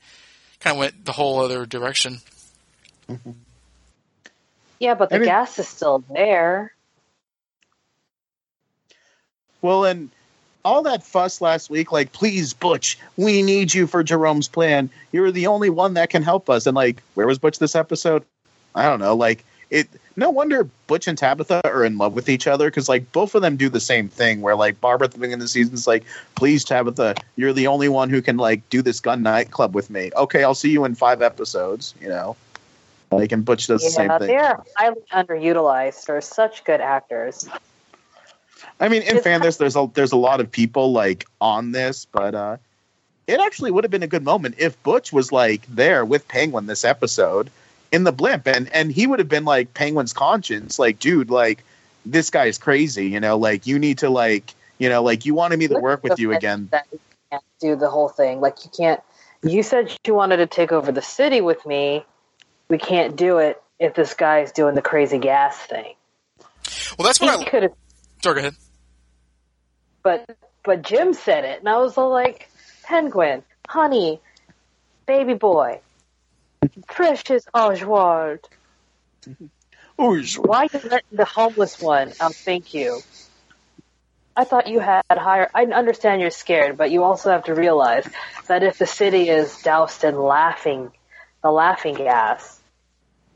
kind 0.60 0.74
of 0.74 0.78
went 0.80 1.04
the 1.04 1.12
whole 1.12 1.38
other 1.40 1.66
direction. 1.66 2.18
Mm-hmm. 3.08 3.30
Yeah, 4.80 4.94
but 4.94 5.10
the 5.10 5.16
I 5.16 5.18
mean- 5.18 5.28
gas 5.28 5.58
is 5.58 5.68
still 5.68 6.02
there. 6.10 6.72
Well, 9.60 9.84
and 9.84 10.10
all 10.64 10.82
that 10.84 11.02
fuss 11.02 11.40
last 11.40 11.68
week, 11.68 11.90
like, 11.92 12.12
please, 12.12 12.54
Butch, 12.54 12.98
we 13.16 13.42
need 13.42 13.74
you 13.74 13.86
for 13.86 14.02
Jerome's 14.02 14.48
plan. 14.48 14.88
You're 15.12 15.32
the 15.32 15.48
only 15.48 15.68
one 15.68 15.94
that 15.94 16.10
can 16.10 16.22
help 16.22 16.48
us. 16.48 16.66
And 16.66 16.74
like, 16.76 17.02
where 17.14 17.26
was 17.26 17.38
Butch 17.38 17.58
this 17.58 17.74
episode? 17.74 18.24
I 18.74 18.84
don't 18.84 19.00
know. 19.00 19.16
Like, 19.16 19.44
it. 19.68 19.88
No 20.18 20.30
wonder 20.30 20.64
Butch 20.88 21.06
and 21.06 21.16
Tabitha 21.16 21.60
are 21.64 21.84
in 21.84 21.96
love 21.96 22.12
with 22.12 22.28
each 22.28 22.48
other 22.48 22.66
because 22.66 22.88
like 22.88 23.12
both 23.12 23.36
of 23.36 23.42
them 23.42 23.56
do 23.56 23.68
the 23.68 23.78
same 23.78 24.08
thing. 24.08 24.40
Where 24.40 24.56
like 24.56 24.80
Barbara 24.80 25.04
at 25.04 25.12
the 25.12 25.18
beginning 25.18 25.34
of 25.34 25.40
the 25.42 25.48
season 25.48 25.74
is 25.74 25.86
like, 25.86 26.02
please, 26.34 26.64
Tabitha, 26.64 27.14
you're 27.36 27.52
the 27.52 27.68
only 27.68 27.88
one 27.88 28.10
who 28.10 28.20
can 28.20 28.36
like 28.36 28.68
do 28.68 28.82
this 28.82 28.98
gun 28.98 29.22
nightclub 29.22 29.76
with 29.76 29.90
me. 29.90 30.10
Okay, 30.16 30.42
I'll 30.42 30.56
see 30.56 30.72
you 30.72 30.84
in 30.84 30.96
five 30.96 31.22
episodes. 31.22 31.94
You 32.00 32.08
know, 32.08 32.36
like, 33.12 33.30
and 33.30 33.44
Butch 33.44 33.68
does 33.68 33.84
the 33.84 33.90
same 33.90 34.10
Yeah, 34.10 34.18
thing. 34.18 34.26
they're 34.26 34.64
highly 34.76 35.00
underutilized. 35.12 36.04
They're 36.06 36.20
such 36.20 36.64
good 36.64 36.80
actors. 36.80 37.48
I 38.80 38.88
mean, 38.88 39.02
in 39.02 39.22
fairness, 39.22 39.58
there's 39.58 39.76
a 39.76 39.88
there's 39.94 40.10
a 40.10 40.16
lot 40.16 40.40
of 40.40 40.50
people 40.50 40.90
like 40.90 41.26
on 41.40 41.70
this, 41.70 42.06
but 42.10 42.34
uh, 42.34 42.56
it 43.28 43.38
actually 43.38 43.70
would 43.70 43.84
have 43.84 43.92
been 43.92 44.02
a 44.02 44.08
good 44.08 44.24
moment 44.24 44.56
if 44.58 44.82
Butch 44.82 45.12
was 45.12 45.30
like 45.30 45.64
there 45.68 46.04
with 46.04 46.26
Penguin 46.26 46.66
this 46.66 46.84
episode 46.84 47.52
in 47.92 48.04
the 48.04 48.12
blimp, 48.12 48.46
and 48.46 48.72
and 48.72 48.92
he 48.92 49.06
would 49.06 49.18
have 49.18 49.28
been 49.28 49.44
like 49.44 49.74
Penguin's 49.74 50.12
conscience, 50.12 50.78
like, 50.78 50.98
dude, 50.98 51.30
like 51.30 51.64
this 52.06 52.30
guy's 52.30 52.58
crazy, 52.58 53.06
you 53.08 53.20
know, 53.20 53.36
like 53.36 53.66
you 53.66 53.78
need 53.78 53.98
to 53.98 54.10
like, 54.10 54.54
you 54.78 54.88
know, 54.88 55.02
like 55.02 55.26
you 55.26 55.34
wanted 55.34 55.58
me 55.58 55.68
to 55.68 55.78
work 55.78 56.02
with 56.02 56.18
you 56.18 56.32
again. 56.32 56.68
That 56.70 56.86
you 56.92 57.00
can't 57.30 57.44
do 57.60 57.76
the 57.76 57.90
whole 57.90 58.08
thing. 58.08 58.40
Like 58.40 58.64
you 58.64 58.70
can't. 58.76 59.00
You 59.42 59.62
said 59.62 59.94
you 60.06 60.14
wanted 60.14 60.38
to 60.38 60.46
take 60.46 60.72
over 60.72 60.90
the 60.90 61.02
city 61.02 61.40
with 61.40 61.64
me. 61.64 62.04
We 62.68 62.78
can't 62.78 63.16
do 63.16 63.38
it 63.38 63.62
if 63.78 63.94
this 63.94 64.14
guy's 64.14 64.52
doing 64.52 64.74
the 64.74 64.82
crazy 64.82 65.18
gas 65.18 65.56
thing. 65.56 65.94
Well, 66.98 67.06
that's 67.06 67.18
He 67.20 67.26
what 67.26 67.40
I. 67.40 67.44
could 67.44 67.62
have, 67.64 67.72
Sorry, 68.22 68.34
go 68.34 68.40
ahead. 68.40 68.54
but 70.02 70.36
but 70.64 70.82
Jim 70.82 71.14
said 71.14 71.44
it, 71.44 71.60
and 71.60 71.68
I 71.68 71.78
was 71.78 71.96
all 71.96 72.10
like, 72.10 72.48
"Penguin, 72.82 73.42
honey, 73.68 74.20
baby 75.06 75.34
boy, 75.34 75.80
precious 76.86 77.44
Oswald, 77.54 78.40
why 79.96 80.68
you 80.72 80.80
let 80.90 81.04
the 81.10 81.24
homeless 81.24 81.80
one 81.80 82.12
out? 82.20 82.34
Thank 82.34 82.74
you." 82.74 83.00
I 84.38 84.44
thought 84.44 84.68
you 84.68 84.78
had 84.78 85.02
higher. 85.10 85.50
I 85.52 85.64
understand 85.64 86.20
you're 86.20 86.30
scared, 86.30 86.76
but 86.76 86.92
you 86.92 87.02
also 87.02 87.30
have 87.32 87.44
to 87.44 87.54
realize 87.56 88.08
that 88.46 88.62
if 88.62 88.78
the 88.78 88.86
city 88.86 89.28
is 89.28 89.62
doused 89.62 90.04
in 90.04 90.16
laughing, 90.16 90.92
the 91.42 91.50
laughing 91.50 91.96
gas, 91.96 92.60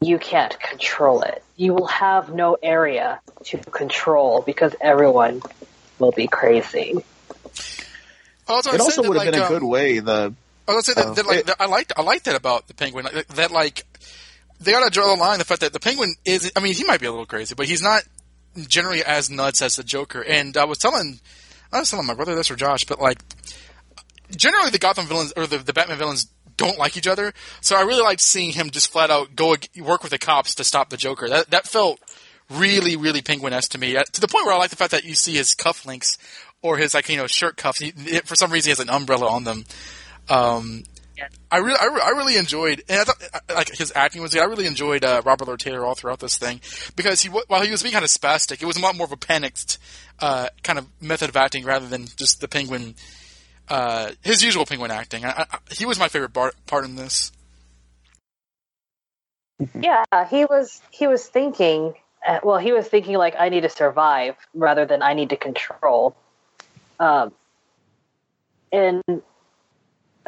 you 0.01 0.19
can't 0.19 0.57
control 0.61 1.23
it. 1.23 1.43
You 1.57 1.75
will 1.75 1.89
have 1.89 2.33
no 2.33 2.57
area 2.63 3.21
to 3.47 3.59
control 3.59 4.43
because 4.43 4.77
everyone 4.81 5.43
will 5.99 6.13
be 6.13 6.29
crazy. 6.29 6.95
I 8.49 8.59
It 8.59 8.81
also 8.81 9.03
would 9.03 9.17
have 9.17 9.25
like, 9.25 9.33
been 9.33 9.41
a 9.41 9.45
um, 9.45 9.53
good 9.53 9.65
way. 9.65 9.99
The 9.99 10.35
I 10.73 10.77
was 10.77 10.87
say 10.87 10.95
that, 10.95 11.07
Oh. 11.07 11.15
that, 11.15 11.27
like, 11.27 11.39
It- 11.41 11.47
that 11.47 11.57
I 11.61 11.67
liked 11.67 11.93
I 11.97 12.03
liked 12.03 12.25
that 12.25 12.35
about 12.37 12.67
the 12.69 12.75
penguin. 12.75 13.05
Like, 13.13 13.29
that 13.29 13.51
like 13.51 13.85
they 14.61 14.73
gotta 14.73 14.91
draw 14.91 15.07
the 15.07 15.21
line. 15.21 15.39
The 15.39 15.45
fact 15.45 15.61
that 15.63 15.73
the 15.73 15.81
penguin 15.81 16.15
is. 16.25 16.51
I 16.57 16.61
mean, 16.61 16.75
he 16.75 16.85
might 16.85 17.01
be 17.01 17.07
a 17.07 17.11
little 17.11 17.27
crazy, 17.27 17.55
but 17.55 17.67
he's 17.67 17.83
not 17.83 18.03
generally 18.69 19.03
as 19.05 19.31
nuts 19.31 19.63
as 19.63 19.77
the 19.77 19.83
Joker. 19.85 20.21
And 20.23 20.57
I 20.57 20.65
was 20.65 20.79
telling, 20.79 21.21
I 21.73 21.81
was 21.81 21.91
telling 21.91 22.07
my 22.07 22.15
brother 22.15 22.35
this 22.35 22.51
or 22.51 22.57
Josh, 22.57 22.85
but 22.85 23.01
like 23.01 23.19
generally 24.37 24.71
the 24.71 24.79
Gotham 24.79 25.07
villains 25.07 25.33
or 25.37 25.47
the, 25.47 25.59
the 25.59 25.73
Batman 25.73 25.99
villains 25.99 26.27
don't 26.57 26.79
like 26.79 26.97
each 26.97 27.07
other. 27.07 27.33
So 27.61 27.77
I 27.77 27.83
really 27.83 28.03
liked 28.03 28.21
seeing 28.21 28.53
him 28.53 28.71
just 28.71 28.91
flat 28.93 29.11
out 29.11 29.35
go 29.35 29.57
work 29.81 30.03
with 30.03 30.11
the 30.11 30.19
cops 30.19 30.55
to 30.57 30.65
stop 30.65 30.91
the 30.91 30.97
Joker. 30.97 31.29
That 31.29 31.51
that 31.51 31.67
felt 31.67 31.99
really 32.51 32.97
really 32.97 33.23
penguin 33.23 33.53
esque 33.53 33.73
to 33.73 33.79
me. 33.79 33.97
Uh, 33.97 34.05
To 34.13 34.21
the 34.21 34.29
point 34.29 34.45
where 34.47 34.55
I 34.55 34.59
like 34.59 34.71
the 34.71 34.77
fact 34.77 34.91
that 34.93 35.05
you 35.05 35.15
see 35.15 35.35
his 35.35 35.55
cufflinks 35.55 36.19
or 36.61 36.77
his 36.77 36.95
like 36.95 37.09
you 37.09 37.17
know 37.17 37.27
shirt 37.27 37.57
cuffs. 37.57 37.79
He, 37.81 37.91
for 38.25 38.37
some 38.37 38.53
reason, 38.53 38.69
he 38.69 38.71
has 38.73 38.81
an 38.81 38.91
umbrella 38.91 39.29
on 39.29 39.45
them. 39.45 39.65
Um, 40.33 40.85
I 41.51 41.59
really, 41.59 41.79
I, 41.79 41.87
re- 41.87 42.01
I 42.03 42.09
really 42.11 42.37
enjoyed, 42.37 42.83
and 42.89 43.01
I 43.01 43.05
thought 43.05 43.43
like 43.55 43.69
his 43.77 43.93
acting 43.95 44.23
was 44.23 44.33
good. 44.33 44.43
I 44.43 44.47
really 44.47 44.67
enjoyed 44.67 45.05
uh, 45.05 45.21
Robin 45.25 45.47
Lord 45.47 45.61
Taylor 45.61 45.85
all 45.85 45.95
throughout 45.95 46.21
this 46.21 46.39
thing 46.39 46.61
because 46.97 47.21
he, 47.21 47.29
while 47.29 47.61
he 47.61 47.71
was 47.71 47.83
being 47.83 47.93
kind 47.93 48.05
of 48.05 48.11
spastic, 48.11 48.63
it 48.63 48.65
was 48.65 48.79
a 48.79 48.81
lot 48.81 48.97
more 48.97 49.05
of 49.05 49.13
a 49.13 49.17
panicked 49.17 49.79
uh, 50.21 50.49
kind 50.63 50.79
of 50.79 50.87
method 51.01 51.29
of 51.29 51.37
acting 51.37 51.65
rather 51.65 51.87
than 51.87 52.07
just 52.17 52.41
the 52.41 52.49
penguin, 52.49 52.95
uh, 53.69 54.13
his 54.23 54.43
usual 54.43 54.65
penguin 54.65 54.91
acting. 54.91 55.25
I, 55.25 55.45
I, 55.51 55.59
he 55.71 55.85
was 55.85 55.99
my 55.99 56.09
favorite 56.09 56.33
bar- 56.33 56.55
part 56.67 56.87
in 56.87 56.97
this. 56.97 57.31
Yeah, 59.79 60.05
he 60.29 60.47
was 60.47 60.81
he 60.91 61.07
was 61.07 61.27
thinking. 61.27 61.95
Uh, 62.27 62.39
well, 62.43 62.59
he 62.59 62.73
was 62.73 62.89
thinking 62.89 63.17
like 63.17 63.35
I 63.39 63.51
need 63.51 63.61
to 63.61 63.69
survive 63.69 64.37
rather 64.55 64.87
than 64.87 65.03
I 65.03 65.13
need 65.13 65.29
to 65.31 65.37
control. 65.37 66.17
Um, 66.99 67.33
and 68.73 69.03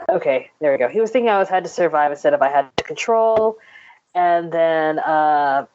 okay, 0.09 0.51
there 0.61 0.73
we 0.73 0.79
go. 0.79 0.89
He 0.89 1.01
was 1.01 1.11
thinking 1.11 1.31
I 1.31 1.39
was 1.39 1.49
had 1.49 1.65
to 1.65 1.71
survive 1.71 2.11
instead 2.11 2.35
of 2.35 2.43
I 2.43 2.49
had 2.49 2.77
to 2.77 2.85
control. 2.85 3.59
And 4.15 4.53
then 4.53 4.99
uh, 4.99 5.67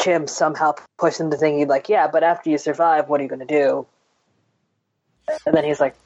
Jim 0.00 0.26
somehow 0.26 0.74
pushed 0.98 1.20
him 1.20 1.30
to 1.30 1.36
thinking 1.36 1.68
like, 1.68 1.88
yeah, 1.88 2.08
but 2.08 2.22
after 2.22 2.50
you 2.50 2.58
survive, 2.58 3.08
what 3.08 3.20
are 3.20 3.22
you 3.22 3.28
going 3.28 3.46
to 3.46 3.46
do? 3.46 3.86
And 5.44 5.54
then 5.54 5.64
he's 5.64 5.80
like, 5.80 5.96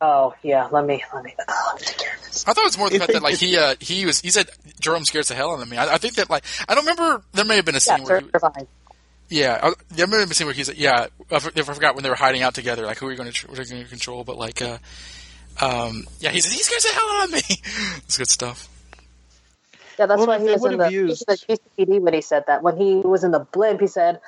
oh 0.00 0.34
yeah, 0.42 0.68
let 0.70 0.84
me 0.84 1.02
let 1.12 1.24
me, 1.24 1.34
oh, 1.48 1.70
let 1.72 1.80
me 1.80 1.86
take 1.86 1.98
care 1.98 2.14
of 2.14 2.24
this. 2.24 2.44
I 2.46 2.52
thought 2.52 2.62
it 2.62 2.68
was 2.68 2.78
more 2.78 2.90
the 2.90 2.98
fact 2.98 3.12
that 3.12 3.22
like 3.22 3.36
he 3.36 3.56
uh, 3.56 3.74
he 3.80 4.06
was 4.06 4.20
he 4.20 4.30
said 4.30 4.48
Jerome 4.80 5.04
scares 5.04 5.28
the 5.28 5.34
hell 5.34 5.52
out 5.52 5.60
of 5.60 5.68
me. 5.68 5.76
I, 5.76 5.94
I 5.94 5.98
think 5.98 6.14
that 6.14 6.30
like 6.30 6.44
I 6.68 6.74
don't 6.74 6.86
remember 6.86 7.24
there 7.32 7.44
may 7.44 7.56
have 7.56 7.64
been 7.64 7.74
a 7.74 7.80
scene 7.80 7.98
Yeah, 7.98 8.04
where 8.04 8.20
he, 8.20 8.28
survive. 8.30 8.66
Yeah, 9.28 9.58
I, 9.62 9.72
there 9.90 10.06
may 10.06 10.18
have 10.18 10.26
been 10.26 10.32
a 10.32 10.34
scene 10.34 10.46
where 10.46 10.54
he's 10.54 10.68
like, 10.68 10.78
yeah, 10.78 11.06
I 11.30 11.38
forgot 11.38 11.94
when 11.94 12.04
they 12.04 12.10
were 12.10 12.14
hiding 12.14 12.42
out 12.42 12.54
together, 12.54 12.84
like 12.84 12.98
who 12.98 13.08
are 13.08 13.10
you 13.10 13.16
going 13.16 13.32
to 13.32 13.46
going 13.46 13.64
to 13.66 13.84
control? 13.84 14.22
But 14.22 14.36
like, 14.36 14.60
uh, 14.60 14.78
um, 15.60 16.04
yeah, 16.20 16.30
he 16.30 16.40
says 16.40 16.52
he 16.52 16.62
scares 16.62 16.82
the 16.84 16.90
hell 16.90 17.08
out 17.12 17.24
of 17.26 17.32
me. 17.32 17.40
It's 18.04 18.18
good 18.18 18.28
stuff. 18.28 18.68
Yeah, 19.98 20.06
that's 20.06 20.18
Well, 20.18 20.26
why 20.26 20.38
he 20.38 20.44
was 20.46 20.64
in 20.64 20.78
the, 20.78 20.90
used- 20.90 21.26
he 21.28 21.32
was 21.34 21.44
in 21.48 21.56
the 21.76 21.84
GCPD 21.86 22.00
when 22.00 22.14
he 22.14 22.20
said 22.20 22.44
that. 22.48 22.62
When 22.62 22.76
he 22.76 22.96
was 22.96 23.24
in 23.24 23.30
the 23.32 23.40
blimp, 23.40 23.80
he 23.80 23.86
said, 23.86 24.20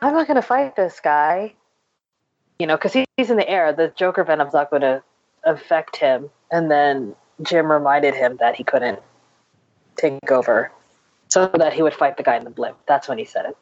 "I'm 0.00 0.14
not 0.14 0.26
going 0.26 0.36
to 0.36 0.42
fight 0.42 0.76
this 0.76 1.00
guy," 1.00 1.54
you 2.58 2.66
know, 2.66 2.76
because 2.76 2.92
he, 2.92 3.04
he's 3.16 3.30
in 3.30 3.36
the 3.36 3.48
air. 3.48 3.72
The 3.72 3.92
Joker 3.96 4.24
venom's 4.24 4.54
not 4.54 4.70
going 4.70 4.82
to 4.82 5.02
affect 5.44 5.96
him. 5.96 6.30
And 6.50 6.70
then 6.70 7.16
Jim 7.42 7.70
reminded 7.72 8.14
him 8.14 8.36
that 8.40 8.56
he 8.56 8.64
couldn't 8.64 9.00
take 9.96 10.30
over, 10.30 10.72
so 11.28 11.48
that 11.54 11.72
he 11.74 11.82
would 11.82 11.94
fight 11.94 12.16
the 12.16 12.22
guy 12.22 12.36
in 12.36 12.44
the 12.44 12.50
blimp. 12.50 12.78
That's 12.86 13.08
when 13.08 13.18
he 13.18 13.24
said 13.24 13.46
it. 13.46 13.56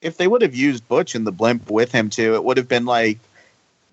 if 0.00 0.16
they 0.16 0.26
would 0.28 0.42
have 0.42 0.54
used 0.54 0.88
Butch 0.88 1.14
in 1.14 1.24
the 1.24 1.32
blimp 1.32 1.70
with 1.70 1.92
him 1.92 2.10
too, 2.10 2.34
it 2.34 2.44
would 2.44 2.56
have 2.56 2.68
been 2.68 2.86
like 2.86 3.18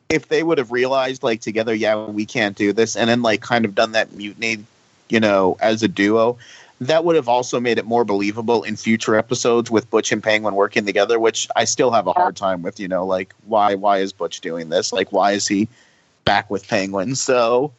if 0.09 0.27
they 0.27 0.43
would 0.43 0.57
have 0.57 0.71
realized 0.71 1.23
like 1.23 1.41
together, 1.41 1.73
yeah, 1.73 2.05
we 2.05 2.25
can't 2.25 2.57
do 2.57 2.73
this, 2.73 2.95
and 2.95 3.09
then 3.09 3.21
like 3.21 3.41
kind 3.41 3.65
of 3.65 3.75
done 3.75 3.91
that 3.93 4.13
mutiny, 4.13 4.63
you 5.09 5.19
know, 5.19 5.57
as 5.59 5.83
a 5.83 5.87
duo. 5.87 6.37
That 6.79 7.03
would 7.03 7.15
have 7.15 7.27
also 7.27 7.59
made 7.59 7.79
it 7.79 7.85
more 7.85 8.05
believable 8.05 8.61
in 8.61 8.75
future 8.75 9.15
episodes 9.15 9.71
with 9.71 9.89
Butch 9.89 10.11
and 10.11 10.21
Penguin 10.21 10.53
working 10.53 10.85
together, 10.85 11.19
which 11.19 11.47
I 11.55 11.63
still 11.63 11.89
have 11.91 12.05
a 12.05 12.13
hard 12.13 12.35
time 12.35 12.61
with. 12.61 12.79
You 12.79 12.87
know, 12.87 13.05
like 13.05 13.33
why 13.45 13.75
why 13.75 13.99
is 13.99 14.13
Butch 14.13 14.41
doing 14.41 14.69
this? 14.69 14.93
Like 14.93 15.11
why 15.11 15.31
is 15.31 15.47
he 15.47 15.67
back 16.23 16.49
with 16.49 16.67
Penguin? 16.67 17.15
So, 17.15 17.71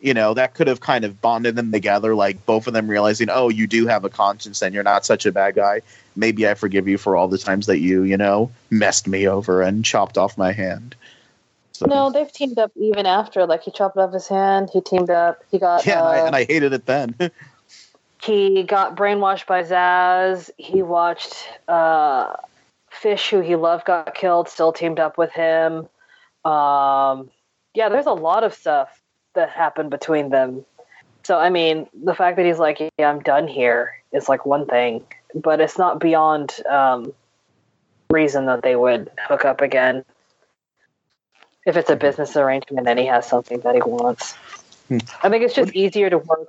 you 0.00 0.12
know, 0.12 0.34
that 0.34 0.54
could 0.54 0.66
have 0.66 0.80
kind 0.80 1.04
of 1.04 1.20
bonded 1.22 1.54
them 1.54 1.70
together. 1.70 2.14
Like 2.14 2.44
both 2.44 2.66
of 2.66 2.74
them 2.74 2.88
realizing, 2.88 3.28
oh, 3.30 3.48
you 3.48 3.66
do 3.66 3.86
have 3.86 4.04
a 4.04 4.10
conscience, 4.10 4.60
and 4.60 4.74
you're 4.74 4.82
not 4.82 5.06
such 5.06 5.24
a 5.24 5.32
bad 5.32 5.54
guy 5.54 5.80
maybe 6.16 6.48
I 6.48 6.54
forgive 6.54 6.88
you 6.88 6.98
for 6.98 7.16
all 7.16 7.28
the 7.28 7.38
times 7.38 7.66
that 7.66 7.78
you, 7.78 8.02
you 8.02 8.16
know, 8.16 8.50
messed 8.70 9.06
me 9.06 9.26
over 9.26 9.62
and 9.62 9.84
chopped 9.84 10.18
off 10.18 10.36
my 10.36 10.52
hand. 10.52 10.94
So, 11.82 11.88
No, 11.88 12.10
they've 12.10 12.30
teamed 12.30 12.58
up 12.58 12.72
even 12.76 13.06
after. 13.06 13.46
Like 13.46 13.62
he 13.62 13.70
chopped 13.70 13.96
off 13.96 14.12
his 14.12 14.28
hand. 14.28 14.70
He 14.72 14.80
teamed 14.80 15.10
up. 15.10 15.42
He 15.50 15.58
got. 15.58 15.84
yeah, 15.84 15.98
and, 15.98 16.08
I, 16.08 16.18
uh, 16.20 16.26
and 16.26 16.36
I 16.36 16.44
hated 16.44 16.72
it 16.72 16.86
then. 16.86 17.16
he 18.22 18.62
got 18.62 18.96
brainwashed 18.96 19.46
by 19.46 19.62
Zsasz. 19.64 20.50
He 20.56 20.82
watched 20.82 21.34
uh, 21.68 22.34
Fish, 22.90 23.30
who 23.30 23.40
he 23.40 23.56
loved, 23.56 23.84
got 23.84 24.14
killed. 24.14 24.48
Still 24.48 24.72
teamed 24.72 25.00
up 25.00 25.18
with 25.18 25.32
him. 25.32 25.88
Um, 26.44 27.30
yeah, 27.74 27.88
there's 27.88 28.06
a 28.06 28.12
lot 28.12 28.44
of 28.44 28.54
stuff 28.54 28.88
that 29.34 29.50
happened 29.50 29.90
between 29.90 30.30
them. 30.30 30.64
So 31.24 31.38
I 31.38 31.50
mean, 31.50 31.88
the 31.94 32.14
fact 32.14 32.36
that 32.36 32.46
he's 32.46 32.58
like, 32.58 32.78
"Yeah, 32.98 33.10
I'm 33.10 33.20
done 33.20 33.48
here," 33.48 33.94
is 34.12 34.28
like 34.28 34.46
one 34.46 34.66
thing, 34.66 35.04
but 35.34 35.60
it's 35.60 35.78
not 35.78 35.98
beyond 35.98 36.54
um, 36.66 37.12
reason 38.10 38.46
that 38.46 38.62
they 38.62 38.76
would 38.76 39.10
hook 39.18 39.44
up 39.44 39.60
again. 39.60 40.04
If 41.64 41.76
it's 41.76 41.90
a 41.90 41.96
business 41.96 42.36
arrangement 42.36 42.88
and 42.88 42.98
he 42.98 43.06
has 43.06 43.26
something 43.26 43.60
that 43.60 43.74
he 43.74 43.82
wants, 43.82 44.34
Hmm. 44.88 44.98
I 45.22 45.28
think 45.28 45.44
it's 45.44 45.54
just 45.54 45.74
easier 45.74 46.10
to 46.10 46.18
work 46.18 46.48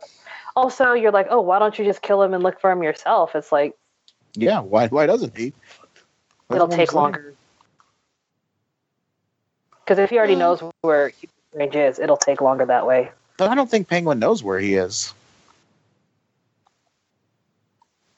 also 0.56 0.94
you're 0.94 1.12
like 1.12 1.28
oh 1.30 1.42
why 1.42 1.60
don't 1.60 1.78
you 1.78 1.86
just 1.86 2.02
kill 2.02 2.22
him 2.22 2.34
and 2.34 2.44
look 2.44 2.60
for 2.60 2.72
him 2.72 2.84
yourself 2.84 3.36
it's 3.36 3.52
like 3.52 3.76
yeah, 4.36 4.60
why 4.60 4.88
why 4.88 5.06
doesn't 5.06 5.38
he? 5.38 5.54
That's 6.50 6.56
it'll 6.56 6.68
take 6.68 6.94
longer 6.94 7.36
because 9.84 10.00
if 10.00 10.10
he 10.10 10.18
already 10.18 10.36
knows 10.36 10.64
where 10.82 11.12
range 11.54 11.76
is 11.76 12.00
it'll 12.00 12.18
take 12.18 12.42
longer 12.42 12.66
that 12.66 12.88
way 12.88 13.12
But 13.38 13.50
I 13.50 13.56
don't 13.56 13.70
think 13.70 13.88
Penguin 13.88 14.20
knows 14.20 14.44
where 14.44 14.60
he 14.60 14.76
is. 14.76 15.14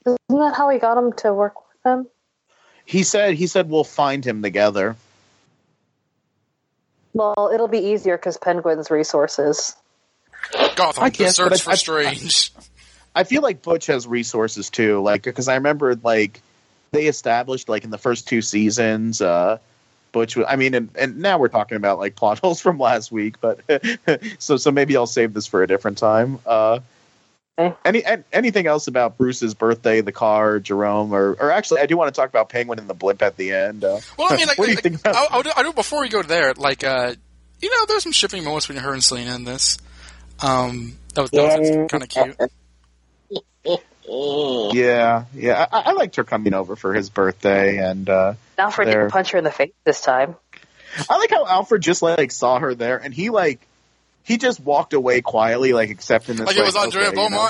Isn't 0.05 0.19
that 0.29 0.55
how 0.55 0.69
he 0.69 0.79
got 0.79 0.97
him 0.97 1.13
to 1.13 1.33
work 1.33 1.55
with 1.55 1.91
him? 1.91 2.07
He 2.85 3.03
said 3.03 3.35
he 3.35 3.47
said 3.47 3.69
we'll 3.69 3.83
find 3.83 4.23
him 4.25 4.41
together. 4.41 4.95
Well, 7.15 7.49
it'll 7.53 7.69
be 7.69 7.79
easier 7.79 8.17
because 8.17 8.37
Penguin's 8.37 8.91
resources. 8.91 9.73
Gotham, 10.75 11.05
I 11.05 11.09
the 11.09 11.17
guess, 11.17 11.37
but 11.37 11.57
search 11.57 11.61
for 11.61 11.71
I- 11.71 11.75
Strange. 11.75 12.51
I 13.15 13.23
feel 13.23 13.41
like 13.41 13.61
Butch 13.61 13.87
has 13.87 14.05
resources 14.05 14.69
too, 14.69 15.01
like 15.01 15.23
because 15.23 15.47
I 15.47 15.55
remember 15.55 15.95
like 15.95 16.41
they 16.91 17.05
established 17.07 17.69
like 17.69 17.85
in 17.85 17.89
the 17.89 17.97
first 17.97 18.27
two 18.27 18.41
seasons, 18.41 19.21
uh, 19.21 19.59
Butch. 20.11 20.37
I 20.45 20.57
mean, 20.57 20.73
and, 20.73 20.89
and 20.99 21.19
now 21.19 21.37
we're 21.37 21.47
talking 21.47 21.77
about 21.77 21.97
like 21.99 22.17
plot 22.17 22.39
holes 22.43 22.59
from 22.59 22.77
last 22.77 23.13
week, 23.13 23.39
but 23.39 23.61
so 24.39 24.57
so 24.57 24.69
maybe 24.71 24.97
I'll 24.97 25.07
save 25.07 25.33
this 25.33 25.47
for 25.47 25.63
a 25.63 25.67
different 25.67 25.97
time. 25.97 26.39
Uh, 26.45 26.79
Okay. 27.57 27.75
any 27.85 28.03
anything 28.33 28.67
else 28.67 28.87
about 28.87 29.17
Bruce's 29.17 29.53
birthday, 29.53 30.01
the 30.01 30.11
car, 30.11 30.59
Jerome, 30.59 31.13
or 31.13 31.37
or 31.39 31.51
actually, 31.51 31.79
I 31.81 31.85
do 31.85 31.95
want 31.95 32.13
to 32.13 32.19
talk 32.19 32.29
about 32.29 32.49
Penguin 32.49 32.79
and 32.79 32.89
the 32.89 32.93
blimp 32.93 33.21
at 33.21 33.37
the 33.37 33.53
end. 33.53 33.83
Uh, 33.85 33.99
Well, 34.17 34.27
I 34.31 34.35
mean, 34.35 34.47
like, 34.47 34.57
what 34.57 34.65
do 34.65 34.71
you 34.71 34.75
like, 34.75 34.83
think? 34.83 34.99
About- 34.99 35.15
I'll, 35.15 35.27
I'll, 35.31 35.43
do, 35.43 35.51
I'll 35.55 35.63
do 35.63 35.71
before 35.73 36.01
we 36.01 36.09
go 36.09 36.21
there. 36.21 36.53
Like, 36.53 36.83
uh, 36.83 37.13
you 37.61 37.69
know, 37.69 37.85
there's 37.87 38.03
some 38.03 38.11
shipping 38.11 38.43
moments 38.43 38.67
between 38.67 38.83
her 38.83 38.91
and 38.91 39.01
Selina 39.01 39.35
in 39.35 39.45
this. 39.45 39.77
Um, 40.41 40.97
that 41.13 41.21
was, 41.21 41.31
that 41.31 41.59
was 41.59 41.89
kind 41.89 42.03
of 42.03 42.09
cute. 42.09 43.81
yeah, 44.73 45.25
yeah, 45.33 45.65
I, 45.71 45.79
I 45.79 45.91
liked 45.93 46.17
her 46.17 46.23
coming 46.23 46.53
over 46.53 46.75
for 46.75 46.93
his 46.93 47.09
birthday, 47.09 47.77
and 47.77 48.09
uh, 48.09 48.33
Alfred 48.57 48.87
There. 48.89 49.01
didn't 49.03 49.11
punch 49.11 49.31
her 49.31 49.37
in 49.37 49.43
the 49.43 49.51
face 49.51 49.71
this 49.85 50.01
time. 50.01 50.35
I 51.09 51.17
like 51.17 51.29
how 51.29 51.45
Alfred 51.47 51.81
just 51.81 52.01
like 52.01 52.31
saw 52.31 52.59
her 52.59 52.75
there, 52.75 52.97
and 52.97 53.13
he 53.13 53.29
like 53.29 53.59
he 54.25 54.37
just 54.37 54.59
walked 54.59 54.93
away 54.93 55.21
quietly, 55.21 55.71
like 55.71 55.91
accepting 55.91 56.35
this. 56.35 56.47
Like 56.47 56.57
it 56.57 56.65
was 56.65 56.75
Andrea 56.75 57.09
okay, 57.09 57.21
you 57.21 57.29
know. 57.29 57.49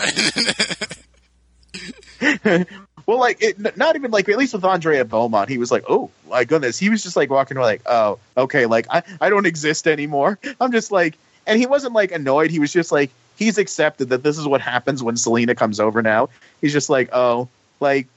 Beaumont. 2.21 2.67
well, 3.05 3.19
like 3.19 3.41
it, 3.41 3.77
not 3.77 3.95
even 3.95 4.11
like 4.11 4.27
at 4.27 4.37
least 4.37 4.53
with 4.53 4.65
Andrea 4.65 5.05
Beaumont, 5.05 5.49
he 5.49 5.57
was 5.57 5.71
like, 5.71 5.85
oh 5.87 6.11
my 6.29 6.43
goodness, 6.43 6.77
he 6.77 6.89
was 6.89 7.01
just 7.01 7.15
like 7.15 7.29
walking 7.29 7.55
away, 7.57 7.65
like, 7.65 7.81
oh 7.85 8.19
okay, 8.35 8.65
like 8.65 8.87
I 8.89 9.03
I 9.21 9.29
don't 9.29 9.45
exist 9.45 9.87
anymore. 9.87 10.37
I'm 10.61 10.73
just 10.73 10.91
like, 10.91 11.17
and 11.47 11.57
he 11.57 11.65
wasn't 11.65 11.93
like 11.93 12.11
annoyed. 12.11 12.51
He 12.51 12.59
was 12.59 12.73
just 12.73 12.91
like 12.91 13.09
he's 13.37 13.57
accepted 13.57 14.09
that 14.09 14.21
this 14.21 14.37
is 14.37 14.45
what 14.45 14.59
happens 14.59 15.01
when 15.01 15.15
Selina 15.15 15.55
comes 15.55 15.79
over. 15.79 16.01
Now 16.01 16.29
he's 16.59 16.73
just 16.73 16.89
like, 16.89 17.09
oh, 17.13 17.47
like 17.79 18.07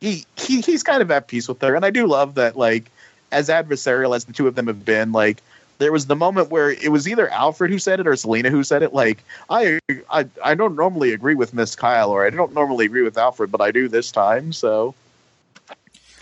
he 0.00 0.24
he 0.36 0.60
he's 0.60 0.84
kind 0.84 1.02
of 1.02 1.10
at 1.10 1.26
peace 1.26 1.48
with 1.48 1.60
her, 1.62 1.74
and 1.74 1.84
I 1.84 1.90
do 1.90 2.06
love 2.06 2.36
that 2.36 2.56
like 2.56 2.90
as 3.32 3.48
adversarial 3.48 4.14
as 4.14 4.26
the 4.26 4.32
two 4.32 4.46
of 4.46 4.54
them 4.54 4.68
have 4.68 4.84
been, 4.84 5.10
like 5.10 5.42
there 5.78 5.92
was 5.92 6.06
the 6.06 6.16
moment 6.16 6.50
where 6.50 6.70
it 6.70 6.90
was 6.90 7.08
either 7.08 7.28
Alfred 7.28 7.70
who 7.70 7.78
said 7.78 8.00
it 8.00 8.06
or 8.06 8.16
Selina 8.16 8.50
who 8.50 8.64
said 8.64 8.82
it. 8.82 8.92
Like 8.92 9.22
I, 9.50 9.78
I, 10.10 10.26
I 10.42 10.54
don't 10.54 10.76
normally 10.76 11.12
agree 11.12 11.34
with 11.34 11.52
Miss 11.52 11.76
Kyle, 11.76 12.10
or 12.10 12.26
I 12.26 12.30
don't 12.30 12.54
normally 12.54 12.86
agree 12.86 13.02
with 13.02 13.18
Alfred, 13.18 13.50
but 13.50 13.60
I 13.60 13.70
do 13.72 13.88
this 13.88 14.10
time. 14.10 14.52
So 14.52 14.94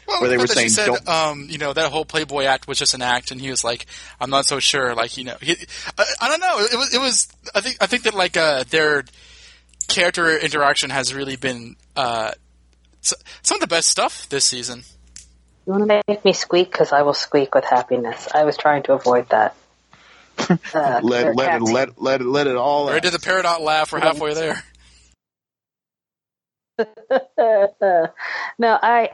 Well, 0.07 0.21
Where 0.21 0.31
they 0.31 0.37
were 0.37 0.47
fact 0.47 0.57
that 0.57 0.63
she 0.63 0.69
saying, 0.69 0.97
um, 1.07 1.47
you 1.49 1.59
know, 1.59 1.73
that 1.73 1.91
whole 1.91 2.05
Playboy 2.05 2.45
act 2.45 2.69
was 2.69 2.79
just 2.79 2.95
an 2.95 3.03
act, 3.03 3.31
and 3.31 3.41
he 3.41 3.51
was 3.51 3.65
like, 3.65 3.87
"I'm 4.21 4.31
not 4.31 4.47
so 4.47 4.59
sure." 4.61 4.95
Like, 4.95 5.17
you 5.17 5.25
know, 5.25 5.37
he, 5.41 5.57
I, 5.99 6.05
I 6.21 6.29
don't 6.29 6.41
know. 6.41 6.59
It 6.59 6.77
was, 6.77 6.95
it 6.95 7.01
was. 7.01 7.29
I 7.55 7.61
think, 7.61 7.77
I 7.81 7.87
think 7.87 8.03
that 8.03 8.15
like 8.15 8.37
uh, 8.37 8.65
their 8.69 9.05
character 9.89 10.37
interaction 10.37 10.91
has 10.91 11.15
really 11.15 11.37
been 11.37 11.77
uh, 11.97 12.33
some 13.01 13.57
of 13.57 13.61
the 13.61 13.67
best 13.67 13.89
stuff 13.89 14.29
this 14.29 14.45
season. 14.45 14.83
You 15.67 15.73
want 15.73 15.89
to 15.89 16.03
make 16.07 16.25
me 16.25 16.33
squeak? 16.33 16.71
Because 16.71 16.93
I 16.93 17.03
will 17.03 17.15
squeak 17.15 17.55
with 17.55 17.65
happiness. 17.65 18.29
I 18.35 18.45
was 18.45 18.57
trying 18.57 18.83
to 18.85 18.93
avoid 18.93 19.29
that. 19.31 19.57
Uh, 20.75 21.01
let 21.05 21.37
let 21.37 21.55
it 21.55 21.61
cats. 21.61 21.71
let 21.71 22.03
let 22.03 22.21
it 22.21 22.27
let 22.27 22.47
it 22.49 22.57
all. 22.57 22.89
Right 22.89 22.97
out. 22.97 23.03
to 23.05 23.11
the 23.11 23.19
Peridot 23.19 23.61
laugh. 23.61 23.93
We're 23.93 24.01
halfway 24.01 24.35
there. 24.35 24.63
no, 28.59 28.79
I. 28.83 29.11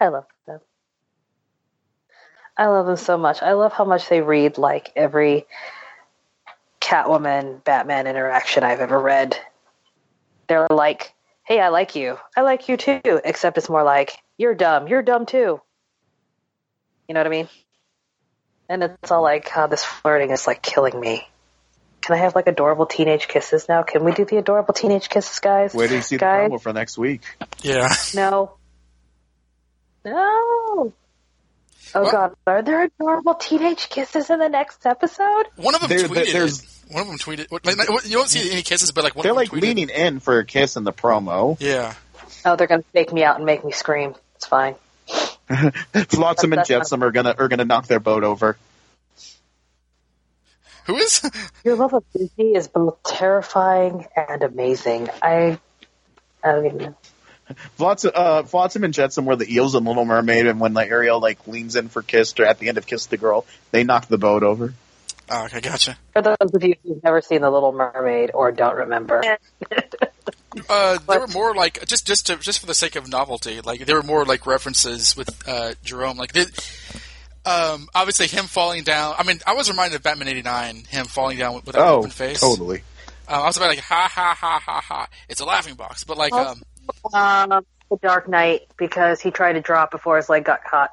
I 0.00 0.08
love 0.08 0.24
them. 0.46 0.60
I 2.56 2.66
love 2.66 2.86
them 2.86 2.96
so 2.96 3.18
much. 3.18 3.42
I 3.42 3.52
love 3.52 3.74
how 3.74 3.84
much 3.84 4.08
they 4.08 4.22
read 4.22 4.56
like 4.56 4.90
every 4.96 5.46
Catwoman 6.80 7.62
Batman 7.62 8.06
interaction 8.06 8.64
I've 8.64 8.80
ever 8.80 8.98
read. 8.98 9.38
They're 10.48 10.66
like, 10.70 11.12
"Hey, 11.50 11.60
I 11.60 11.68
like 11.70 11.96
you. 11.96 12.16
I 12.36 12.42
like 12.42 12.68
you 12.68 12.76
too." 12.76 13.20
Except 13.24 13.58
it's 13.58 13.68
more 13.68 13.82
like, 13.82 14.16
"You're 14.38 14.54
dumb. 14.54 14.86
You're 14.86 15.02
dumb 15.02 15.26
too." 15.26 15.60
You 17.08 17.14
know 17.14 17.18
what 17.20 17.26
I 17.26 17.30
mean? 17.30 17.48
And 18.68 18.84
it's 18.84 19.10
all 19.10 19.22
like, 19.22 19.48
"How 19.48 19.66
this 19.66 19.82
flirting 19.84 20.30
is 20.30 20.46
like 20.46 20.62
killing 20.62 20.98
me." 20.98 21.26
Can 22.02 22.14
I 22.14 22.18
have 22.20 22.36
like 22.36 22.46
adorable 22.46 22.86
teenage 22.86 23.26
kisses 23.26 23.68
now? 23.68 23.82
Can 23.82 24.04
we 24.04 24.12
do 24.12 24.24
the 24.24 24.36
adorable 24.38 24.72
teenage 24.74 25.08
kisses, 25.08 25.40
guys? 25.40 25.74
Wait 25.74 25.88
till 25.88 25.96
you 25.96 26.02
see 26.02 26.16
the 26.16 26.20
guys? 26.20 26.50
promo 26.50 26.62
for 26.62 26.72
next 26.72 26.96
week. 26.96 27.22
Yeah. 27.62 27.92
No. 28.14 28.52
No. 30.04 30.92
Oh 31.92 32.02
What? 32.02 32.12
God, 32.12 32.34
are 32.46 32.62
there 32.62 32.84
adorable 32.84 33.34
teenage 33.34 33.88
kisses 33.88 34.30
in 34.30 34.38
the 34.38 34.48
next 34.48 34.86
episode? 34.86 35.46
One 35.56 35.74
of 35.74 35.80
them 35.80 35.88
There- 35.90 36.06
tweeted. 36.08 36.32
there's- 36.32 36.62
it. 36.62 36.79
One 36.90 37.02
of 37.02 37.08
them 37.08 37.18
tweeted. 37.18 37.46
Like, 37.50 37.76
like, 37.76 38.04
you 38.04 38.16
don't 38.16 38.28
see 38.28 38.50
any 38.50 38.62
kisses, 38.62 38.90
but 38.92 39.04
like 39.04 39.14
one 39.14 39.22
They're 39.22 39.32
of 39.32 39.36
them 39.36 39.42
like 39.44 39.50
tweeted. 39.50 39.62
leaning 39.62 39.88
in 39.90 40.20
for 40.20 40.38
a 40.38 40.44
kiss 40.44 40.76
in 40.76 40.84
the 40.84 40.92
promo. 40.92 41.56
Yeah. 41.60 41.94
Oh, 42.44 42.56
they're 42.56 42.66
gonna 42.66 42.82
fake 42.92 43.12
me 43.12 43.22
out 43.22 43.36
and 43.36 43.46
make 43.46 43.64
me 43.64 43.72
scream. 43.72 44.14
It's 44.36 44.46
fine. 44.46 44.74
Flotsam 46.08 46.52
and 46.52 46.64
Jetsam 46.64 47.02
are 47.02 47.10
gonna 47.10 47.34
are 47.38 47.48
gonna 47.48 47.64
knock 47.64 47.86
their 47.86 48.00
boat 48.00 48.24
over. 48.24 48.56
Who 50.86 50.96
is? 50.96 51.28
Your 51.64 51.76
love 51.76 51.94
of 51.94 52.04
Disney 52.12 52.54
is 52.54 52.66
both 52.68 53.02
terrifying 53.04 54.06
and 54.16 54.42
amazing. 54.42 55.08
I, 55.22 55.58
I 56.42 56.52
don't 56.52 56.66
even 56.66 56.78
know. 56.78 56.94
Flotsam, 57.76 58.12
uh, 58.14 58.42
Flotsam 58.44 58.84
and 58.84 58.94
Jetsam 58.94 59.24
were 59.24 59.36
the 59.36 59.52
eels 59.52 59.74
in 59.74 59.84
Little 59.84 60.04
Mermaid, 60.04 60.46
and 60.46 60.60
when 60.60 60.72
like 60.72 60.90
Ariel 60.90 61.20
like 61.20 61.46
leans 61.46 61.76
in 61.76 61.88
for 61.88 62.02
Kiss, 62.02 62.38
or 62.38 62.44
at 62.46 62.58
the 62.58 62.68
end 62.68 62.78
of 62.78 62.86
Kiss 62.86 63.06
the 63.06 63.16
Girl, 63.16 63.44
they 63.72 63.84
knock 63.84 64.06
the 64.06 64.18
boat 64.18 64.42
over. 64.42 64.72
Oh, 65.30 65.44
okay, 65.44 65.60
gotcha. 65.60 65.96
For 66.12 66.22
those 66.22 66.36
of 66.40 66.62
you 66.64 66.74
who've 66.82 67.02
never 67.04 67.20
seen 67.20 67.40
The 67.42 67.50
Little 67.50 67.72
Mermaid 67.72 68.32
or 68.34 68.50
don't 68.52 68.74
remember, 68.76 69.22
Uh, 70.68 70.98
they 71.08 71.16
were 71.16 71.28
more 71.28 71.54
like 71.54 71.86
just 71.86 72.04
just 72.08 72.26
to, 72.26 72.36
just 72.36 72.58
for 72.58 72.66
the 72.66 72.74
sake 72.74 72.96
of 72.96 73.08
novelty. 73.08 73.60
Like 73.60 73.86
they 73.86 73.94
were 73.94 74.02
more 74.02 74.24
like 74.24 74.46
references 74.48 75.16
with 75.16 75.28
uh, 75.48 75.74
Jerome. 75.84 76.16
Like 76.16 76.32
they, 76.32 76.42
um, 77.46 77.88
obviously 77.94 78.26
him 78.26 78.46
falling 78.46 78.82
down. 78.82 79.14
I 79.16 79.22
mean, 79.22 79.38
I 79.46 79.54
was 79.54 79.70
reminded 79.70 79.94
of 79.96 80.02
Batman 80.02 80.26
'89, 80.26 80.84
him 80.88 81.06
falling 81.06 81.38
down 81.38 81.54
with, 81.54 81.66
with 81.66 81.76
an 81.76 81.82
Oh, 81.82 81.98
open 81.98 82.10
face. 82.10 82.40
totally. 82.40 82.82
Uh, 83.28 83.42
I 83.42 83.46
was 83.46 83.56
about 83.58 83.68
like 83.68 83.78
ha 83.78 84.10
ha 84.12 84.34
ha 84.36 84.58
ha 84.58 84.80
ha. 84.80 85.08
It's 85.28 85.40
a 85.40 85.44
laughing 85.44 85.74
box, 85.76 86.02
but 86.02 86.18
like 86.18 86.32
um, 86.32 86.62
um, 87.14 87.64
The 87.88 87.96
Dark 88.02 88.28
Knight 88.28 88.62
because 88.76 89.20
he 89.20 89.30
tried 89.30 89.52
to 89.52 89.60
drop 89.60 89.92
before 89.92 90.16
his 90.16 90.28
leg 90.28 90.44
got 90.44 90.64
caught. 90.64 90.90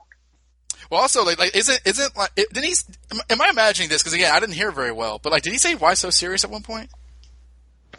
Well, 0.90 1.02
also 1.02 1.24
like 1.26 1.40
like 1.40 1.56
isn't 1.56 1.80
isn't 1.86 2.18
like 2.18 2.32
it, 2.36 2.52
didn't 2.54 2.66
he? 2.68 2.76
am- 3.12 3.22
Am 3.30 3.42
I 3.42 3.50
imagining 3.50 3.90
this? 3.90 4.02
Because 4.04 4.14
again, 4.14 4.32
I 4.34 4.40
didn't 4.40 4.56
hear 4.56 4.72
very 4.72 4.92
well. 4.92 5.20
But 5.22 5.32
like, 5.32 5.44
did 5.44 5.52
he 5.54 5.60
say 5.60 5.76
why 5.76 5.94
so 5.96 6.10
serious 6.10 6.44
at 6.44 6.50
one 6.50 6.64
point? 6.64 6.90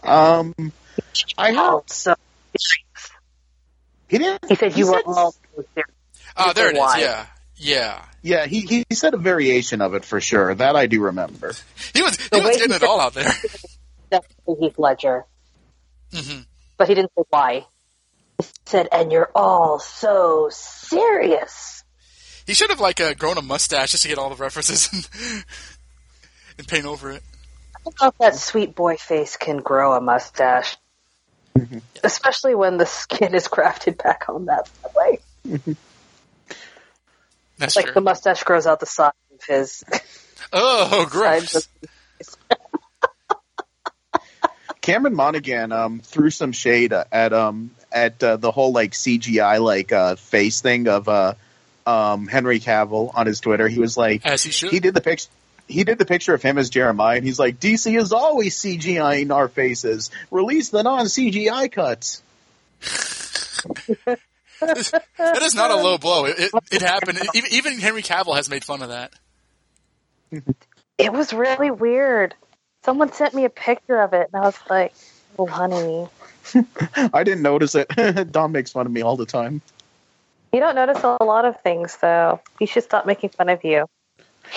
Um, 0.02 0.54
I 1.36 1.48
heard 1.52 1.58
Oh, 1.58 1.82
so 1.86 2.14
he 4.08 4.18
didn't. 4.18 4.44
he 4.48 4.54
said 4.54 4.76
you 4.76 4.86
were 4.86 4.94
said- 4.94 5.02
all 5.06 5.32
so. 5.32 5.64
Oh, 6.36 6.52
there 6.52 6.68
it 6.70 6.74
is. 6.74 6.78
Why? 6.78 7.00
Yeah, 7.00 7.26
yeah. 7.56 8.04
Yeah, 8.22 8.46
he 8.46 8.60
he 8.88 8.94
said 8.94 9.14
a 9.14 9.16
variation 9.16 9.80
of 9.80 9.94
it 9.94 10.04
for 10.04 10.20
sure. 10.20 10.54
That 10.54 10.76
I 10.76 10.86
do 10.86 11.02
remember. 11.02 11.54
He 11.94 12.02
was 12.02 12.16
he 12.16 12.28
The 12.30 12.38
was 12.40 12.56
getting 12.56 12.70
he 12.70 12.76
it 12.76 12.82
all 12.82 13.00
out 13.00 13.14
there. 13.14 13.30
Definitely 14.10 14.66
Heath 14.66 14.78
Ledger. 14.78 15.24
hmm 16.12 16.40
But 16.76 16.88
he 16.88 16.94
didn't 16.94 17.12
say 17.16 17.24
why. 17.30 17.66
He 18.40 18.46
said, 18.66 18.88
and 18.92 19.10
you're 19.12 19.30
all 19.34 19.78
so 19.78 20.48
serious. 20.52 21.77
He 22.48 22.54
should 22.54 22.70
have 22.70 22.80
like 22.80 22.98
uh, 22.98 23.12
grown 23.12 23.36
a 23.36 23.42
mustache 23.42 23.90
just 23.90 24.04
to 24.04 24.08
get 24.08 24.16
all 24.16 24.30
the 24.30 24.42
references 24.42 24.88
and, 24.90 25.44
and 26.58 26.66
paint 26.66 26.86
over 26.86 27.10
it. 27.10 27.22
I 27.76 27.80
don't 27.84 28.00
know 28.00 28.08
if 28.08 28.18
that 28.18 28.36
sweet 28.36 28.74
boy 28.74 28.96
face 28.96 29.36
can 29.36 29.58
grow 29.58 29.92
a 29.92 30.00
mustache. 30.00 30.78
Especially 32.02 32.54
when 32.54 32.78
the 32.78 32.86
skin 32.86 33.34
is 33.34 33.48
grafted 33.48 33.98
back 33.98 34.30
on 34.30 34.46
that 34.46 34.70
way. 34.96 35.18
That's 37.58 37.76
Like 37.76 37.84
true. 37.86 37.94
the 37.94 38.00
mustache 38.00 38.42
grows 38.44 38.66
out 38.66 38.80
the 38.80 38.86
side 38.86 39.12
of 39.34 39.44
his 39.46 39.84
oh, 40.52 41.06
sides 41.12 41.68
gross. 42.08 42.36
Cameron 44.80 45.14
Monaghan 45.14 45.70
um, 45.72 46.00
threw 46.00 46.30
some 46.30 46.52
shade 46.52 46.94
at 46.94 47.34
um 47.34 47.72
at 47.92 48.22
uh, 48.22 48.38
the 48.38 48.50
whole 48.50 48.72
like 48.72 48.92
CGI 48.92 49.60
like 49.62 49.92
uh, 49.92 50.16
face 50.16 50.62
thing 50.62 50.88
of 50.88 51.10
uh, 51.10 51.34
um, 51.88 52.26
Henry 52.26 52.60
Cavill 52.60 53.10
on 53.14 53.26
his 53.26 53.40
Twitter. 53.40 53.66
He 53.66 53.80
was 53.80 53.96
like, 53.96 54.26
As 54.26 54.42
he 54.42 54.50
should. 54.50 54.70
he 54.70 54.80
did 54.80 54.94
the 54.94 55.00
picture. 55.00 55.30
He 55.66 55.84
did 55.84 55.98
the 55.98 56.06
picture 56.06 56.32
of 56.32 56.42
him 56.42 56.56
as 56.56 56.70
Jeremiah, 56.70 57.16
and 57.16 57.26
he's 57.26 57.38
like, 57.38 57.60
DC 57.60 57.98
is 57.98 58.12
always 58.12 58.56
CGIing 58.56 59.34
our 59.34 59.48
faces. 59.48 60.10
Release 60.30 60.70
the 60.70 60.82
non 60.82 61.06
CGI 61.06 61.70
cuts. 61.70 62.22
that 64.60 65.42
is 65.42 65.54
not 65.54 65.70
a 65.70 65.76
low 65.76 65.98
blow. 65.98 66.24
It, 66.24 66.38
it, 66.38 66.50
it 66.70 66.82
happened. 66.82 67.18
Even, 67.34 67.52
even 67.52 67.80
Henry 67.80 68.02
Cavill 68.02 68.34
has 68.34 68.48
made 68.48 68.64
fun 68.64 68.82
of 68.82 68.88
that. 68.88 69.12
It 70.96 71.12
was 71.12 71.34
really 71.34 71.70
weird. 71.70 72.34
Someone 72.84 73.12
sent 73.12 73.34
me 73.34 73.44
a 73.44 73.50
picture 73.50 74.00
of 74.00 74.14
it, 74.14 74.30
and 74.32 74.42
I 74.42 74.46
was 74.46 74.58
like, 74.70 74.94
"Oh, 75.38 75.46
honey, 75.46 76.08
I 77.12 77.24
didn't 77.24 77.42
notice 77.42 77.74
it. 77.74 77.88
Dom 78.32 78.52
makes 78.52 78.72
fun 78.72 78.86
of 78.86 78.92
me 78.92 79.02
all 79.02 79.16
the 79.16 79.26
time. 79.26 79.60
You 80.52 80.60
don't 80.60 80.74
notice 80.74 81.02
a 81.02 81.22
lot 81.24 81.44
of 81.44 81.60
things, 81.60 81.96
though. 82.00 82.40
You 82.60 82.66
should 82.66 82.84
stop 82.84 83.06
making 83.06 83.30
fun 83.30 83.48
of 83.48 83.64
you." 83.64 83.86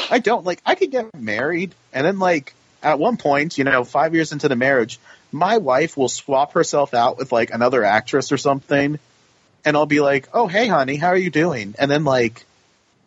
I 0.09 0.19
don't 0.19 0.45
like. 0.45 0.61
I 0.65 0.75
could 0.75 0.91
get 0.91 1.13
married, 1.15 1.73
and 1.93 2.05
then 2.05 2.19
like 2.19 2.53
at 2.81 2.99
one 2.99 3.17
point, 3.17 3.57
you 3.57 3.63
know, 3.63 3.83
five 3.83 4.13
years 4.13 4.31
into 4.31 4.47
the 4.47 4.55
marriage, 4.55 4.99
my 5.31 5.57
wife 5.57 5.97
will 5.97 6.09
swap 6.09 6.53
herself 6.53 6.93
out 6.93 7.17
with 7.17 7.31
like 7.31 7.51
another 7.51 7.83
actress 7.83 8.31
or 8.31 8.37
something, 8.37 8.99
and 9.65 9.77
I'll 9.77 9.85
be 9.85 9.99
like, 9.99 10.29
"Oh, 10.33 10.47
hey, 10.47 10.67
honey, 10.67 10.95
how 10.95 11.07
are 11.07 11.17
you 11.17 11.29
doing?" 11.29 11.75
And 11.77 11.91
then 11.91 12.03
like, 12.03 12.45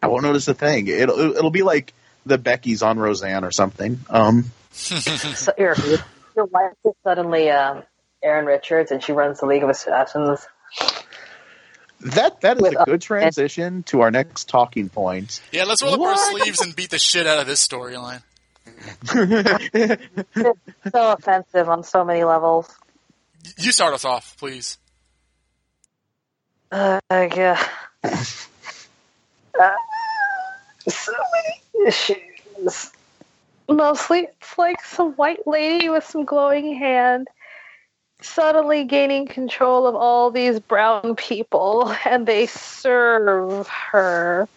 I 0.02 0.08
won't 0.08 0.22
notice 0.22 0.48
a 0.48 0.54
thing. 0.54 0.88
It'll 0.88 1.36
it'll 1.36 1.50
be 1.50 1.62
like 1.62 1.92
the 2.26 2.38
Becky's 2.38 2.82
on 2.82 2.98
Roseanne 2.98 3.44
or 3.44 3.50
something. 3.50 4.00
Um, 4.08 4.50
So 4.74 5.52
your 5.56 5.76
your 6.34 6.46
wife 6.46 6.72
is 6.84 6.92
suddenly 7.04 7.48
um, 7.50 7.84
Erin 8.22 8.44
Richards, 8.44 8.90
and 8.90 9.02
she 9.02 9.12
runs 9.12 9.40
the 9.40 9.46
League 9.46 9.62
of 9.62 9.68
Assassins. 9.68 10.46
That 12.00 12.40
that 12.42 12.60
is 12.60 12.74
a 12.74 12.84
good 12.84 13.00
transition 13.00 13.82
to 13.84 14.02
our 14.02 14.10
next 14.10 14.48
talking 14.48 14.88
point. 14.88 15.40
Yeah, 15.52 15.64
let's 15.64 15.82
roll 15.82 15.94
up 15.94 16.00
our 16.00 16.16
sleeves 16.16 16.60
and 16.60 16.74
beat 16.74 16.90
the 16.90 16.98
shit 16.98 17.26
out 17.26 17.38
of 17.38 17.46
this 17.46 17.66
storyline. 17.66 18.22
So 20.92 21.12
offensive 21.12 21.68
on 21.68 21.82
so 21.84 22.04
many 22.04 22.24
levels. 22.24 22.68
You 23.58 23.72
start 23.72 23.94
us 23.94 24.04
off, 24.04 24.36
please. 24.38 24.78
Uh, 26.70 27.00
yeah. 27.10 27.62
Uh, 28.02 29.70
so 30.88 31.12
many 31.32 31.88
issues. 31.88 32.90
Mostly, 33.68 34.28
it's 34.40 34.58
like 34.58 34.84
some 34.84 35.12
white 35.12 35.46
lady 35.46 35.88
with 35.88 36.04
some 36.04 36.24
glowing 36.24 36.76
hand 36.76 37.28
suddenly 38.24 38.84
gaining 38.84 39.26
control 39.26 39.86
of 39.86 39.94
all 39.94 40.30
these 40.30 40.60
brown 40.60 41.16
people, 41.16 41.94
and 42.04 42.26
they 42.26 42.46
serve 42.46 43.68
her. 43.68 44.48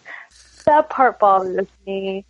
That 0.64 0.90
part 0.90 1.18
bothers 1.18 1.66
me. 1.86 2.24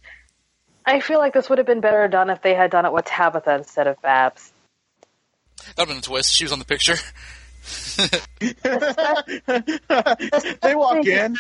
I 0.87 1.01
feel 1.01 1.19
like 1.19 1.35
this 1.35 1.49
would 1.51 1.59
have 1.59 1.67
been 1.67 1.81
better 1.81 2.09
done 2.09 2.31
if 2.31 2.41
they 2.41 2.55
had 2.55 2.71
done 2.71 2.87
it 2.87 2.93
with 2.93 3.05
Tabitha 3.05 3.55
instead 3.57 3.87
of 3.87 4.01
Babs. 4.01 4.53
That'd 5.77 5.89
been 5.89 5.99
a 5.99 6.01
twist. 6.01 6.35
She 6.35 6.45
was 6.45 6.53
on 6.53 6.59
the 6.59 6.65
picture. 6.65 6.97
they 10.63 10.75
walk 10.75 11.05
in. 11.05 11.37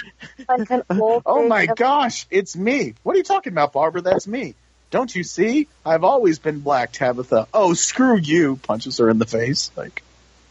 Like 0.48 0.68
Oh 0.90 1.48
my 1.48 1.66
gosh, 1.66 2.26
it's 2.30 2.56
me. 2.56 2.94
What 3.02 3.14
are 3.14 3.18
you 3.18 3.24
talking 3.24 3.52
about, 3.52 3.72
Barbara? 3.72 4.02
That's 4.02 4.26
me. 4.26 4.54
Don't 4.90 5.14
you 5.14 5.22
see? 5.22 5.68
I've 5.84 6.04
always 6.04 6.38
been 6.38 6.60
black, 6.60 6.92
Tabitha. 6.92 7.48
Oh, 7.52 7.74
screw 7.74 8.16
you. 8.16 8.56
Punches 8.56 8.98
her 8.98 9.10
in 9.10 9.18
the 9.18 9.26
face. 9.26 9.70
Like, 9.76 10.02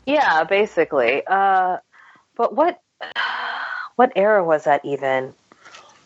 Yeah, 0.06 0.44
basically. 0.44 1.24
Uh, 1.26 1.78
but 2.36 2.56
what 2.56 2.80
what 3.96 4.12
era 4.16 4.44
was 4.44 4.66
that 4.66 4.86
even? 4.86 5.34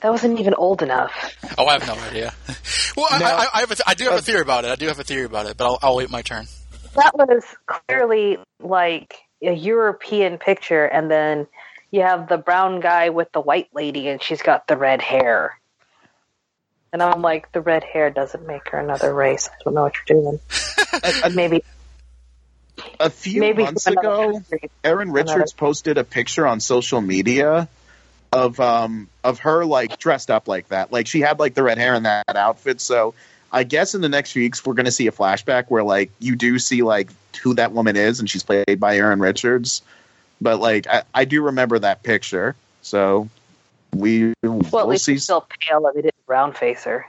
That 0.01 0.09
wasn't 0.11 0.39
even 0.39 0.55
old 0.55 0.81
enough. 0.81 1.11
Oh, 1.57 1.67
I 1.67 1.73
have 1.73 1.85
no 1.85 1.93
idea. 1.93 2.33
well, 2.97 3.07
I, 3.11 3.19
No. 3.19 3.25
I, 3.25 3.47
I, 3.53 3.59
have 3.59 3.71
a 3.71 3.75
th- 3.75 3.83
I 3.85 3.93
do 3.93 4.05
have 4.05 4.17
a 4.17 4.21
theory 4.21 4.41
about 4.41 4.65
it. 4.65 4.71
I 4.71 4.75
do 4.75 4.87
have 4.87 4.99
a 4.99 5.03
theory 5.03 5.25
about 5.25 5.45
it, 5.45 5.57
but 5.57 5.65
I'll, 5.65 5.79
I'll 5.81 5.95
wait 5.97 6.09
my 6.09 6.23
turn. 6.23 6.47
That 6.95 7.15
was 7.15 7.43
clearly 7.67 8.39
like 8.59 9.15
a 9.43 9.53
European 9.53 10.37
picture, 10.39 10.85
and 10.85 11.09
then 11.11 11.47
you 11.91 12.01
have 12.01 12.27
the 12.27 12.37
brown 12.37 12.79
guy 12.79 13.09
with 13.09 13.31
the 13.31 13.41
white 13.41 13.69
lady, 13.73 14.07
and 14.07 14.23
she's 14.23 14.41
got 14.41 14.65
the 14.67 14.75
red 14.75 15.01
hair. 15.01 15.59
And 16.93 17.01
I'm 17.01 17.21
like, 17.21 17.51
the 17.51 17.61
red 17.61 17.83
hair 17.83 18.09
doesn't 18.09 18.45
make 18.45 18.67
her 18.69 18.79
another 18.79 19.13
race. 19.13 19.47
I 19.47 19.55
don't 19.63 19.73
know 19.73 19.83
what 19.83 19.93
you're 19.95 20.21
doing. 20.21 20.39
Maybe, 21.35 21.63
a 22.99 23.09
few 23.09 23.41
maybe 23.41 23.63
months 23.63 23.87
ago. 23.87 24.41
Erin 24.83 25.11
Richards 25.11 25.53
posted 25.53 25.97
a 25.97 26.03
picture 26.03 26.45
on 26.47 26.59
social 26.59 27.01
media 27.01 27.67
of 28.31 28.59
um 28.59 29.09
of 29.23 29.39
her 29.39 29.65
like 29.65 29.97
dressed 29.99 30.31
up 30.31 30.47
like 30.47 30.69
that. 30.69 30.91
Like 30.91 31.07
she 31.07 31.21
had 31.21 31.39
like 31.39 31.53
the 31.53 31.63
red 31.63 31.77
hair 31.77 31.95
in 31.95 32.03
that 32.03 32.35
outfit. 32.35 32.81
So 32.81 33.13
I 33.51 33.63
guess 33.63 33.93
in 33.93 34.01
the 34.01 34.09
next 34.09 34.31
few 34.31 34.43
weeks 34.43 34.65
we're 34.65 34.73
gonna 34.73 34.91
see 34.91 35.07
a 35.07 35.11
flashback 35.11 35.65
where 35.67 35.83
like 35.83 36.11
you 36.19 36.35
do 36.35 36.57
see 36.59 36.81
like 36.81 37.09
who 37.43 37.53
that 37.55 37.71
woman 37.71 37.95
is 37.95 38.19
and 38.19 38.29
she's 38.29 38.43
played 38.43 38.79
by 38.79 38.97
Erin 38.97 39.19
Richards. 39.19 39.81
But 40.39 40.59
like 40.59 40.87
I, 40.87 41.03
I 41.13 41.25
do 41.25 41.43
remember 41.43 41.79
that 41.79 42.03
picture. 42.03 42.55
So 42.81 43.29
we 43.95 44.33
Well, 44.43 44.59
we'll 44.71 44.87
least 44.87 45.05
see. 45.05 45.13
she's 45.15 45.23
still 45.23 45.47
pale, 45.59 45.85
and 45.87 45.95
they 45.95 46.01
didn't 46.01 46.25
brown 46.25 46.53
face 46.53 46.83
her. 46.85 47.05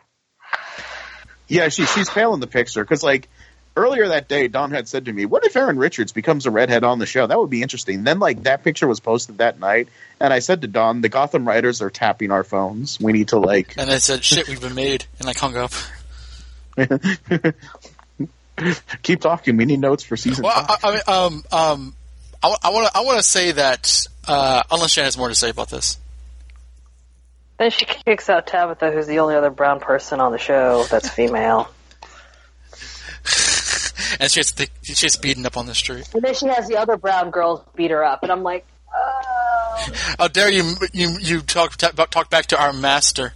Yeah, 1.48 1.68
she 1.68 1.84
she's 1.86 2.08
pale 2.08 2.34
in 2.34 2.40
the 2.40 2.46
picture 2.46 2.82
because 2.82 3.02
like 3.02 3.28
earlier 3.76 4.08
that 4.08 4.28
day, 4.28 4.48
Don 4.48 4.70
had 4.70 4.88
said 4.88 5.04
to 5.06 5.12
me, 5.12 5.24
"What 5.26 5.44
if 5.44 5.54
Erin 5.56 5.78
Richards 5.78 6.12
becomes 6.12 6.46
a 6.46 6.50
redhead 6.50 6.84
on 6.84 6.98
the 6.98 7.06
show? 7.06 7.26
That 7.26 7.38
would 7.38 7.50
be 7.50 7.62
interesting." 7.62 8.04
Then 8.04 8.18
like 8.18 8.44
that 8.44 8.64
picture 8.64 8.86
was 8.86 9.00
posted 9.00 9.38
that 9.38 9.58
night, 9.60 9.88
and 10.20 10.32
I 10.32 10.38
said 10.38 10.62
to 10.62 10.66
Don, 10.68 11.00
"The 11.02 11.08
Gotham 11.08 11.46
writers 11.46 11.82
are 11.82 11.90
tapping 11.90 12.30
our 12.30 12.44
phones. 12.44 12.98
We 13.00 13.12
need 13.12 13.28
to 13.28 13.38
like." 13.38 13.74
And 13.78 13.90
I 13.90 13.98
said, 13.98 14.24
"Shit, 14.24 14.48
we've 14.48 14.60
been 14.60 14.74
made," 14.74 15.04
and 15.20 15.28
I 15.28 15.32
hung 15.36 15.56
up. 15.56 15.72
Keep 19.02 19.20
talking. 19.20 19.56
We 19.56 19.64
need 19.64 19.80
notes 19.80 20.04
for 20.04 20.16
season 20.16 20.44
Well, 20.44 20.64
five. 20.64 20.78
I, 20.84 20.88
I 20.88 20.92
mean, 20.92 21.02
um, 21.08 21.44
um, 21.52 21.94
I 22.42 22.70
want 22.70 22.86
to, 22.88 22.96
I 22.96 23.00
want 23.00 23.18
to 23.18 23.22
say 23.22 23.52
that 23.52 24.06
uh, 24.28 24.62
unless 24.70 24.92
Shannon 24.92 25.06
has 25.06 25.18
more 25.18 25.28
to 25.28 25.34
say 25.34 25.50
about 25.50 25.70
this. 25.70 25.98
Then 27.62 27.70
she 27.70 27.84
kicks 27.84 28.28
out 28.28 28.48
Tabitha, 28.48 28.90
who's 28.90 29.06
the 29.06 29.20
only 29.20 29.36
other 29.36 29.50
brown 29.50 29.78
person 29.78 30.18
on 30.18 30.32
the 30.32 30.38
show 30.38 30.82
that's 30.90 31.08
female. 31.08 31.70
and 34.18 34.28
she 34.28 34.40
has, 34.40 34.50
to, 34.50 34.68
she 34.82 35.06
has 35.06 35.16
beaten 35.16 35.46
up 35.46 35.56
on 35.56 35.66
the 35.66 35.74
street. 35.76 36.10
And 36.12 36.24
then 36.24 36.34
she 36.34 36.48
has 36.48 36.66
the 36.66 36.78
other 36.78 36.96
brown 36.96 37.30
girls 37.30 37.62
beat 37.76 37.92
her 37.92 38.04
up, 38.04 38.24
and 38.24 38.32
I'm 38.32 38.42
like, 38.42 38.66
How 40.18 40.26
dare 40.26 40.50
you 40.50 40.74
you 40.92 41.16
you 41.20 41.40
talk 41.40 41.76
ta- 41.76 41.92
talk 41.92 42.28
back 42.30 42.46
to 42.46 42.60
our 42.60 42.72
master? 42.72 43.32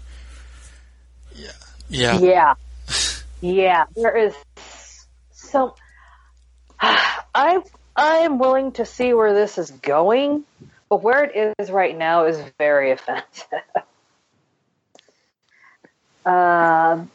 Yeah, 1.37 1.53
yeah. 1.89 2.19
yeah, 2.19 2.55
yeah. 3.41 3.85
There 3.95 4.17
is 4.17 4.35
so. 5.31 5.77
I 6.81 7.63
I 7.95 8.17
am 8.17 8.41
willing 8.41 8.73
to 8.73 8.87
see 8.87 9.15
where 9.15 9.35
this 9.35 9.57
is 9.57 9.71
going, 9.71 10.43
but 10.89 11.01
where 11.01 11.23
it 11.23 11.55
is 11.61 11.71
right 11.71 11.97
now 11.97 12.27
is 12.27 12.43
very 12.59 12.91
offensive. 12.91 13.47
Um. 16.27 17.11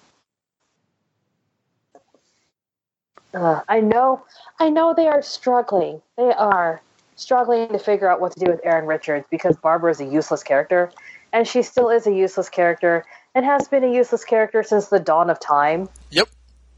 Uh, 3.34 3.62
I 3.70 3.80
know, 3.80 4.24
I 4.60 4.70
know 4.70 4.94
they 4.94 5.08
are 5.08 5.22
struggling. 5.22 6.02
They 6.18 6.34
are 6.34 6.82
struggling 7.16 7.70
to 7.70 7.80
figure 7.80 8.10
out 8.10 8.20
what 8.20 8.34
to 8.34 8.40
do 8.40 8.52
with 8.52 8.60
Erin 8.64 8.86
Richards 8.86 9.26
because 9.30 9.56
Barbara 9.56 9.92
is 9.92 10.02
a 10.02 10.06
useless 10.06 10.44
character, 10.44 10.92
and 11.32 11.48
she 11.48 11.62
still 11.62 11.90
is 11.90 12.08
a 12.08 12.12
useless 12.12 12.50
character 12.50 13.06
and 13.34 13.46
has 13.46 13.68
been 13.68 13.84
a 13.84 13.92
useless 13.92 14.26
character 14.26 14.64
since 14.64 14.88
the 14.88 15.00
dawn 15.00 15.30
of 15.30 15.40
time. 15.40 15.88
Yep. 16.10 16.28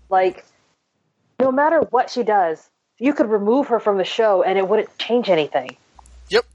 Like, 0.10 0.46
no 1.40 1.52
matter 1.52 1.80
what 1.90 2.10
she 2.10 2.24
does, 2.24 2.70
you 3.00 3.14
could 3.14 3.30
remove 3.30 3.68
her 3.68 3.80
from 3.80 3.98
the 3.98 4.04
show 4.04 4.44
and 4.44 4.58
it 4.58 4.68
wouldn't 4.68 4.96
change 5.00 5.30
anything. 5.30 5.76
Yep. 6.30 6.46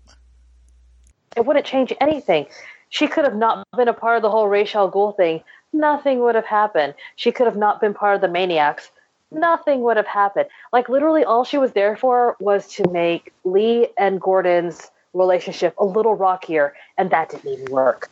It 1.36 1.44
wouldn't 1.44 1.66
change 1.66 1.92
anything. 2.00 2.46
She 2.90 3.08
could 3.08 3.24
have 3.24 3.34
not 3.36 3.66
been 3.76 3.88
a 3.88 3.92
part 3.92 4.16
of 4.16 4.22
the 4.22 4.30
whole 4.30 4.48
Ra's 4.48 4.74
al 4.74 4.90
Ghul 4.90 5.16
thing. 5.16 5.42
Nothing 5.72 6.20
would 6.20 6.34
have 6.34 6.46
happened. 6.46 6.94
She 7.16 7.32
could 7.32 7.46
have 7.46 7.56
not 7.56 7.80
been 7.80 7.94
part 7.94 8.14
of 8.14 8.20
the 8.20 8.28
Maniacs. 8.28 8.90
Nothing 9.30 9.82
would 9.82 9.96
have 9.96 10.06
happened. 10.06 10.46
Like, 10.72 10.88
literally, 10.88 11.24
all 11.24 11.44
she 11.44 11.58
was 11.58 11.72
there 11.72 11.96
for 11.96 12.36
was 12.40 12.66
to 12.74 12.88
make 12.90 13.32
Lee 13.44 13.88
and 13.98 14.20
Gordon's 14.20 14.90
relationship 15.12 15.74
a 15.78 15.84
little 15.84 16.14
rockier, 16.14 16.74
and 16.96 17.10
that 17.10 17.30
didn't 17.30 17.52
even 17.52 17.70
work. 17.70 18.10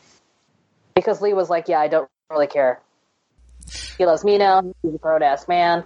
Because 0.95 1.21
Lee 1.21 1.33
was 1.33 1.49
like, 1.49 1.67
Yeah, 1.67 1.79
I 1.79 1.87
don't 1.87 2.09
really 2.29 2.47
care. 2.47 2.79
He 3.97 4.05
loves 4.05 4.23
me 4.23 4.37
now. 4.37 4.61
He's 4.83 4.93
a 4.93 4.97
grown 4.97 5.23
ass 5.23 5.47
man. 5.47 5.83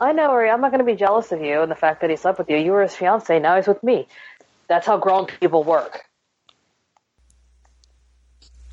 I 0.00 0.12
know, 0.12 0.30
Ori, 0.32 0.50
I'm 0.50 0.60
not 0.60 0.72
going 0.72 0.84
to 0.84 0.90
be 0.90 0.96
jealous 0.96 1.30
of 1.30 1.40
you 1.40 1.62
and 1.62 1.70
the 1.70 1.76
fact 1.76 2.00
that 2.00 2.10
he 2.10 2.16
slept 2.16 2.38
with 2.38 2.50
you. 2.50 2.56
You 2.56 2.72
were 2.72 2.82
his 2.82 2.94
fiance, 2.94 3.38
now 3.38 3.56
he's 3.56 3.68
with 3.68 3.82
me. 3.84 4.08
That's 4.68 4.86
how 4.86 4.98
grown 4.98 5.26
people 5.26 5.62
work. 5.62 6.04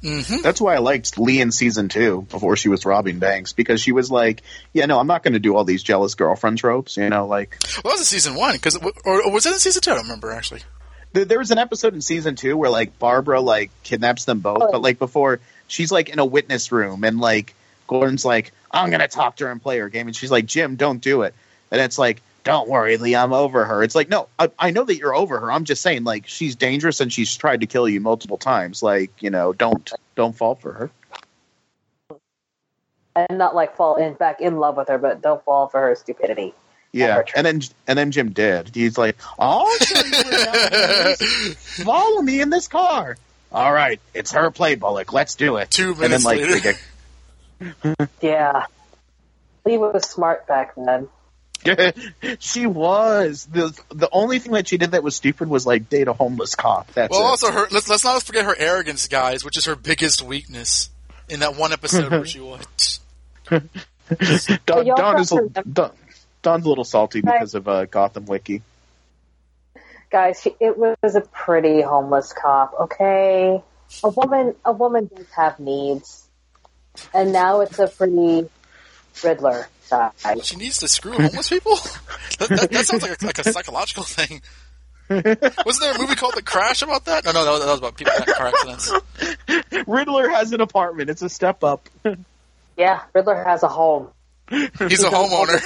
Mm-hmm. 0.03 0.41
That's 0.43 0.61
why 0.61 0.75
I 0.75 0.77
liked 0.77 1.17
Lee 1.17 1.41
in 1.41 1.51
season 1.51 1.89
two 1.89 2.21
before 2.29 2.55
she 2.55 2.69
was 2.69 2.85
robbing 2.85 3.19
banks 3.19 3.51
because 3.53 3.81
she 3.81 3.91
was 3.91 4.09
like, 4.09 4.41
"Yeah, 4.71 4.85
no, 4.85 4.97
I'm 4.99 5.07
not 5.07 5.23
going 5.23 5.33
to 5.33 5.39
do 5.39 5.55
all 5.55 5.65
these 5.65 5.83
jealous 5.83 6.15
girlfriend 6.15 6.57
tropes." 6.57 6.95
You 6.97 7.09
know, 7.09 7.27
like 7.27 7.57
Well, 7.83 7.91
that 7.93 7.99
was 7.99 7.99
in 8.01 8.05
season 8.05 8.35
one, 8.35 8.53
because 8.55 8.77
or, 8.77 8.91
or 9.05 9.31
was 9.31 9.45
it 9.45 9.53
in 9.53 9.59
season 9.59 9.81
two? 9.81 9.91
I 9.91 9.95
don't 9.95 10.03
remember 10.03 10.31
actually. 10.31 10.61
There 11.11 11.25
there 11.25 11.39
was 11.39 11.51
an 11.51 11.57
episode 11.57 11.93
in 11.93 12.01
season 12.01 12.35
two 12.35 12.55
where 12.55 12.69
like 12.69 12.97
Barbara 12.97 13.41
like 13.41 13.71
kidnaps 13.83 14.23
them 14.25 14.39
both, 14.39 14.61
Oh. 14.61 14.69
but 14.71 14.81
like 14.81 14.99
before 14.99 15.41
she's 15.67 15.91
like 15.91 16.07
in 16.09 16.19
a 16.19 16.25
witness 16.25 16.71
room 16.71 17.03
and 17.03 17.19
like 17.19 17.53
Gordon's 17.87 18.23
like, 18.23 18.53
I'm 18.71 18.91
gonna 18.91 19.07
talk 19.09 19.35
to 19.37 19.45
her 19.45 19.51
and 19.51 19.61
play 19.61 19.79
her 19.79 19.89
game, 19.89 20.07
and 20.07 20.15
she's 20.15 20.31
like, 20.31 20.45
Jim, 20.45 20.75
don't 20.77 21.01
do 21.01 21.23
it. 21.23 21.33
And 21.71 21.81
it's 21.81 21.97
like, 21.99 22.21
don't 22.49 22.69
worry, 22.69 22.97
Lee, 22.97 23.15
I'm 23.15 23.33
over 23.33 23.65
her. 23.65 23.83
It's 23.83 23.95
like, 23.95 24.09
no, 24.09 24.27
I, 24.37 24.49
I 24.57 24.71
know 24.71 24.83
that 24.83 24.97
you're 24.97 25.15
over 25.15 25.39
her. 25.39 25.51
I'm 25.51 25.63
just 25.65 25.81
saying, 25.81 26.03
like, 26.03 26.27
she's 26.27 26.55
dangerous 26.55 26.99
and 26.99 27.11
she's 27.11 27.35
tried 27.35 27.61
to 27.61 27.67
kill 27.67 27.87
you 27.87 28.01
multiple 28.01 28.37
times. 28.37 28.83
Like, 28.83 29.11
you 29.19 29.29
know, 29.29 29.53
don't 29.53 29.91
don't 30.15 30.35
fall 30.35 30.55
for 30.55 30.73
her. 30.73 30.89
and 33.15 33.37
not 33.37 33.55
like 33.55 33.75
fall 33.75 33.95
in 33.95 34.13
back 34.13 34.41
in 34.41 34.57
love 34.57 34.77
with 34.77 34.87
her, 34.89 34.97
but 34.97 35.21
don't 35.21 35.43
fall 35.43 35.67
for 35.67 35.79
her 35.81 35.95
stupidity. 35.95 36.53
Yeah, 36.91 37.07
Never 37.07 37.25
and 37.35 37.45
then 37.45 37.61
and 37.87 37.99
then 37.99 38.11
Jim 38.11 38.31
did. 38.31 38.73
He's 38.73 38.97
like, 38.97 39.15
"I'll 39.37 39.69
show 39.77 40.03
you 40.03 40.11
where 40.11 40.45
that 40.45 41.17
is. 41.21 41.55
Follow 41.83 42.21
me 42.21 42.41
in 42.41 42.49
this 42.49 42.67
car." 42.67 43.15
All 43.51 43.71
right, 43.71 43.99
it's 44.13 44.31
her 44.31 44.49
play, 44.51 44.75
Bullock. 44.75 45.13
Let's 45.13 45.35
do 45.35 45.57
it. 45.57 45.69
Two 45.69 45.91
and 45.91 45.97
then 45.97 46.23
minutes 46.23 46.25
like 46.25 46.39
later. 46.41 46.73
they 47.91 48.05
Yeah, 48.21 48.65
Lee 49.65 49.77
was 49.77 50.09
smart 50.09 50.47
back 50.47 50.73
then. 50.75 51.09
Get- 51.63 51.97
she 52.39 52.65
was 52.65 53.45
the 53.45 53.77
the 53.89 54.09
only 54.11 54.39
thing 54.39 54.53
that 54.53 54.67
she 54.67 54.77
did 54.77 54.91
that 54.91 55.03
was 55.03 55.15
stupid 55.15 55.47
was 55.49 55.65
like 55.65 55.89
date 55.89 56.07
a 56.07 56.13
homeless 56.13 56.55
cop. 56.55 56.91
That's 56.93 57.11
Well, 57.11 57.21
it. 57.21 57.25
also 57.25 57.51
her. 57.51 57.67
Let's 57.71 57.89
let's 57.89 58.03
not 58.03 58.21
forget 58.23 58.45
her 58.45 58.55
arrogance, 58.57 59.07
guys, 59.07 59.43
which 59.45 59.57
is 59.57 59.65
her 59.65 59.75
biggest 59.75 60.21
weakness 60.21 60.89
in 61.29 61.41
that 61.41 61.55
one 61.55 61.71
episode 61.73 62.11
where 62.11 62.25
she 62.25 62.39
was. 62.39 62.99
Don, 63.49 64.85
Don 64.85 65.19
is 65.19 65.31
a, 65.31 65.35
have 65.55 65.73
Don, 65.73 65.91
Don's 66.41 66.65
a 66.65 66.69
little 66.69 66.83
salty 66.83 67.21
Right. 67.21 67.35
because 67.39 67.53
of 67.55 67.67
uh, 67.67 67.85
Gotham 67.85 68.25
Wiki. 68.25 68.61
Guys, 70.11 70.41
she, 70.41 70.55
it 70.59 70.75
was 70.77 70.97
a 71.15 71.21
pretty 71.21 71.81
homeless 71.81 72.33
cop. 72.33 72.73
Okay, 72.81 73.61
a 74.03 74.09
woman, 74.09 74.55
a 74.65 74.71
woman 74.71 75.09
does 75.15 75.27
have 75.35 75.59
needs, 75.59 76.27
and 77.13 77.31
now 77.31 77.61
it's 77.61 77.77
a 77.77 77.87
pretty 77.87 78.49
Riddler 79.23 79.67
side. 79.81 80.11
She 80.43 80.55
needs 80.55 80.79
to 80.79 80.87
screw 80.87 81.13
homeless 81.13 81.49
people. 81.49 81.75
That, 82.39 82.49
that, 82.49 82.71
that 82.71 82.85
sounds 82.85 83.03
like 83.03 83.21
a, 83.21 83.25
like 83.25 83.39
a 83.39 83.51
psychological 83.51 84.03
thing. 84.03 84.41
Wasn't 85.09 85.81
there 85.81 85.95
a 85.95 85.99
movie 85.99 86.15
called 86.15 86.35
The 86.35 86.43
Crash 86.43 86.83
about 86.83 87.05
that? 87.05 87.25
No, 87.25 87.31
no, 87.31 87.43
that 87.43 87.51
was, 87.51 87.59
that 87.61 87.69
was 87.71 87.79
about 87.79 87.97
people 87.97 88.13
that 88.17 88.27
car 88.27 88.47
accidents. 88.47 89.85
Riddler 89.87 90.29
has 90.29 90.53
an 90.53 90.61
apartment. 90.61 91.09
It's 91.09 91.23
a 91.23 91.29
step 91.29 91.63
up. 91.63 91.89
Yeah, 92.77 93.01
Riddler 93.13 93.43
has 93.43 93.63
a 93.63 93.67
home. 93.67 94.09
He's 94.49 95.03
a 95.03 95.09
homeowner. 95.09 95.59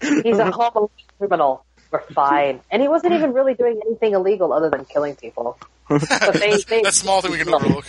He's 0.00 0.38
a 0.38 0.50
homeless 0.50 0.90
criminal. 1.18 1.64
We're 1.90 2.00
fine, 2.00 2.60
and 2.70 2.82
he 2.82 2.88
wasn't 2.88 3.12
even 3.12 3.32
really 3.32 3.54
doing 3.54 3.80
anything 3.86 4.14
illegal 4.14 4.52
other 4.52 4.70
than 4.70 4.84
killing 4.86 5.14
people. 5.16 5.58
But 5.88 6.34
they, 6.34 6.56
they, 6.68 6.82
that 6.82 6.94
small 6.94 7.22
thing 7.22 7.30
we 7.30 7.38
can 7.38 7.54
overlook. 7.54 7.84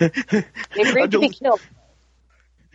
they 0.00 0.42
agreed 0.76 1.12
to 1.12 1.20
be 1.20 1.28
killed. 1.28 1.60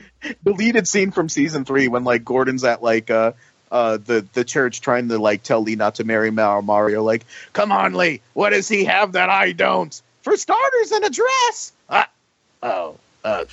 deleted 0.43 0.87
scene 0.87 1.11
from 1.11 1.29
season 1.29 1.65
three 1.65 1.87
when 1.87 2.03
like 2.03 2.23
Gordon's 2.23 2.63
at 2.63 2.81
like 2.83 3.09
uh 3.09 3.33
uh 3.71 3.97
the 3.97 4.25
the 4.33 4.43
church 4.43 4.81
trying 4.81 5.09
to 5.09 5.17
like 5.17 5.43
tell 5.43 5.61
Lee 5.61 5.75
not 5.75 5.95
to 5.95 6.03
marry 6.03 6.31
Mar- 6.31 6.61
Mario. 6.61 7.03
Like, 7.03 7.25
come 7.53 7.71
on, 7.71 7.93
Lee, 7.93 8.21
what 8.33 8.51
does 8.51 8.67
he 8.67 8.85
have 8.85 9.13
that 9.13 9.29
I 9.29 9.51
don't? 9.51 9.99
For 10.23 10.35
starters, 10.35 10.91
an 10.91 11.03
address. 11.03 11.71
Ah, 11.89 12.09
oh, 12.61 12.95
uh, 13.23 13.45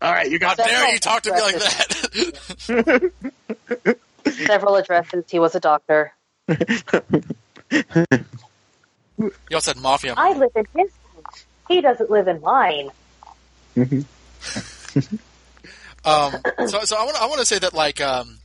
all 0.00 0.12
right, 0.12 0.30
you 0.30 0.38
got 0.38 0.58
How 0.58 0.66
there. 0.66 0.92
you 0.92 0.98
talked 0.98 1.24
to 1.24 1.32
me 1.32 1.40
like 1.40 1.56
that? 1.56 3.12
Several 4.46 4.76
addresses. 4.76 5.24
He 5.30 5.38
was 5.38 5.54
a 5.54 5.60
doctor. 5.60 6.12
you 6.48 6.56
also 9.52 9.70
had 9.72 9.80
mafia. 9.80 10.14
I 10.16 10.32
live 10.32 10.50
in 10.54 10.66
his 10.76 10.90
house. 11.14 11.46
He 11.68 11.80
doesn't 11.80 12.10
live 12.10 12.28
in 12.28 12.40
mine. 12.42 12.90
Um, 16.04 16.34
so, 16.66 16.84
so 16.84 16.96
I 16.96 17.04
want 17.04 17.20
I 17.20 17.26
want 17.26 17.40
to 17.40 17.46
say 17.46 17.58
that 17.58 17.74
like 17.74 18.00
um, 18.00 18.38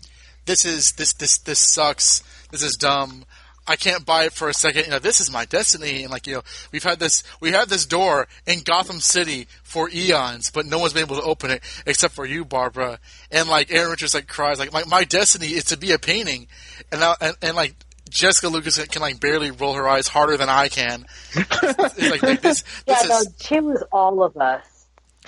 this 0.46 0.66
is 0.66 0.94
this 0.94 1.14
this 1.14 1.38
this 1.40 1.60
sucks. 1.60 2.24
This 2.52 2.64
is 2.64 2.76
dumb. 2.76 3.26
I 3.68 3.76
can't 3.76 4.04
buy 4.04 4.24
it 4.26 4.34
for 4.34 4.50
a 4.50 4.54
second. 4.54 4.86
You 4.86 4.92
know, 4.92 5.00
this 5.00 5.20
is 5.20 5.32
my 5.32 5.46
destiny, 5.46 6.02
and 6.02 6.12
like 6.12 6.26
you 6.26 6.36
know, 6.36 6.42
we've 6.72 6.84
had 6.84 7.00
this 7.00 7.24
we 7.40 7.52
had 7.52 7.70
this 7.70 7.86
door 7.86 8.28
in 8.48 8.62
Gotham 8.62 9.00
City 9.00 9.48
for 9.62 9.90
eons, 9.92 10.50
but 10.50 10.66
no 10.66 10.80
one's 10.80 10.94
been 10.94 11.04
able 11.04 11.18
to 11.18 11.22
open 11.22 11.52
it 11.52 11.62
except 11.86 12.16
for 12.16 12.26
you, 12.26 12.44
Barbara. 12.44 13.00
And 13.30 13.48
like 13.48 13.72
Erin 13.72 13.92
Richards 13.92 14.16
like 14.16 14.28
cries 14.28 14.58
like 14.58 14.74
my 14.74 14.84
my 14.86 15.04
destiny 15.04 15.48
is 15.48 15.66
to 15.66 15.78
be 15.78 15.92
a 15.92 16.00
painting, 16.00 16.48
and 16.92 17.02
now 17.02 17.16
and, 17.22 17.38
and 17.42 17.56
like. 17.56 17.76
Jessica 18.10 18.48
Lucas 18.48 18.84
can 18.88 19.04
like 19.04 19.20
barely 19.20 19.52
roll 19.52 19.76
her 19.76 19.88
eyes 19.88 20.08
harder 20.08 20.36
than 20.36 20.50
I 20.50 20.68
can. 20.68 21.06
It's 21.36 22.10
like, 22.10 22.24
like, 22.24 22.42
this, 22.42 22.64
Yeah, 22.88 22.96
this 22.96 23.08
no, 23.08 23.20
is 23.20 23.34
she 23.40 23.60
was 23.60 23.84
all 23.92 24.24
of 24.24 24.36
us. 24.36 24.79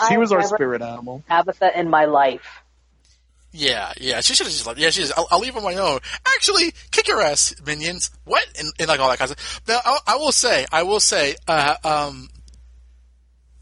She 0.08 0.16
I've 0.16 0.20
was 0.20 0.32
our 0.32 0.44
spirit 0.44 0.82
animal. 0.82 1.24
Tabitha 1.28 1.78
in 1.80 1.90
my 1.90 2.06
life. 2.06 2.64
Yeah, 3.54 3.92
yeah. 4.00 4.22
She 4.22 4.34
should 4.34 4.46
have 4.48 4.54
just 4.54 4.66
left. 4.66 4.80
Yeah, 4.80 4.92
she 4.92 5.02
just. 5.02 5.18
I'll, 5.18 5.28
I'll 5.30 5.40
leave 5.40 5.58
on 5.58 5.64
my 5.64 5.76
own. 5.76 6.00
Actually, 6.36 6.74
kick 6.92 7.08
your 7.08 7.22
ass, 7.22 7.54
minions. 7.66 8.10
What? 8.24 8.46
And, 8.58 8.72
and 8.80 8.88
like 8.88 9.00
all 9.00 9.10
that 9.10 9.20
kind 9.20 9.32
of 9.32 9.40
stuff. 9.40 9.62
Now, 9.68 9.80
I, 9.84 10.00
I 10.08 10.16
will 10.16 10.32
say, 10.32 10.66
I 10.72 10.84
will 10.84 11.02
say, 11.02 11.36
uh, 11.48 11.76
um, 11.84 12.30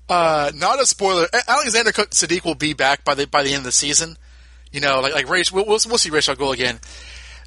uh, 0.08 0.52
not 0.54 0.80
a 0.80 0.86
spoiler. 0.86 1.28
Alexander 1.48 1.92
Cook- 1.92 2.12
Siddig 2.12 2.46
will 2.46 2.56
be 2.56 2.74
back 2.74 3.04
by 3.04 3.16
the 3.16 3.26
by 3.26 3.42
the 3.42 3.50
end 3.50 3.60
of 3.60 3.64
the 3.64 3.72
season. 3.72 4.16
You 4.72 4.80
know, 4.80 5.00
like 5.00 5.14
like 5.14 5.28
Ra's, 5.28 5.52
we'll, 5.52 5.66
we'll 5.66 5.80
we'll 5.88 5.98
see 5.98 6.12
Ra's 6.12 6.30
al 6.30 6.36
Ghul 6.36 6.54
again. 6.54 6.80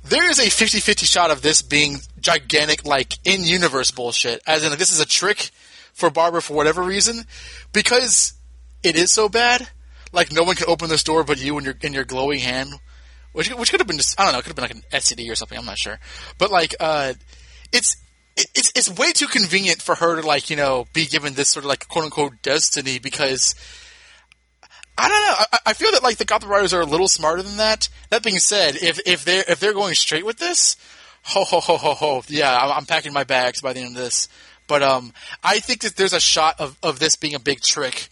There 0.04 0.28
is 0.28 0.40
a 0.40 0.46
50-50 0.46 1.04
shot 1.04 1.30
of 1.30 1.42
this 1.42 1.62
being 1.62 1.98
gigantic, 2.20 2.84
like 2.84 3.18
in 3.24 3.44
universe 3.44 3.92
bullshit. 3.92 4.42
As 4.48 4.64
in, 4.64 4.70
like, 4.70 4.80
this 4.80 4.90
is 4.90 4.98
a 4.98 5.06
trick 5.06 5.50
for 5.92 6.10
Barbara 6.10 6.42
for 6.42 6.54
whatever 6.54 6.82
reason, 6.82 7.24
because 7.72 8.32
it 8.82 8.96
is 8.96 9.10
so 9.10 9.28
bad. 9.28 9.68
Like 10.12 10.32
no 10.32 10.42
one 10.42 10.56
can 10.56 10.68
open 10.68 10.88
this 10.88 11.02
door 11.02 11.24
but 11.24 11.42
you 11.42 11.56
and 11.56 11.64
your 11.64 11.74
in 11.80 11.92
your 11.92 12.04
glowing 12.04 12.40
hand, 12.40 12.74
which 13.32 13.48
which 13.54 13.70
could 13.70 13.80
have 13.80 13.86
been 13.86 13.96
just 13.96 14.18
I 14.20 14.24
don't 14.24 14.32
know, 14.32 14.38
could 14.40 14.48
have 14.48 14.56
been 14.56 14.64
like 14.64 14.74
an 14.74 14.82
STD 14.92 15.30
or 15.30 15.34
something. 15.34 15.56
I'm 15.56 15.64
not 15.64 15.78
sure, 15.78 15.98
but 16.38 16.50
like 16.50 16.74
uh, 16.78 17.14
it's 17.72 17.96
it's 18.36 18.72
it's 18.74 18.90
way 18.90 19.12
too 19.12 19.26
convenient 19.26 19.80
for 19.80 19.94
her 19.94 20.20
to 20.20 20.26
like 20.26 20.50
you 20.50 20.56
know 20.56 20.86
be 20.92 21.06
given 21.06 21.34
this 21.34 21.48
sort 21.48 21.64
of 21.64 21.68
like 21.68 21.88
quote 21.88 22.04
unquote 22.04 22.42
destiny 22.42 22.98
because 22.98 23.54
I 24.98 25.08
don't 25.08 25.26
know. 25.26 25.44
I, 25.52 25.58
I 25.70 25.72
feel 25.72 25.92
that 25.92 26.02
like 26.02 26.18
the 26.18 26.24
Gotham 26.24 26.50
writers 26.50 26.74
are 26.74 26.82
a 26.82 26.86
little 26.86 27.08
smarter 27.08 27.42
than 27.42 27.56
that. 27.56 27.88
That 28.10 28.22
being 28.22 28.38
said, 28.38 28.76
if 28.76 29.00
if 29.06 29.24
they're 29.24 29.44
if 29.48 29.60
they're 29.60 29.72
going 29.72 29.94
straight 29.94 30.26
with 30.26 30.38
this, 30.38 30.76
ho 31.22 31.44
ho 31.44 31.60
ho 31.60 31.76
ho 31.76 31.94
ho, 31.94 32.22
yeah, 32.28 32.56
I'm, 32.56 32.70
I'm 32.72 32.86
packing 32.86 33.12
my 33.12 33.24
bags 33.24 33.60
by 33.60 33.72
the 33.72 33.80
end 33.80 33.96
of 33.96 34.02
this. 34.02 34.28
But 34.66 34.82
um, 34.82 35.12
I 35.42 35.58
think 35.58 35.80
that 35.82 35.96
there's 35.96 36.12
a 36.12 36.20
shot 36.20 36.60
of, 36.60 36.78
of 36.82 36.98
this 36.98 37.16
being 37.16 37.34
a 37.34 37.40
big 37.40 37.60
trick. 37.60 38.08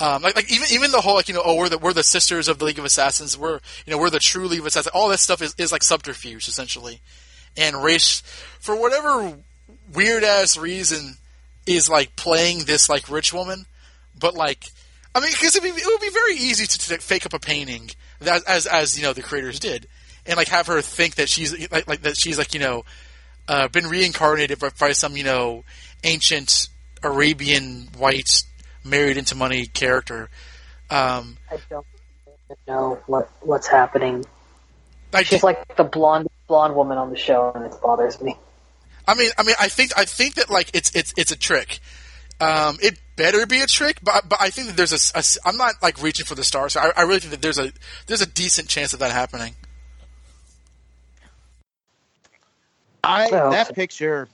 Um, 0.00 0.22
like, 0.22 0.34
like 0.34 0.52
even 0.52 0.66
even 0.72 0.90
the 0.90 1.00
whole 1.00 1.14
like 1.14 1.28
you 1.28 1.34
know 1.34 1.42
oh 1.44 1.56
we're 1.56 1.68
the 1.68 1.78
we're 1.78 1.92
the 1.92 2.02
sisters 2.02 2.48
of 2.48 2.58
the 2.58 2.64
League 2.64 2.78
of 2.78 2.84
Assassins. 2.84 3.38
We're 3.38 3.60
you 3.86 3.92
know 3.92 3.98
we're 3.98 4.10
the 4.10 4.18
true 4.18 4.48
League 4.48 4.60
of 4.60 4.66
Assassins. 4.66 4.92
All 4.94 5.08
that 5.08 5.18
stuff 5.18 5.42
is, 5.42 5.54
is 5.58 5.70
like 5.70 5.82
subterfuge 5.82 6.48
essentially, 6.48 7.00
and 7.56 7.82
Ra's 7.82 8.22
for 8.58 8.74
whatever 8.80 9.36
weird 9.94 10.24
ass 10.24 10.56
reason 10.56 11.16
is 11.66 11.88
like 11.88 12.16
playing 12.16 12.64
this 12.64 12.88
like 12.88 13.08
rich 13.08 13.32
woman, 13.32 13.66
but 14.18 14.34
like 14.34 14.64
I 15.14 15.20
mean 15.20 15.30
because 15.32 15.54
it 15.54 15.62
would 15.62 16.00
be 16.00 16.10
very 16.10 16.34
easy 16.34 16.66
to, 16.66 16.78
to 16.78 16.98
fake 16.98 17.26
up 17.26 17.34
a 17.34 17.38
painting 17.38 17.90
that, 18.20 18.42
as 18.48 18.66
as 18.66 18.98
you 18.98 19.04
know 19.04 19.12
the 19.12 19.22
creators 19.22 19.60
did, 19.60 19.86
and 20.26 20.36
like 20.36 20.48
have 20.48 20.66
her 20.66 20.80
think 20.80 21.16
that 21.16 21.28
she's 21.28 21.70
like, 21.70 21.86
like 21.86 22.02
that 22.02 22.16
she's 22.16 22.38
like 22.38 22.54
you 22.54 22.60
know 22.60 22.84
uh, 23.48 23.68
been 23.68 23.86
reincarnated 23.86 24.58
by, 24.58 24.70
by 24.78 24.92
some 24.92 25.16
you 25.16 25.24
know 25.24 25.64
ancient 26.04 26.68
Arabian 27.02 27.88
white 27.96 28.42
married 28.84 29.16
into 29.16 29.34
money 29.34 29.66
character. 29.66 30.30
Um, 30.90 31.38
I 31.50 31.58
don't 31.70 31.86
know 32.66 33.00
what 33.06 33.30
what's 33.40 33.66
happening. 33.66 34.24
I, 35.14 35.22
She's 35.22 35.42
like 35.42 35.76
the 35.76 35.84
blonde 35.84 36.28
blonde 36.48 36.74
woman 36.74 36.98
on 36.98 37.10
the 37.10 37.16
show, 37.16 37.52
and 37.54 37.64
it 37.64 37.74
bothers 37.82 38.20
me. 38.20 38.36
I 39.06 39.14
mean, 39.14 39.30
I 39.38 39.42
mean, 39.42 39.56
I 39.60 39.68
think 39.68 39.92
I 39.96 40.04
think 40.04 40.34
that 40.34 40.50
like 40.50 40.70
it's 40.74 40.94
it's 40.94 41.12
it's 41.16 41.32
a 41.32 41.36
trick. 41.36 41.80
Um, 42.40 42.76
it 42.82 42.98
better 43.16 43.46
be 43.46 43.60
a 43.60 43.66
trick, 43.66 43.98
but 44.02 44.28
but 44.28 44.40
I 44.40 44.50
think 44.50 44.68
that 44.68 44.76
there's 44.76 44.92
a, 44.92 45.16
a 45.16 45.18
s- 45.18 45.38
I'm 45.44 45.56
not 45.56 45.74
like 45.82 46.02
reaching 46.02 46.26
for 46.26 46.34
the 46.34 46.44
stars. 46.44 46.76
I, 46.76 46.90
I 46.96 47.02
really 47.02 47.20
think 47.20 47.30
that 47.32 47.42
there's 47.42 47.58
a 47.58 47.72
there's 48.06 48.20
a 48.22 48.26
decent 48.26 48.68
chance 48.68 48.92
of 48.92 48.98
that 49.00 49.12
happening. 49.12 49.54
I 53.04 53.30
that 53.30 53.74
picture. 53.74 54.28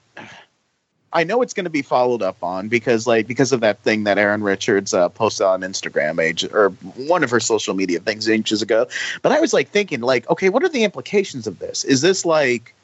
I 1.12 1.24
know 1.24 1.40
it's 1.40 1.54
going 1.54 1.64
to 1.64 1.70
be 1.70 1.82
followed 1.82 2.22
up 2.22 2.42
on 2.42 2.68
because, 2.68 3.06
like, 3.06 3.26
because 3.26 3.52
of 3.52 3.60
that 3.60 3.78
thing 3.78 4.04
that 4.04 4.18
Erin 4.18 4.42
Richards 4.42 4.92
uh, 4.92 5.08
posted 5.08 5.46
on 5.46 5.62
Instagram 5.62 6.22
age 6.22 6.44
or 6.52 6.70
one 6.96 7.24
of 7.24 7.30
her 7.30 7.40
social 7.40 7.74
media 7.74 7.98
things 8.00 8.28
ages 8.28 8.60
ago. 8.60 8.86
But 9.22 9.32
I 9.32 9.40
was 9.40 9.52
like 9.54 9.70
thinking, 9.70 10.00
like, 10.00 10.28
okay, 10.28 10.50
what 10.50 10.62
are 10.62 10.68
the 10.68 10.84
implications 10.84 11.46
of 11.46 11.58
this? 11.60 11.84
Is 11.84 12.02
this 12.02 12.26
like 12.26 12.74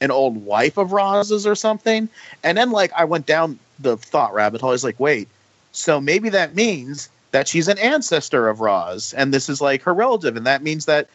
an 0.00 0.10
old 0.10 0.44
wife 0.44 0.76
of 0.76 0.92
Roz's 0.92 1.46
or 1.46 1.54
something? 1.54 2.08
And 2.42 2.58
then, 2.58 2.72
like, 2.72 2.92
I 2.94 3.04
went 3.04 3.26
down 3.26 3.58
the 3.78 3.96
thought 3.96 4.34
rabbit 4.34 4.60
hole. 4.60 4.70
I 4.70 4.72
was 4.72 4.84
like, 4.84 4.98
wait, 4.98 5.28
so 5.70 6.00
maybe 6.00 6.28
that 6.30 6.56
means 6.56 7.08
that 7.30 7.46
she's 7.46 7.68
an 7.68 7.78
ancestor 7.78 8.48
of 8.48 8.60
Roz, 8.60 9.14
and 9.14 9.32
this 9.32 9.48
is 9.48 9.60
like 9.60 9.82
her 9.82 9.94
relative, 9.94 10.36
and 10.36 10.46
that 10.46 10.62
means 10.62 10.86
that. 10.86 11.08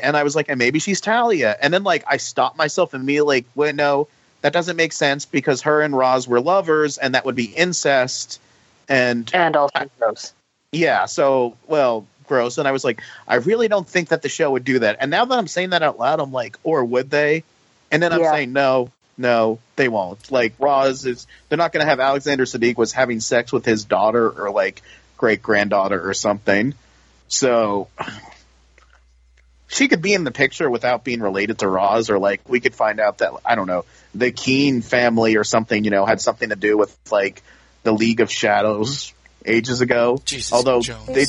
And 0.00 0.16
I 0.16 0.22
was 0.22 0.36
like, 0.36 0.48
and 0.48 0.60
maybe 0.60 0.78
she's 0.78 1.00
Talia. 1.00 1.56
And 1.60 1.74
then, 1.74 1.82
like, 1.82 2.04
I 2.06 2.16
stopped 2.16 2.56
myself 2.56 2.94
and 2.94 3.02
immediately, 3.02 3.38
like, 3.38 3.46
wait, 3.56 3.74
no, 3.74 4.06
that 4.42 4.52
doesn't 4.52 4.76
make 4.76 4.92
sense 4.92 5.24
because 5.24 5.62
her 5.62 5.80
and 5.80 5.96
Ra's 5.96 6.28
were 6.28 6.40
lovers, 6.40 6.98
and 6.98 7.14
that 7.14 7.24
would 7.24 7.34
be 7.36 7.46
incest. 7.46 8.40
And 8.88 9.30
And 9.32 9.56
also 9.56 9.88
gross. 9.98 10.32
yeah, 10.72 11.06
so 11.06 11.56
well, 11.66 12.06
gross. 12.26 12.58
And 12.58 12.68
I 12.68 12.72
was 12.72 12.84
like, 12.84 13.00
I 13.26 13.36
really 13.36 13.68
don't 13.68 13.88
think 13.88 14.08
that 14.10 14.22
the 14.22 14.28
show 14.28 14.50
would 14.50 14.64
do 14.64 14.80
that. 14.80 14.96
And 15.00 15.10
now 15.10 15.24
that 15.24 15.38
I'm 15.38 15.46
saying 15.48 15.70
that 15.70 15.82
out 15.82 15.98
loud, 15.98 16.20
I'm 16.20 16.32
like, 16.32 16.56
or 16.62 16.84
would 16.84 17.10
they? 17.10 17.44
And 17.90 18.02
then 18.02 18.12
I'm 18.12 18.20
Yeah. 18.20 18.32
saying, 18.32 18.52
no, 18.52 18.90
no, 19.16 19.58
they 19.76 19.88
won't. 19.88 20.30
Like 20.30 20.54
Ra's 20.58 21.06
is, 21.06 21.26
they're 21.48 21.58
not 21.58 21.72
going 21.72 21.84
to 21.84 21.88
have 21.88 22.00
Alexander 22.00 22.44
Siddig 22.44 22.76
was 22.76 22.92
having 22.92 23.20
sex 23.20 23.52
with 23.52 23.64
his 23.64 23.84
daughter 23.84 24.28
or 24.28 24.50
like 24.50 24.82
great 25.16 25.42
granddaughter 25.42 26.08
or 26.08 26.14
something. 26.14 26.74
So 27.28 27.88
she 29.72 29.88
could 29.88 30.02
be 30.02 30.12
in 30.12 30.24
the 30.24 30.30
picture 30.30 30.70
without 30.70 31.02
being 31.02 31.20
related 31.20 31.60
to 31.60 31.68
Ra's, 31.68 32.10
or 32.10 32.18
like 32.18 32.46
we 32.48 32.60
could 32.60 32.74
find 32.74 33.00
out 33.00 33.18
that 33.18 33.32
I 33.44 33.54
don't 33.54 33.66
know 33.66 33.84
the 34.14 34.30
Kean 34.30 34.82
family 34.82 35.36
or 35.36 35.44
something. 35.44 35.82
You 35.82 35.90
know, 35.90 36.04
had 36.04 36.20
something 36.20 36.50
to 36.50 36.56
do 36.56 36.76
with 36.76 36.96
like 37.10 37.42
the 37.82 37.92
League 37.92 38.20
of 38.20 38.30
Shadows 38.30 39.14
ages 39.44 39.80
ago. 39.80 40.18
Jesus 40.24 40.52
Although 40.52 40.82
Jones. 40.82 41.06
they 41.06 41.24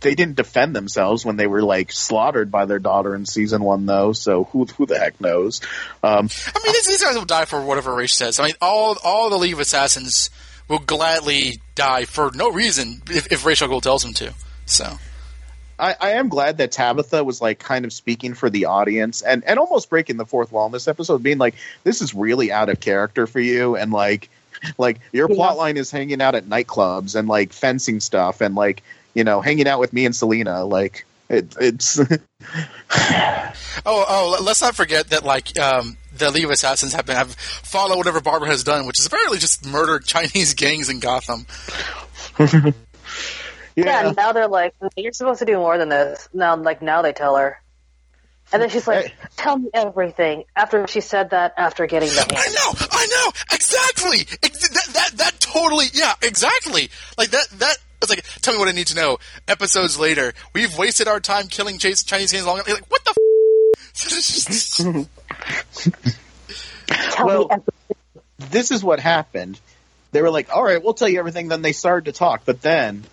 they 0.00 0.14
didn't 0.14 0.36
defend 0.36 0.76
themselves 0.76 1.24
when 1.24 1.36
they 1.36 1.46
were 1.46 1.62
like 1.62 1.92
slaughtered 1.92 2.50
by 2.50 2.66
their 2.66 2.78
daughter 2.78 3.14
in 3.14 3.24
season 3.24 3.62
one, 3.62 3.86
though. 3.86 4.12
So 4.12 4.44
who 4.44 4.66
who 4.66 4.84
the 4.84 4.98
heck 4.98 5.18
knows? 5.20 5.62
Um, 6.02 6.28
I 6.54 6.60
mean, 6.62 6.72
these, 6.74 6.86
these 6.86 7.02
guys 7.02 7.16
will 7.16 7.24
die 7.24 7.46
for 7.46 7.64
whatever 7.64 7.94
Ra's 7.94 8.12
says. 8.12 8.38
I 8.38 8.44
mean, 8.44 8.54
all 8.60 8.98
all 9.02 9.30
the 9.30 9.38
League 9.38 9.54
of 9.54 9.60
Assassins 9.60 10.28
will 10.68 10.78
gladly 10.78 11.60
die 11.74 12.04
for 12.04 12.30
no 12.34 12.50
reason 12.50 13.02
if, 13.08 13.32
if 13.32 13.46
Ra's 13.46 13.62
al 13.62 13.68
Ghul 13.68 13.80
tells 13.80 14.02
them 14.02 14.12
to. 14.14 14.34
So 14.66 14.98
I, 15.82 15.96
I 16.00 16.10
am 16.12 16.28
glad 16.28 16.58
that 16.58 16.70
Tabitha 16.72 17.24
was 17.24 17.40
like 17.42 17.58
kind 17.58 17.84
of 17.84 17.92
speaking 17.92 18.34
for 18.34 18.48
the 18.48 18.66
audience 18.66 19.20
and, 19.20 19.42
and 19.44 19.58
almost 19.58 19.90
breaking 19.90 20.16
the 20.16 20.24
fourth 20.24 20.52
wall 20.52 20.64
in 20.66 20.72
this 20.72 20.86
episode, 20.88 21.22
being 21.22 21.38
like, 21.38 21.54
"This 21.84 22.00
is 22.00 22.14
really 22.14 22.52
out 22.52 22.68
of 22.68 22.78
character 22.80 23.26
for 23.26 23.40
you," 23.40 23.76
and 23.76 23.92
like, 23.92 24.30
like 24.78 25.00
your 25.12 25.28
Yeah. 25.28 25.34
plot 25.36 25.56
line 25.56 25.76
is 25.76 25.90
hanging 25.90 26.22
out 26.22 26.34
at 26.36 26.44
nightclubs 26.44 27.16
and 27.16 27.28
like 27.28 27.52
fencing 27.52 27.98
stuff 28.00 28.40
and 28.40 28.54
like 28.54 28.82
you 29.14 29.24
know 29.24 29.40
hanging 29.40 29.66
out 29.66 29.80
with 29.80 29.92
me 29.92 30.06
and 30.06 30.14
Selina. 30.14 30.64
Like 30.64 31.04
it, 31.28 31.54
it's 31.60 31.98
Oh, 33.84 34.04
oh, 34.08 34.30
let- 34.32 34.42
let's 34.42 34.60
not 34.62 34.74
forget 34.76 35.08
that 35.10 35.24
like 35.24 35.58
um, 35.58 35.96
the 36.16 36.30
League 36.30 36.44
of 36.44 36.50
Assassins 36.50 36.92
have 36.92 37.06
been 37.06 37.16
have 37.16 37.34
followed 37.34 37.96
whatever 37.96 38.20
Barbara 38.20 38.48
has 38.48 38.62
done, 38.62 38.86
which 38.86 39.00
is 39.00 39.06
apparently 39.06 39.38
just 39.38 39.66
murdered 39.66 40.04
Chinese 40.04 40.54
gangs 40.54 40.88
in 40.88 41.00
Gotham. 41.00 41.46
Yeah, 43.76 44.06
and 44.08 44.16
now 44.16 44.32
they're 44.32 44.48
like, 44.48 44.74
you're 44.96 45.12
supposed 45.12 45.38
to 45.40 45.44
do 45.44 45.56
more 45.56 45.78
than 45.78 45.88
this. 45.88 46.28
Now, 46.32 46.56
like 46.56 46.82
now 46.82 47.02
they 47.02 47.12
tell 47.12 47.36
her, 47.36 47.60
and 48.52 48.60
then 48.60 48.68
she's 48.68 48.86
like, 48.86 49.06
Hey. 49.06 49.12
tell 49.36 49.56
me 49.58 49.70
everything. 49.72 50.44
After 50.54 50.86
she 50.86 51.00
said 51.00 51.30
that, 51.30 51.54
after 51.56 51.86
getting 51.86 52.08
the 52.10 52.26
I 52.36 52.48
know, 52.48 52.86
I 52.90 53.06
know, 53.06 53.32
exactly. 53.52 54.24
That, 54.42 54.88
that 54.94 55.10
that 55.16 55.40
totally, 55.40 55.86
yeah, 55.94 56.14
exactly. 56.22 56.90
Like 57.18 57.30
that 57.30 57.46
that. 57.58 57.76
It's 58.02 58.10
like, 58.10 58.24
tell 58.42 58.52
me 58.54 58.58
what 58.58 58.66
I 58.68 58.72
need 58.72 58.88
to 58.88 58.96
know. 58.96 59.18
Episodes 59.46 59.96
later, 59.96 60.32
we've 60.54 60.76
wasted 60.76 61.06
our 61.06 61.20
time 61.20 61.46
killing 61.46 61.78
Chase, 61.78 62.02
Chinese 62.02 62.32
gangs 62.32 62.44
long. 62.46 62.60
You're 62.66 62.74
like, 62.74 62.90
what 62.90 63.04
the? 63.04 63.10
F-? 63.10 63.16
It's 63.90 64.44
just- 64.44 65.06
Tell 66.88 67.26
Well- 67.26 67.44
me 67.44 67.46
everything. 67.50 68.50
this 68.50 68.70
is 68.72 68.82
what 68.82 68.98
happened. 69.00 69.60
They 70.10 70.20
were 70.20 70.30
like, 70.30 70.50
"All 70.50 70.62
right, 70.64 70.82
we'll 70.82 70.94
tell 70.94 71.08
you 71.08 71.18
everything." 71.20 71.48
Then 71.48 71.62
they 71.62 71.72
started 71.72 72.06
to 72.06 72.12
talk, 72.18 72.42
but 72.44 72.60
then 72.60 73.04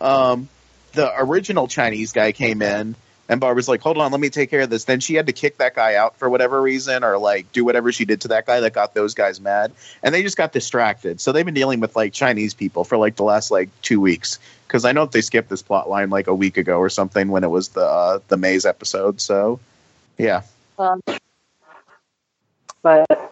um, 0.00 0.48
the 0.92 1.12
original 1.18 1.68
Chinese 1.68 2.12
guy 2.12 2.32
came 2.32 2.62
in, 2.62 2.94
and 3.28 3.40
Barbara's 3.40 3.68
like, 3.68 3.80
"Hold 3.82 3.98
on, 3.98 4.12
let 4.12 4.20
me 4.20 4.30
take 4.30 4.50
care 4.50 4.62
of 4.62 4.70
this." 4.70 4.84
Then 4.84 5.00
she 5.00 5.14
had 5.14 5.26
to 5.26 5.32
kick 5.32 5.58
that 5.58 5.74
guy 5.74 5.94
out 5.94 6.16
for 6.18 6.28
whatever 6.28 6.60
reason, 6.60 7.04
or 7.04 7.18
like 7.18 7.50
do 7.52 7.64
whatever 7.64 7.92
she 7.92 8.04
did 8.04 8.20
to 8.22 8.28
that 8.28 8.46
guy 8.46 8.60
that 8.60 8.72
got 8.72 8.94
those 8.94 9.14
guys 9.14 9.40
mad, 9.40 9.72
and 10.02 10.14
they 10.14 10.22
just 10.22 10.36
got 10.36 10.52
distracted. 10.52 11.20
So 11.20 11.32
they've 11.32 11.44
been 11.44 11.54
dealing 11.54 11.80
with 11.80 11.96
like 11.96 12.12
Chinese 12.12 12.54
people 12.54 12.84
for 12.84 12.96
like 12.96 13.16
the 13.16 13.24
last 13.24 13.50
like 13.50 13.68
two 13.82 14.00
weeks. 14.00 14.38
Because 14.66 14.84
I 14.84 14.92
know 14.92 15.06
they 15.06 15.20
skipped 15.20 15.48
this 15.50 15.62
plot 15.62 15.88
line 15.88 16.10
like 16.10 16.26
a 16.26 16.34
week 16.34 16.56
ago 16.56 16.78
or 16.78 16.88
something 16.88 17.28
when 17.28 17.44
it 17.44 17.50
was 17.50 17.68
the 17.68 17.84
uh, 17.84 18.18
the 18.28 18.36
maze 18.36 18.66
episode. 18.66 19.20
So 19.20 19.60
yeah, 20.18 20.42
Um, 20.78 21.00
but 22.82 23.23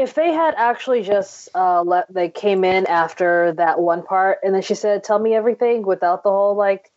if 0.00 0.14
they 0.14 0.32
had 0.32 0.54
actually 0.56 1.02
just 1.02 1.48
uh, 1.54 1.82
let 1.82 2.12
they 2.12 2.28
came 2.28 2.64
in 2.64 2.86
after 2.86 3.52
that 3.52 3.78
one 3.78 4.02
part, 4.02 4.38
and 4.42 4.54
then 4.54 4.62
she 4.62 4.74
said, 4.74 5.04
"Tell 5.04 5.18
me 5.18 5.34
everything," 5.34 5.82
without 5.82 6.22
the 6.22 6.30
whole 6.30 6.54
like 6.54 6.90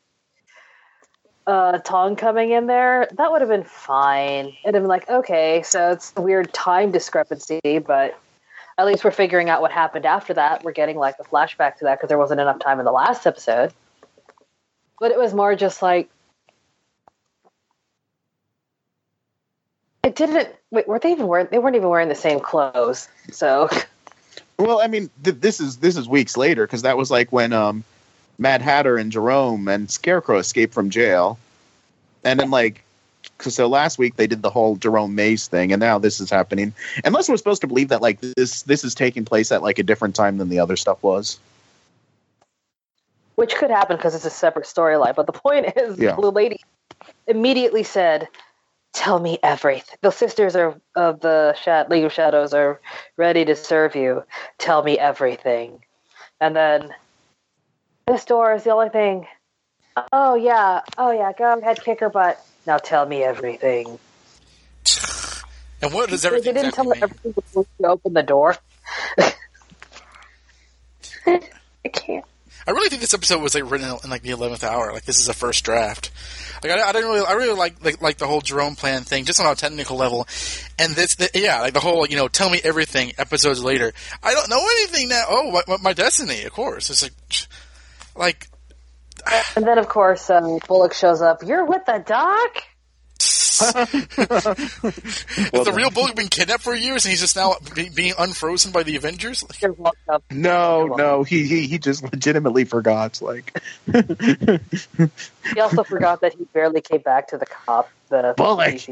uh, 1.45 1.79
Tong 1.79 2.15
coming 2.15 2.51
in 2.51 2.67
there, 2.67 3.07
that 3.13 3.31
would 3.31 3.41
have 3.41 3.49
been 3.49 3.63
fine. 3.63 4.53
It'd 4.63 4.75
have 4.75 4.83
been 4.83 4.87
like, 4.87 5.09
okay, 5.09 5.61
so 5.63 5.91
it's 5.91 6.13
a 6.15 6.21
weird 6.21 6.53
time 6.53 6.91
discrepancy, 6.91 7.59
but 7.85 8.17
at 8.77 8.85
least 8.85 9.03
we're 9.03 9.11
figuring 9.11 9.49
out 9.49 9.61
what 9.61 9.71
happened 9.71 10.05
after 10.05 10.33
that. 10.35 10.63
We're 10.63 10.71
getting 10.71 10.97
like 10.97 11.15
a 11.19 11.23
flashback 11.23 11.77
to 11.77 11.85
that 11.85 11.97
because 11.97 12.07
there 12.07 12.17
wasn't 12.17 12.39
enough 12.39 12.59
time 12.59 12.79
in 12.79 12.85
the 12.85 12.91
last 12.91 13.27
episode. 13.27 13.73
But 14.99 15.11
it 15.11 15.17
was 15.17 15.33
more 15.33 15.55
just 15.55 15.81
like 15.81 16.09
it 20.13 20.27
didn't. 20.27 20.49
Wait, 20.71 20.87
were 20.87 20.99
they 20.99 21.11
even 21.11 21.27
wearing? 21.27 21.47
They 21.51 21.59
weren't 21.59 21.75
even 21.75 21.89
wearing 21.89 22.09
the 22.09 22.15
same 22.15 22.39
clothes. 22.39 23.07
So 23.31 23.69
Well, 24.59 24.79
I 24.81 24.87
mean, 24.87 25.09
th- 25.23 25.37
this 25.39 25.59
is 25.59 25.77
this 25.77 25.97
is 25.97 26.07
weeks 26.07 26.37
later 26.37 26.65
because 26.67 26.83
that 26.83 26.97
was 26.97 27.09
like 27.09 27.31
when 27.31 27.53
um, 27.53 27.83
Mad 28.37 28.61
Hatter 28.61 28.97
and 28.97 29.11
Jerome 29.11 29.67
and 29.67 29.89
Scarecrow 29.89 30.37
escaped 30.37 30.73
from 30.73 30.89
jail, 30.91 31.39
and 32.23 32.39
then 32.39 32.51
like, 32.51 32.83
'cause 33.39 33.55
so 33.55 33.67
last 33.67 33.97
week 33.97 34.15
they 34.15 34.27
did 34.27 34.41
the 34.43 34.49
whole 34.51 34.75
Jerome 34.75 35.15
Maze 35.15 35.47
thing, 35.47 35.71
and 35.73 35.79
now 35.79 35.97
this 35.97 36.19
is 36.21 36.29
happening. 36.29 36.73
Unless 37.03 37.29
we're 37.29 37.37
supposed 37.37 37.61
to 37.61 37.67
believe 37.67 37.89
that 37.89 38.01
like 38.01 38.19
this 38.21 38.61
this 38.63 38.83
is 38.83 38.93
taking 38.93 39.25
place 39.25 39.51
at 39.51 39.63
like 39.63 39.79
a 39.79 39.83
different 39.83 40.15
time 40.15 40.37
than 40.37 40.49
the 40.49 40.59
other 40.59 40.75
stuff 40.77 41.01
was. 41.01 41.39
which 43.35 43.55
could 43.55 43.71
happen 43.71 43.97
because 43.97 44.13
it's 44.13 44.25
a 44.25 44.29
separate 44.29 44.65
storyline. 44.65 45.15
But 45.15 45.25
the 45.25 45.33
point 45.33 45.65
is, 45.75 45.97
Yeah. 45.97 46.11
the 46.11 46.17
blue 46.21 46.29
lady 46.29 46.59
immediately 47.25 47.81
said, 47.81 48.27
"Tell 48.93 49.19
me 49.19 49.39
everything." 49.43 49.97
The 50.01 50.11
sisters 50.11 50.55
are 50.55 50.79
of 50.95 51.19
the 51.19 51.55
League 51.89 52.05
of 52.05 52.13
Shadows 52.13 52.53
are 52.53 52.79
ready 53.17 53.45
to 53.45 53.55
serve 53.55 53.95
you. 53.95 54.23
Tell 54.57 54.83
me 54.83 54.97
everything, 54.97 55.83
and 56.39 56.55
then 56.55 56.93
this 58.07 58.25
door 58.25 58.53
is 58.53 58.63
the 58.63 58.71
only 58.71 58.89
thing. 58.89 59.27
Oh 60.11 60.35
yeah, 60.35 60.81
oh 60.97 61.11
yeah. 61.11 61.31
Go 61.37 61.57
ahead, 61.57 61.81
kick 61.83 61.99
her 61.99 62.09
butt. 62.09 62.43
Now 62.65 62.77
tell 62.77 63.05
me 63.05 63.23
everything. 63.23 63.99
and 65.81 65.93
what 65.93 66.09
does 66.09 66.25
everything? 66.25 66.53
They 66.53 66.61
didn't 66.61 66.69
exactly 66.69 66.99
tell 66.99 67.09
me 67.09 67.15
everything 67.23 67.65
she 67.77 67.85
opened 67.85 68.15
the 68.15 68.23
door. 68.23 68.57
I 71.25 71.89
can't. 71.91 72.25
I 72.67 72.71
really 72.71 72.89
think 72.89 73.01
this 73.01 73.13
episode 73.13 73.41
was 73.41 73.55
like 73.55 73.69
written 73.69 73.89
in 74.03 74.09
like 74.09 74.21
the 74.21 74.31
eleventh 74.31 74.63
hour. 74.63 74.91
Like 74.93 75.05
this 75.05 75.19
is 75.19 75.27
a 75.27 75.33
first 75.33 75.63
draft. 75.65 76.11
Like 76.63 76.71
I, 76.71 76.89
I 76.89 76.91
didn't 76.93 77.09
really, 77.11 77.25
I 77.25 77.33
really 77.33 77.57
like, 77.57 77.83
like 77.83 78.01
like 78.01 78.17
the 78.17 78.27
whole 78.27 78.41
Jerome 78.41 78.75
plan 78.75 79.03
thing, 79.03 79.25
just 79.25 79.39
on 79.39 79.45
a 79.45 79.55
technical 79.55 79.97
level. 79.97 80.27
And 80.79 80.93
this, 80.95 81.15
the, 81.15 81.29
yeah, 81.33 81.61
like 81.61 81.73
the 81.73 81.79
whole 81.81 82.07
you 82.07 82.15
know, 82.15 82.27
tell 82.27 82.49
me 82.49 82.61
everything. 82.63 83.11
Episodes 83.17 83.63
later, 83.63 83.93
I 84.21 84.33
don't 84.33 84.49
know 84.49 84.61
anything 84.61 85.09
now. 85.09 85.23
Oh, 85.27 85.51
my, 85.51 85.61
my- 85.67 85.77
my 85.81 85.93
destiny, 85.93 86.43
of 86.43 86.53
course. 86.53 86.89
It's 86.89 87.03
like, 87.03 87.13
like 88.15 88.47
And 89.55 89.65
then, 89.67 89.77
of 89.77 89.87
course, 89.89 90.29
um, 90.29 90.59
Bullock 90.67 90.93
shows 90.93 91.21
up. 91.21 91.43
You're 91.43 91.65
with 91.65 91.85
the 91.85 92.03
doc? 92.05 92.63
Has 93.59 93.75
the 95.65 95.73
real 95.75 95.91
Bullock 95.91 96.15
been 96.15 96.27
kidnapped 96.27 96.63
for 96.63 96.73
years 96.73 97.05
and 97.05 97.11
he's 97.11 97.21
just 97.21 97.35
now 97.35 97.55
be, 97.75 97.89
being 97.89 98.13
unfrozen 98.17 98.71
by 98.71 98.83
the 98.83 98.95
Avengers? 98.95 99.43
Like, 99.43 99.61
You're 99.61 99.73
welcome. 99.73 100.21
No, 100.31 100.87
no, 100.87 101.23
he 101.23 101.45
he 101.47 101.67
he 101.67 101.77
just 101.77 102.03
legitimately 102.03 102.65
forgot. 102.65 103.21
Like 103.21 103.61
He 103.85 105.59
also 105.59 105.83
forgot 105.83 106.21
that 106.21 106.33
he 106.37 106.45
barely 106.45 106.81
came 106.81 107.01
back 107.01 107.27
to 107.29 107.37
the 107.37 107.45
cop. 107.45 107.89
The 108.09 108.33
Bullock, 108.37 108.87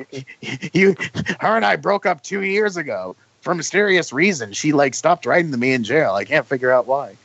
you, 0.74 0.96
her 1.40 1.56
and 1.56 1.66
I 1.66 1.76
broke 1.76 2.06
up 2.06 2.24
two 2.24 2.42
years 2.42 2.78
ago 2.78 3.16
for 3.42 3.54
mysterious 3.54 4.12
reasons. 4.14 4.58
She 4.58 4.72
like 4.72 4.96
stopped 4.96 5.26
writing 5.26 5.52
to 5.52 5.58
me 5.58 5.74
in 5.74 5.84
jail. 5.84 6.14
I 6.14 6.26
can't 6.26 6.46
figure 6.46 6.72
out 6.72 6.88
why. 6.88 7.16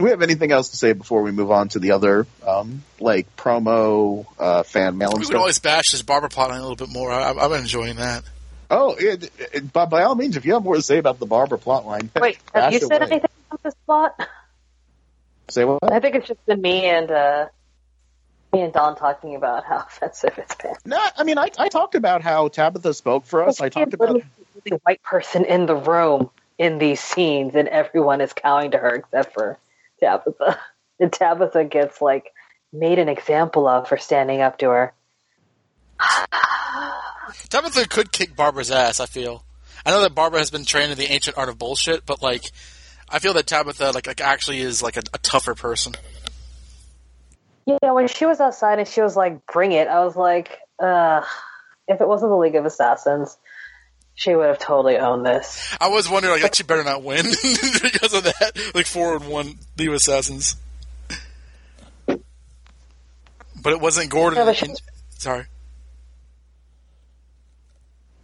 Do 0.00 0.04
we 0.04 0.10
have 0.12 0.22
anything 0.22 0.50
else 0.50 0.70
to 0.70 0.78
say 0.78 0.94
before 0.94 1.20
we 1.20 1.30
move 1.30 1.50
on 1.50 1.68
to 1.68 1.78
the 1.78 1.90
other 1.90 2.26
um, 2.46 2.82
like 3.00 3.36
promo 3.36 4.24
uh, 4.38 4.62
fan 4.62 4.96
mail 4.96 5.10
we 5.10 5.16
and 5.16 5.20
could 5.20 5.26
stuff? 5.26 5.38
always 5.40 5.58
bash 5.58 5.90
this 5.90 6.00
Barbara 6.00 6.30
plot 6.30 6.48
line 6.48 6.60
a 6.60 6.62
little 6.62 6.74
bit 6.74 6.88
more. 6.88 7.12
I, 7.12 7.32
I'm 7.32 7.52
enjoying 7.52 7.96
that. 7.96 8.24
Oh, 8.70 8.96
it, 8.98 9.30
it, 9.52 9.70
by, 9.74 9.84
by 9.84 10.04
all 10.04 10.14
means, 10.14 10.38
if 10.38 10.46
you 10.46 10.54
have 10.54 10.64
more 10.64 10.76
to 10.76 10.80
say 10.80 10.96
about 10.96 11.18
the 11.18 11.26
Barbara 11.26 11.58
plotline, 11.58 12.08
Wait, 12.18 12.36
have 12.54 12.54
bash 12.54 12.72
you 12.72 12.78
said 12.78 13.02
away. 13.02 13.10
anything 13.10 13.30
about 13.50 13.62
this 13.62 13.74
plot? 13.84 14.28
Say 15.50 15.66
what? 15.66 15.80
I 15.92 16.00
think 16.00 16.14
it's 16.14 16.28
just 16.28 16.46
been 16.46 16.62
me 16.62 16.86
and 16.86 17.10
uh, 17.10 17.48
me 18.54 18.62
and 18.62 18.72
Don 18.72 18.96
talking 18.96 19.34
about 19.34 19.66
how 19.66 19.76
offensive 19.86 20.32
it's 20.38 20.54
been. 20.54 20.76
No, 20.86 20.98
I 21.14 21.24
mean, 21.24 21.36
I, 21.36 21.50
I 21.58 21.68
talked 21.68 21.94
about 21.94 22.22
how 22.22 22.48
Tabitha 22.48 22.94
spoke 22.94 23.26
for 23.26 23.46
us. 23.46 23.60
I 23.60 23.68
talked 23.68 23.92
about 23.92 24.22
the 24.64 24.80
white 24.82 25.02
person 25.02 25.44
in 25.44 25.66
the 25.66 25.76
room 25.76 26.30
in 26.56 26.78
these 26.78 27.00
scenes, 27.00 27.54
and 27.54 27.68
everyone 27.68 28.22
is 28.22 28.32
cowing 28.32 28.70
to 28.70 28.78
her 28.78 28.94
except 28.94 29.34
for 29.34 29.58
Tabitha. 30.00 30.58
And 31.02 31.10
Tabitha 31.10 31.64
gets 31.64 32.02
like 32.02 32.30
made 32.74 32.98
an 32.98 33.08
example 33.08 33.66
of 33.66 33.88
for 33.88 33.96
standing 33.96 34.42
up 34.42 34.58
to 34.58 34.68
her. 34.68 34.92
Tabitha 37.48 37.88
could 37.88 38.12
kick 38.12 38.36
Barbara's 38.36 38.70
ass. 38.70 39.00
I 39.00 39.06
feel. 39.06 39.42
I 39.86 39.92
know 39.92 40.02
that 40.02 40.14
Barbara 40.14 40.40
has 40.40 40.50
been 40.50 40.66
trained 40.66 40.92
in 40.92 40.98
the 40.98 41.10
ancient 41.10 41.38
art 41.38 41.48
of 41.48 41.56
bullshit, 41.56 42.04
but 42.04 42.22
like, 42.22 42.50
I 43.08 43.18
feel 43.18 43.32
that 43.32 43.46
Tabitha 43.46 43.92
like, 43.92 44.06
like 44.06 44.20
actually 44.20 44.60
is 44.60 44.82
like 44.82 44.98
a, 44.98 45.02
a 45.14 45.18
tougher 45.18 45.54
person. 45.54 45.94
Yeah, 47.64 47.92
when 47.92 48.08
she 48.08 48.26
was 48.26 48.38
outside 48.40 48.78
and 48.78 48.86
she 48.86 49.00
was 49.00 49.16
like, 49.16 49.46
"Bring 49.46 49.72
it," 49.72 49.88
I 49.88 50.04
was 50.04 50.16
like, 50.16 50.58
"Uh, 50.78 51.22
if 51.88 52.00
it 52.00 52.08
wasn't 52.08 52.30
the 52.30 52.36
League 52.36 52.56
of 52.56 52.66
Assassins, 52.66 53.38
she 54.20 54.34
would 54.34 54.46
have 54.48 54.58
totally 54.58 54.98
owned 54.98 55.24
this." 55.24 55.74
I 55.80 55.88
was 55.88 56.08
wondering 56.10 56.42
like, 56.42 56.54
she 56.54 56.62
better 56.62 56.84
not 56.84 57.02
win 57.02 57.24
because 57.82 58.12
of 58.12 58.24
that. 58.24 58.52
Like 58.74 58.86
four 58.86 59.16
and 59.16 59.26
one 59.28 59.58
the 59.76 59.92
Assassins. 59.94 60.56
but 62.06 62.20
it 63.72 63.80
wasn't 63.80 64.10
Gordon. 64.10 64.44
Yeah, 64.46 64.52
she- 64.52 64.66
in- 64.66 64.76
sorry. 65.18 65.46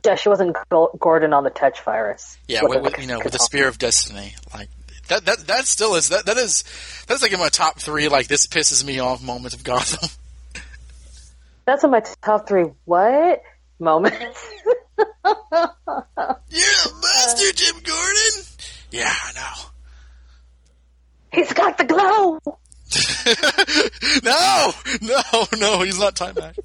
Yeah, 0.05 0.15
she 0.15 0.29
wasn't 0.29 0.57
Gordon 1.01 1.33
on 1.33 1.43
the 1.43 1.51
Tetch 1.51 1.81
virus. 1.83 2.39
Yeah, 2.47 2.61
with, 2.63 2.81
with, 2.83 2.99
you 3.01 3.09
know, 3.09 3.19
with 3.19 3.33
the 3.33 3.41
spear 3.41 3.67
of 3.67 3.77
destiny, 3.79 4.35
like 4.55 4.69
that. 5.09 5.25
That 5.25 5.39
that 5.49 5.65
still 5.67 5.97
is 5.97 6.11
that 6.11 6.27
that 6.27 6.37
is 6.37 6.63
that's 7.09 7.23
like 7.23 7.33
in 7.33 7.41
my 7.41 7.49
top 7.49 7.81
three. 7.81 8.07
Like 8.09 8.29
this 8.29 8.47
pisses 8.47 8.85
me 8.85 9.01
off 9.01 9.21
moments 9.23 9.57
of 9.57 9.65
Gotham. 9.65 10.09
That's 11.67 11.83
in 11.83 11.91
my 11.91 12.01
top 12.23 12.47
three. 12.47 12.67
What 12.85 13.43
moments? 13.81 14.47
Yeah, 14.99 16.85
Master 17.03 17.53
Jim 17.53 17.75
Gordon. 17.83 18.45
Yeah, 18.93 19.13
I 19.13 19.33
know. 19.35 19.69
He's 21.33 21.53
got 21.53 21.77
the 21.77 21.85
glow. 21.85 22.39
no, 24.23 25.21
no, 25.37 25.47
no, 25.59 25.83
he's 25.83 25.99
not 25.99 26.15
time 26.17 26.35
back. 26.35 26.57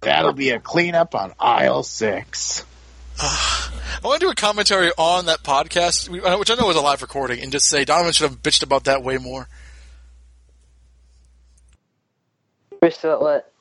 That'll 0.00 0.32
be 0.32 0.50
a 0.50 0.60
cleanup 0.60 1.14
on 1.14 1.32
aisle 1.38 1.82
six. 1.82 2.64
I 3.22 3.70
want 4.02 4.20
to 4.20 4.26
do 4.26 4.30
a 4.30 4.34
commentary 4.34 4.90
on 4.96 5.26
that 5.26 5.42
podcast, 5.42 6.08
uh, 6.08 6.38
which 6.38 6.50
I 6.50 6.54
know 6.54 6.66
was 6.66 6.76
a 6.76 6.80
live 6.80 7.02
recording, 7.02 7.40
and 7.40 7.52
just 7.52 7.66
say 7.66 7.84
Donovan 7.84 8.12
should 8.12 8.30
have 8.30 8.42
bitched 8.42 8.62
about 8.62 8.84
that 8.84 9.02
way 9.02 9.18
more. 9.18 9.48
We're 12.80 12.90
still 12.90 13.20
what? 13.20 13.52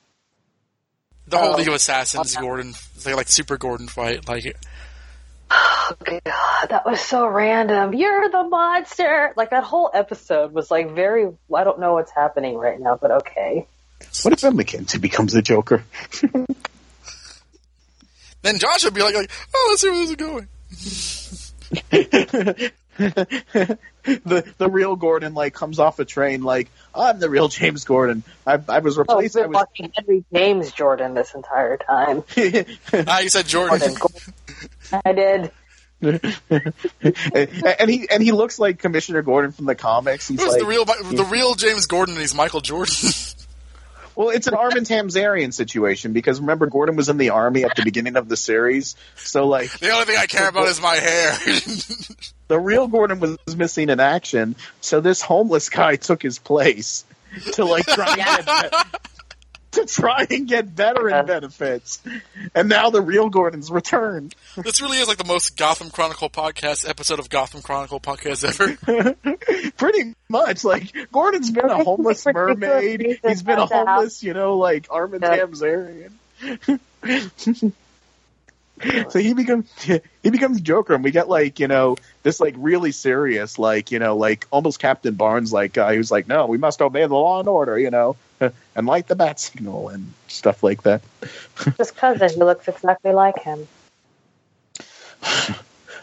The 1.28 1.38
whole 1.38 1.54
Oh. 1.54 1.58
League 1.58 1.68
of 1.68 1.74
Assassins, 1.74 2.36
Gordon, 2.36 2.74
like, 3.06 3.16
like 3.16 3.28
Super 3.28 3.58
Gordon 3.58 3.88
fight, 3.88 4.28
like 4.28 4.46
Oh, 5.52 5.96
God, 6.04 6.22
that 6.70 6.86
was 6.86 7.02
so 7.02 7.28
random. 7.28 7.94
You're 7.94 8.30
the 8.30 8.44
monster. 8.44 9.34
Like 9.36 9.50
that 9.50 9.64
whole 9.64 9.90
episode 9.94 10.54
was 10.54 10.70
like 10.72 10.94
very. 10.94 11.28
I 11.56 11.64
don't 11.64 11.80
know 11.80 11.94
what's 11.94 12.12
happening 12.12 12.56
right 12.56 12.80
now, 12.80 12.98
but 13.02 13.12
okay. 13.12 13.68
What 14.24 14.34
if 14.34 14.43
Ed 14.43 14.54
McKenzie 14.54 15.00
becomes 15.02 15.34
the 15.34 15.41
Joker? 15.41 15.84
then 18.41 18.58
Josh 18.60 18.84
would 18.86 18.93
be 18.93 19.02
like, 19.02 19.16
like, 19.16 19.30
oh, 19.54 19.68
let's 19.70 19.82
see 19.82 19.89
where 19.89 20.06
this 20.06 20.10
is 20.10 20.16
going. 20.16 20.47
the 24.04 24.54
the 24.58 24.70
real 24.70 24.95
Gordon 24.95 25.34
like 25.34 25.54
comes 25.54 25.80
off 25.80 26.00
a 26.00 26.06
train 26.06 26.41
like 26.43 26.70
I'm 26.93 27.20
the 27.20 27.30
real 27.30 27.47
James 27.47 27.84
Gordon. 27.86 28.24
I, 28.45 28.60
I 28.68 28.80
was 28.80 28.97
Oh, 28.97 29.02
replaced. 29.02 29.36
we've 29.36 29.43
I 29.43 29.47
been 29.47 29.52
was 29.52 29.66
watching 29.70 29.91
Henry 29.95 30.26
James 30.34 30.72
Jordan 30.72 31.14
this 31.14 31.34
entire 31.34 31.78
time. 31.78 32.24
Ah, 33.08 33.20
you 33.20 33.30
said 33.30 33.45
Jordan. 33.47 33.80
Jordan. 33.80 34.34
I 35.06 35.14
did. 35.14 35.52
and 36.02 37.89
he 37.89 38.10
and 38.10 38.24
he 38.24 38.32
looks 38.32 38.58
like 38.60 38.80
Commissioner 38.80 39.22
Gordon 39.22 39.52
from 39.52 39.66
the 39.66 39.76
comics. 39.76 40.28
He's 40.28 40.39
like, 40.45 40.60
the 40.60 40.66
real 40.66 40.86
the 40.86 41.28
real 41.30 41.56
James 41.56 41.86
Gordon? 41.86 42.16
and 42.16 42.22
He's 42.22 42.34
Michael 42.36 42.62
Jordan. 42.62 42.95
Well, 44.16 44.30
it's 44.30 44.47
an 44.47 44.53
Armin 44.53 44.84
Tamzarian 44.84 45.53
situation 45.53 46.14
because 46.14 46.39
remember 46.39 46.68
Gordon 46.68 46.95
was 46.95 47.10
in 47.10 47.18
the 47.18 47.30
army 47.32 47.64
at 47.64 47.76
the 47.76 47.84
beginning 47.84 48.16
of 48.16 48.30
the 48.30 48.38
series, 48.38 48.95
so 49.16 49.47
like 49.47 49.72
the 49.80 49.91
only 49.91 50.05
thing 50.05 50.18
I 50.18 50.26
care 50.26 50.49
about 50.49 50.68
is 50.68 50.82
my 50.82 50.95
hair. 50.95 51.32
the 52.47 52.60
real 52.60 52.88
Gordon 52.88 53.20
was 53.20 53.55
missing 53.55 53.89
in 53.89 53.99
action. 53.99 54.55
So 54.82 55.01
this 55.01 55.22
homeless 55.22 55.70
guy 55.70 55.95
took 55.95 56.22
his 56.22 56.39
place 56.39 57.05
to 57.53 57.66
like 57.66 57.86
try 57.86 58.14
and 58.14 58.45
get 58.45 59.01
to 59.72 59.86
try 59.86 60.26
and 60.30 60.48
get 60.48 60.66
veteran 60.66 61.26
benefits, 61.26 62.02
and 62.56 62.70
now 62.70 62.90
the 62.90 63.02
real 63.02 63.30
Gordon's 63.30 63.70
returned. 63.70 64.34
this 64.58 64.82
really 64.82 64.98
is 64.98 65.08
like 65.08 65.18
the 65.18 65.24
most 65.26 65.58
Gotham 65.58 65.90
Chronicle 65.90 66.30
podcast 66.30 66.90
episode 66.90 67.20
of 67.20 67.30
Gotham 67.30 67.62
Chronicle 67.62 68.00
podcast 68.00 68.44
ever. 68.44 69.72
Pretty 69.78 70.16
much, 70.30 70.64
like 70.64 70.92
Gordon's 71.12 71.52
been 71.52 71.70
a 71.70 71.84
homeless 71.84 72.26
mermaid. 72.26 73.20
He's 73.24 73.44
been 73.44 73.56
a 73.56 73.62
not 73.62 73.70
to 73.70 73.76
have- 73.76 73.88
homeless, 73.88 74.24
you 74.24 74.34
know, 74.34 74.58
like 74.58 74.88
Armin 74.90 75.22
Yeah. 75.22 75.38
Tamzarian. 75.38 76.12
so 79.10 79.20
he 79.20 79.34
becomes 79.34 79.70
he 80.24 80.30
becomes 80.30 80.62
Joker, 80.62 80.96
and 80.96 81.04
we 81.04 81.12
get 81.12 81.28
like 81.30 81.60
you 81.60 81.68
know 81.68 81.98
this 82.24 82.40
like 82.40 82.56
really 82.58 82.92
serious, 82.92 83.60
like 83.60 83.92
you 83.92 84.00
know, 84.00 84.16
like 84.16 84.48
almost 84.52 84.80
Captain 84.80 85.14
Barnes 85.16 85.52
like 85.54 85.74
guy 85.74 85.96
who's 85.96 86.12
like, 86.12 86.28
no, 86.28 86.46
we 86.48 86.58
must 86.58 86.82
obey 86.82 87.02
the 87.06 87.14
law 87.14 87.40
and 87.40 87.48
order, 87.48 87.78
you 87.78 87.92
know, 87.92 88.16
and 88.76 88.88
light 88.88 89.08
the 89.08 89.16
bat 89.16 89.40
signal 89.40 89.90
and 89.90 90.14
stuff 90.28 90.64
like 90.64 90.84
that. 90.84 91.02
His 91.78 91.92
cousin, 91.92 92.30
who 92.40 92.46
looks 92.46 92.68
exactly 92.68 93.12
like 93.12 93.40
him. 93.40 93.68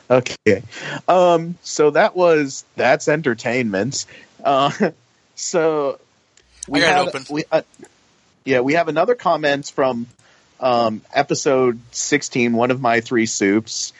Okay. 0.08 0.62
Um, 1.08 1.56
so 1.62 1.90
that 1.90 2.14
was 2.14 2.64
that's 2.76 3.08
entertainment. 3.08 4.06
Uh, 4.44 4.70
so 5.34 5.98
we 6.68 6.80
I 6.80 6.86
got 6.86 6.96
have, 6.96 7.08
open. 7.08 7.26
We, 7.28 7.44
uh, 7.50 7.62
yeah, 8.44 8.60
we 8.60 8.74
have 8.74 8.88
another 8.88 9.14
comment 9.14 9.70
from 9.74 10.06
um, 10.60 11.02
episode 11.12 11.80
16, 11.90 12.52
one 12.52 12.70
of 12.70 12.80
my 12.80 13.00
three 13.00 13.26
soups, 13.26 13.92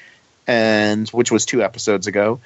and 0.47 1.09
which 1.09 1.32
was 1.32 1.45
two 1.45 1.62
episodes 1.62 2.07
ago. 2.07 2.41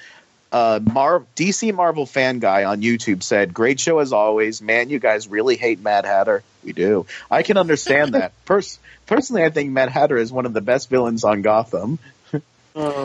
Uh, 0.52 0.80
Mar- 0.82 1.24
DC 1.36 1.72
Marvel 1.72 2.06
fan 2.06 2.40
guy 2.40 2.64
on 2.64 2.82
YouTube 2.82 3.22
said, 3.22 3.54
"Great 3.54 3.78
show 3.78 4.00
as 4.00 4.12
always, 4.12 4.60
man. 4.60 4.90
You 4.90 4.98
guys 4.98 5.28
really 5.28 5.56
hate 5.56 5.80
Mad 5.80 6.04
Hatter. 6.04 6.42
We 6.64 6.72
do. 6.72 7.06
I 7.30 7.42
can 7.42 7.56
understand 7.56 8.14
that. 8.14 8.32
Pers- 8.44 8.78
personally, 9.06 9.44
I 9.44 9.50
think 9.50 9.70
Mad 9.70 9.90
Hatter 9.90 10.16
is 10.16 10.32
one 10.32 10.46
of 10.46 10.52
the 10.52 10.60
best 10.60 10.90
villains 10.90 11.22
on 11.22 11.42
Gotham. 11.42 11.98
so 12.32 12.40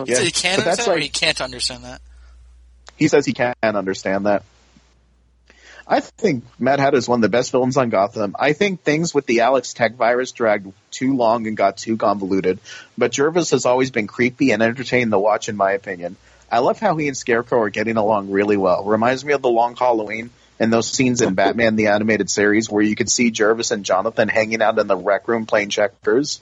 Yeah, 0.06 0.20
you 0.20 0.32
can 0.32 0.56
but 0.56 0.64
that's 0.64 0.80
understand, 0.80 0.88
or 0.88 0.94
like- 0.94 1.02
you 1.04 1.10
can't 1.10 1.40
understand 1.40 1.84
that. 1.84 2.00
He 2.96 3.08
says 3.08 3.26
he 3.26 3.32
can't 3.32 3.56
understand 3.62 4.26
that. 4.26 4.42
I 5.86 6.00
think 6.00 6.42
Mad 6.58 6.80
Hatter 6.80 6.96
is 6.96 7.06
one 7.08 7.18
of 7.18 7.22
the 7.22 7.28
best 7.28 7.52
villains 7.52 7.76
on 7.76 7.90
Gotham. 7.90 8.34
I 8.38 8.54
think 8.54 8.82
things 8.82 9.14
with 9.14 9.26
the 9.26 9.42
Alice 9.42 9.72
Tetch 9.72 9.92
virus 9.94 10.32
dragged 10.32 10.72
too 10.90 11.14
long 11.14 11.46
and 11.46 11.56
got 11.56 11.76
too 11.76 11.96
convoluted, 11.96 12.58
but 12.98 13.12
Jervis 13.12 13.52
has 13.52 13.66
always 13.66 13.92
been 13.92 14.08
creepy 14.08 14.50
and 14.50 14.62
entertaining 14.62 15.10
to 15.10 15.18
watch, 15.18 15.48
in 15.48 15.56
my 15.56 15.72
opinion. 15.72 16.16
I 16.50 16.60
love 16.60 16.78
how 16.78 16.96
he 16.96 17.08
and 17.08 17.16
Scarecrow 17.16 17.60
are 17.62 17.70
getting 17.70 17.96
along 17.96 18.30
really 18.30 18.56
well. 18.56 18.84
Reminds 18.84 19.24
me 19.24 19.32
of 19.32 19.42
the 19.42 19.48
Long 19.48 19.74
Halloween 19.76 20.30
and 20.58 20.72
those 20.72 20.88
scenes 20.88 21.20
in 21.20 21.34
Batman 21.34 21.76
the 21.76 21.88
Animated 21.88 22.30
Series 22.30 22.70
where 22.70 22.82
you 22.82 22.94
could 22.94 23.10
see 23.10 23.30
Jervis 23.30 23.70
and 23.72 23.84
Jonathan 23.84 24.28
hanging 24.28 24.62
out 24.62 24.78
in 24.78 24.86
the 24.86 24.96
rec 24.96 25.28
room 25.28 25.46
playing 25.46 25.70
checkers. 25.70 26.40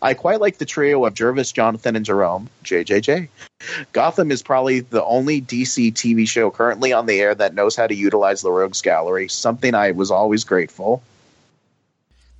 I 0.00 0.12
quite 0.14 0.40
like 0.40 0.58
the 0.58 0.66
trio 0.66 1.04
of 1.06 1.14
Jervis, 1.14 1.52
Jonathan, 1.52 1.96
and 1.96 2.04
Jerome. 2.04 2.50
JJJ. 2.64 3.28
Gotham 3.92 4.30
is 4.30 4.42
probably 4.42 4.80
the 4.80 5.02
only 5.02 5.40
DC 5.40 5.92
TV 5.94 6.28
show 6.28 6.50
currently 6.50 6.92
on 6.92 7.06
the 7.06 7.18
air 7.18 7.34
that 7.34 7.54
knows 7.54 7.76
how 7.76 7.86
to 7.86 7.94
utilize 7.94 8.42
the 8.42 8.50
Rogues 8.52 8.82
Gallery, 8.82 9.28
something 9.28 9.74
I 9.74 9.92
was 9.92 10.10
always 10.10 10.44
grateful. 10.44 11.02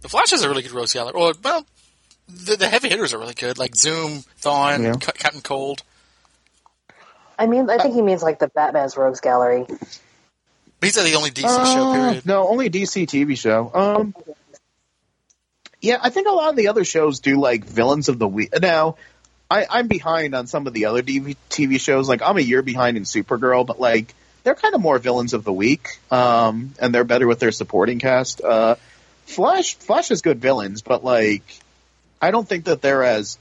The 0.02 0.10
Flash 0.10 0.30
has 0.30 0.42
a 0.42 0.48
really 0.48 0.62
good 0.62 0.72
Rogues 0.72 0.92
gallery. 0.92 1.14
Or, 1.14 1.32
well, 1.42 1.64
the, 2.28 2.56
the 2.56 2.68
heavy 2.68 2.90
hitters 2.90 3.14
are 3.14 3.18
really 3.18 3.34
good, 3.34 3.56
like 3.56 3.74
Zoom, 3.74 4.22
Thawne, 4.42 4.82
Yeah. 4.82 4.92
Ca- 4.92 5.12
Captain 5.12 5.40
Cold. 5.40 5.82
I 7.38 7.46
mean, 7.46 7.68
I 7.68 7.78
think 7.78 7.94
he 7.94 8.02
means 8.02 8.22
like 8.22 8.38
the 8.38 8.48
Batman's 8.48 8.96
Rogues 8.96 9.20
Gallery. 9.20 9.66
These 10.80 10.98
are 10.98 11.04
the 11.04 11.14
only 11.14 11.30
DC 11.30 11.42
show, 11.42 11.90
Uh, 11.90 11.94
period. 11.94 12.26
No, 12.26 12.48
only 12.48 12.70
DC 12.70 13.06
TV 13.06 13.36
show. 13.36 13.70
Um, 13.72 14.14
yeah, 15.80 15.98
I 16.02 16.10
think 16.10 16.28
a 16.28 16.32
lot 16.32 16.50
of 16.50 16.56
the 16.56 16.68
other 16.68 16.84
shows 16.84 17.20
do 17.20 17.38
like 17.40 17.64
villains 17.64 18.08
of 18.08 18.18
the 18.18 18.28
week. 18.28 18.50
Now, 18.60 18.96
I, 19.50 19.66
I'm 19.68 19.86
behind 19.88 20.34
on 20.34 20.46
some 20.46 20.66
of 20.66 20.72
the 20.72 20.86
other 20.86 21.02
DV, 21.02 21.36
TV 21.50 21.80
shows. 21.80 22.08
Like 22.08 22.22
I'm 22.22 22.36
a 22.36 22.42
year 22.42 22.62
behind 22.62 22.96
in 22.96 23.04
Supergirl, 23.04 23.66
but 23.66 23.78
like 23.80 24.14
they're 24.42 24.54
kind 24.54 24.74
of 24.74 24.80
more 24.80 24.98
villains 24.98 25.34
of 25.34 25.44
the 25.44 25.52
week, 25.52 25.98
um, 26.10 26.72
and 26.80 26.94
they're 26.94 27.04
better 27.04 27.26
with 27.26 27.38
their 27.40 27.52
supporting 27.52 27.98
cast. 27.98 28.40
Uh, 28.42 28.76
Flash, 29.26 29.74
Flash 29.74 30.08
has 30.08 30.22
good 30.22 30.40
villains, 30.40 30.82
but 30.82 31.04
like 31.04 31.42
I 32.20 32.30
don't 32.30 32.48
think 32.48 32.64
that 32.66 32.80
they're 32.82 33.02
as 33.04 33.38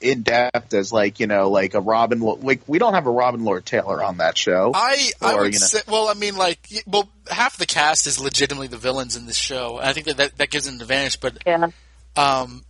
in 0.00 0.22
depth 0.22 0.72
as 0.74 0.92
like 0.92 1.20
you 1.20 1.26
know 1.26 1.50
like 1.50 1.74
a 1.74 1.80
Robin. 1.80 2.20
Like 2.20 2.62
we 2.66 2.78
don't 2.78 2.94
have 2.94 3.06
a 3.06 3.10
Robin 3.10 3.44
Lord 3.44 3.64
Taylor 3.66 4.02
on 4.02 4.18
that 4.18 4.36
show. 4.38 4.72
I 4.74 5.10
I 5.20 5.34
would 5.36 5.54
you 5.54 5.60
know- 5.60 5.66
say, 5.66 5.80
well, 5.88 6.08
I 6.08 6.14
mean, 6.14 6.36
like, 6.36 6.60
well, 6.86 7.08
half 7.30 7.56
the 7.56 7.66
cast 7.66 8.06
is 8.06 8.20
legitimately 8.20 8.68
the 8.68 8.76
villains 8.76 9.16
in 9.16 9.26
this 9.26 9.36
show, 9.36 9.78
and 9.78 9.88
I 9.88 9.92
think 9.92 10.06
that 10.06 10.16
that, 10.18 10.38
that 10.38 10.50
gives 10.50 10.66
it 10.66 10.74
an 10.74 10.80
advantage. 10.80 11.20
But 11.20 11.38
Yeah. 11.46 11.68
um, 12.16 12.64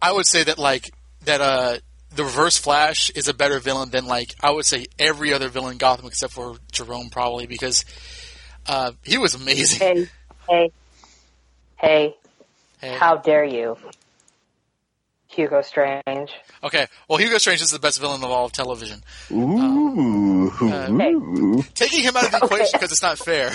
I 0.00 0.12
would 0.12 0.26
say 0.26 0.44
that 0.44 0.58
like 0.58 0.90
that 1.24 1.40
uh, 1.40 1.78
the 2.14 2.24
Reverse 2.24 2.56
Flash 2.58 3.10
is 3.10 3.28
a 3.28 3.34
better 3.34 3.58
villain 3.60 3.90
than 3.90 4.06
like 4.06 4.34
I 4.42 4.50
would 4.50 4.64
say 4.64 4.86
every 4.98 5.32
other 5.32 5.48
villain 5.48 5.72
in 5.72 5.78
Gotham 5.78 6.06
except 6.06 6.32
for 6.32 6.56
Jerome, 6.72 7.10
probably 7.10 7.46
because 7.46 7.84
uh, 8.66 8.92
he 9.04 9.18
was 9.18 9.34
amazing. 9.34 9.78
Hey, 9.78 10.08
hey, 10.48 10.70
hey! 11.76 12.16
Hey. 12.80 12.96
How 12.96 13.16
dare 13.16 13.44
you, 13.44 13.76
Hugo 15.30 15.62
Strange? 15.62 16.30
Okay, 16.64 16.86
well, 17.08 17.18
Hugo 17.18 17.38
Strange 17.38 17.62
is 17.62 17.70
the 17.70 17.78
best 17.78 18.00
villain 18.00 18.22
of 18.22 18.30
all 18.30 18.46
of 18.46 18.52
television. 18.52 19.02
Ooh, 19.30 20.50
Hey. 20.50 21.12
ooh. 21.12 21.62
Taking 21.74 22.02
him 22.02 22.16
out 22.16 22.24
of 22.26 22.30
the 22.32 22.38
equation 22.44 22.70
because 22.72 22.92
it's 22.92 23.02
not 23.02 23.18
fair. 23.18 23.50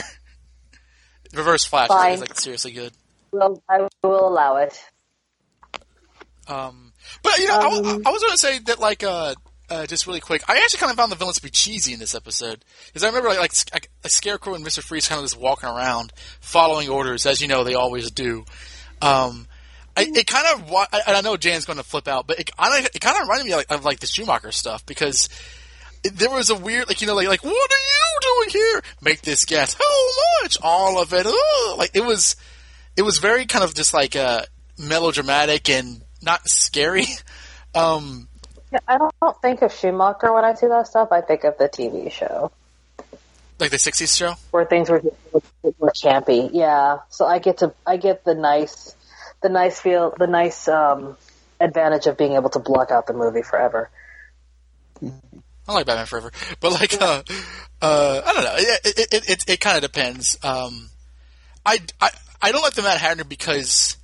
Reverse 1.33 1.65
Flash 1.65 1.89
Fine. 1.89 2.13
is 2.13 2.19
like 2.21 2.39
seriously 2.39 2.71
good. 2.71 2.93
Well, 3.31 3.61
I 3.69 3.87
will 4.03 4.27
allow 4.27 4.57
it. 4.57 4.79
Um, 6.47 6.93
but 7.23 7.37
you 7.39 7.47
know, 7.47 7.59
I, 7.59 7.67
was- 7.67 7.79
Um, 7.79 8.01
I 8.05 8.11
was 8.11 8.21
going 8.21 8.31
to 8.33 8.37
say 8.37 8.59
that 8.59 8.79
like 8.79 9.03
uh, 9.03 9.35
uh, 9.69 9.85
just 9.87 10.07
really 10.07 10.19
quick. 10.19 10.43
I 10.47 10.57
actually 10.57 10.79
kind 10.79 10.91
of 10.91 10.97
found 10.97 11.11
the 11.11 11.15
villains 11.15 11.37
to 11.37 11.41
be 11.43 11.49
cheesy 11.49 11.93
in 11.93 11.99
this 11.99 12.15
episode 12.15 12.63
because 12.87 13.03
I 13.03 13.07
remember 13.07 13.29
like, 13.29 13.39
like 13.39 13.53
like 13.73 13.89
a 14.03 14.09
Scarecrow 14.09 14.53
and 14.53 14.63
Mister 14.63 14.81
Freeze 14.81 15.07
kind 15.07 15.19
of 15.19 15.25
just 15.25 15.39
walking 15.39 15.67
around, 15.67 16.13
following 16.39 16.87
orders 16.87 17.25
as 17.25 17.41
you 17.41 17.47
know 17.47 17.63
they 17.63 17.73
always 17.73 18.11
do. 18.11 18.45
Um, 19.01 19.47
I, 19.97 20.11
it 20.13 20.27
kind 20.27 20.45
of 20.53 20.69
wa- 20.69 20.87
I, 20.91 21.01
I 21.07 21.21
know 21.21 21.37
Jan's 21.37 21.65
going 21.65 21.77
to 21.77 21.83
flip 21.83 22.07
out, 22.07 22.27
but 22.27 22.39
it, 22.39 22.49
it 22.49 23.01
kind 23.01 23.17
of 23.17 23.21
reminded 23.21 23.45
me 23.45 23.51
of 23.51 23.57
like, 23.57 23.71
of 23.71 23.85
like 23.85 23.99
the 23.99 24.07
Schumacher 24.07 24.51
stuff 24.51 24.85
because 24.85 25.29
there 26.03 26.29
was 26.29 26.49
a 26.49 26.55
weird 26.55 26.87
like 26.87 27.01
you 27.01 27.07
know 27.07 27.15
like 27.15 27.27
like 27.27 27.43
what 27.43 27.51
are 27.53 27.55
you 27.55 28.19
doing 28.21 28.49
here? 28.49 28.81
Make 29.01 29.21
this 29.21 29.45
guess. 29.45 29.73
How 29.73 30.43
much? 30.43 30.57
All 30.61 31.01
of 31.01 31.13
it. 31.13 31.25
Ugh. 31.25 31.77
Like 31.77 31.91
it 31.93 32.03
was 32.03 32.35
it 32.97 33.01
was 33.01 33.17
very 33.19 33.45
kind 33.45 33.63
of 33.63 33.73
just 33.73 33.93
like 33.93 34.15
uh, 34.15 34.43
melodramatic 34.77 35.69
and 35.69 36.01
not 36.21 36.47
scary. 36.47 37.05
Um, 37.77 38.29
Yeah, 38.71 38.79
I 38.87 38.97
don't 38.97 39.41
think 39.41 39.61
of 39.61 39.73
Schumacher 39.73 40.31
when 40.31 40.45
I 40.45 40.53
see 40.53 40.67
that 40.67 40.87
stuff. 40.87 41.11
I 41.11 41.19
think 41.19 41.43
of 41.43 41.57
the 41.57 41.67
TV 41.67 42.09
show 42.09 42.49
like 43.59 43.71
the 43.71 43.77
'60s 43.77 44.17
show. 44.17 44.35
where 44.51 44.65
things 44.65 44.89
were 44.89 45.01
were 45.31 45.91
campy. 45.91 46.49
Yeah, 46.53 46.99
so 47.09 47.25
I 47.25 47.39
get 47.39 47.57
to 47.59 47.73
I 47.85 47.97
get 47.97 48.23
the 48.23 48.35
nice 48.35 48.94
the 49.45 49.49
nice 49.49 49.79
feel 49.79 50.11
the 50.17 50.25
nice 50.25 50.67
um, 50.67 51.15
advantage 51.59 52.07
of 52.07 52.17
being 52.17 52.33
able 52.33 52.49
to 52.49 52.57
block 52.57 52.89
out 52.89 53.05
the 53.05 53.13
movie 53.13 53.43
forever. 53.43 53.91
I 55.67 55.73
like 55.73 55.85
Batman 55.85 56.07
Forever, 56.07 56.31
but 56.59 56.71
like, 56.71 56.99
uh, 56.99 57.21
uh, 57.79 58.21
I 58.25 58.33
don't 58.33 58.43
know. 58.43 58.55
It 58.57 59.13
it 59.13 59.29
it, 59.29 59.43
it, 59.47 59.59
kind 59.59 59.75
of 59.75 59.83
depends. 59.83 60.39
Um, 60.41 60.89
I, 61.63 61.77
I 62.01 62.09
I 62.41 62.51
don't 62.51 62.63
like 62.63 62.73
the 62.73 62.81
Mad 62.81 62.97
Hatter 62.97 63.23
because 63.23 63.97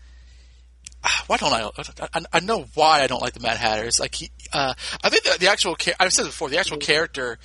why 1.26 1.38
don't 1.38 1.54
I, 1.54 1.72
I? 2.14 2.22
I 2.34 2.40
know 2.40 2.66
why 2.76 3.02
I 3.02 3.08
don't 3.08 3.22
like 3.22 3.34
the 3.34 3.40
Mad 3.40 3.58
Hatters. 3.58 4.00
Like 4.00 4.14
he, 4.14 4.30
uh, 4.54 4.76
I 5.04 5.10
think 5.10 5.24
the, 5.24 5.38
the 5.40 5.50
actual 5.50 5.76
I've 6.00 6.14
said 6.14 6.26
it 6.26 6.30
before. 6.30 6.50
The 6.50 6.60
actual 6.60 6.78
character 6.78 7.40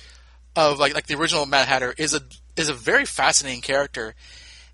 of 0.55 0.77
like 0.77 0.93
like 0.93 1.07
the 1.07 1.15
original 1.15 1.47
Mad 1.47 1.67
Hatter 1.67 1.95
is 1.97 2.13
a 2.13 2.21
is 2.55 2.69
a 2.69 2.75
very 2.75 3.05
fascinating 3.05 3.61
character, 3.61 4.13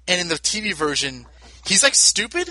and 0.09 0.19
in 0.19 0.27
the 0.27 0.35
TV 0.35 0.73
version, 0.73 1.25
he's 1.65 1.83
like 1.83 1.95
stupid. 1.95 2.49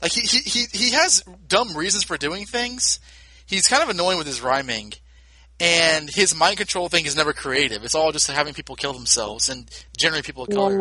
Like 0.00 0.12
he 0.12 0.20
he 0.22 0.38
he, 0.38 0.64
he 0.72 0.90
has 0.92 1.22
dumb 1.46 1.76
reasons 1.76 2.04
for 2.04 2.16
doing 2.16 2.46
things. 2.46 3.00
He's 3.46 3.68
kind 3.68 3.82
of 3.82 3.88
annoying 3.88 4.18
with 4.18 4.26
his 4.26 4.40
rhyming 4.40 4.92
and 5.60 6.08
his 6.08 6.34
mind 6.34 6.56
control 6.56 6.88
thing 6.88 7.04
is 7.04 7.14
never 7.14 7.34
creative. 7.34 7.84
It's 7.84 7.94
all 7.94 8.12
just 8.12 8.30
having 8.30 8.54
people 8.54 8.76
kill 8.76 8.94
themselves 8.94 9.50
and 9.50 9.70
generally 9.96 10.22
people 10.22 10.44
of 10.44 10.48
color. 10.48 10.80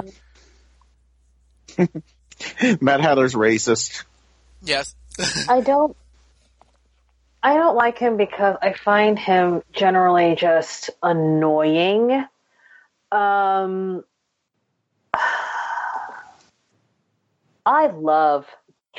Mad 2.82 3.02
Hatter's 3.02 3.34
racist. 3.34 4.06
Yes. 4.64 4.96
I 5.50 5.60
don't. 5.62 5.96
I 7.42 7.56
don't 7.56 7.76
like 7.76 7.98
him 7.98 8.18
because 8.18 8.58
I 8.62 8.74
find 8.74 9.18
him 9.18 9.64
generally 9.72 10.36
just 10.36 10.90
annoying. 11.02 12.26
Um, 13.12 14.04
I 17.66 17.88
love 17.88 18.46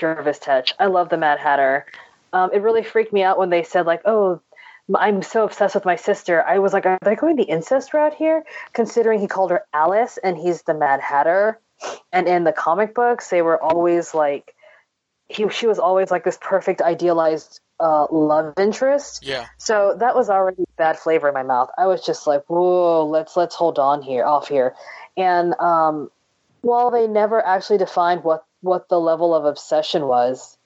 Jervis 0.01 0.39
Tetch. 0.39 0.75
I 0.79 0.87
love 0.87 1.09
the 1.09 1.17
Mad 1.17 1.39
Hatter. 1.39 1.87
Um, 2.33 2.51
it 2.53 2.63
really 2.63 2.83
freaked 2.83 3.13
me 3.13 3.23
out 3.23 3.39
when 3.39 3.51
they 3.51 3.63
said 3.63 3.87
like, 3.87 4.03
"Oh, 4.05 4.41
I'm 4.95 5.23
so 5.23 5.45
obsessed 5.45 5.75
with 5.75 5.85
my 5.85 5.97
sister." 5.97 6.43
I 6.43 6.59
was 6.59 6.73
like, 6.73 6.87
"Are 6.87 6.99
they 7.03 7.17
going 7.17 7.37
the 7.37 7.45
incest 7.45 7.93
route 7.95 8.15
here?" 8.15 8.45
Considering 8.73 9.21
he 9.21 9.27
called 9.27 9.51
her 9.51 9.65
Alice 9.73 10.19
and 10.23 10.37
he's 10.37 10.63
the 10.63 10.75
Mad 10.75 11.01
Hatter, 11.01 11.61
and 12.13 12.27
in 12.27 12.45
the 12.45 12.53
comic 12.53 12.95
books 12.95 13.31
they 13.31 13.43
were 13.43 13.63
always 13.63 14.15
like 14.15 14.55
he 15.29 15.49
she 15.49 15.67
was 15.67 15.79
always 15.79 16.11
like 16.11 16.25
this 16.25 16.39
perfect 16.41 16.83
idealized 16.83 17.61
uh, 17.79 18.07
love 18.11 18.55
interest. 18.59 19.25
Yeah. 19.25 19.47
So 19.59 19.97
that 19.99 20.15
was 20.15 20.29
already 20.29 20.65
bad 20.77 20.99
flavor 20.99 21.29
in 21.29 21.35
my 21.35 21.43
mouth. 21.43 21.71
I 21.79 21.87
was 21.87 22.05
just 22.05 22.27
like, 22.27 22.45
whoa, 22.49 23.07
let's 23.07 23.37
let's 23.37 23.55
hold 23.55 23.79
on 23.79 24.03
here, 24.03 24.25
off 24.25 24.49
here. 24.49 24.75
And 25.17 25.55
um, 25.61 26.11
while 26.61 26.91
they 26.91 27.07
never 27.07 27.45
actually 27.45 27.79
defined 27.79 28.25
what 28.25 28.45
what 28.61 28.89
the 28.89 29.01
level 29.01 29.35
of 29.35 29.45
obsession 29.45 30.07
was, 30.07 30.57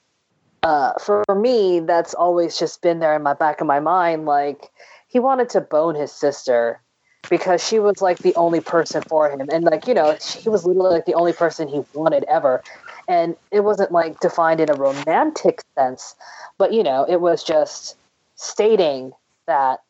uh, 0.63 0.93
for 0.99 1.25
me, 1.35 1.81
that's 1.81 2.15
always 2.15 2.59
just 2.59 2.83
been 2.83 3.01
there 3.01 3.15
in 3.15 3.23
my 3.23 3.35
back 3.35 3.61
of 3.61 3.67
my 3.67 3.81
mind. 3.81 4.25
Like 4.25 4.71
he 5.09 5.19
wanted 5.19 5.51
to 5.51 5.61
bone 5.61 5.95
his 5.95 6.13
sister 6.13 6.81
because 7.29 7.67
she 7.67 7.79
was 7.79 8.03
like 8.03 8.19
the 8.19 8.35
only 8.35 8.61
person 8.61 9.03
for 9.03 9.31
him, 9.31 9.49
and 9.53 9.65
like 9.65 9.87
you 9.87 9.95
know, 9.95 10.17
she 10.21 10.49
was 10.49 10.65
literally 10.65 10.95
like 10.95 11.07
the 11.07 11.15
only 11.15 11.33
person 11.33 11.69
he 11.69 11.83
wanted 11.95 12.25
ever 12.25 12.63
and 13.09 13.37
it 13.51 13.61
wasn't 13.61 13.93
like 13.93 14.21
defined 14.21 14.61
in 14.61 14.71
a 14.71 14.75
romantic 14.75 15.63
sense, 15.77 16.15
but 16.59 16.73
you 16.73 16.83
know, 16.83 17.05
it 17.09 17.21
was 17.21 17.43
just 17.43 17.97
stating 18.37 19.13
that 19.47 19.81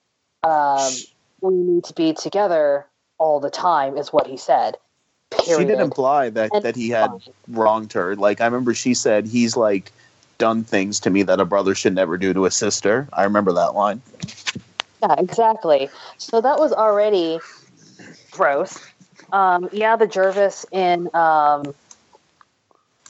um, 0.43 0.93
we 1.41 1.55
need 1.55 1.85
to 1.85 1.95
be 1.95 2.13
together 2.13 2.87
all 3.19 3.41
the 3.41 3.51
time 3.51 3.97
is 3.97 4.13
what 4.13 4.27
he 4.27 4.37
said. 4.37 4.77
Period. 5.39 5.61
She 5.61 5.65
did 5.67 5.81
imply 5.81 6.31
that, 6.31 6.53
And 6.53 6.65
that 6.65 6.77
he 6.77 6.91
had 6.91 7.11
wronged 7.49 7.93
her. 7.95 8.17
Like 8.17 8.41
I 8.41 8.47
remember 8.47 8.75
she 8.75 8.95
said 8.95 9.27
he's 9.27 9.57
like 9.57 9.93
done 10.39 10.65
things 10.65 11.01
to 11.01 11.11
me 11.11 11.23
that 11.25 11.41
a 11.41 11.45
brother 11.45 11.75
should 11.75 11.95
never 11.95 12.17
do 12.19 12.33
to 12.33 12.47
a 12.47 12.51
sister. 12.51 13.09
I 13.13 13.25
remember 13.25 13.53
that 13.53 13.75
line. 13.75 14.03
Yeah, 15.03 15.15
exactly. 15.19 15.91
So 16.19 16.41
that 16.41 16.59
was 16.59 16.73
already 16.73 17.41
gross. 18.31 18.79
Um, 19.33 19.69
yeah, 19.73 19.97
the 19.97 20.07
Jervis 20.07 20.67
in 20.73 21.09
um, 21.15 21.75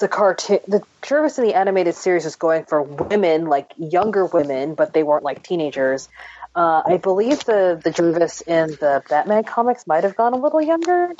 the 0.00 0.08
cartoon, 0.08 0.60
the 0.66 0.82
Jervis 1.02 1.38
in 1.38 1.44
the 1.44 1.54
animated 1.54 1.94
series 1.94 2.24
was 2.24 2.36
going 2.36 2.64
for 2.64 2.82
women, 2.82 3.46
like 3.46 3.72
younger 3.76 4.26
women, 4.26 4.74
but 4.74 4.92
they 4.92 5.02
weren't 5.02 5.24
like 5.24 5.42
teenagers. 5.42 6.08
Uh, 6.54 6.82
I 6.86 6.98
believe 6.98 7.44
the 7.44 7.80
the 7.82 7.90
Jervis 7.90 8.40
in 8.42 8.70
the 8.80 9.02
Batman 9.08 9.44
comics 9.44 9.86
might 9.86 10.04
have 10.04 10.16
gone 10.16 10.34
a 10.34 10.36
little 10.36 10.62
younger 10.62 11.12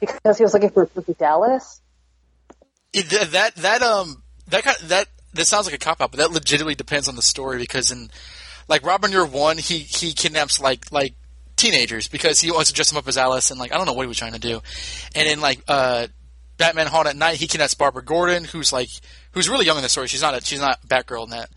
because 0.00 0.38
he 0.38 0.44
was 0.44 0.54
looking 0.54 0.70
for 0.70 0.86
Perfect 0.86 1.18
Dallas. 1.18 1.80
It, 2.92 3.08
that 3.30 3.54
that 3.56 3.82
um 3.82 4.22
that 4.48 4.64
kind 4.64 4.76
that 4.84 5.06
this 5.32 5.48
sounds 5.48 5.66
like 5.66 5.74
a 5.74 5.78
cop 5.78 6.00
out, 6.00 6.10
but 6.10 6.18
that 6.18 6.32
legitimately 6.32 6.74
depends 6.74 7.08
on 7.08 7.14
the 7.14 7.22
story 7.22 7.58
because 7.58 7.92
in 7.92 8.10
like 8.68 8.84
Robin 8.84 9.12
Year 9.12 9.24
One, 9.24 9.58
he 9.58 9.78
he 9.78 10.12
kidnaps 10.12 10.60
like 10.60 10.90
like 10.90 11.14
teenagers 11.56 12.08
because 12.08 12.40
he 12.40 12.50
wants 12.50 12.70
to 12.70 12.74
dress 12.74 12.88
them 12.88 12.98
up 12.98 13.06
as 13.06 13.16
Alice 13.16 13.50
and 13.50 13.60
like 13.60 13.72
I 13.72 13.76
don't 13.76 13.86
know 13.86 13.92
what 13.92 14.02
he 14.02 14.08
was 14.08 14.18
trying 14.18 14.32
to 14.32 14.40
do, 14.40 14.60
and 15.14 15.28
in 15.28 15.40
like 15.40 15.60
uh 15.68 16.08
Batman 16.56 16.88
Haunted 16.88 17.16
Knight, 17.16 17.36
he 17.36 17.46
kidnaps 17.46 17.74
Barbara 17.74 18.04
Gordon, 18.04 18.44
who's 18.44 18.72
like 18.72 18.90
who's 19.32 19.48
really 19.48 19.66
young 19.66 19.76
in 19.76 19.82
the 19.82 19.88
story. 19.88 20.08
She's 20.08 20.22
not 20.22 20.34
a, 20.34 20.44
she's 20.44 20.60
not 20.60 20.80
Batgirl 20.86 21.24
in 21.24 21.30
that. 21.30 21.50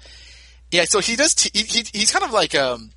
Yeah, 0.72 0.86
so 0.88 1.00
he 1.00 1.16
does. 1.16 1.36
T- 1.36 1.52
he, 1.54 1.64
he 1.64 1.86
he's 1.92 2.12
kind 2.12 2.24
of 2.24 2.32
like 2.32 2.56
um 2.56 2.92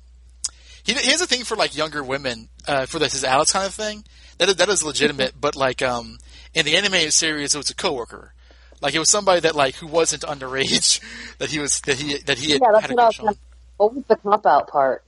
he, 0.83 0.93
he 0.93 1.11
has 1.11 1.21
a 1.21 1.27
thing 1.27 1.43
for 1.43 1.57
like 1.57 1.75
younger 1.75 2.01
women 2.01 2.49
uh, 2.67 2.85
for 2.85 2.97
this 2.97 3.13
his 3.13 3.23
Alice 3.23 3.51
kind 3.51 3.65
of 3.65 3.73
thing. 3.73 4.05
That 4.37 4.49
is, 4.49 4.55
that 4.57 4.69
is 4.69 4.83
legitimate, 4.83 5.33
but 5.39 5.55
like 5.55 5.81
um 5.81 6.17
in 6.53 6.65
the 6.65 6.75
animated 6.75 7.13
series, 7.13 7.55
it 7.55 7.57
was 7.57 7.69
a 7.69 7.75
coworker. 7.75 8.33
Like 8.81 8.93
it 8.93 8.99
was 8.99 9.09
somebody 9.09 9.41
that 9.41 9.55
like 9.55 9.75
who 9.75 9.87
wasn't 9.87 10.23
underage 10.23 11.01
that 11.39 11.49
he 11.49 11.59
was 11.59 11.81
that 11.81 11.97
he 11.97 12.17
that 12.19 12.37
he 12.37 12.51
had, 12.51 12.61
Yeah, 12.61 12.71
that's 12.73 12.81
had 12.83 12.91
a 12.91 12.95
what 12.95 13.03
I 13.03 13.07
was. 13.07 13.19
on. 13.19 13.35
What 13.77 13.93
was 13.95 14.03
the 14.07 14.15
cop 14.15 14.45
out 14.45 14.67
part? 14.69 15.03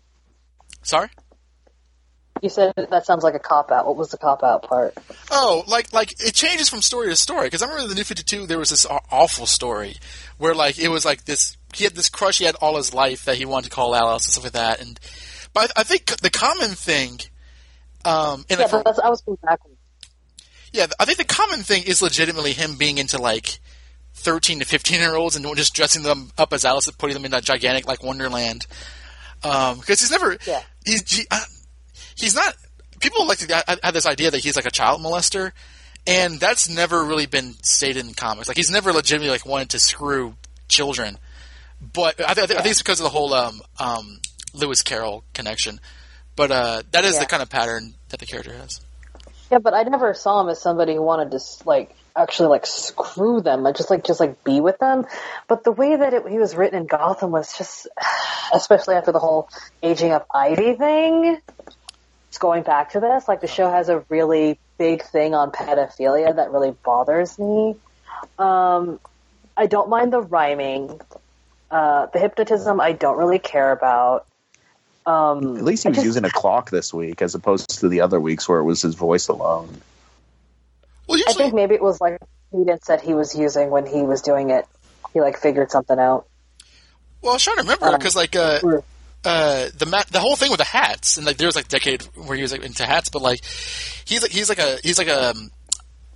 Sorry. 0.84 1.10
You 2.42 2.50
said 2.50 2.74
that 2.78 3.06
sounds 3.06 3.24
like 3.24 3.34
a 3.34 3.40
cop 3.40 3.70
out. 3.70 3.86
What 3.86 3.98
was 3.98 4.12
the 4.12 4.18
cop 4.18 4.44
out 4.44 4.64
part? 4.64 4.94
Oh, 5.30 5.64
like 5.68 5.92
like 5.92 6.14
it 6.22 6.34
changes 6.34 6.70
from 6.70 6.82
story 6.82 7.10
to 7.10 7.16
story. 7.16 7.48
Because 7.48 7.62
I 7.62 7.66
remember 7.66 7.84
in 7.84 7.90
the 7.90 7.96
New 7.96 8.04
Fifty 8.06 8.24
Two, 8.24 8.46
there 8.48 8.60
was 8.60 8.70
this 8.70 8.86
awful 9.12 9.46
story 9.46 9.98
where 10.38 10.56
like 10.56 10.80
it 10.80 10.88
was 10.88 11.04
like 11.04 11.26
this. 11.26 11.58
He 11.74 11.84
had 11.84 11.96
this 11.96 12.10
crush 12.10 12.38
he 12.38 12.46
had 12.46 12.56
all 12.56 12.78
his 12.78 12.94
life 12.94 13.26
that 13.26 13.36
he 13.38 13.46
wanted 13.46 13.70
to 13.70 13.76
call 13.76 13.94
Alice 13.96 14.26
and 14.26 14.32
stuff 14.32 14.46
like 14.46 14.54
that. 14.54 14.80
And 14.80 15.00
but 15.54 15.72
I 15.76 15.84
think 15.84 16.06
the 16.06 16.30
common 16.30 16.70
thing, 16.70 17.20
um, 18.06 18.46
in 18.50 18.60
Yeah, 18.60 18.68
the, 18.68 18.82
but 18.84 19.04
I 19.04 19.10
was 19.10 19.22
going 19.22 19.38
backwards. 19.44 19.78
yeah, 20.74 20.88
I 21.00 21.06
think 21.06 21.18
the 21.18 21.26
common 21.26 21.60
thing 21.62 21.84
is 21.84 22.02
legitimately 22.02 22.54
him 22.54 22.76
being 22.76 22.98
into 22.98 23.18
like 23.20 23.60
thirteen 24.14 24.60
to 24.60 24.66
fifteen 24.66 25.00
year 25.00 25.16
olds 25.16 25.36
and 25.36 25.46
just 25.56 25.74
dressing 25.74 26.04
them 26.04 26.32
up 26.38 26.54
as 26.54 26.66
Alice 26.66 26.88
and 26.88 26.98
putting 26.98 27.14
them 27.16 27.26
in 27.26 27.34
a 27.34 27.42
gigantic 27.42 27.88
like 27.88 28.04
Wonderland. 28.04 28.66
Because 29.42 30.00
he's 30.02 30.12
never, 30.12 30.38
Yeah. 30.46 30.62
he's 30.86 31.10
he, 31.12 31.26
uh, 31.32 31.40
he's 32.16 32.36
not. 32.36 32.54
People 33.00 33.26
like 33.28 33.38
to 33.40 33.80
have 33.84 33.94
this 33.94 34.06
idea 34.06 34.30
that 34.32 34.40
he's 34.44 34.58
like 34.58 34.66
a 34.66 34.72
child 34.72 35.00
molester, 35.02 35.54
and 36.06 36.38
that's 36.40 36.68
never 36.68 37.02
really 37.04 37.26
been 37.28 37.54
stated 37.64 38.06
in 38.06 38.14
comics. 38.14 38.50
Like 38.50 38.58
he's 38.58 38.70
never 38.72 38.92
legitimately 38.92 39.30
like 39.32 39.46
wanted 39.46 39.70
to 39.70 39.80
screw 39.80 40.36
children. 40.68 41.18
But 41.82 42.20
I, 42.20 42.34
th- 42.34 42.50
I 42.52 42.56
think 42.58 42.66
it's 42.72 42.82
because 42.82 43.00
of 43.00 43.06
the 43.06 43.10
whole 43.10 43.34
um, 43.34 43.62
um, 43.80 44.20
Lewis 44.54 44.82
Carroll 44.82 45.24
connection. 45.34 45.80
But 46.40 46.52
uh, 46.52 46.84
that 46.92 47.04
is 47.04 47.16
Yeah. 47.16 47.20
the 47.20 47.26
kind 47.26 47.44
of 47.44 47.50
pattern 47.50 47.96
that 48.12 48.22
the 48.22 48.26
character 48.26 48.54
has. 48.54 48.80
Yeah, 49.52 49.58
but 49.58 49.74
I 49.74 49.84
never 49.84 50.14
saw 50.14 50.40
him 50.40 50.48
as 50.48 50.62
somebody 50.62 50.96
who 50.96 51.02
wanted 51.02 51.32
to 51.32 51.40
like 51.66 51.94
actually 52.16 52.48
like 52.48 52.66
screw 52.66 53.42
them, 53.42 53.62
like 53.62 53.76
just 53.76 53.90
like 53.90 54.06
just 54.06 54.22
like 54.22 54.42
be 54.46 54.62
with 54.62 54.78
them. 54.78 55.06
But 55.50 55.66
the 55.66 55.74
way 55.74 55.98
that 55.98 56.14
it, 56.14 56.26
he 56.30 56.38
was 56.38 56.56
written 56.56 56.80
in 56.80 56.88
Gotham 56.88 57.32
was 57.32 57.58
just, 57.58 57.90
especially 58.54 58.96
after 58.96 59.12
the 59.12 59.20
whole 59.20 59.50
aging 59.84 60.14
up 60.14 60.28
Ivy 60.34 60.76
thing. 60.76 61.42
It's 62.30 62.38
going 62.38 62.64
back 62.64 62.92
to 62.92 63.02
this. 63.02 63.28
Like 63.28 63.42
the 63.42 63.48
show 63.48 63.70
has 63.70 63.90
a 63.90 64.06
really 64.08 64.60
big 64.78 65.04
thing 65.04 65.34
on 65.34 65.52
pedophilia 65.52 66.34
that 66.38 66.54
really 66.54 66.72
bothers 66.72 67.38
me. 67.38 67.76
Um, 68.38 69.02
I 69.58 69.66
don't 69.66 69.90
mind 69.90 70.14
the 70.14 70.22
rhyming. 70.22 71.02
Uh, 71.70 72.06
the 72.14 72.20
hypnotism 72.20 72.80
I 72.80 72.94
don't 72.94 73.18
really 73.18 73.40
care 73.40 73.74
about. 73.74 74.26
Um, 75.10 75.58
At 75.58 75.64
least 75.64 75.84
he 75.84 75.90
was 75.90 75.96
just- 75.98 76.06
using 76.06 76.26
a 76.26 76.30
clock 76.30 76.70
this 76.70 76.94
week, 76.94 77.22
as 77.22 77.34
opposed 77.34 77.80
to 77.80 77.90
the 77.90 78.02
other 78.02 78.20
weeks 78.20 78.48
where 78.48 78.60
it 78.60 78.64
was 78.64 78.82
his 78.82 78.96
voice 78.96 79.28
alone. 79.28 79.82
Well, 81.08 81.20
I 81.28 81.34
think 81.34 81.54
maybe 81.56 81.74
it 81.74 81.82
was 81.82 82.00
like 82.00 82.20
cadence 82.52 82.86
that 82.88 83.02
he 83.02 83.14
was 83.16 83.36
using 83.36 83.72
when 83.72 83.88
he 83.88 84.04
was 84.04 84.22
doing 84.22 84.52
it. 84.52 84.68
He 85.14 85.22
like 85.22 85.38
figured 85.40 85.72
something 85.72 85.98
out. 85.98 86.28
well, 87.22 87.32
I 87.32 87.36
was 87.36 87.44
trying 87.44 87.58
to 87.58 87.64
remember 87.64 87.98
because 87.98 88.16
like 88.16 88.36
uh, 88.36 88.60
uh, 89.26 89.70
the 89.76 89.88
ma- 89.88 90.04
the 90.12 90.20
whole 90.20 90.36
thing 90.36 90.52
with 90.52 90.60
the 90.60 90.64
hats 90.66 91.18
and 91.18 91.26
like 91.26 91.38
there 91.38 91.48
was 91.48 91.56
like 91.56 91.66
a 91.66 91.70
decade 91.70 92.04
where 92.16 92.36
he 92.36 92.44
was 92.44 92.52
like 92.52 92.64
into 92.64 92.86
hats, 92.86 93.10
but 93.10 93.24
like 93.24 93.44
he's 94.06 94.22
like 94.22 94.32
he's 94.32 94.50
like 94.50 94.60
a 94.60 94.78
he's 94.84 95.00
like 95.00 95.08
a 95.08 95.32
um, 95.32 95.50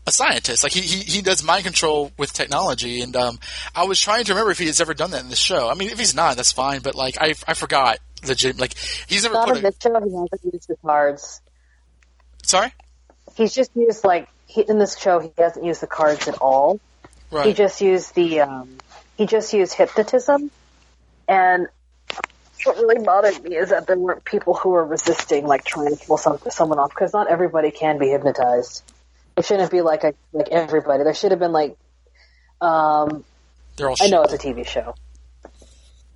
a 0.05 0.11
scientist. 0.11 0.61
Like 0.63 0.73
he, 0.73 0.81
he 0.81 0.99
he 1.03 1.21
does 1.23 1.43
mind 1.43 1.63
control 1.63 2.11
with 2.19 2.31
technology, 2.31 3.01
and 3.01 3.15
um, 3.15 3.39
I 3.75 3.85
was 3.85 3.99
trying 3.99 4.25
to 4.25 4.33
remember 4.33 4.51
if 4.51 4.59
he 4.59 4.67
has 4.67 4.79
ever 4.79 4.93
done 4.93 5.09
that 5.11 5.23
in 5.23 5.29
the 5.29 5.35
show. 5.35 5.67
I 5.69 5.73
mean, 5.73 5.89
if 5.89 5.97
he's 5.97 6.13
not, 6.13 6.35
that's 6.37 6.51
fine. 6.51 6.81
But 6.81 6.93
like 6.93 7.17
I 7.19 7.33
I 7.47 7.55
forgot 7.55 7.97
legit. 8.27 8.59
Like 8.59 8.73
he's 9.07 9.23
never 9.23 9.35
Not 9.35 9.47
put 9.47 9.57
in 9.57 9.65
a 9.65 9.71
this 9.71 9.77
show. 9.81 9.99
He 9.99 10.11
hasn't 10.31 10.53
used 10.53 10.67
the 10.67 10.77
cards. 10.77 11.41
sorry 12.43 12.73
He's 13.35 13.53
just 13.53 13.71
used 13.75 14.03
like 14.03 14.29
he, 14.47 14.61
in 14.61 14.77
this 14.77 14.97
show. 14.97 15.19
He 15.19 15.31
hasn't 15.37 15.65
used 15.65 15.81
the 15.81 15.87
cards 15.87 16.27
at 16.27 16.35
all. 16.35 16.79
right. 17.31 17.47
He 17.47 17.53
just 17.53 17.81
used 17.81 18.13
the 18.15 18.41
um, 18.41 18.77
he 19.17 19.25
just 19.25 19.53
used 19.53 19.73
hypnotism, 19.73 20.51
and 21.27 21.67
what 22.65 22.77
really 22.77 23.03
bothered 23.03 23.43
me 23.43 23.55
is 23.55 23.69
that 23.69 23.87
there 23.87 23.97
weren't 23.97 24.23
people 24.23 24.53
who 24.53 24.69
were 24.69 24.85
resisting, 24.85 25.45
like 25.45 25.63
trying 25.63 25.95
to 25.95 26.05
pull 26.05 26.17
some, 26.17 26.39
someone 26.49 26.79
off, 26.79 26.89
because 26.89 27.13
not 27.13 27.29
everybody 27.29 27.71
can 27.71 27.97
be 27.97 28.09
hypnotized. 28.09 28.83
It 29.35 29.45
shouldn't 29.45 29.71
be 29.71 29.81
like 29.81 30.03
a, 30.03 30.13
like 30.31 30.49
everybody. 30.49 31.03
There 31.03 31.13
should 31.13 31.31
have 31.31 31.39
been 31.39 31.51
like, 31.51 31.75
um, 32.61 33.23
They're 33.75 33.89
all 33.89 33.95
I 34.01 34.07
know 34.07 34.23
it's 34.23 34.33
a 34.33 34.37
TV 34.37 34.65
show, 34.65 34.95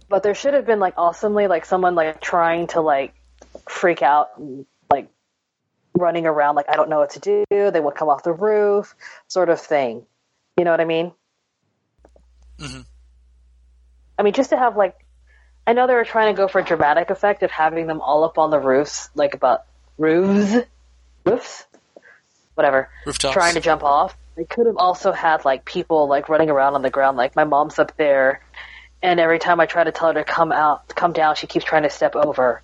but 0.10 0.24
there 0.24 0.34
should 0.36 0.54
have 0.54 0.66
been 0.66 0.80
like 0.80 0.94
awesomely 0.98 1.48
like 1.48 1.66
someone 1.66 1.96
like 1.96 2.22
trying 2.22 2.68
to 2.68 2.82
like 2.82 3.14
freak 3.68 4.02
out 4.02 4.30
and 4.38 4.66
like 4.92 5.10
running 5.98 6.26
around 6.26 6.56
like 6.56 6.70
I 6.70 6.76
don't 6.76 6.90
know 6.90 7.00
what 7.00 7.12
to 7.12 7.20
do. 7.20 7.46
They 7.50 7.80
would 7.80 7.96
come 7.96 8.10
off 8.10 8.24
the 8.24 8.34
roof, 8.34 8.96
sort 9.28 9.50
of 9.50 9.60
thing. 9.60 10.06
You 10.58 10.64
know 10.66 10.72
what 10.72 10.82
I 10.82 10.86
mean? 10.86 11.12
Mhm. 12.60 12.86
I 14.18 14.24
mean, 14.24 14.34
just 14.34 14.50
to 14.50 14.58
have 14.58 14.76
like, 14.76 14.96
I 15.68 15.74
know 15.74 15.86
they 15.86 15.94
were 15.94 16.06
trying 16.06 16.34
to 16.34 16.38
go 16.38 16.48
for 16.48 16.60
a 16.60 16.64
dramatic 16.64 17.10
effect 17.10 17.44
of 17.44 17.52
having 17.52 17.88
them 17.88 18.02
all 18.02 18.24
up 18.24 18.38
on 18.38 18.50
the 18.50 18.60
roofs, 18.60 19.10
like 19.14 19.34
about 19.36 19.66
roofs, 19.98 20.66
roofs, 21.26 21.66
whatever, 22.56 22.90
rooftops. 23.06 23.34
trying 23.34 23.54
to 23.54 23.60
jump 23.60 23.84
off. 23.84 24.18
They 24.36 24.46
could 24.46 24.66
have 24.66 24.78
also 24.78 25.12
had 25.12 25.46
like 25.46 25.66
people 25.66 26.08
like 26.08 26.30
running 26.30 26.50
around 26.50 26.74
on 26.76 26.82
the 26.82 26.90
ground. 26.90 27.18
Like 27.18 27.36
my 27.36 27.44
mom's 27.44 27.78
up 27.78 27.96
there, 27.98 28.42
and 29.02 29.20
every 29.20 29.40
time 29.40 29.60
I 29.60 29.66
try 29.66 29.84
to 29.84 29.92
tell 29.92 30.10
her 30.10 30.14
to 30.16 30.24
come 30.24 30.52
out, 30.52 30.88
come 30.90 31.14
down, 31.14 31.36
she 31.36 31.48
keeps 31.48 31.66
trying 31.66 31.84
to 31.84 31.90
step 31.90 32.16
over. 32.16 32.62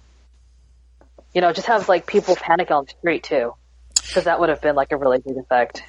You 1.34 1.42
know, 1.42 1.52
just 1.54 1.68
have 1.68 1.90
like 1.90 2.06
people 2.06 2.36
panic 2.36 2.72
on 2.72 2.86
the 2.86 2.92
street 2.92 3.24
too, 3.24 3.54
because 3.96 4.26
that 4.26 4.40
would 4.40 4.50
have 4.50 4.62
been 4.62 4.76
like 4.76 4.92
a 4.92 4.98
really 4.98 5.20
big 5.20 5.38
effect. 5.38 5.84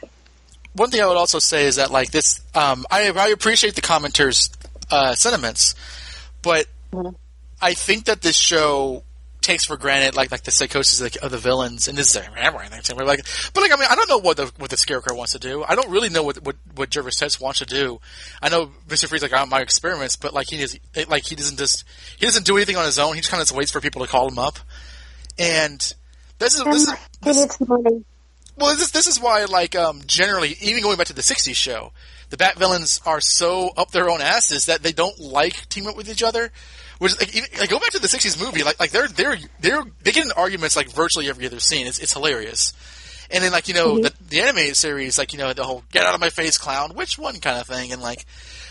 one 0.74 0.90
thing 0.90 1.00
I 1.00 1.06
would 1.06 1.16
also 1.16 1.38
say 1.38 1.66
is 1.66 1.76
that 1.76 1.90
like 1.90 2.10
this, 2.10 2.40
um, 2.54 2.84
I, 2.90 3.10
I 3.10 3.28
appreciate 3.28 3.74
the 3.74 3.80
commenters' 3.82 4.50
uh, 4.90 5.14
sentiments, 5.14 5.74
but 6.42 6.66
Mhm. 6.92 7.14
I 7.60 7.74
think 7.74 8.04
that 8.06 8.20
this 8.20 8.36
show 8.36 9.02
takes 9.44 9.64
for 9.64 9.76
granted 9.76 10.16
like 10.16 10.30
like 10.30 10.42
the 10.42 10.50
psychosis 10.50 11.00
of 11.00 11.12
the, 11.12 11.24
of 11.24 11.30
the 11.30 11.38
villains, 11.38 11.88
and 11.88 11.96
this 11.96 12.14
is 12.16 12.28
we're 12.96 13.04
like, 13.04 13.24
but 13.52 13.60
like 13.60 13.72
I 13.72 13.76
mean 13.76 13.88
I 13.88 13.94
don't 13.94 14.08
know 14.08 14.18
what 14.18 14.36
the 14.36 14.50
what 14.58 14.70
the 14.70 14.76
Scarecrow 14.76 15.14
wants 15.14 15.32
to 15.32 15.38
do. 15.38 15.64
I 15.66 15.74
don't 15.74 15.90
really 15.90 16.08
know 16.08 16.22
what 16.22 16.42
what 16.42 16.56
what 16.74 16.90
Jervis 16.90 17.16
Tetch 17.16 17.40
wants 17.40 17.60
to 17.60 17.66
do. 17.66 18.00
I 18.42 18.48
know 18.48 18.70
Mister 18.88 19.06
Freeze 19.06 19.22
like 19.22 19.32
on 19.32 19.48
my 19.48 19.60
experiments, 19.60 20.16
but 20.16 20.34
like 20.34 20.48
he 20.48 20.60
is 20.60 20.78
like 21.08 21.24
he 21.24 21.34
doesn't 21.34 21.58
just 21.58 21.84
he 22.18 22.26
doesn't 22.26 22.46
do 22.46 22.56
anything 22.56 22.76
on 22.76 22.84
his 22.84 22.98
own. 22.98 23.14
He 23.14 23.20
just 23.20 23.30
kind 23.30 23.40
of 23.40 23.48
just 23.48 23.56
waits 23.56 23.70
for 23.70 23.80
people 23.80 24.02
to 24.04 24.10
call 24.10 24.28
him 24.28 24.38
up, 24.38 24.58
and 25.38 25.80
this 26.38 26.58
is 26.58 26.64
this 26.64 26.88
is 27.36 27.56
this, 27.56 27.58
well, 28.56 28.76
this 28.76 28.90
this 28.90 29.06
is 29.06 29.20
why, 29.20 29.44
like, 29.44 29.74
um, 29.74 30.02
generally, 30.06 30.56
even 30.60 30.82
going 30.82 30.96
back 30.96 31.08
to 31.08 31.12
the 31.12 31.22
'60s 31.22 31.54
show, 31.54 31.92
the 32.30 32.36
Bat 32.36 32.56
villains 32.56 33.00
are 33.04 33.20
so 33.20 33.70
up 33.76 33.90
their 33.90 34.08
own 34.08 34.20
asses 34.20 34.66
that 34.66 34.82
they 34.82 34.92
don't 34.92 35.18
like 35.18 35.68
team 35.68 35.86
up 35.86 35.96
with 35.96 36.08
each 36.08 36.22
other. 36.22 36.52
Which, 37.04 37.20
like, 37.20 37.36
even, 37.36 37.50
like, 37.58 37.68
go 37.68 37.78
back 37.78 37.90
to 37.90 37.98
the 37.98 38.08
'60s 38.08 38.40
movie, 38.42 38.62
like, 38.62 38.80
like 38.80 38.90
they're 38.90 39.08
they're 39.08 39.36
they're 39.60 39.82
they 40.02 40.10
get 40.10 40.24
in 40.24 40.32
arguments 40.32 40.74
like 40.74 40.88
virtually 40.88 41.28
every 41.28 41.44
other 41.44 41.60
scene. 41.60 41.86
It's 41.86 41.98
it's 41.98 42.14
hilarious. 42.14 42.72
And 43.30 43.44
then, 43.44 43.52
like, 43.52 43.68
you 43.68 43.74
know, 43.74 44.00
the, 44.00 44.10
the 44.26 44.40
animated 44.40 44.74
series, 44.74 45.18
like, 45.18 45.34
you 45.34 45.38
know, 45.38 45.52
the 45.52 45.64
whole 45.64 45.84
"get 45.92 46.06
out 46.06 46.14
of 46.14 46.20
my 46.22 46.30
face, 46.30 46.56
clown," 46.56 46.94
which 46.94 47.18
one 47.18 47.40
kind 47.40 47.60
of 47.60 47.66
thing, 47.66 47.92
and 47.92 48.00
like, 48.00 48.24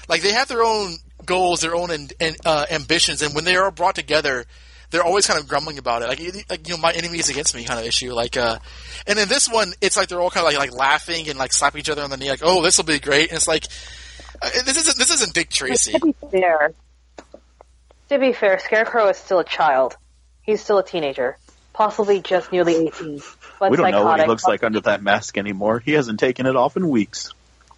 like 0.10 0.24
they 0.24 0.32
have 0.32 0.48
their 0.48 0.64
own 0.64 0.96
goals, 1.24 1.60
their 1.60 1.76
own 1.76 1.92
and 1.92 2.12
uh, 2.44 2.66
ambitions, 2.72 3.22
and 3.22 3.36
when 3.36 3.44
they 3.44 3.56
are 3.56 3.70
brought 3.70 3.94
together, 3.94 4.46
they're 4.90 5.04
always 5.04 5.28
kind 5.28 5.40
of 5.40 5.48
grumbling 5.48 5.78
about 5.78 6.02
it, 6.02 6.08
like, 6.08 6.50
like 6.50 6.68
you 6.68 6.74
know, 6.74 6.82
my 6.82 6.92
enemy 6.92 7.20
is 7.20 7.30
against 7.30 7.54
me 7.54 7.66
kind 7.66 7.80
of 7.80 7.86
issue. 7.86 8.14
Like, 8.14 8.36
uh, 8.36 8.58
and 9.06 9.16
then 9.16 9.28
this 9.28 9.48
one, 9.48 9.74
it's 9.80 9.96
like 9.96 10.08
they're 10.08 10.20
all 10.20 10.32
kind 10.32 10.48
of 10.48 10.52
like 10.52 10.72
like 10.72 10.76
laughing 10.76 11.30
and 11.30 11.38
like 11.38 11.54
slapping 11.54 11.82
each 11.82 11.90
other 11.92 12.02
on 12.02 12.10
the 12.10 12.18
knee, 12.18 12.32
like, 12.32 12.42
"Oh, 12.42 12.64
this 12.64 12.78
will 12.78 12.86
be 12.86 13.00
great." 13.00 13.30
And 13.30 13.38
it's 13.38 13.48
like, 13.48 13.68
uh, 14.42 14.50
this 14.66 14.76
isn't 14.78 14.98
this 14.98 15.12
isn't 15.12 15.36
Dick 15.36 15.52
Tracy. 15.52 15.92
To 15.92 16.00
be 16.00 16.16
fair, 16.32 16.74
to 18.10 18.20
be 18.20 18.34
fair, 18.34 18.60
Scarecrow 18.60 19.10
is 19.10 19.18
still 19.18 19.40
a 19.40 19.44
child. 19.44 19.96
He's 20.42 20.62
still 20.62 20.78
a 20.78 20.84
teenager, 20.84 21.38
possibly 21.74 22.22
just 22.22 22.52
nearly 22.52 22.76
eighteen. 22.76 23.22
But 23.60 23.72
we 23.72 23.78
don't 23.78 23.92
know 23.92 24.04
what 24.06 24.20
he 24.20 24.28
looks 24.28 24.46
like 24.46 24.64
under 24.64 24.82
that 24.82 25.02
mask 25.02 25.38
anymore. 25.38 25.80
He 25.80 25.94
hasn't 25.94 26.20
taken 26.20 26.46
it 26.46 26.56
off 26.56 26.78
in 26.78 26.90
weeks. 26.90 27.32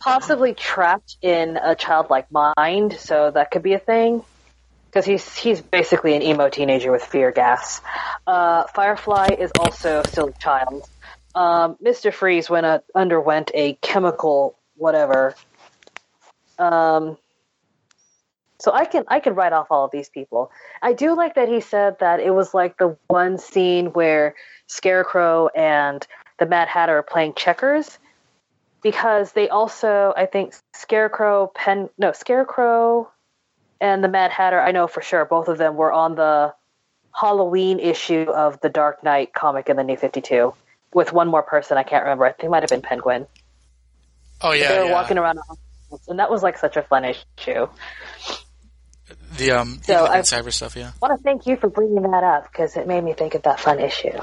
possibly 0.06 0.54
trapped 0.54 1.18
in 1.24 1.58
a 1.58 1.74
childlike 1.76 2.28
mind, 2.32 2.96
so 3.00 3.32
that 3.32 3.50
could 3.50 3.64
be 3.64 3.74
a 3.74 3.80
thing. 3.80 4.24
Because 4.86 5.06
he's 5.06 5.36
he's 5.36 5.62
basically 5.62 6.16
an 6.16 6.22
emo 6.22 6.48
teenager 6.48 6.92
with 6.92 7.04
fear 7.04 7.32
gas. 7.32 7.82
Uh, 8.26 8.64
Firefly 8.76 9.30
is 9.38 9.52
also 9.60 10.04
still 10.04 10.28
a 10.28 10.32
child. 10.32 10.88
Um, 11.34 11.76
Mister 11.82 12.14
Freeze 12.14 12.50
went 12.50 12.66
uh, 12.66 12.80
underwent 12.94 13.52
a 13.54 13.74
chemical 13.82 14.58
whatever. 14.78 15.36
Um, 16.58 17.18
so 18.60 18.72
I 18.74 18.86
can 18.86 19.04
I 19.08 19.20
can 19.20 19.36
write 19.36 19.54
off 19.54 19.68
all 19.70 19.86
of 19.86 19.92
these 19.92 20.10
people. 20.10 20.52
I 20.82 20.94
do 20.94 21.16
like 21.16 21.36
that 21.36 21.50
he 21.50 21.60
said 21.60 22.00
that 22.00 22.20
it 22.20 22.32
was 22.32 22.54
like 22.54 22.78
the 22.78 22.98
one 23.08 23.38
scene 23.38 23.88
where 23.88 24.36
Scarecrow 24.68 25.48
and 25.50 26.06
the 26.40 26.46
Mad 26.46 26.68
Hatter 26.68 26.98
are 26.98 27.04
playing 27.04 27.34
checkers 27.36 27.98
because 28.82 29.34
they 29.34 29.50
also 29.50 30.14
I 30.16 30.26
think 30.26 30.54
Scarecrow 30.74 31.52
Pen 31.54 31.90
no 31.98 32.12
Scarecrow 32.12 33.12
and 33.82 34.04
the 34.04 34.08
Mad 34.08 34.32
Hatter 34.32 34.60
I 34.60 34.72
know 34.72 34.88
for 34.88 35.02
sure 35.02 35.26
both 35.26 35.48
of 35.48 35.58
them 35.58 35.76
were 35.76 35.92
on 35.92 36.16
the 36.16 36.54
Halloween 37.14 37.80
issue 37.80 38.30
of 38.30 38.60
the 38.62 38.70
Dark 38.70 39.04
Knight 39.04 39.34
comic 39.34 39.70
in 39.70 39.76
the 39.76 39.84
New 39.84 39.98
Fifty 39.98 40.22
Two 40.22 40.54
with 40.94 41.12
one 41.12 41.28
more 41.28 41.44
person 41.44 41.78
I 41.78 41.84
can't 41.84 42.04
remember 42.04 42.26
I 42.26 42.32
think 42.32 42.46
it 42.46 42.50
might 42.50 42.64
have 42.64 42.70
been 42.70 42.82
Penguin 42.82 43.28
Oh 44.42 44.52
yeah, 44.52 44.74
they 44.74 44.80
were 44.80 44.86
yeah. 44.86 44.94
walking 44.94 45.18
around 45.18 45.40
and 46.08 46.20
that 46.20 46.30
was 46.30 46.44
like 46.44 46.58
such 46.58 46.78
a 46.78 46.82
fun 46.84 47.06
issue. 47.06 47.68
the 49.38 49.52
um, 49.52 49.80
So 49.84 50.06
I- 50.06 50.20
cyber 50.20 50.52
stuff. 50.54 50.76
Yeah. 50.76 50.92
I 51.02 51.08
want 51.08 51.20
to 51.20 51.24
thank 51.24 51.46
you 51.48 51.58
for 51.58 51.70
bringing 51.70 52.02
that 52.04 52.24
up 52.24 52.52
because 52.52 52.78
it 52.78 52.88
made 52.88 53.04
me 53.04 53.14
think 53.14 53.36
of 53.36 53.44
that 53.44 53.60
fun 53.60 53.80
issue. 53.80 54.18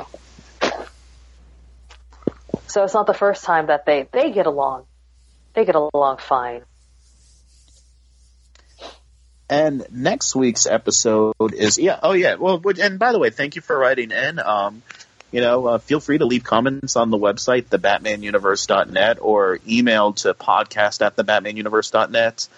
So 2.66 2.84
it's 2.84 2.94
not 2.94 3.06
the 3.06 3.14
first 3.14 3.44
time 3.44 3.66
that 3.66 3.84
they 3.84 4.08
they 4.12 4.30
get 4.32 4.46
along. 4.46 4.86
They 5.54 5.66
get 5.66 5.74
along 5.74 6.16
fine. 6.18 6.62
And 9.50 9.86
next 9.90 10.34
week's 10.34 10.64
episode 10.66 11.34
is 11.52 11.76
yeah. 11.76 11.98
Oh 12.02 12.12
yeah. 12.12 12.36
Well, 12.36 12.62
and 12.80 12.98
by 12.98 13.12
the 13.12 13.18
way, 13.18 13.28
thank 13.28 13.56
you 13.56 13.60
for 13.60 13.76
writing 13.76 14.10
in. 14.10 14.38
Um, 14.38 14.82
you 15.32 15.40
know, 15.40 15.66
uh, 15.66 15.78
feel 15.78 15.98
free 15.98 16.18
to 16.18 16.26
leave 16.26 16.44
comments 16.44 16.94
on 16.94 17.10
the 17.10 17.18
website, 17.18 17.64
thebatmanuniverse.net, 17.64 19.18
or 19.20 19.58
email 19.66 20.12
to 20.12 20.34
podcast 20.34 21.04
at 21.04 21.16
thebatmanuniverse.net. 21.16 22.48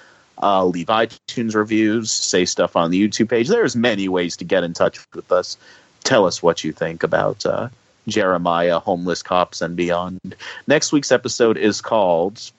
Uh, 0.42 0.64
leave 0.64 0.88
iTunes 0.88 1.54
reviews, 1.54 2.10
say 2.10 2.44
stuff 2.44 2.74
on 2.74 2.90
the 2.90 3.08
YouTube 3.08 3.30
page. 3.30 3.48
There's 3.48 3.76
many 3.76 4.08
ways 4.08 4.38
to 4.38 4.44
get 4.44 4.64
in 4.64 4.72
touch 4.72 4.98
with 5.14 5.30
us. 5.30 5.56
Tell 6.02 6.26
us 6.26 6.42
what 6.42 6.64
you 6.64 6.72
think 6.72 7.04
about 7.04 7.46
uh, 7.46 7.68
Jeremiah, 8.08 8.80
homeless 8.80 9.22
cops, 9.22 9.62
and 9.62 9.76
beyond. 9.76 10.34
Next 10.66 10.92
week's 10.92 11.12
episode 11.12 11.56
is 11.56 11.80
called 11.80 12.50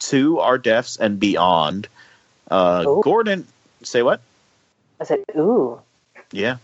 "To 0.00 0.40
Our 0.40 0.58
Deaths 0.58 0.96
and 0.96 1.20
Beyond." 1.20 1.86
Uh. 2.50 2.82
Gordon, 2.82 3.46
say 3.82 4.02
what? 4.02 4.20
I 5.00 5.04
said, 5.04 5.20
"Ooh, 5.36 5.80
Yeah. 6.32 6.56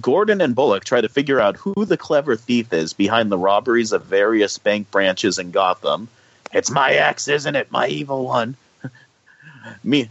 Gordon 0.00 0.40
and 0.40 0.54
Bullock 0.54 0.84
try 0.84 1.00
to 1.00 1.08
figure 1.08 1.40
out 1.40 1.56
who 1.56 1.84
the 1.84 1.96
clever 1.96 2.36
thief 2.36 2.72
is 2.72 2.92
behind 2.92 3.30
the 3.30 3.38
robberies 3.38 3.92
of 3.92 4.04
various 4.04 4.58
bank 4.58 4.90
branches 4.90 5.38
in 5.38 5.50
Gotham. 5.50 6.08
It's 6.52 6.70
my 6.70 6.92
ex, 6.92 7.28
isn't 7.28 7.56
it? 7.56 7.70
My 7.70 7.88
evil 7.88 8.24
one. 8.24 8.56
Me, 9.84 10.06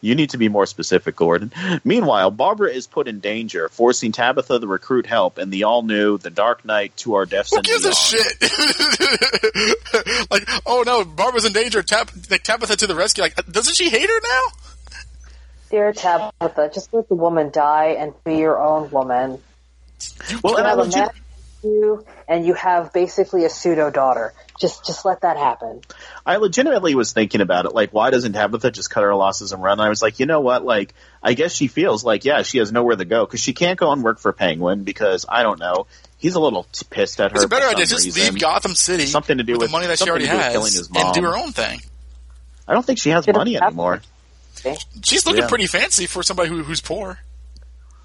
You 0.00 0.14
need 0.14 0.30
to 0.30 0.38
be 0.38 0.48
more 0.48 0.66
specific, 0.66 1.16
Gordon. 1.16 1.52
Meanwhile, 1.84 2.30
Barbara 2.30 2.70
is 2.70 2.86
put 2.86 3.08
in 3.08 3.20
danger, 3.20 3.68
forcing 3.68 4.12
Tabitha 4.12 4.60
to 4.60 4.66
recruit 4.66 5.06
help 5.06 5.38
in 5.38 5.50
the 5.50 5.64
all-new 5.64 6.18
The 6.18 6.30
Dark 6.30 6.64
Knight 6.64 6.96
to 6.98 7.14
Our 7.14 7.26
Deaths 7.26 7.50
Who 7.50 7.56
and 7.56 7.64
gives 7.64 7.84
a 7.84 7.94
shit? 7.94 8.40
like, 10.30 10.48
oh 10.66 10.84
no, 10.86 11.04
Barbara's 11.04 11.44
in 11.44 11.52
danger. 11.52 11.82
Tap, 11.82 12.10
like, 12.30 12.42
Tabitha 12.44 12.76
to 12.76 12.86
the 12.86 12.94
rescue. 12.94 13.22
Like, 13.22 13.34
doesn't 13.50 13.74
she 13.74 13.88
hate 13.88 14.08
her 14.08 14.20
now? 14.22 14.42
Dear 15.70 15.92
Tabitha, 15.92 16.70
just 16.72 16.92
let 16.94 17.08
the 17.08 17.14
woman 17.14 17.50
die 17.50 17.96
and 17.98 18.12
be 18.24 18.36
your 18.36 18.62
own 18.62 18.90
woman. 18.90 19.42
Well, 20.42 20.54
You 20.54 20.58
and 20.58 20.66
I 20.66 20.70
have 20.70 20.78
a 20.78 20.82
legit- 20.82 20.96
man 20.96 21.10
you, 21.66 22.04
and 22.28 22.46
you 22.46 22.54
have 22.54 22.92
basically 22.92 23.44
a 23.44 23.50
pseudo 23.50 23.90
daughter. 23.90 24.32
Just, 24.60 24.86
just 24.86 25.04
let 25.04 25.20
that 25.22 25.36
happen. 25.36 25.82
I 26.24 26.36
legitimately 26.36 26.94
was 26.94 27.12
thinking 27.12 27.40
about 27.40 27.66
it. 27.66 27.74
Like, 27.74 27.92
why 27.92 28.10
doesn't 28.10 28.32
Tabitha 28.32 28.70
just 28.70 28.88
cut 28.88 29.02
her 29.02 29.14
losses 29.14 29.52
and 29.52 29.62
run? 29.62 29.72
And 29.78 29.82
I 29.82 29.88
was 29.88 30.00
like, 30.00 30.18
you 30.18 30.26
know 30.26 30.40
what? 30.40 30.64
Like, 30.64 30.94
I 31.22 31.34
guess 31.34 31.52
she 31.54 31.66
feels 31.66 32.04
like, 32.04 32.24
yeah, 32.24 32.42
she 32.42 32.58
has 32.58 32.72
nowhere 32.72 32.96
to 32.96 33.04
go 33.04 33.26
because 33.26 33.40
she 33.40 33.52
can't 33.52 33.78
go 33.78 33.92
and 33.92 34.02
work 34.02 34.18
for 34.18 34.32
Penguin 34.32 34.84
because 34.84 35.26
I 35.28 35.42
don't 35.42 35.58
know. 35.58 35.86
He's 36.18 36.36
a 36.36 36.40
little 36.40 36.64
t- 36.72 36.86
pissed 36.88 37.20
at 37.20 37.32
her. 37.32 37.36
It's 37.36 37.44
a 37.44 37.48
better 37.48 37.66
idea. 37.66 37.84
Just 37.86 38.06
reason. 38.06 38.34
leave 38.34 38.40
Gotham 38.40 38.74
City 38.74 39.06
Something 39.06 39.38
to 39.38 39.44
do 39.44 39.52
with, 39.54 39.62
with- 39.62 39.70
the 39.70 39.72
money 39.76 39.86
that 39.88 39.98
she 39.98 40.08
already 40.08 40.24
to 40.24 40.30
do 40.30 40.36
with 40.36 40.44
has 40.44 40.52
killing 40.52 40.72
his 40.72 40.90
and 40.94 41.14
do 41.14 41.22
her 41.22 41.36
own 41.36 41.52
thing. 41.52 41.80
I 42.66 42.72
don't 42.72 42.84
think 42.86 42.98
she 42.98 43.10
has 43.10 43.24
She 43.24 43.32
doesn't 43.32 43.40
money 43.40 43.54
have 43.54 43.64
anymore. 43.64 44.00
She's 45.04 45.26
looking 45.26 45.42
Yeah. 45.42 45.48
pretty 45.48 45.66
fancy 45.66 46.06
for 46.06 46.22
somebody 46.22 46.48
who, 46.48 46.62
who's 46.62 46.80
poor. 46.80 47.18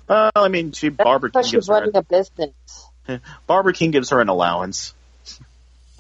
Well, 0.07 0.32
I 0.36 0.48
mean, 0.49 0.72
she 0.73 0.90
That's 0.90 1.03
Barbara 1.03 1.30
Kean 1.32 1.40
because 1.41 1.45
she's 1.48 1.53
gives 1.53 1.68
her 1.68 1.73
running 1.73 1.95
a 1.95 2.03
business. 2.03 2.52
Barbara 3.48 3.73
Kean 3.73 3.91
gives 3.91 4.10
her 4.10 4.19
an 4.22 4.30
allowance. 4.30 4.94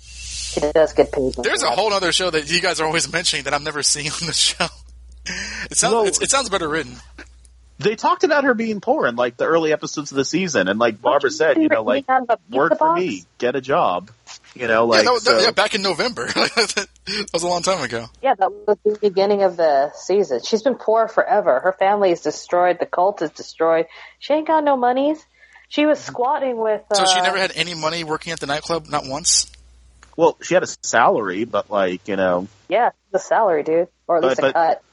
She 0.01 0.59
does 0.59 0.93
get 0.93 1.11
paid. 1.13 1.33
There's 1.35 1.63
a 1.63 1.69
whole 1.69 1.93
other 1.93 2.11
show 2.11 2.29
that 2.29 2.51
you 2.51 2.61
guys 2.61 2.81
are 2.81 2.85
always 2.85 3.11
mentioning 3.13 3.45
that 3.45 3.53
I'm 3.53 3.63
never 3.63 3.81
seeing 3.83 4.07
on 4.11 4.27
the 4.27 4.33
show. 4.33 4.65
It 5.69 5.77
sounds 5.77 5.93
Well- 5.93 6.05
it's, 6.07 6.21
it 6.21 6.29
sounds 6.29 6.49
better 6.49 6.67
written. 6.67 6.95
They 7.81 7.95
talked 7.95 8.23
about 8.23 8.43
her 8.43 8.53
being 8.53 8.79
poor 8.81 9.07
in 9.07 9.15
like 9.15 9.37
the 9.37 9.45
early 9.45 9.73
episodes 9.73 10.11
of 10.11 10.17
the 10.17 10.25
season, 10.25 10.67
and 10.67 10.77
like 10.79 11.01
Barbara 11.01 11.31
said, 11.31 11.57
you 11.57 11.67
know, 11.69 11.83
like 11.83 12.05
Out 12.09 12.29
of 12.29 12.39
work 12.49 12.77
for 12.77 12.95
me, 12.95 13.25
get 13.37 13.55
a 13.55 13.61
job. 13.61 14.11
You 14.55 14.67
know, 14.67 14.85
like 14.85 14.99
yeah, 14.99 15.03
that 15.05 15.11
was, 15.13 15.23
so- 15.23 15.39
yeah, 15.39 15.51
back 15.51 15.75
in 15.75 15.81
November. 15.81 16.25
that 16.27 16.87
was 17.33 17.43
a 17.43 17.47
long 17.47 17.61
time 17.61 17.81
ago. 17.83 18.07
Yeah, 18.21 18.33
that 18.35 18.51
was 18.51 18.77
the 18.83 18.97
beginning 19.01 19.43
of 19.43 19.57
the 19.57 19.91
season. 19.93 20.41
She's 20.43 20.61
been 20.61 20.75
poor 20.75 21.07
forever. 21.07 21.59
Her 21.59 21.71
family 21.73 22.11
is 22.11 22.21
destroyed. 22.21 22.77
The 22.79 22.85
cult 22.85 23.21
is 23.21 23.31
destroyed. 23.31 23.85
She 24.19 24.33
ain't 24.33 24.47
got 24.47 24.63
no 24.63 24.75
monies. 24.77 25.23
She 25.69 25.85
was 25.85 25.99
squatting 25.99 26.57
with. 26.57 26.81
Uh, 26.91 26.95
So 26.95 27.05
she 27.05 27.21
never 27.21 27.37
had 27.37 27.53
any 27.55 27.73
money 27.75 28.03
working 28.03 28.33
at 28.33 28.39
the 28.41 28.47
nightclub, 28.47 28.87
not 28.87 29.05
once. 29.05 29.49
well, 30.17 30.37
she 30.41 30.53
had 30.53 30.63
a 30.63 30.67
salary, 30.83 31.45
but 31.45 31.71
like 31.71 32.07
you 32.07 32.17
know, 32.17 32.47
Yeah, 32.67 32.89
the 33.11 33.19
salary, 33.19 33.63
dude, 33.63 33.87
or 34.07 34.17
at 34.17 34.21
But- 34.21 34.27
least 34.27 34.39
a 34.39 34.41
but- 34.43 34.53
cut. 34.53 34.83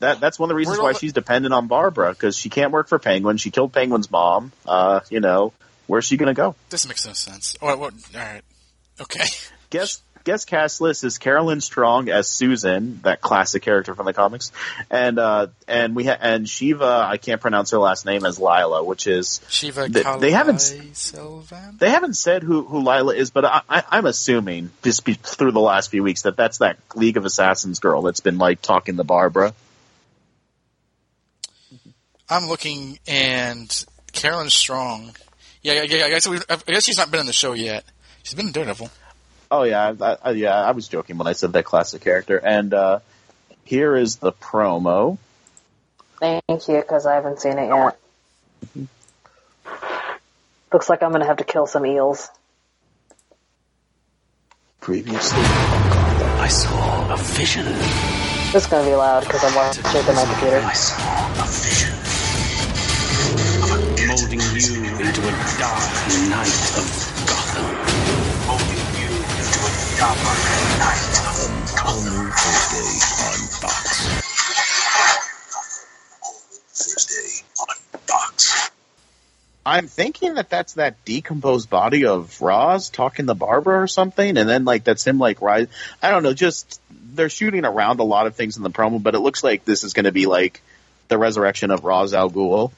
That 0.00 0.20
that's 0.20 0.38
one 0.38 0.48
of 0.48 0.54
the 0.54 0.56
reasons 0.56 0.78
why 0.78 0.92
the- 0.92 0.98
she's 0.98 1.12
dependent 1.12 1.54
on 1.54 1.66
Barbara 1.66 2.10
because 2.10 2.36
she 2.36 2.48
can't 2.50 2.70
work 2.72 2.88
for 2.88 2.98
Penguin. 2.98 3.36
She 3.36 3.50
killed 3.50 3.72
Penguin's 3.72 4.10
mom. 4.10 4.52
Uh, 4.66 5.00
you 5.10 5.20
know, 5.20 5.52
where's 5.86 6.04
she 6.04 6.16
gonna 6.16 6.34
go? 6.34 6.54
This 6.70 6.86
makes 6.86 7.06
no 7.06 7.12
sense. 7.12 7.56
Oh, 7.62 7.76
what, 7.76 7.94
all 8.14 8.20
right, 8.20 8.42
okay. 9.00 9.24
Guest 9.70 10.02
guest 10.24 10.48
cast 10.48 10.80
list 10.80 11.04
is 11.04 11.18
Carolyn 11.18 11.60
Strong 11.60 12.08
as 12.08 12.28
Susan, 12.28 12.98
that 13.04 13.20
classic 13.20 13.62
character 13.62 13.94
from 13.94 14.06
the 14.06 14.12
comics, 14.12 14.50
and 14.90 15.18
uh, 15.20 15.46
and 15.68 15.94
we 15.96 16.04
ha- 16.04 16.18
and 16.20 16.48
Shiva. 16.48 17.04
I 17.08 17.16
can't 17.16 17.40
pronounce 17.40 17.70
her 17.72 17.78
last 17.78 18.04
name 18.06 18.24
as 18.24 18.38
Lila, 18.38 18.82
which 18.84 19.06
is 19.06 19.40
Shiva 19.48 19.88
They- 19.88 20.02
they 20.18 20.30
haven't- 20.32 20.60
Sylvan. 20.60 21.76
They 21.78 21.90
haven't 21.90 22.14
said 22.14 22.42
who, 22.42 22.62
who 22.64 22.78
Lila 22.78 23.14
is, 23.14 23.30
but 23.30 23.44
I, 23.44 23.60
I, 23.68 23.84
I'm 23.90 24.06
assuming 24.06 24.70
just 24.82 25.04
be, 25.04 25.14
through 25.14 25.52
the 25.52 25.60
last 25.60 25.90
few 25.90 26.02
weeks 26.02 26.22
that 26.22 26.36
that's 26.36 26.58
that 26.58 26.78
League 26.94 27.16
of 27.16 27.24
Assassins 27.24 27.78
girl 27.80 28.02
that's 28.02 28.20
been 28.20 28.38
like 28.38 28.60
talking 28.62 28.96
to 28.96 29.04
Barbara. 29.04 29.54
I'm 32.28 32.48
looking, 32.48 32.98
and 33.06 33.84
Carolyn 34.12 34.50
Strong. 34.50 35.14
Yeah, 35.62 35.82
yeah, 35.82 35.96
yeah. 35.96 36.04
I 36.06 36.10
guess 36.10 36.26
we, 36.26 36.38
I 36.48 36.56
guess 36.66 36.84
she's 36.84 36.98
not 36.98 37.10
been 37.10 37.20
in 37.20 37.26
the 37.26 37.32
show 37.32 37.52
yet. 37.52 37.84
She's 38.22 38.34
been 38.34 38.46
in 38.46 38.52
Daredevil. 38.52 38.90
Oh 39.50 39.62
yeah, 39.62 39.94
I, 40.00 40.16
I, 40.22 40.30
yeah. 40.32 40.54
I 40.54 40.72
was 40.72 40.88
joking 40.88 41.18
when 41.18 41.26
I 41.26 41.32
said 41.32 41.52
that 41.52 41.64
classic 41.64 42.02
character. 42.02 42.36
And 42.38 42.74
uh, 42.74 43.00
here 43.64 43.96
is 43.96 44.16
the 44.16 44.32
promo. 44.32 45.18
Thank 46.18 46.42
you, 46.48 46.80
because 46.80 47.06
I 47.06 47.14
haven't 47.14 47.40
seen 47.40 47.58
it 47.58 47.68
yet. 47.68 48.88
Looks 50.72 50.88
like 50.88 51.02
I'm 51.02 51.12
gonna 51.12 51.26
have 51.26 51.36
to 51.36 51.44
kill 51.44 51.66
some 51.66 51.86
eels. 51.86 52.28
Previously, 54.80 55.38
I 55.42 56.48
saw 56.48 57.14
a 57.14 57.16
vision. 57.16 57.66
This 58.52 58.64
is 58.64 58.66
gonna 58.66 58.88
be 58.88 58.94
loud 58.94 59.24
because 59.24 59.44
I'm 59.44 59.54
watching 59.54 59.84
it 59.84 60.08
on 60.08 60.14
my 60.14 60.24
computer. 60.24 60.58
I 60.58 60.72
saw 60.72 61.44
a 61.44 61.46
vision. 61.46 61.75
Into 65.06 65.20
a 65.20 65.30
dark 65.30 65.86
night 66.28 66.56
of 66.76 66.86
Gotham. 67.28 67.68
Molding 68.48 68.86
you 68.98 69.12
into 69.38 69.60
a 69.62 69.70
dark 70.00 70.18
night 70.80 71.06
of 71.30 71.50
Gotham. 71.76 72.26
Thursday 72.32 72.90
on 73.22 73.38
Fox. 73.60 73.84
Thursday 76.74 77.46
on 77.60 77.76
Fox. 78.00 78.70
I'm 79.64 79.86
thinking 79.86 80.34
that 80.34 80.50
that's 80.50 80.72
that 80.72 81.04
decomposed 81.04 81.70
body 81.70 82.04
of 82.06 82.42
Ra's 82.42 82.90
talking 82.90 83.28
to 83.28 83.34
Barbara 83.34 83.82
or 83.82 83.86
something, 83.86 84.36
and 84.36 84.48
then 84.48 84.64
like 84.64 84.82
that's 84.82 85.06
him 85.06 85.20
like 85.20 85.40
rise. 85.40 85.68
I 86.02 86.10
don't 86.10 86.24
know. 86.24 86.34
Just 86.34 86.80
they're 87.14 87.28
shooting 87.28 87.64
around 87.64 88.00
a 88.00 88.04
lot 88.04 88.26
of 88.26 88.34
things 88.34 88.56
in 88.56 88.64
the 88.64 88.70
promo, 88.70 89.00
but 89.00 89.14
it 89.14 89.20
looks 89.20 89.44
like 89.44 89.64
this 89.64 89.84
is 89.84 89.92
going 89.92 90.06
to 90.06 90.12
be 90.12 90.26
like 90.26 90.62
the 91.06 91.16
resurrection 91.16 91.70
of 91.70 91.84
Ra's 91.84 92.12
al 92.12 92.28
Ghul. 92.28 92.72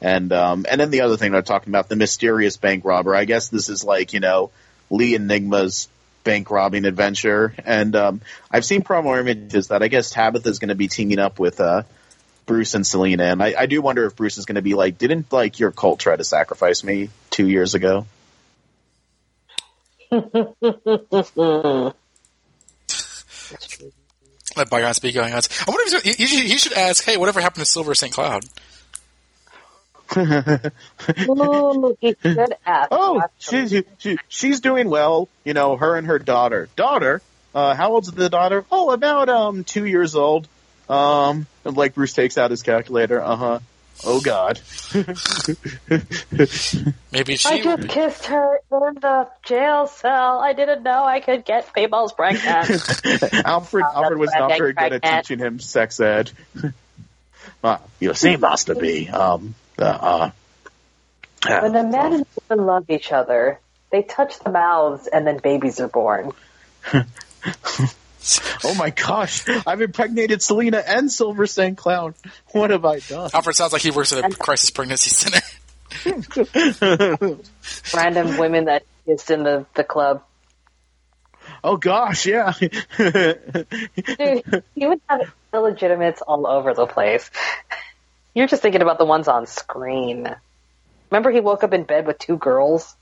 And 0.00 0.32
um, 0.32 0.66
and 0.68 0.80
then 0.80 0.90
the 0.90 1.02
other 1.02 1.16
thing 1.16 1.32
they're 1.32 1.42
talking 1.42 1.70
about 1.70 1.88
the 1.88 1.96
mysterious 1.96 2.56
bank 2.56 2.84
robber. 2.84 3.14
I 3.14 3.24
guess 3.24 3.48
this 3.48 3.68
is 3.68 3.84
like 3.84 4.12
you 4.12 4.20
know 4.20 4.50
Lee 4.90 5.14
Enigma's 5.14 5.88
bank 6.24 6.50
robbing 6.50 6.84
adventure. 6.84 7.54
And 7.64 7.96
um, 7.96 8.20
I've 8.50 8.64
seen 8.64 8.82
promo 8.82 9.18
images 9.18 9.68
that 9.68 9.82
I 9.82 9.88
guess 9.88 10.10
Tabitha 10.10 10.48
is 10.48 10.58
going 10.58 10.68
to 10.68 10.74
be 10.74 10.88
teaming 10.88 11.18
up 11.18 11.38
with 11.38 11.58
uh, 11.60 11.84
Bruce 12.46 12.74
and 12.74 12.86
Selina. 12.86 13.24
And 13.24 13.42
I, 13.42 13.54
I 13.58 13.66
do 13.66 13.80
wonder 13.80 14.04
if 14.04 14.14
Bruce 14.14 14.38
is 14.38 14.44
going 14.44 14.56
to 14.56 14.62
be 14.62 14.74
like, 14.74 14.98
didn't 14.98 15.32
like 15.32 15.58
your 15.58 15.70
cult 15.70 16.00
try 16.00 16.16
to 16.16 16.24
sacrifice 16.24 16.84
me 16.84 17.08
two 17.30 17.48
years 17.48 17.74
ago? 17.74 18.06
Let 24.56 24.70
bygones 24.70 24.98
be 24.98 25.12
bygones. 25.12 25.48
I 25.66 25.70
wonder 25.70 25.96
if 25.96 26.02
he, 26.02 26.12
he, 26.24 26.48
he 26.48 26.58
should 26.58 26.72
ask, 26.72 27.04
hey, 27.04 27.16
whatever 27.16 27.40
happened 27.40 27.64
to 27.64 27.70
Silver 27.70 27.94
St. 27.94 28.12
Cloud? 28.12 28.44
Ooh, 30.16 31.96
he 32.00 32.16
should 32.22 32.54
ask. 32.64 32.88
Oh, 32.90 33.22
she's 33.38 33.70
she, 33.70 33.84
she, 33.98 34.18
she's 34.28 34.60
doing 34.60 34.88
well. 34.88 35.28
You 35.44 35.54
know, 35.54 35.76
her 35.76 35.96
and 35.96 36.06
her 36.06 36.18
daughter. 36.18 36.68
Daughter? 36.76 37.20
Uh, 37.54 37.74
how 37.74 37.92
old's 37.92 38.10
the 38.10 38.28
daughter? 38.28 38.64
Oh, 38.70 38.90
about 38.90 39.28
um 39.28 39.64
two 39.64 39.84
years 39.84 40.14
old. 40.14 40.48
Um, 40.88 41.46
and 41.64 41.76
like 41.76 41.94
Bruce 41.94 42.14
takes 42.14 42.38
out 42.38 42.50
his 42.50 42.62
calculator. 42.62 43.22
Uh 43.22 43.36
huh. 43.36 43.58
Oh 44.04 44.20
God. 44.20 44.60
Maybe 47.10 47.36
she. 47.36 47.48
I 47.48 47.62
just 47.62 47.88
kissed 47.88 48.26
her 48.26 48.60
in 48.70 48.94
the 48.94 49.28
jail 49.44 49.88
cell. 49.88 50.38
I 50.38 50.52
didn't 50.52 50.84
know 50.84 51.04
I 51.04 51.20
could 51.20 51.44
get 51.44 51.72
females 51.74 52.12
pregnant. 52.12 52.44
Alfred 53.44 53.84
Alfred 53.84 54.18
was 54.18 54.30
not 54.32 54.50
Getting 54.50 54.62
very 54.62 54.72
good 54.74 55.04
at 55.04 55.24
teaching 55.24 55.40
him 55.40 55.58
sex 55.58 55.98
ed. 56.00 56.30
uh, 57.64 57.78
you 57.98 58.14
see, 58.14 58.36
Master 58.36 58.76
B. 58.76 59.08
Um, 59.08 59.56
uh, 59.78 60.30
uh, 61.46 61.60
when 61.60 61.76
a 61.76 61.84
man 61.84 62.12
and 62.14 62.26
woman 62.48 62.66
love 62.66 62.90
each 62.90 63.12
other, 63.12 63.60
they 63.90 64.02
touch 64.02 64.38
the 64.40 64.50
mouths 64.50 65.06
and 65.06 65.26
then 65.26 65.38
babies 65.38 65.80
are 65.80 65.88
born. 65.88 66.32
oh 68.64 68.74
my 68.76 68.90
gosh! 68.90 69.44
I've 69.66 69.80
impregnated 69.80 70.42
Selina 70.42 70.82
and 70.86 71.10
Silver 71.10 71.46
St. 71.46 71.76
Cloud. 71.76 72.14
What 72.52 72.70
have 72.70 72.84
I 72.84 72.98
done? 73.00 73.30
Alfred 73.32 73.56
sounds 73.56 73.72
like 73.72 73.82
he 73.82 73.90
works 73.90 74.12
at 74.12 74.24
a 74.24 74.36
crisis 74.36 74.70
pregnancy 74.70 75.10
center. 75.10 75.40
Random 77.94 78.36
women 78.36 78.66
that 78.66 78.84
kissed 79.06 79.30
in 79.30 79.42
the, 79.42 79.66
the 79.74 79.84
club. 79.84 80.22
Oh 81.64 81.76
gosh, 81.76 82.26
yeah. 82.26 82.52
Dude, 82.58 82.74
you 84.74 84.88
would 84.88 85.00
have 85.08 85.32
illegitimates 85.52 86.20
all 86.22 86.46
over 86.46 86.74
the 86.74 86.86
place. 86.86 87.30
You're 88.34 88.46
just 88.46 88.62
thinking 88.62 88.82
about 88.82 88.98
the 88.98 89.04
ones 89.04 89.28
on 89.28 89.46
screen. 89.46 90.28
Remember 91.10 91.30
he 91.30 91.40
woke 91.40 91.64
up 91.64 91.72
in 91.72 91.84
bed 91.84 92.06
with 92.06 92.18
two 92.18 92.36
girls? 92.36 92.94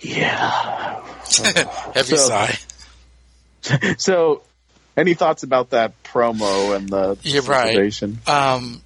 yeah. 0.00 1.02
Heavy 1.94 2.16
So- 2.16 2.28
sigh. 2.28 2.58
So, 3.98 4.42
any 4.96 5.14
thoughts 5.14 5.42
about 5.42 5.70
that 5.70 6.00
promo 6.04 6.76
and 6.76 6.88
the 6.88 7.18
You're 7.22 7.42
right. 7.42 8.00
Um, 8.28 8.80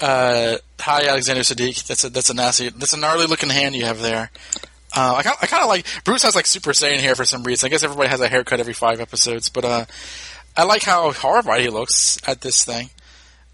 uh, 0.00 0.58
hi, 0.78 1.08
Alexander 1.08 1.40
Siddig. 1.42 1.84
That's 1.84 2.04
a 2.04 2.10
that's 2.10 2.30
a 2.30 2.34
nasty, 2.34 2.68
that's 2.68 2.92
a 2.92 2.96
gnarly 2.96 3.26
looking 3.26 3.48
hand 3.50 3.74
you 3.74 3.86
have 3.86 4.00
there. 4.00 4.30
Uh, 4.96 5.14
I 5.16 5.22
kind 5.24 5.36
I 5.42 5.46
kind 5.48 5.62
of 5.64 5.68
like 5.68 5.84
Bruce 6.04 6.22
has 6.22 6.36
like 6.36 6.46
Super 6.46 6.70
Saiyan 6.70 6.98
hair 7.00 7.16
for 7.16 7.24
some 7.24 7.42
reason. 7.42 7.66
I 7.66 7.70
guess 7.70 7.82
everybody 7.82 8.08
has 8.08 8.20
a 8.20 8.28
haircut 8.28 8.60
every 8.60 8.72
five 8.72 9.00
episodes, 9.00 9.48
but 9.48 9.64
uh, 9.64 9.84
I 10.56 10.62
like 10.62 10.84
how 10.84 11.10
horrified 11.10 11.62
he 11.62 11.70
looks 11.70 12.18
at 12.24 12.40
this 12.40 12.64
thing. 12.64 12.90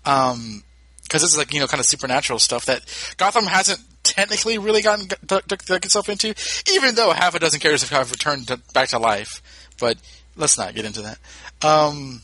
Um, 0.07 0.63
because 1.03 1.21
this 1.23 1.33
is 1.33 1.39
like 1.39 1.53
you 1.53 1.61
know 1.61 1.67
kind 1.67 1.81
of 1.81 1.87
supernatural 1.87 2.39
stuff 2.39 2.65
that 2.67 2.83
Gotham 3.19 3.45
hasn't 3.45 3.81
technically 4.03 4.59
really 4.59 4.83
gotten 4.83 5.07
dug, 5.27 5.43
itself 5.51 6.09
into, 6.09 6.35
even 6.73 6.95
though 6.95 7.11
half 7.13 7.35
a 7.35 7.39
dozen 7.39 7.61
characters 7.61 7.89
have 7.89 8.11
returned 8.11 8.49
to, 8.49 8.61
back 8.73 8.89
to 8.89 8.99
life. 8.99 9.43
But 9.79 9.99
let's 10.37 10.57
not 10.59 10.75
get 10.75 10.85
into 10.85 11.03
that. 11.03 11.19
Um, 11.63 12.23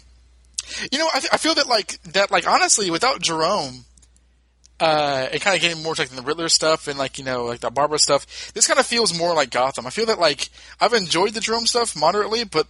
You 0.90 0.98
know, 0.98 1.09
I, 1.12 1.20
th- 1.20 1.32
I 1.32 1.36
feel 1.36 1.55
that 1.55 1.69
like 1.69 2.01
that 2.12 2.31
like 2.31 2.47
honestly, 2.47 2.90
without 2.90 3.20
Jerome, 3.20 3.85
uh, 4.78 5.28
and 5.32 5.40
kind 5.40 5.55
of 5.55 5.61
getting 5.61 5.82
more 5.82 5.94
like 5.97 6.09
the 6.09 6.23
Riddler 6.23 6.48
stuff 6.48 6.89
and 6.89 6.98
like 6.98 7.19
you 7.19 7.24
know 7.24 7.44
like 7.44 7.61
the 7.61 7.70
Barbara 7.70 7.98
stuff, 7.98 8.52
this 8.55 8.66
kind 8.66 8.81
of 8.81 8.86
feels 8.86 9.16
more 9.16 9.35
like 9.35 9.51
Gotham. 9.51 9.86
I 9.86 9.90
feel 9.90 10.07
that 10.07 10.19
like 10.19 10.48
I've 10.81 10.94
enjoyed 10.94 11.35
the 11.35 11.40
Jerome 11.40 11.66
stuff 11.66 11.94
moderately, 11.97 12.44
but 12.44 12.66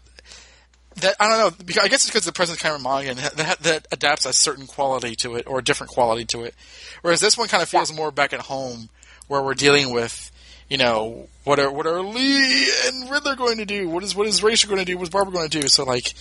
that 0.97 1.17
I 1.21 1.29
don't 1.29 1.39
know. 1.39 1.65
Because, 1.65 1.85
I 1.85 1.89
guess 1.89 2.05
it's 2.05 2.11
because 2.11 2.25
the 2.25 2.33
present 2.33 2.59
Cameron 2.59 2.83
Monaghan 2.83 3.17
that, 3.37 3.59
that 3.61 3.89
adapts 3.93 4.27
a 4.27 4.33
certain 4.33 4.67
quality 4.67 5.15
to 5.17 5.37
it 5.37 5.47
or 5.47 5.59
a 5.59 5.65
different 5.65 5.93
quality 5.93 6.25
to 6.27 6.43
it, 6.43 6.55
whereas 7.03 7.21
this 7.21 7.39
one 7.39 7.49
kind 7.49 7.63
of 7.63 7.69
feels 7.69 7.93
more 7.93 8.11
back 8.11 8.33
at 8.33 8.41
home 8.41 8.89
where 9.29 9.43
we're 9.43 9.55
dealing 9.55 9.93
with. 9.93 10.31
You 10.69 10.79
know 10.79 11.29
what 11.43 11.59
are 11.59 11.71
what 11.71 11.87
are 11.89 12.01
Lee 12.01 12.71
and 12.87 13.11
Riddler 13.11 13.35
going 13.35 13.59
to 13.59 13.65
do? 13.65 13.89
What 13.89 14.05
is 14.05 14.15
what 14.15 14.29
is 14.29 14.41
Rachel 14.41 14.69
going 14.69 14.79
to 14.79 14.85
do? 14.85 14.97
What's 14.97 15.11
Barbara 15.11 15.33
going 15.33 15.49
to 15.51 15.61
do? 15.61 15.67
So 15.67 15.83
like, 15.85 16.15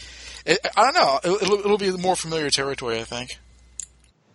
it, 0.43 0.59
I 0.75 0.85
don't 0.85 0.95
know. 0.95 1.19
It'll, 1.23 1.35
it'll, 1.35 1.59
it'll 1.59 1.77
be 1.77 1.91
more 1.91 2.15
familiar 2.15 2.49
territory, 2.49 2.99
I 2.99 3.03
think. 3.03 3.37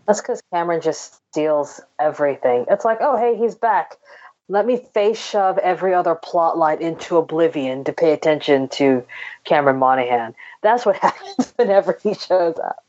That's 0.07 0.21
because 0.21 0.43
Cameron 0.53 0.83
just 0.83 1.21
steals 1.31 1.81
everything. 1.99 2.67
It's 2.71 2.85
like, 2.85 2.99
oh, 3.01 3.17
hey, 3.17 3.37
he's 3.37 3.55
back. 3.55 3.97
Let 4.49 4.67
me 4.67 4.77
face 4.77 5.19
shove 5.19 5.57
every 5.59 5.95
other 5.95 6.15
plot 6.15 6.59
line 6.59 6.83
into 6.83 7.17
oblivion 7.17 7.85
to 7.85 7.93
pay 7.93 8.13
attention 8.13 8.69
to 8.71 9.05
Cameron 9.45 9.79
Monaghan. 9.79 10.35
That's 10.63 10.85
what 10.85 10.97
happens 11.01 11.53
whenever 11.57 11.99
he 12.03 12.15
shows 12.15 12.57
up. 12.59 12.85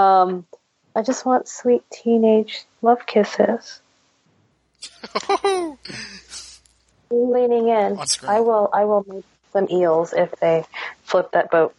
Um, 0.00 0.46
I 0.94 1.02
just 1.02 1.26
want 1.26 1.48
sweet 1.48 1.82
teenage 1.90 2.64
love 2.82 3.04
kisses. 3.06 3.80
Leaning 7.10 7.68
in. 7.68 7.98
I 8.26 8.40
will. 8.40 8.68
I 8.72 8.84
will 8.84 9.04
make 9.08 9.24
some 9.52 9.68
eels 9.70 10.12
if 10.12 10.30
they 10.40 10.64
flip 11.02 11.32
that 11.32 11.50
boat. 11.50 11.74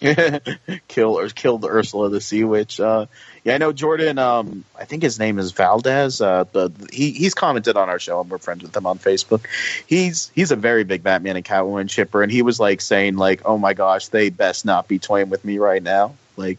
kill 0.88 1.18
or 1.18 1.28
killed 1.30 1.64
Ursula 1.64 2.10
the 2.10 2.20
Sea 2.20 2.44
Witch. 2.44 2.78
Uh, 2.78 3.06
yeah, 3.44 3.54
I 3.54 3.58
know 3.58 3.72
Jordan. 3.72 4.18
Um, 4.18 4.64
I 4.78 4.84
think 4.84 5.02
his 5.02 5.18
name 5.18 5.38
is 5.38 5.52
Valdez. 5.52 6.20
Uh, 6.20 6.44
the, 6.52 6.70
he 6.92 7.12
he's 7.12 7.34
commented 7.34 7.76
on 7.76 7.88
our 7.88 7.98
show, 7.98 8.20
and 8.20 8.28
we're 8.28 8.38
friends 8.38 8.62
with 8.62 8.76
him 8.76 8.86
on 8.86 8.98
Facebook. 8.98 9.46
He's 9.86 10.30
he's 10.34 10.50
a 10.50 10.56
very 10.56 10.84
big 10.84 11.02
Batman 11.02 11.36
and 11.36 11.44
Catwoman 11.44 11.88
shipper, 11.88 12.22
and 12.22 12.30
he 12.30 12.42
was 12.42 12.60
like 12.60 12.80
saying 12.82 13.16
like, 13.16 13.42
"Oh 13.46 13.56
my 13.56 13.72
gosh, 13.72 14.08
they 14.08 14.28
best 14.28 14.64
not 14.66 14.86
be 14.86 14.98
toying 14.98 15.30
with 15.30 15.44
me 15.44 15.58
right 15.58 15.82
now." 15.82 16.14
Like, 16.36 16.58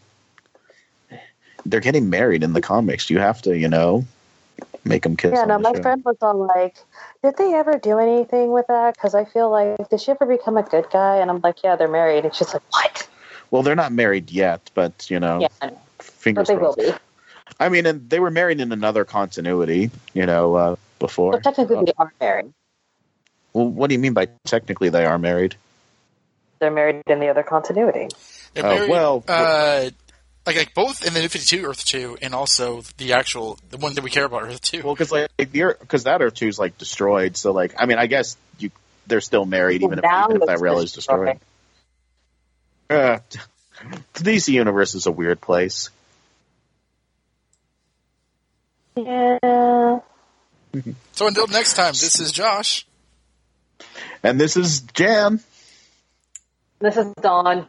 they're 1.64 1.80
getting 1.80 2.10
married 2.10 2.42
in 2.42 2.52
the 2.54 2.60
comics. 2.60 3.08
You 3.08 3.20
have 3.20 3.40
to, 3.42 3.56
you 3.56 3.68
know, 3.68 4.04
make 4.84 5.04
them 5.04 5.16
kiss. 5.16 5.32
Yeah, 5.34 5.44
no, 5.44 5.60
my 5.60 5.74
show. 5.74 5.82
friend 5.82 6.02
was 6.04 6.16
all 6.22 6.46
like, 6.56 6.76
"Did 7.22 7.36
they 7.36 7.54
ever 7.54 7.78
do 7.78 7.98
anything 7.98 8.50
with 8.50 8.66
that?" 8.66 8.94
Because 8.94 9.14
I 9.14 9.24
feel 9.24 9.48
like, 9.48 9.88
did 9.90 10.00
she 10.00 10.10
ever 10.10 10.26
become 10.26 10.56
a 10.56 10.64
good 10.64 10.90
guy? 10.90 11.18
And 11.18 11.30
I'm 11.30 11.40
like, 11.40 11.62
"Yeah, 11.62 11.76
they're 11.76 11.86
married." 11.86 12.24
And 12.24 12.34
she's 12.34 12.52
like, 12.52 12.62
"What?" 12.72 13.08
Well, 13.50 13.62
they're 13.62 13.76
not 13.76 13.92
married 13.92 14.30
yet, 14.30 14.70
but 14.74 15.10
you 15.10 15.20
know, 15.20 15.40
Yeah, 15.40 15.48
I 15.62 15.68
but 15.70 15.78
fingers 16.04 16.48
they 16.48 16.56
will 16.56 16.74
crossed. 16.74 16.78
be. 16.78 16.92
I 17.58 17.68
mean, 17.68 17.86
and 17.86 18.08
they 18.08 18.20
were 18.20 18.30
married 18.30 18.60
in 18.60 18.72
another 18.72 19.04
continuity, 19.04 19.90
you 20.12 20.26
know, 20.26 20.54
uh, 20.54 20.76
before. 20.98 21.32
But 21.32 21.42
technically, 21.42 21.84
they 21.84 21.92
are 21.98 22.12
married. 22.20 22.52
Well, 23.52 23.68
what 23.68 23.88
do 23.88 23.94
you 23.94 23.98
mean 23.98 24.12
by 24.12 24.28
technically 24.44 24.90
they 24.90 25.04
are 25.06 25.18
married? 25.18 25.56
They're 26.60 26.70
married 26.70 27.02
in 27.06 27.20
the 27.20 27.28
other 27.28 27.42
continuity. 27.42 28.08
They're 28.54 28.64
Oh, 28.64 28.68
married, 28.68 28.90
well- 28.90 29.24
uh, 29.28 29.90
like 30.46 30.56
like 30.56 30.74
both 30.74 31.06
in 31.06 31.12
the 31.14 31.20
New 31.20 31.28
Fifty 31.28 31.56
Two 31.58 31.66
Earth 31.66 31.84
Two, 31.84 32.16
and 32.22 32.34
also 32.34 32.82
the 32.96 33.12
actual 33.12 33.58
the 33.70 33.76
one 33.76 33.94
that 33.94 34.02
we 34.04 34.10
care 34.10 34.24
about 34.24 34.44
Earth 34.44 34.62
Two. 34.62 34.82
Well, 34.82 34.94
because 34.94 35.12
like 35.12 35.28
because 35.36 36.04
that 36.04 36.22
Earth 36.22 36.34
two 36.34 36.48
is 36.48 36.58
like 36.58 36.78
destroyed, 36.78 37.36
so 37.36 37.52
like 37.52 37.74
I 37.78 37.84
mean, 37.86 37.98
I 37.98 38.06
guess 38.06 38.36
you 38.58 38.70
they're 39.06 39.20
still 39.20 39.44
married 39.44 39.82
even 39.82 39.98
if, 39.98 40.04
even 40.04 40.36
if 40.36 40.46
that 40.46 40.52
it's 40.54 40.62
rail 40.62 40.78
is 40.80 40.92
destroyed. 40.92 41.38
Uh, 42.90 43.18
the 44.14 44.24
DC 44.24 44.48
universe 44.52 44.94
is 44.94 45.06
a 45.06 45.12
weird 45.12 45.40
place. 45.40 45.90
Yeah. 48.96 50.00
So 51.12 51.26
until 51.26 51.46
next 51.48 51.74
time, 51.74 51.92
this 51.92 52.20
is 52.20 52.32
Josh. 52.32 52.86
And 54.22 54.40
this 54.40 54.56
is 54.56 54.80
Jan, 54.80 55.40
This 56.80 56.96
is 56.96 57.12
Don. 57.20 57.68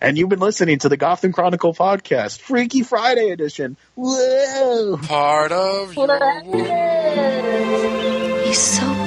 and 0.00 0.16
you've 0.16 0.28
been 0.28 0.38
listening 0.38 0.78
to 0.80 0.88
the 0.88 0.96
Gotham 0.96 1.32
Chronicle 1.32 1.74
podcast, 1.74 2.38
Freaky 2.40 2.82
Friday 2.82 3.30
edition. 3.30 3.76
Whoa! 3.96 4.96
Part 5.02 5.50
of 5.52 5.94
your 5.94 6.42
He's 8.44 8.58
so 8.58 8.97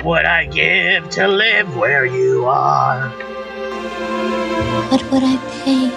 What 0.00 0.06
would 0.16 0.24
I 0.24 0.46
give 0.46 1.10
to 1.10 1.28
live 1.28 1.76
where 1.76 2.06
you 2.06 2.46
are? 2.46 3.10
What 4.88 5.02
would 5.12 5.22
I 5.22 5.36
pay 5.62 5.90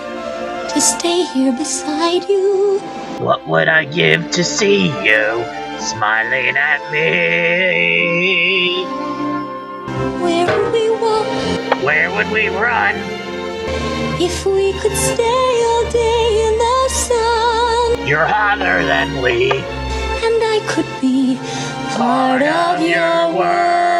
to 0.74 0.82
stay 0.82 1.24
here 1.24 1.54
beside 1.54 2.28
you? 2.28 2.80
What 3.20 3.48
would 3.48 3.70
I 3.70 3.86
give 3.86 4.30
to 4.32 4.44
see 4.44 4.88
you 4.88 5.46
smiling 5.80 6.58
at 6.58 6.92
me? 6.92 8.84
Where 10.22 10.48
would 10.48 10.74
we 10.74 10.90
walk 11.00 11.82
Where 11.82 12.12
would 12.12 12.30
we 12.30 12.50
run? 12.50 12.96
if 14.20 14.46
we 14.46 14.74
could 14.82 14.98
stay 14.98 15.64
all 15.70 15.90
day 15.92 16.48
in 16.48 16.58
the 16.58 16.90
sun? 16.90 18.06
You're 18.06 18.26
hotter 18.26 18.84
than 18.84 19.22
Lee. 19.22 19.52
And 19.52 20.44
I 20.44 20.60
could 20.68 20.92
be 21.00 21.38
part 21.96 22.42
of 22.42 22.82
your 22.82 23.34
world. 23.34 23.93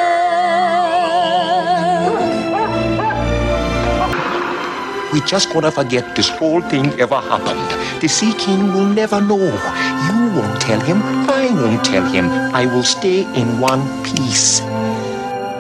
We 5.14 5.22
just 5.22 5.53
gotta 5.53 5.69
forget 5.72 6.15
this 6.15 6.27
whole 6.27 6.61
thing 6.61 6.88
ever 6.99 7.19
happened. 7.19 7.69
The 8.02 8.07
Sea 8.07 8.34
King 8.34 8.73
will 8.73 8.88
never 8.88 9.22
know. 9.22 9.38
You 9.38 10.31
won't 10.35 10.60
tell 10.60 10.80
him. 10.80 11.03
I 11.30 11.52
won't 11.53 11.85
tell 11.85 12.03
him. 12.03 12.26
I 12.52 12.65
will 12.65 12.81
stay 12.81 13.22
in 13.35 13.60
one 13.60 13.84
piece. 14.03 14.61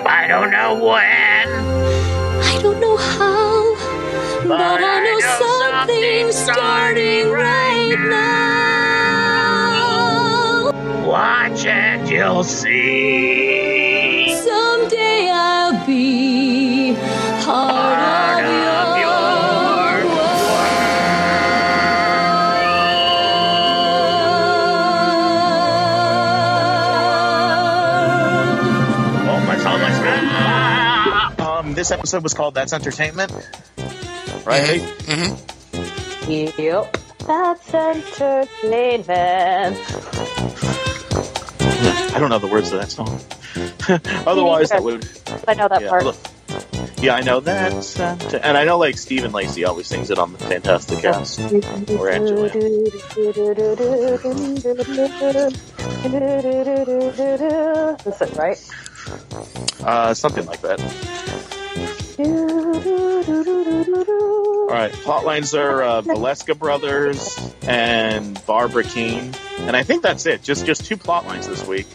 I 0.05 0.25
don't 0.27 0.49
know 0.49 0.73
when, 0.73 1.47
I 2.51 2.59
don't 2.63 2.79
know 2.79 2.97
how, 2.97 3.75
but, 4.47 4.81
I 4.81 5.03
know, 5.05 5.19
something's 5.43 6.35
starting 6.35 7.29
right 7.29 7.95
now. 8.09 8.33
watch 11.07 11.65
and 11.67 12.09
you'll 12.09 12.43
see. 12.43 14.35
Someday 14.35 15.29
I'll 15.31 15.85
be 15.85 16.95
part, 17.45 17.99
Part 17.99 18.42
episode 32.03 32.21
was 32.21 32.33
called 32.33 32.53
That's 32.53 32.73
Entertainment, 32.73 33.31
right? 34.45 34.81
mm-hmm 35.07 36.29
Yep. 36.29 36.97
That's 37.25 37.73
entertainment. 37.73 39.77
I 42.13 42.19
don't 42.19 42.29
know 42.29 42.39
the 42.39 42.47
words 42.47 42.71
to 42.71 42.75
that 42.77 42.91
song. 42.91 43.21
Otherwise, 44.27 44.69
that 44.71 44.83
would. 44.83 45.07
I 45.47 45.53
know 45.53 45.69
that 45.69 45.81
Yeah, 45.81 45.87
part. 45.89 46.03
look. 46.03 46.17
Yeah, 47.01 47.15
I 47.15 47.21
know 47.21 47.39
that, 47.39 47.99
and 48.43 48.57
I 48.57 48.65
know 48.65 48.77
like 48.77 48.97
Stephen 48.97 49.31
Lacey 49.31 49.63
always 49.63 49.87
sings 49.87 50.09
it 50.09 50.19
on 50.19 50.33
the 50.33 50.39
Fantastic 50.39 50.99
Cast. 50.99 51.39
Or 51.91 52.09
Angela. 52.09 52.49
Listen, 58.05 58.29
right? 58.35 58.57
Uh, 59.83 60.13
something 60.13 60.45
like 60.45 60.61
that. 60.61 60.79
All 64.73 64.79
right, 64.79 64.91
plot 64.91 65.25
lines 65.25 65.53
are 65.55 65.83
uh, 65.83 66.01
Valeska 66.01 66.57
brothers 66.57 67.53
and 67.63 68.43
Barbara 68.45 68.83
Kean, 68.83 69.33
and 69.59 69.75
I 69.75 69.83
think 69.83 70.03
that's 70.03 70.25
it. 70.25 70.43
Just 70.43 70.65
just 70.65 70.85
two 70.85 70.97
plot 70.97 71.25
lines 71.25 71.47
this 71.47 71.65
week. 71.67 71.87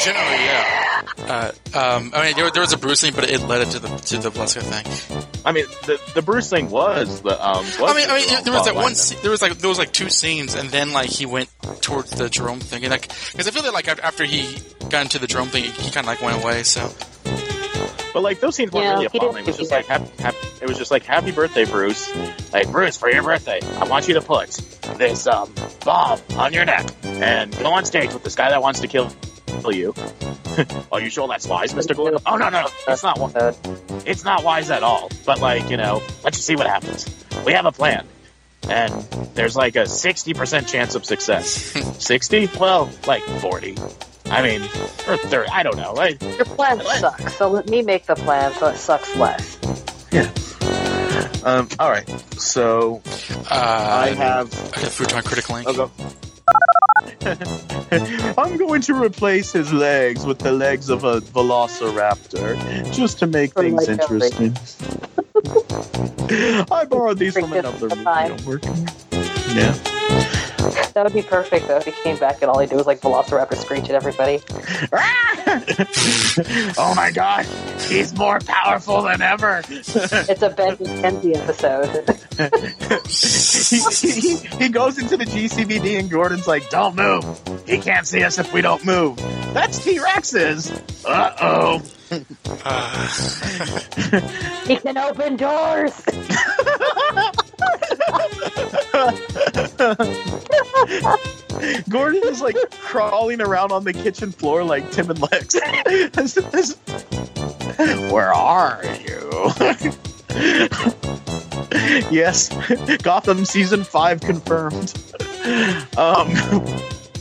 Generally, 0.00 0.44
yeah. 0.44 0.95
Uh, 1.28 1.50
um, 1.74 2.12
I 2.14 2.26
mean, 2.26 2.36
there, 2.36 2.50
there 2.52 2.60
was 2.62 2.72
a 2.72 2.78
Bruce 2.78 3.00
thing, 3.00 3.12
but 3.14 3.28
it 3.28 3.40
led 3.40 3.62
it 3.62 3.70
to 3.72 3.78
the 3.80 3.88
to 3.88 4.18
the 4.18 4.30
Valeska 4.30 4.62
thing. 4.62 5.26
I 5.44 5.50
mean, 5.52 5.64
the 5.84 6.00
the 6.14 6.22
Bruce 6.22 6.48
thing 6.48 6.70
was 6.70 7.20
the 7.22 7.32
um. 7.44 7.64
Was 7.64 7.80
I 7.80 7.94
mean, 7.94 8.08
I 8.08 8.18
mean, 8.18 8.44
there 8.44 8.52
was 8.52 8.64
that 8.64 8.72
plot 8.72 8.74
one. 8.74 8.84
line. 8.84 8.94
Se- 8.94 9.18
there 9.22 9.30
was 9.32 9.42
like 9.42 9.58
there 9.58 9.68
was 9.68 9.78
like 9.78 9.92
two 9.92 10.08
scenes, 10.08 10.54
and 10.54 10.68
then 10.70 10.92
like 10.92 11.10
he 11.10 11.26
went 11.26 11.48
towards 11.82 12.10
the 12.10 12.28
Jerome 12.30 12.60
thing, 12.60 12.84
and 12.84 12.90
like 12.92 13.08
because 13.32 13.48
I 13.48 13.50
feel 13.50 13.62
that 13.64 13.74
like 13.74 13.88
after 13.88 14.24
he 14.24 14.56
got 14.88 15.02
into 15.02 15.18
the 15.18 15.26
Jerome 15.26 15.48
thing, 15.48 15.64
he, 15.64 15.70
he 15.70 15.90
kind 15.90 16.06
of 16.06 16.06
like 16.06 16.22
went 16.22 16.42
away. 16.42 16.62
So 16.62 16.88
But 18.14 18.22
like 18.22 18.38
those 18.40 18.54
scenes 18.54 18.70
weren't 18.72 18.84
Yeah, 18.86 18.92
really 18.92 19.06
a 19.06 19.10
he 19.10 19.18
plot 19.18 19.30
did 19.30 19.34
line. 19.34 19.42
It 19.44 19.46
was 19.48 19.56
just 19.58 19.70
like 19.72 19.86
happy, 19.86 20.22
happy, 20.22 20.36
it 20.62 20.68
was 20.68 20.78
just 20.78 20.90
like 20.92 21.02
happy 21.04 21.32
birthday, 21.32 21.64
Bruce. 21.64 22.08
Like 22.52 22.70
Bruce, 22.70 22.96
for 22.96 23.10
your 23.10 23.22
birthday, 23.24 23.60
I 23.80 23.84
want 23.84 24.06
you 24.08 24.14
to 24.14 24.22
put 24.22 24.50
this 24.96 25.26
um 25.26 25.52
bomb 25.84 26.20
on 26.36 26.52
your 26.52 26.64
neck 26.64 26.86
and 27.02 27.50
go 27.58 27.72
on 27.72 27.84
stage 27.84 28.12
with 28.14 28.22
this 28.22 28.36
guy 28.36 28.50
that 28.50 28.62
wants 28.62 28.80
to 28.80 28.88
kill 28.88 29.10
kill 29.46 29.72
you. 29.72 29.94
Are 30.92 31.00
you 31.00 31.10
sure 31.10 31.28
that's 31.28 31.46
wise, 31.46 31.74
Mister 31.74 31.94
Gordon? 31.94 32.20
Oh 32.26 32.36
no, 32.36 32.48
no, 32.48 32.68
it's 32.88 33.02
not. 33.02 33.16
wi- 33.16 33.54
It's 34.06 34.24
not 34.24 34.44
wise 34.44 34.70
at 34.70 34.82
all. 34.82 35.10
But 35.24 35.40
like 35.40 35.70
you 35.70 35.76
know, 35.76 36.02
let's 36.24 36.38
see 36.38 36.56
what 36.56 36.66
happens. 36.66 37.06
We 37.44 37.52
have 37.52 37.66
a 37.66 37.72
plan, 37.72 38.06
and 38.68 38.92
there's 39.34 39.56
like 39.56 39.76
a 39.76 39.86
sixty 39.86 40.34
percent 40.34 40.66
chance 40.68 40.94
of 40.94 41.04
success. 41.04 41.50
Sixty? 42.04 42.48
Well, 42.58 42.90
like 43.06 43.22
forty. 43.40 43.76
I 44.26 44.42
mean, 44.42 44.62
or 45.06 45.16
thirty. 45.18 45.48
I 45.50 45.62
don't 45.62 45.76
know. 45.76 45.92
Like, 45.92 46.20
Your 46.22 46.44
plan 46.46 46.80
sucks, 46.80 47.34
so 47.36 47.48
let 47.48 47.68
me 47.68 47.82
make 47.82 48.06
the 48.06 48.16
plan 48.16 48.52
so 48.54 48.68
it 48.68 48.76
sucks 48.76 49.14
less. 49.16 49.58
Yeah. 50.10 50.30
Um, 51.44 51.68
all 51.78 51.90
right. 51.90 52.08
So 52.40 53.02
Uh, 53.50 54.00
I 54.04 54.08
have. 54.14 54.52
I 54.76 54.80
got 54.82 54.90
Futon 54.90 55.22
Critic 55.22 55.48
Link. 55.50 55.68
I'll 55.68 55.74
go. 55.74 55.90
I'm 58.38 58.56
going 58.56 58.80
to 58.82 58.94
replace 58.94 59.52
his 59.52 59.72
legs 59.72 60.24
with 60.24 60.38
the 60.38 60.52
legs 60.52 60.88
of 60.88 61.04
a 61.04 61.20
velociraptor, 61.20 62.56
just 62.92 63.18
to 63.20 63.26
make 63.26 63.52
For 63.52 63.62
things 63.62 63.88
interesting. 63.88 64.56
I 66.72 66.84
borrowed 66.84 67.18
these 67.18 67.34
from 67.34 67.52
another 67.52 67.88
movie 67.88 68.04
time. 68.04 68.32
I'm 68.32 68.44
working. 68.44 68.88
Yeah. 69.54 69.74
That 70.96 71.04
would 71.04 71.12
be 71.12 71.20
perfect 71.20 71.68
though 71.68 71.76
if 71.76 71.84
he 71.84 71.92
came 71.92 72.16
back 72.16 72.40
and 72.40 72.50
all 72.50 72.58
he 72.58 72.66
did 72.66 72.74
was 72.74 72.86
like 72.86 73.02
Velociraptor 73.02 73.56
screech 73.56 73.90
at 73.90 73.92
everybody. 73.96 74.40
oh 76.78 76.94
my 76.96 77.10
god, 77.10 77.44
he's 77.82 78.16
more 78.16 78.38
powerful 78.38 79.02
than 79.02 79.20
ever. 79.20 79.62
It's 79.68 80.42
a 80.42 80.48
Ben 80.48 80.78
McKenzie 80.78 81.36
episode. 81.36 82.08
he, 83.08 83.78
he, 84.20 84.36
he 84.56 84.68
goes 84.70 84.98
into 84.98 85.18
the 85.18 85.26
GCPD 85.26 85.98
and 85.98 86.10
Gordon's 86.10 86.48
like, 86.48 86.70
"Don't 86.70 86.96
move. 86.96 87.42
He 87.66 87.76
can't 87.76 88.06
see 88.06 88.22
us 88.22 88.38
if 88.38 88.54
we 88.54 88.62
don't 88.62 88.82
move." 88.86 89.18
That's 89.52 89.84
T 89.84 89.98
Rex's. 89.98 90.70
Uh 91.04 91.36
oh. 91.42 91.82
he 94.66 94.76
can 94.76 94.96
open 94.96 95.36
doors. 95.36 96.02
Gordon 101.88 102.22
is 102.24 102.40
like 102.40 102.56
crawling 102.80 103.40
around 103.40 103.70
on 103.72 103.84
the 103.84 103.92
kitchen 103.92 104.32
floor 104.32 104.64
like 104.64 104.90
Tim 104.92 105.10
and 105.10 105.20
Lex. 105.20 105.54
Where 108.12 108.32
are 108.34 108.82
you? 109.06 109.42
yes, 112.10 112.48
Gotham 113.02 113.44
season 113.44 113.84
five 113.84 114.20
confirmed. 114.20 114.92
Um, 115.96 116.32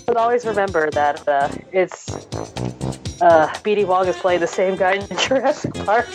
But 0.06 0.18
always 0.18 0.46
remember 0.46 0.90
that 0.92 1.28
uh, 1.28 1.50
it's 1.72 2.10
uh, 3.22 3.48
BD 3.64 3.86
Wong 3.86 4.08
is 4.08 4.16
playing 4.18 4.40
the 4.40 4.48
same 4.48 4.76
guy 4.76 4.94
in 4.94 5.18
Jurassic 5.18 5.74
Park. 5.74 6.08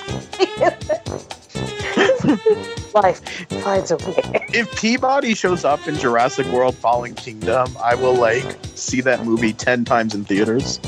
Life 2.95 3.21
finds 3.63 3.91
a 3.91 3.97
way. 3.97 4.47
if 4.53 4.75
Peabody 4.77 5.35
shows 5.35 5.65
up 5.65 5.87
in 5.87 5.97
Jurassic 5.97 6.47
World 6.47 6.75
Fallen 6.75 7.15
Kingdom, 7.15 7.77
I 7.83 7.95
will 7.95 8.15
like 8.15 8.57
see 8.75 9.01
that 9.03 9.25
movie 9.25 9.53
ten 9.53 9.85
times 9.85 10.15
in 10.15 10.25
theaters. 10.25 10.79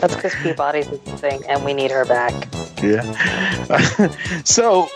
That's 0.00 0.14
because 0.14 0.34
Peabody's 0.36 0.88
the 0.88 0.98
thing, 0.98 1.42
and 1.48 1.64
we 1.64 1.74
need 1.74 1.90
her 1.90 2.04
back. 2.04 2.32
Yeah. 2.82 3.02
so, 4.44 4.88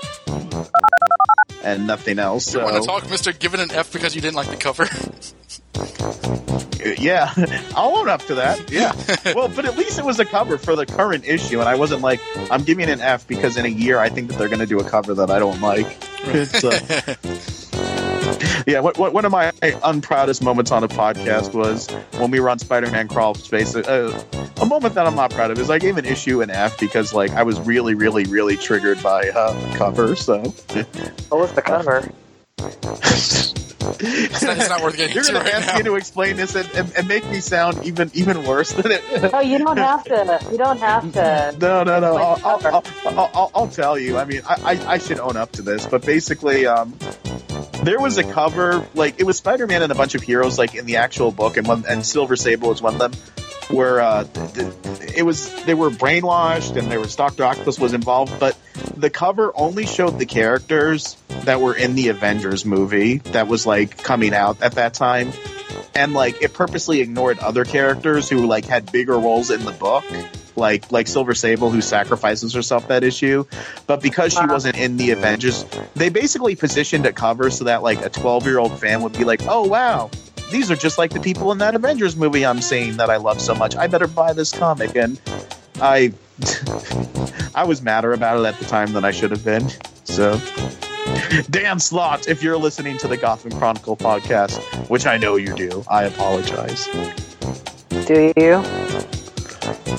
and 1.65 1.87
nothing 1.87 2.19
else. 2.19 2.53
You 2.55 2.61
want 2.61 2.83
to 2.83 2.87
talk, 2.87 3.09
Mister? 3.11 3.33
Give 3.33 3.55
it 3.55 3.61
an 3.61 3.71
F 3.71 3.93
because 3.93 4.15
you 4.15 4.21
didn't 4.21 4.37
like 4.37 4.49
the 4.49 4.57
cover. 4.57 4.87
yeah, 7.01 7.33
I'll 7.77 7.97
own 7.97 8.09
up 8.09 8.23
to 8.23 8.37
that. 8.37 8.71
Yeah. 8.71 8.93
well, 9.35 9.49
but 9.49 9.65
at 9.65 9.77
least 9.77 9.99
it 9.99 10.05
was 10.05 10.19
a 10.19 10.25
cover 10.25 10.59
for 10.59 10.77
the 10.77 10.87
current 10.87 11.27
issue, 11.27 11.61
and 11.61 11.69
I 11.69 11.77
wasn't 11.77 12.03
like, 12.03 12.21
I'm 12.51 12.63
giving 12.63 12.89
an 12.89 13.01
F 13.01 13.27
because 13.27 13.57
in 13.57 13.65
a 13.65 13.69
year 13.69 13.99
I 13.99 14.09
think 14.09 14.29
that 14.29 14.39
they're 14.39 14.49
going 14.49 14.61
to 14.61 14.67
do 14.67 14.81
a 14.81 14.89
cover 14.89 15.15
that 15.15 15.31
I 15.31 15.39
don't 15.39 15.61
like. 15.61 15.99
It's, 16.25 16.65
uh, 16.65 17.17
yeah, 18.67 18.81
what, 18.81 18.99
what, 18.99 19.13
one 19.13 19.25
of 19.25 19.33
my 19.33 19.53
unproudest 19.85 20.43
moments 20.43 20.71
on 20.71 20.85
a 20.85 20.89
podcast 20.89 21.55
was 21.55 21.91
when 22.19 22.31
we 22.31 22.41
were 22.41 22.51
on 22.51 22.59
Spider-Man 22.59 23.09
Crawl 23.09 23.35
Space. 23.35 23.75
Uh, 23.75 24.23
a 24.61 24.67
moment 24.67 24.95
that 24.95 25.07
I'm 25.07 25.17
not 25.17 25.31
proud 25.31 25.51
of 25.51 25.59
is 25.59 25.71
I 25.71 25.79
gave 25.79 25.97
an 25.97 26.05
issue 26.05 26.43
an 26.43 26.51
F 26.51 26.79
because 26.79 27.13
like 27.13 27.31
I 27.33 27.43
was 27.43 27.59
really, 27.61 27.95
really, 27.95 28.25
really 28.25 28.57
triggered 28.57 29.03
by 29.03 29.29
uh, 29.31 29.53
the 29.53 29.77
cover. 29.77 30.17
So 30.17 30.41
What 31.29 31.41
was 31.41 31.53
the 31.53 31.63
cover? 31.63 32.11
It's 34.01 34.43
not, 34.43 34.57
it's 34.57 34.69
not 34.69 34.83
worth 34.83 34.97
getting 34.97 35.15
you're 35.15 35.25
going 35.25 35.35
to 35.35 35.41
right 35.41 35.55
ask 35.55 35.67
now. 35.69 35.79
me 35.79 35.83
to 35.85 35.97
explain 35.97 36.37
this 36.37 36.55
and, 36.55 36.69
and, 36.75 36.93
and 36.97 37.09
make 37.09 37.25
me 37.29 37.41
sound 37.41 37.85
even 37.85 38.11
even 38.15 38.45
worse 38.45 38.73
than 38.73 38.93
it. 38.93 39.03
Oh, 39.33 39.41
you 39.41 39.59
don't 39.59 39.77
have 39.77 40.05
to. 40.05 40.47
You 40.51 40.59
don't 40.59 40.79
have 40.79 41.13
to. 41.13 41.57
No, 41.61 41.83
no, 41.83 42.01
no. 42.01 42.17
I'll, 42.17 42.41
I'll, 42.45 42.67
I'll, 42.67 43.31
I'll, 43.35 43.51
I'll 43.55 43.69
tell 43.69 43.99
you. 43.99 44.19
I 44.19 44.25
mean, 44.25 44.43
I, 44.49 44.55
I, 44.65 44.93
I 44.95 44.99
should 44.99 45.19
own 45.19 45.37
up 45.37 45.53
to 45.53 45.63
this, 45.63 45.87
but 45.87 46.05
basically, 46.05 46.67
um, 46.67 46.97
there 47.83 48.01
was 48.01 48.19
a 48.19 48.25
cover 48.25 48.87
like 48.95 49.19
it 49.21 49.25
was 49.25 49.37
Spider-Man 49.39 49.83
and 49.83 49.91
a 49.93 49.95
bunch 49.97 50.15
of 50.15 50.23
heroes 50.23 50.59
like 50.59 50.75
in 50.75 50.87
the 50.87 50.97
actual 50.97 51.33
book, 51.33 51.57
and 51.57 51.67
one 51.67 51.85
and 51.89 52.05
Silver 52.07 52.37
Sable 52.37 52.69
was 52.69 52.81
one 52.81 52.95
of 52.95 53.01
them. 53.01 53.13
Where 53.73 54.01
uh, 54.01 54.27
it 55.17 55.25
was, 55.25 55.65
they 55.65 55.75
were 55.75 55.91
brainwashed, 55.91 56.77
and 56.77 56.91
there 56.91 57.01
was 57.01 57.17
Doctor 57.17 57.45
Octopus 57.45 57.79
was 57.79 57.95
involved, 57.95 58.39
but 58.39 58.57
the 58.97 59.11
cover 59.11 59.53
only 59.55 59.87
showed 59.87 60.19
the 60.19 60.27
characters 60.27 61.17
that 61.45 61.61
were 61.61 61.75
in 61.75 61.95
the 61.95 62.09
Avengers 62.09 62.65
movie 62.65 63.19
that 63.19 63.49
was 63.49 63.67
like 63.67 64.03
coming 64.03 64.35
out 64.35 64.63
at 64.63 64.73
that 64.73 64.95
time, 64.95 65.33
and 65.95 66.13
like 66.13 66.43
it 66.43 66.53
purposely 66.53 67.01
ignored 67.01 67.39
other 67.39 67.65
characters 67.65 68.29
who 68.29 68.47
like 68.47 68.67
had 68.67 68.93
bigger 68.93 69.19
roles 69.19 69.51
in 69.51 69.65
the 69.65 69.73
book 69.73 70.05
like 70.57 70.91
like 70.93 71.09
Silver 71.09 71.35
Sable 71.35 71.71
who 71.71 71.81
sacrifices 71.81 72.53
herself 72.55 72.89
that 72.89 73.05
issue. 73.05 73.45
But 73.87 74.03
because 74.03 74.33
she 74.33 74.47
wasn't 74.47 74.77
in 74.77 74.97
the 74.97 75.11
Avengers, 75.11 75.65
they 75.95 76.09
basically 76.09 76.57
positioned 76.57 77.07
a 77.07 77.13
cover 77.13 77.51
so 77.51 77.65
that 77.65 77.83
like 77.83 78.05
a 78.05 78.11
12 78.11 78.47
year 78.47 78.59
old 78.59 78.79
fan 78.79 79.03
would 79.03 79.13
be 79.13 79.25
like, 79.25 79.43
oh 79.47 79.67
wow, 79.67 80.11
these 80.53 80.71
are 80.71 80.77
just 80.77 80.99
like 80.99 81.11
the 81.11 81.21
people 81.21 81.51
in 81.51 81.59
that 81.59 81.75
Avengers 81.75 82.15
movie 82.15 82.45
I'm 82.45 82.61
seeing 82.61 82.97
that 82.99 83.11
I 83.11 83.17
love 83.17 83.41
so 83.41 83.55
much. 83.55 83.75
I 83.75 83.87
better 83.87 84.07
buy 84.07 84.33
this 84.33 84.53
comic. 84.53 84.95
And 84.95 85.21
I 85.81 86.13
I 87.55 87.65
was 87.65 87.83
madder 87.83 88.13
about 88.13 88.39
it 88.39 88.47
at 88.47 88.59
the 88.59 88.67
time 88.67 88.93
than 88.93 89.05
I 89.05 89.11
should 89.11 89.31
have 89.31 89.45
been. 89.45 89.69
So 90.05 90.39
Dan 91.51 91.81
Slott, 91.81 92.29
if 92.29 92.43
you're 92.43 92.59
listening 92.59 92.99
to 92.99 93.09
the 93.09 93.17
Gotham 93.17 93.53
Chronicle 93.53 93.97
podcast, 93.97 94.61
which 94.89 95.07
I 95.07 95.17
know 95.17 95.37
you 95.37 95.55
do, 95.55 95.85
I 95.89 96.05
apologize. 96.05 96.87
Do 98.07 98.33
you? 98.37 98.63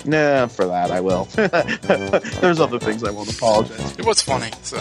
Nah, 0.06 0.48
for 0.48 0.66
that 0.66 0.92
I 0.92 1.00
will. 1.00 1.26
There's 2.42 2.60
other 2.60 2.80
things 2.80 3.04
I 3.04 3.12
won't 3.12 3.34
apologize. 3.34 3.98
It 3.98 4.06
was 4.06 4.22
funny. 4.22 4.52
So 4.62 4.78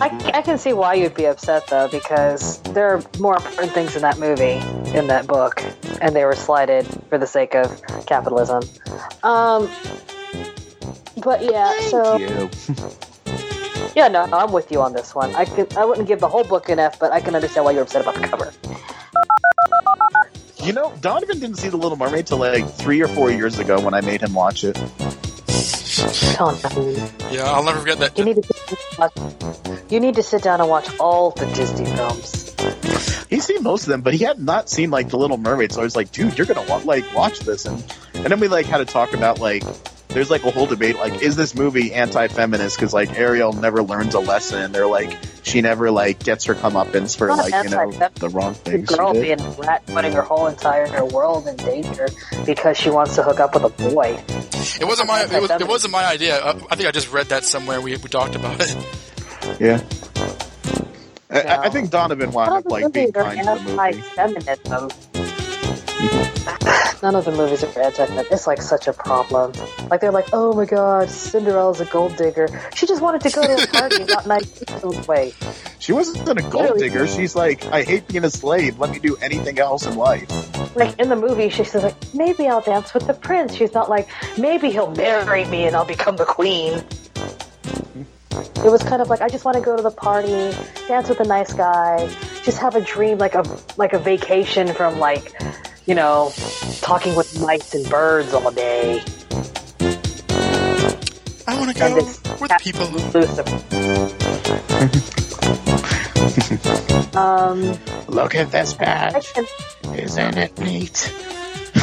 I, 0.00 0.32
I 0.34 0.42
can 0.42 0.58
see 0.58 0.72
why 0.72 0.94
you'd 0.94 1.14
be 1.14 1.26
upset 1.26 1.66
though, 1.68 1.88
because 1.88 2.60
there 2.62 2.88
are 2.94 3.02
more 3.18 3.36
important 3.36 3.72
things 3.72 3.96
in 3.96 4.02
that 4.02 4.18
movie, 4.18 4.60
in 4.96 5.06
that 5.08 5.26
book, 5.26 5.62
and 6.00 6.16
they 6.16 6.24
were 6.24 6.34
slighted 6.34 6.86
for 7.08 7.18
the 7.18 7.26
sake 7.26 7.54
of 7.54 7.80
capitalism. 8.06 8.62
Um, 9.22 9.70
but 11.22 11.42
yeah, 11.42 11.78
so 11.90 12.16
you. 12.16 12.50
yeah, 13.94 14.08
no, 14.08 14.24
I'm 14.32 14.52
with 14.52 14.72
you 14.72 14.80
on 14.80 14.92
this 14.92 15.14
one. 15.14 15.34
I 15.34 15.44
could, 15.44 15.76
I 15.76 15.84
wouldn't 15.84 16.08
give 16.08 16.20
the 16.20 16.28
whole 16.28 16.44
book 16.44 16.68
an 16.68 16.78
F, 16.78 16.98
but 16.98 17.12
I 17.12 17.20
can 17.20 17.34
understand 17.34 17.64
why 17.64 17.72
you're 17.72 17.82
upset 17.82 18.02
about 18.02 18.14
the 18.14 18.26
cover. 18.26 18.52
You 20.64 20.72
know, 20.72 20.94
Donovan 21.00 21.40
didn't 21.40 21.56
see 21.56 21.68
The 21.68 21.76
Little 21.76 21.96
Mermaid 21.98 22.26
till 22.26 22.38
like 22.38 22.66
three 22.68 23.02
or 23.02 23.08
four 23.08 23.30
years 23.30 23.58
ago 23.58 23.80
when 23.80 23.92
I 23.92 24.00
made 24.00 24.22
him 24.22 24.32
watch 24.32 24.64
it. 24.64 24.74
Donovan, 26.36 26.94
yeah, 27.30 27.44
I'll 27.44 27.62
never 27.62 27.80
forget 27.80 27.98
that. 27.98 28.16
you 28.18 28.24
need 28.24 28.36
to 28.36 28.42
sit 28.42 28.66
down 28.66 28.78
and 28.90 28.98
watch, 28.98 29.92
you 29.92 30.00
need 30.00 30.14
to 30.14 30.22
sit 30.22 30.42
down 30.42 30.60
and 30.60 30.70
watch 30.70 30.88
all 30.98 31.30
the 31.32 31.46
Disney 31.46 31.84
films. 31.84 32.54
He's 33.28 33.44
seen 33.44 33.62
most 33.62 33.82
of 33.82 33.88
them, 33.88 34.00
but 34.00 34.14
he 34.14 34.24
had 34.24 34.38
not 34.38 34.70
seen 34.70 34.90
like 34.90 35.10
The 35.10 35.18
Little 35.18 35.36
Mermaid. 35.36 35.72
So 35.72 35.80
I 35.80 35.84
was 35.84 35.94
like, 35.96 36.10
dude, 36.12 36.38
you're 36.38 36.46
gonna 36.46 36.66
wa- 36.68 36.80
like 36.84 37.04
watch 37.14 37.40
this, 37.40 37.66
and 37.66 37.84
and 38.14 38.24
then 38.26 38.40
we 38.40 38.48
like 38.48 38.66
had 38.66 38.78
to 38.78 38.86
talk 38.86 39.12
about 39.12 39.40
like. 39.40 39.62
There's 40.14 40.30
like 40.30 40.44
a 40.44 40.50
whole 40.52 40.66
debate, 40.66 40.96
like, 40.96 41.20
is 41.22 41.34
this 41.36 41.54
movie 41.56 41.92
anti-feminist? 41.92 42.76
Because 42.76 42.94
like 42.94 43.18
Ariel 43.18 43.52
never 43.52 43.82
learns 43.82 44.14
a 44.14 44.20
lesson. 44.20 44.70
They're 44.72 44.86
like, 44.86 45.18
she 45.42 45.60
never 45.60 45.90
like 45.90 46.20
gets 46.22 46.44
her 46.44 46.54
comeuppance 46.54 47.18
for 47.18 47.28
like 47.34 47.52
you 47.64 47.70
know 47.70 47.90
the 48.14 48.28
wrong 48.30 48.52
The 48.52 48.58
things. 48.70 48.88
she 48.88 48.96
girl 48.96 49.12
being 49.12 49.40
a 49.40 49.50
rat, 49.58 49.84
putting 49.86 50.12
her 50.12 50.22
whole 50.22 50.46
entire 50.46 51.04
world 51.04 51.46
in 51.48 51.56
danger 51.56 52.06
because 52.46 52.78
she 52.78 52.90
wants 52.90 53.16
to 53.16 53.22
hook 53.24 53.40
up 53.40 53.54
with 53.54 53.64
a 53.64 53.68
boy. 53.90 54.18
It 54.80 54.86
wasn't 54.86 55.08
my. 55.08 55.24
It, 55.24 55.42
was, 55.42 55.50
it 55.50 55.66
wasn't 55.68 55.92
my 55.92 56.04
idea. 56.06 56.38
I, 56.40 56.50
I 56.70 56.76
think 56.76 56.88
I 56.88 56.92
just 56.92 57.12
read 57.12 57.26
that 57.26 57.44
somewhere. 57.44 57.80
We 57.80 57.96
we 57.96 58.08
talked 58.08 58.36
about 58.36 58.56
it. 58.60 58.74
Yeah. 59.60 59.80
I- 61.30 61.40
I, 61.42 61.62
I 61.64 61.68
think 61.70 61.90
Donovan 61.90 62.30
wound 62.30 62.50
up 62.52 62.64
like 62.70 62.92
being 62.92 63.12
kind 63.12 63.38
to 63.40 63.44
the 63.44 63.56
movie. 63.60 63.78
anti-feminism. 63.80 64.90
None 67.04 67.16
of 67.16 67.26
the 67.26 67.32
movies 67.32 67.62
are 67.62 67.66
anti-feminist. 67.82 68.32
It's 68.32 68.46
like 68.46 68.62
such 68.62 68.88
a 68.88 68.94
problem. 68.94 69.52
Like 69.90 70.00
they're 70.00 70.10
like, 70.10 70.30
oh 70.32 70.54
my 70.54 70.64
god, 70.64 71.10
Cinderella's 71.10 71.78
a 71.82 71.84
gold 71.84 72.16
digger. 72.16 72.48
She 72.74 72.86
just 72.86 73.02
wanted 73.02 73.20
to 73.20 73.30
go 73.30 73.42
to 73.42 73.62
a 73.62 73.66
party, 73.66 74.04
not 74.08 74.26
nice. 74.26 74.64
Wait, 75.06 75.34
She 75.80 75.92
wasn't 75.92 76.26
a 76.26 76.42
gold 76.48 76.78
digger. 76.78 77.06
She's 77.06 77.36
like, 77.36 77.66
I 77.66 77.82
hate 77.82 78.08
being 78.08 78.24
a 78.24 78.30
slave. 78.30 78.78
Let 78.78 78.90
me 78.90 79.00
do 79.00 79.16
anything 79.16 79.58
else 79.58 79.84
in 79.84 79.96
life. 79.96 80.26
like 80.74 80.98
in 80.98 81.10
the 81.10 81.16
movie, 81.16 81.50
she 81.50 81.64
says 81.64 81.82
like, 81.82 82.14
maybe 82.14 82.48
I'll 82.48 82.62
dance 82.62 82.94
with 82.94 83.06
the 83.06 83.12
prince. 83.12 83.54
She's 83.54 83.74
not 83.74 83.90
like, 83.90 84.08
maybe 84.38 84.70
he'll 84.70 84.90
marry 84.92 85.44
me 85.44 85.66
and 85.66 85.76
I'll 85.76 85.84
become 85.84 86.16
the 86.16 86.24
queen. 86.24 86.82
It 88.64 88.70
was 88.70 88.82
kind 88.82 89.02
of 89.02 89.08
like 89.08 89.20
I 89.20 89.28
just 89.28 89.44
want 89.44 89.56
to 89.56 89.62
go 89.62 89.76
to 89.76 89.82
the 89.82 89.90
party, 89.90 90.52
dance 90.88 91.08
with 91.08 91.20
a 91.20 91.24
nice 91.24 91.52
guy, 91.52 92.08
just 92.42 92.58
have 92.58 92.74
a 92.74 92.80
dream 92.80 93.18
like 93.18 93.34
a 93.34 93.44
like 93.76 93.92
a 93.92 93.98
vacation 93.98 94.72
from 94.72 94.98
like, 94.98 95.32
you 95.86 95.94
know, 95.94 96.32
talking 96.80 97.14
with 97.14 97.40
mice 97.40 97.74
and 97.74 97.88
birds 97.88 98.32
all 98.32 98.50
day. 98.50 99.02
I 101.46 101.58
want 101.58 101.72
to 101.72 101.78
go 101.78 101.94
with 102.40 102.52
people. 102.60 102.88
Um, 107.14 107.78
Look 108.08 108.34
at 108.34 108.50
this 108.50 108.74
badge. 108.74 109.32
Isn't 109.94 110.36
it 110.36 110.58
neat? 110.58 111.14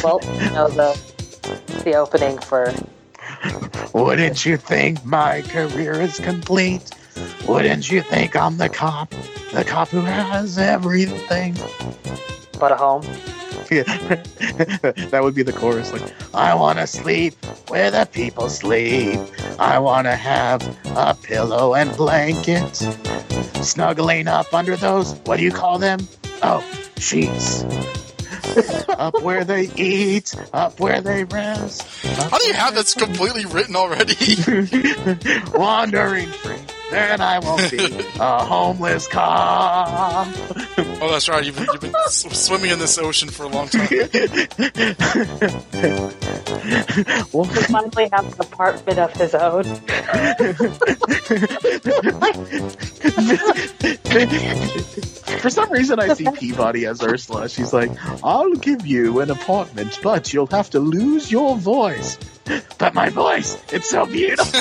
well, 0.04 0.20
you 0.22 0.50
know 0.50 0.68
the 0.68 1.00
the 1.84 1.94
opening 1.94 2.38
for 2.38 2.70
Wouldn't 3.94 4.46
you 4.46 4.56
think 4.56 5.04
my 5.04 5.42
career 5.42 6.00
is 6.00 6.18
complete? 6.18 6.90
Wouldn't 7.46 7.90
you 7.90 8.02
think 8.02 8.36
I'm 8.36 8.56
the 8.56 8.68
cop? 8.68 9.10
The 9.52 9.64
cop 9.64 9.88
who 9.88 10.00
has 10.00 10.58
everything. 10.58 11.56
But 12.58 12.72
a 12.72 12.76
home. 12.76 13.02
Yeah. 13.70 13.82
that 15.10 15.20
would 15.22 15.34
be 15.34 15.42
the 15.42 15.52
chorus. 15.52 15.92
Like, 15.92 16.12
I 16.34 16.54
want 16.54 16.78
to 16.78 16.86
sleep 16.86 17.34
where 17.68 17.90
the 17.90 18.08
people 18.10 18.48
sleep. 18.48 19.20
I 19.58 19.78
want 19.78 20.06
to 20.06 20.16
have 20.16 20.62
a 20.96 21.14
pillow 21.14 21.74
and 21.74 21.94
blanket. 21.96 22.76
Snuggling 23.62 24.28
up 24.28 24.52
under 24.52 24.76
those, 24.76 25.14
what 25.24 25.36
do 25.38 25.42
you 25.42 25.52
call 25.52 25.78
them? 25.78 26.00
Oh, 26.42 26.64
sheets. 26.98 27.64
Up 28.88 29.22
where 29.22 29.44
they 29.44 29.70
eat, 29.76 30.34
up 30.52 30.80
where 30.80 31.00
they 31.00 31.24
rest. 31.24 31.82
How 32.04 32.38
do 32.38 32.46
you 32.46 32.54
have 32.54 32.74
this 32.74 32.94
completely 32.94 33.46
written 33.46 33.76
already? 33.76 34.36
Wandering 35.54 36.28
free. 36.28 36.56
Then 36.92 37.22
I 37.22 37.38
won't 37.38 37.70
be 37.70 37.78
a 38.20 38.44
homeless 38.44 39.08
cop. 39.08 40.28
oh, 40.28 41.08
that's 41.10 41.26
right. 41.26 41.42
You've 41.42 41.56
been, 41.56 41.66
you've 41.72 41.80
been 41.80 41.94
swimming 42.08 42.70
in 42.70 42.78
this 42.78 42.98
ocean 42.98 43.30
for 43.30 43.44
a 43.44 43.48
long 43.48 43.66
time. 43.68 43.88
He'll 47.32 47.44
finally 47.44 48.10
have 48.12 48.26
an 48.26 48.40
apartment 48.40 48.98
of 48.98 49.10
his 49.14 49.34
own. 49.34 49.64
For 55.40 55.48
some 55.48 55.72
reason, 55.72 55.98
I 55.98 56.12
see 56.12 56.30
Peabody 56.30 56.84
as 56.84 57.02
Ursula. 57.02 57.48
She's 57.48 57.72
like, 57.72 57.90
I'll 58.22 58.52
give 58.52 58.86
you 58.86 59.20
an 59.20 59.30
apartment, 59.30 59.98
but 60.02 60.30
you'll 60.34 60.46
have 60.48 60.68
to 60.70 60.78
lose 60.78 61.32
your 61.32 61.56
voice. 61.56 62.18
But 62.76 62.92
my 62.92 63.08
voice, 63.08 63.56
it's 63.72 63.88
so 63.88 64.04
beautiful. 64.04 64.60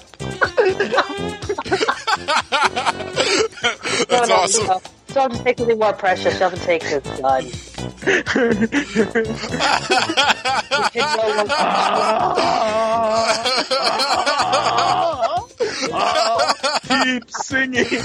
That's 4.08 4.30
awesome. 4.30 4.80
So 5.08 5.20
I'm 5.20 5.30
just 5.30 5.44
taking 5.44 5.78
more 5.78 5.92
precious. 5.92 6.36
Sheldon 6.38 6.58
takes 6.60 6.86
his 6.90 7.02
gun. 7.20 7.44
Keep 17.04 17.30
singing. 17.30 17.86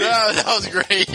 yeah, 0.00 0.32
that 0.32 0.44
was 0.46 0.66
great. 0.68 1.08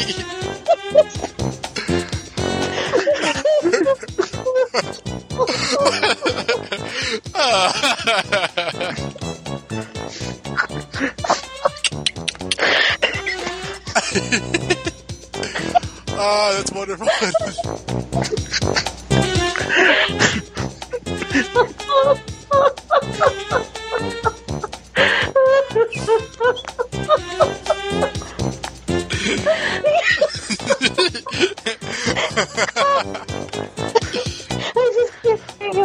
Ah, 16.18 16.54
that's 16.56 16.72
wonderful. 16.72 17.08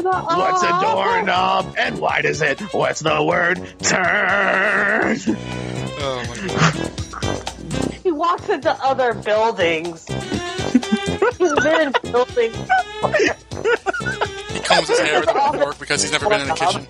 What's 0.01 0.62
a 0.62 0.81
doorknob 0.81 1.74
and 1.78 1.98
why 1.98 2.23
does 2.23 2.40
it? 2.43 2.61
What's 2.73 3.01
the 3.01 3.23
word? 3.23 3.57
Turn. 3.81 5.19
Oh 6.02 6.24
my 6.28 6.36
god. 6.47 6.90
He 8.02 8.11
walks 8.12 8.48
into 8.48 8.70
other 8.70 9.12
buildings. 9.12 10.07
He's 10.09 11.55
been 11.55 11.81
in 11.81 11.93
buildings. 12.11 12.57
He 14.48 14.61
combs 14.61 14.89
his 14.89 14.98
hair 14.98 15.23
at 15.28 15.59
work 15.59 15.78
because 15.78 16.02
he's 16.02 16.11
never 16.11 16.28
been 16.28 16.40
in 16.40 16.48
the 16.48 16.55
kitchen. 16.55 16.86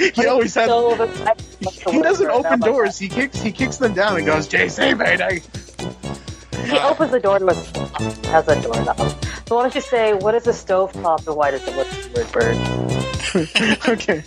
He 0.14 0.26
always 0.26 0.54
has. 0.54 0.68
He 1.90 2.00
doesn't 2.02 2.30
open 2.30 2.60
doors. 2.60 2.98
He 2.98 3.08
kicks. 3.08 3.38
He 3.40 3.52
kicks 3.52 3.76
them 3.76 3.92
down 3.92 4.16
and 4.16 4.24
goes, 4.26 4.48
"JC, 4.48 4.96
mayday." 4.96 5.42
He 6.66 6.78
opens 6.78 7.10
the 7.10 7.20
door 7.20 7.38
to 7.38 7.46
a 7.46 7.54
has 8.28 8.48
a 8.48 8.60
doorknob. 8.62 8.98
So 9.48 9.56
why 9.56 9.62
don't 9.62 9.74
you 9.74 9.80
say 9.80 10.14
what 10.14 10.34
is 10.34 10.46
a 10.46 10.52
stove 10.52 10.92
top 10.92 11.26
and 11.26 11.36
why 11.36 11.50
does 11.50 11.66
it 11.66 11.76
look 11.76 11.88
like 12.14 12.28
a 12.28 12.32
bird? 12.32 12.56
okay. 13.88 14.20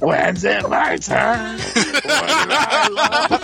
When's 0.00 0.44
it 0.44 0.68
my 0.68 0.96
turn? 0.96 1.58
What 1.58 1.94
did 1.94 2.50
I 2.50 2.88
love? 2.90 3.40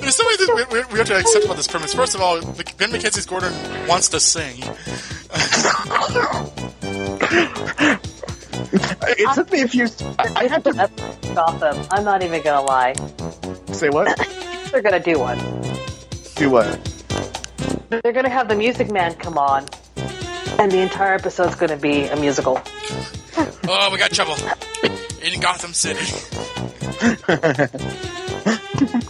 There's 0.00 0.16
so 0.16 0.24
many 0.24 0.36
things 0.36 0.50
we, 0.54 0.64
we, 0.78 0.84
we 0.92 0.98
have 0.98 1.06
to 1.08 1.16
accept 1.16 1.44
about 1.44 1.56
this 1.56 1.66
premise. 1.68 1.92
First 1.94 2.14
of 2.14 2.20
all, 2.20 2.40
Ben 2.40 2.90
McKenzie's 2.90 3.26
Gordon 3.26 3.52
wants 3.86 4.08
to 4.10 4.20
sing. 4.20 4.62
It 8.74 9.34
took 9.34 9.50
me 9.52 9.62
a 9.62 9.68
few. 9.68 9.86
I, 10.18 10.32
I 10.36 10.46
had 10.46 10.64
to 10.64 10.72
Gotham. 11.34 11.86
I'm 11.90 12.04
not 12.04 12.22
even 12.22 12.42
gonna 12.42 12.66
lie. 12.66 12.94
say 13.72 13.88
what? 13.88 14.16
They're 14.72 14.82
gonna 14.82 15.00
do 15.00 15.18
one. 15.18 15.38
Do 16.34 16.50
what? 16.50 16.78
They're 17.90 18.12
gonna 18.12 18.28
have 18.28 18.48
the 18.48 18.56
Music 18.56 18.90
Man 18.90 19.14
come 19.14 19.38
on, 19.38 19.66
and 20.58 20.70
the 20.72 20.80
entire 20.80 21.14
episode's 21.14 21.54
gonna 21.54 21.76
be 21.76 22.04
a 22.04 22.16
musical. 22.16 22.60
Oh, 23.66 23.88
we 23.90 23.98
got 23.98 24.10
trouble 24.12 24.36
in 25.22 25.40
Gotham 25.40 25.72
City. 25.72 26.04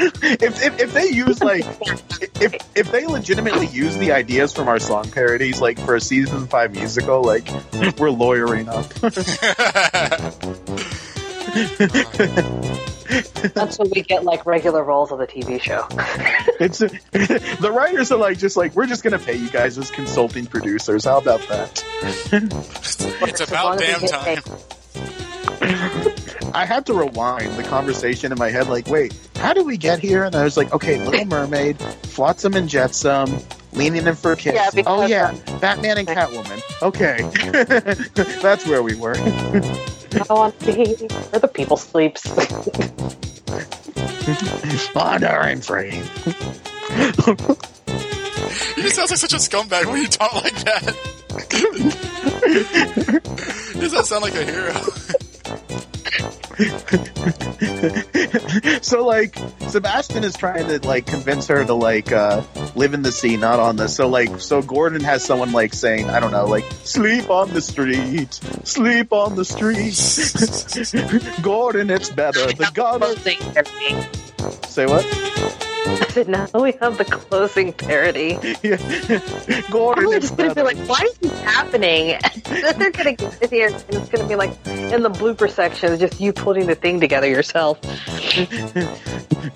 if, 0.00 0.62
if, 0.62 0.80
if 0.80 0.92
they 0.94 1.08
use 1.08 1.42
like 1.42 1.64
if 2.40 2.54
if 2.74 2.90
they 2.90 3.06
legitimately 3.06 3.66
use 3.66 3.96
the 3.98 4.12
ideas 4.12 4.52
from 4.52 4.68
our 4.68 4.78
song 4.78 5.10
parodies 5.10 5.60
like 5.60 5.78
for 5.78 5.94
a 5.96 6.00
season 6.00 6.46
five 6.46 6.72
musical 6.72 7.22
like 7.22 7.48
we're 7.98 8.10
lawyering 8.10 8.68
up 8.68 8.86
That's 13.54 13.78
when 13.78 13.90
we 13.90 14.02
get 14.02 14.22
like 14.24 14.46
regular 14.46 14.84
roles 14.84 15.10
on 15.10 15.18
the 15.18 15.26
TV 15.26 15.60
show. 15.60 15.84
it's 16.60 16.78
the 16.78 17.72
writers 17.72 18.12
are 18.12 18.18
like 18.18 18.38
just 18.38 18.56
like 18.56 18.76
we're 18.76 18.86
just 18.86 19.02
gonna 19.02 19.18
pay 19.18 19.34
you 19.34 19.50
guys 19.50 19.76
as 19.78 19.90
consulting 19.90 20.46
producers 20.46 21.04
how 21.04 21.18
about 21.18 21.40
that 21.48 21.84
It's 22.32 23.40
about 23.40 23.80
damn 23.80 24.00
time. 24.00 24.42
i 26.54 26.64
had 26.66 26.86
to 26.86 26.94
rewind 26.94 27.52
the 27.54 27.62
conversation 27.62 28.32
in 28.32 28.38
my 28.38 28.50
head 28.50 28.68
like 28.68 28.86
wait 28.88 29.14
how 29.36 29.52
did 29.52 29.66
we 29.66 29.76
get 29.76 29.98
here 29.98 30.24
and 30.24 30.34
i 30.34 30.44
was 30.44 30.56
like 30.56 30.72
okay 30.72 31.04
little 31.04 31.26
mermaid 31.26 31.78
flotsam 31.78 32.54
and 32.54 32.68
jetsam 32.68 33.28
leaning 33.72 34.06
in 34.06 34.14
for 34.14 34.32
a 34.32 34.36
kiss 34.36 34.74
Yeah, 34.74 34.82
oh 34.86 35.06
yeah 35.06 35.34
batman 35.60 35.98
and 35.98 36.08
catwoman 36.08 36.60
okay 36.82 37.20
that's 38.42 38.66
where 38.66 38.82
we 38.82 38.94
were 38.94 39.16
I 40.12 40.34
want 40.34 40.58
to 40.60 40.66
be 40.66 41.06
where 41.06 41.38
the 41.38 41.46
people 41.46 41.76
sleeps. 41.76 42.26
Wandering 44.94 45.58
oh, 45.58 45.60
free. 45.60 46.02
You 48.76 48.82
just 48.82 48.96
sound 48.96 49.10
like 49.10 49.18
such 49.18 49.32
a 49.32 49.36
scumbag 49.36 49.86
when 49.86 50.02
you 50.02 50.08
talk 50.08 50.34
like 50.34 50.56
that. 50.64 50.96
Does 53.78 53.92
that 53.92 54.06
sound 54.06 54.22
like 54.22 54.34
a 54.34 54.44
hero? 54.44 54.74
so 58.82 59.06
like 59.06 59.36
Sebastian 59.68 60.24
is 60.24 60.36
trying 60.36 60.66
to 60.66 60.86
like 60.86 61.06
convince 61.06 61.48
her 61.48 61.64
to 61.64 61.74
like 61.74 62.12
uh 62.12 62.42
live 62.74 62.94
in 62.94 63.02
the 63.02 63.12
sea, 63.12 63.36
not 63.36 63.58
on 63.58 63.76
the 63.76 63.88
so 63.88 64.08
like 64.08 64.40
so 64.40 64.60
Gordon 64.60 65.02
has 65.02 65.24
someone 65.24 65.52
like 65.52 65.72
saying, 65.72 66.10
I 66.10 66.20
don't 66.20 66.32
know, 66.32 66.46
like 66.46 66.64
sleep 66.84 67.30
on 67.30 67.50
the 67.50 67.62
street, 67.62 68.34
sleep 68.64 69.12
on 69.12 69.36
the 69.36 69.44
street. 69.44 69.94
Gordon, 71.42 71.90
it's 71.90 72.10
better. 72.10 72.46
The 72.46 72.70
gutter 72.74 73.14
say 74.68 74.86
what? 74.86 75.66
I 75.86 76.06
said, 76.10 76.28
now 76.28 76.46
we 76.54 76.72
have 76.80 76.98
the 76.98 77.04
closing 77.04 77.72
parody. 77.72 78.34
Gordon, 79.70 80.12
I'm 80.12 80.20
just 80.20 80.36
gonna 80.36 80.54
be 80.54 80.62
like, 80.62 80.76
why 80.88 81.00
is 81.04 81.18
this 81.18 81.40
happening? 81.40 82.18
then 82.44 82.78
they're 82.78 82.90
gonna 82.90 83.14
get 83.14 83.50
here, 83.50 83.68
and 83.68 83.84
it's 83.88 84.08
gonna 84.08 84.28
be 84.28 84.36
like 84.36 84.50
in 84.66 85.02
the 85.02 85.10
blooper 85.10 85.50
section, 85.50 85.92
it's 85.92 86.00
just 86.00 86.20
you 86.20 86.32
putting 86.32 86.66
the 86.66 86.74
thing 86.74 87.00
together 87.00 87.28
yourself. 87.28 87.80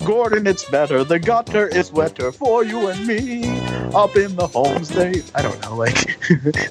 Gordon, 0.03 0.47
it's 0.47 0.67
better. 0.69 1.03
The 1.03 1.19
gutter 1.19 1.67
is 1.67 1.91
wetter 1.91 2.31
for 2.31 2.63
you 2.63 2.87
and 2.87 3.05
me. 3.05 3.47
Up 3.93 4.15
in 4.15 4.35
the 4.35 4.47
homes, 4.47 4.89
they 4.89 5.21
I 5.35 5.41
don't 5.41 5.61
know, 5.61 5.75
like 5.75 6.19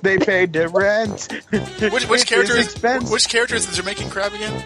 they 0.03 0.19
paid 0.19 0.53
their 0.53 0.69
rent. 0.69 1.33
Which, 1.81 2.09
which 2.09 2.27
character 2.27 2.57
is 2.57 2.75
is 2.75 3.11
which 3.11 3.29
character 3.29 3.55
is 3.55 3.67
the 3.67 3.77
Jamaican 3.77 4.11
crab 4.11 4.33
again? 4.35 4.65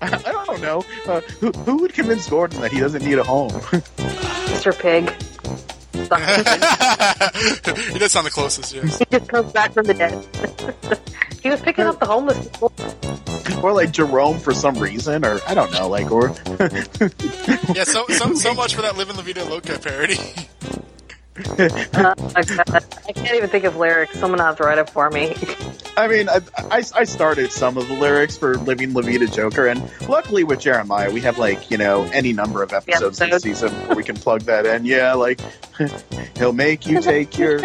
I, 0.00 0.22
I 0.26 0.32
don't 0.32 0.60
know. 0.60 0.84
Uh, 1.06 1.20
who, 1.40 1.50
who 1.50 1.76
would 1.78 1.94
convince 1.94 2.28
Gordon 2.28 2.60
that 2.60 2.72
he 2.72 2.80
doesn't 2.80 3.04
need 3.04 3.18
a 3.18 3.24
home? 3.24 3.50
Mr. 3.50 4.78
Pig. 4.78 5.10
he 7.92 7.98
does 7.98 8.12
sound 8.12 8.26
the 8.26 8.30
closest, 8.30 8.74
yes. 8.74 8.98
He 8.98 9.04
just 9.10 9.28
comes 9.28 9.50
back 9.52 9.72
from 9.72 9.86
the 9.86 9.94
dead. 9.94 10.24
he 11.42 11.48
was 11.48 11.60
picking 11.60 11.86
up 11.86 11.98
the 11.98 12.06
homeless 12.06 12.38
people. 12.48 12.72
or 13.64 13.72
like 13.72 13.90
Jerome 13.92 14.38
for 14.38 14.54
some 14.54 14.78
reason, 14.78 15.24
or 15.24 15.40
I 15.48 15.54
don't 15.54 15.72
know, 15.72 15.88
like 15.88 16.12
or 16.12 16.28
Yeah, 17.74 17.84
so 17.84 18.06
so 18.08 18.34
so 18.34 18.54
much 18.54 18.74
for 18.74 18.82
that 18.82 18.96
Living 18.96 19.16
La 19.16 19.22
Vida 19.22 19.44
Loca 19.44 19.78
parody. 19.78 20.18
Uh, 21.96 22.14
I 22.34 22.40
I 23.08 23.12
can't 23.12 23.34
even 23.34 23.48
think 23.48 23.64
of 23.64 23.76
lyrics. 23.76 24.18
Someone 24.18 24.40
has 24.40 24.56
to 24.56 24.64
write 24.64 24.78
it 24.78 24.90
for 24.90 25.10
me. 25.10 25.34
I 25.96 26.08
mean, 26.08 26.28
I, 26.28 26.40
I, 26.56 26.82
I 26.94 27.04
started 27.04 27.50
some 27.50 27.78
of 27.78 27.88
the 27.88 27.94
lyrics 27.94 28.36
for 28.36 28.56
Living 28.58 28.92
La 28.92 29.02
Vida 29.02 29.26
Joker, 29.26 29.66
and 29.66 29.90
luckily 30.08 30.44
with 30.44 30.60
Jeremiah, 30.60 31.10
we 31.10 31.20
have 31.20 31.38
like 31.38 31.70
you 31.70 31.78
know 31.78 32.04
any 32.12 32.32
number 32.32 32.62
of 32.62 32.72
episodes 32.72 33.18
this 33.18 33.42
season 33.42 33.72
where 33.86 33.96
we 33.96 34.04
can 34.04 34.16
plug 34.16 34.42
that 34.42 34.66
in. 34.66 34.84
Yeah, 34.84 35.14
like 35.14 35.40
he'll 36.36 36.52
make 36.52 36.86
you 36.86 37.00
take 37.00 37.38
your. 37.38 37.58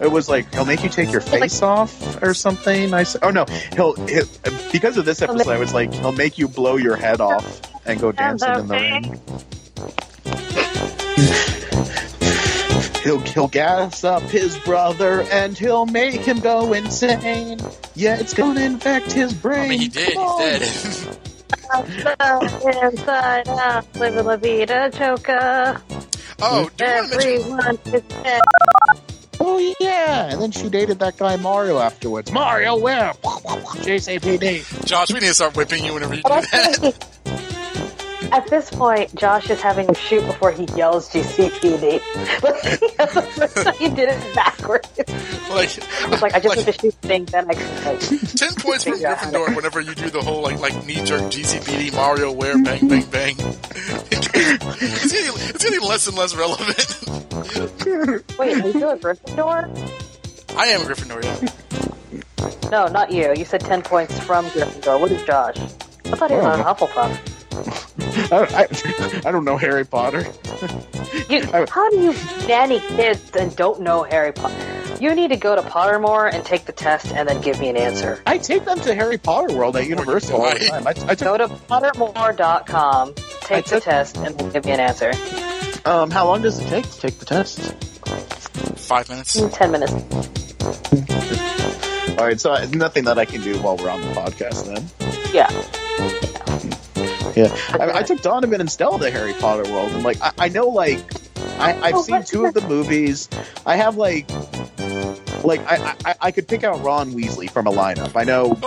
It 0.00 0.10
was 0.10 0.28
like 0.28 0.52
he'll 0.52 0.64
make 0.64 0.82
you 0.82 0.88
take 0.88 1.12
your 1.12 1.20
face 1.20 1.62
off 1.62 2.22
or 2.22 2.34
something. 2.34 2.92
I 2.92 3.04
said, 3.04 3.22
oh 3.22 3.30
no, 3.30 3.44
he'll, 3.74 3.94
he'll 4.06 4.26
because 4.72 4.96
of 4.96 5.04
this 5.04 5.22
episode. 5.22 5.48
I 5.48 5.58
was 5.58 5.74
like, 5.74 5.92
he'll 5.92 6.12
make 6.12 6.38
you 6.38 6.48
blow 6.48 6.76
your 6.76 6.96
head 6.96 7.20
off 7.20 7.62
and 7.86 8.00
go 8.00 8.10
dancing 8.12 8.54
in 8.54 8.68
the 8.68 8.74
ring. 8.74 9.20
He'll 13.02 13.18
he'll 13.18 13.48
gas 13.48 14.04
up 14.04 14.22
his 14.22 14.56
brother 14.58 15.22
and 15.22 15.58
he'll 15.58 15.86
make 15.86 16.20
him 16.20 16.38
go 16.38 16.72
insane. 16.72 17.58
Yeah, 17.94 18.18
it's 18.18 18.32
gonna 18.32 18.60
infect 18.60 19.10
his 19.10 19.34
brain. 19.34 19.64
I 19.64 19.68
mean, 19.68 19.80
he 19.80 19.88
did. 19.88 20.14
Come 20.14 20.24
on. 20.24 20.38
Dead. 20.40 20.62
Inside 22.92 23.48
out, 23.48 23.96
living 23.96 24.24
la 24.24 24.36
vida, 24.36 24.90
Joker. 24.92 25.80
Oh, 26.40 26.70
do 26.76 26.84
you 26.84 26.90
want 26.90 27.12
to 27.12 27.16
mention? 27.16 27.58
Everyone 27.58 27.78
is 27.86 28.02
dead. 28.02 28.40
Oh 29.40 29.74
yeah, 29.80 30.30
and 30.30 30.40
then 30.40 30.52
she 30.52 30.68
dated 30.68 31.00
that 31.00 31.16
guy 31.16 31.34
Mario 31.36 31.78
afterwards. 31.78 32.30
Mario, 32.30 32.76
where? 32.76 33.12
GCPD. 33.82 34.86
Josh, 34.86 35.12
we 35.12 35.18
need 35.18 35.26
to 35.26 35.34
start 35.34 35.56
whipping 35.56 35.84
you 35.84 35.94
whenever 35.94 36.14
you 36.14 36.22
do 36.22 36.28
that. 36.28 37.48
At 38.32 38.46
this 38.48 38.70
point, 38.70 39.14
Josh 39.14 39.50
is 39.50 39.60
having 39.60 39.86
him 39.88 39.94
shoot 39.94 40.24
before 40.26 40.52
he 40.52 40.64
yells 40.74 41.10
GCPD. 41.10 42.00
he 43.78 43.88
did 43.90 44.08
it 44.08 44.34
backwards. 44.34 44.88
Like, 45.50 46.02
I 46.02 46.08
was 46.08 46.22
like, 46.22 46.34
I 46.34 46.40
just 46.40 46.56
need 46.56 46.64
to 46.64 46.72
shoot 46.72 46.98
the 47.02 47.08
thing, 47.08 47.24
then 47.26 47.50
I 47.50 47.54
can 47.54 47.84
like. 47.84 48.00
ten 48.00 48.54
points 48.54 48.84
from 48.84 48.94
figure 48.94 49.08
out 49.08 49.18
how 49.18 49.30
to- 49.30 49.36
Gryffindor 49.38 49.54
whenever 49.56 49.80
you 49.82 49.94
do 49.94 50.08
the 50.08 50.22
whole 50.22 50.40
like 50.42 50.58
like 50.60 50.86
knee 50.86 51.04
jerk 51.04 51.20
GCPD 51.30 51.92
Mario 51.94 52.32
Ware 52.32 52.56
bang 52.62 52.88
bang 52.88 53.04
bang. 53.10 53.36
it's, 53.38 55.12
getting, 55.12 55.32
it's 55.36 55.64
getting 55.64 55.80
less 55.82 56.06
and 56.08 56.16
less 56.16 56.34
relevant. 56.34 56.78
Wait, 58.38 58.64
are 58.64 58.68
you 58.70 58.88
a 58.88 58.96
Gryffindor? 58.96 60.56
I 60.56 60.66
am 60.68 60.80
a 60.80 60.84
Gryffindor, 60.84 61.22
yeah. 61.22 62.70
No, 62.70 62.86
not 62.86 63.10
you. 63.12 63.34
You 63.36 63.44
said 63.44 63.60
10 63.60 63.82
points 63.82 64.18
from 64.20 64.46
Gryffindor. 64.46 64.98
What 65.00 65.10
is 65.12 65.22
Josh? 65.24 65.58
I 65.58 66.16
thought 66.16 66.30
he 66.30 66.36
was 66.36 66.46
Oh. 66.46 66.50
on 66.50 66.60
Hufflepuff. 66.60 67.18
I, 68.32 68.66
I, 68.66 69.22
I 69.26 69.30
don't 69.30 69.44
know 69.44 69.56
Harry 69.56 69.84
Potter. 69.84 70.26
You, 71.28 71.42
how 71.68 71.90
do 71.90 72.00
you 72.00 72.14
nanny 72.46 72.80
kids 72.80 73.30
and 73.38 73.54
don't 73.56 73.80
know 73.82 74.02
Harry 74.02 74.32
Potter? 74.32 74.54
You 75.00 75.14
need 75.14 75.28
to 75.28 75.36
go 75.36 75.54
to 75.56 75.62
Pottermore 75.62 76.32
and 76.32 76.44
take 76.44 76.64
the 76.64 76.72
test 76.72 77.12
and 77.12 77.28
then 77.28 77.40
give 77.40 77.58
me 77.60 77.68
an 77.68 77.76
answer. 77.76 78.22
I 78.26 78.38
take 78.38 78.64
them 78.64 78.78
to 78.80 78.94
Harry 78.94 79.18
Potter 79.18 79.54
World 79.56 79.76
at 79.76 79.86
Universal 79.86 80.40
all 80.40 80.50
the 80.52 80.58
time. 80.60 80.86
I, 80.86 80.94
I 81.08 81.14
Go 81.14 81.36
to 81.36 81.48
Pottermore.com, 81.48 83.14
take 83.40 83.66
I 83.66 83.70
the 83.74 83.80
test, 83.80 84.16
and 84.16 84.38
then 84.38 84.50
give 84.50 84.64
me 84.64 84.72
an 84.72 84.80
answer. 84.80 85.12
um, 85.84 86.10
how 86.10 86.26
long 86.26 86.42
does 86.42 86.58
it 86.58 86.68
take 86.68 86.88
to 86.88 87.00
take 87.00 87.18
the 87.18 87.24
test? 87.24 87.72
Five 88.78 89.08
minutes. 89.08 89.40
10 89.52 89.70
minutes. 89.72 89.92
All 92.18 92.26
right, 92.26 92.40
so 92.40 92.54
nothing 92.72 93.04
that 93.04 93.18
I 93.18 93.24
can 93.24 93.40
do 93.42 93.58
while 93.60 93.76
we're 93.76 93.90
on 93.90 94.00
the 94.00 94.08
podcast 94.08 94.66
then. 94.66 94.88
Yeah. 95.32 95.50
Yeah, 95.50 96.76
I, 97.80 97.90
I 97.98 98.02
took 98.02 98.20
Donovan 98.22 98.60
and 98.60 98.70
Stella 98.70 98.98
to 99.00 99.10
Harry 99.10 99.32
Potter 99.34 99.70
World, 99.72 99.92
and 99.92 100.02
like 100.02 100.20
I, 100.20 100.32
I 100.38 100.48
know, 100.48 100.68
like 100.68 100.98
I, 101.58 101.72
I've 101.80 101.94
Oh, 101.94 102.02
seen 102.02 102.16
what- 102.16 102.26
two 102.26 102.44
of 102.46 102.54
the 102.54 102.60
movies. 102.66 103.28
I 103.66 103.76
have 103.76 103.96
like, 103.96 104.28
like 105.44 105.60
I, 105.66 105.96
I 106.04 106.14
I 106.20 106.30
could 106.32 106.46
pick 106.48 106.64
out 106.64 106.82
Ron 106.82 107.12
Weasley 107.12 107.48
from 107.50 107.66
a 107.66 107.72
lineup. 107.72 108.16
I 108.16 108.24
know. 108.24 108.54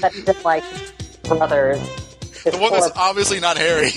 That 0.00 0.12
isn't 0.14 0.44
like 0.44 0.64
brothers. 1.24 2.15
The 2.50 2.58
one 2.58 2.72
that's 2.72 2.90
obviously 2.96 3.40
not 3.40 3.56
Harry. 3.58 3.90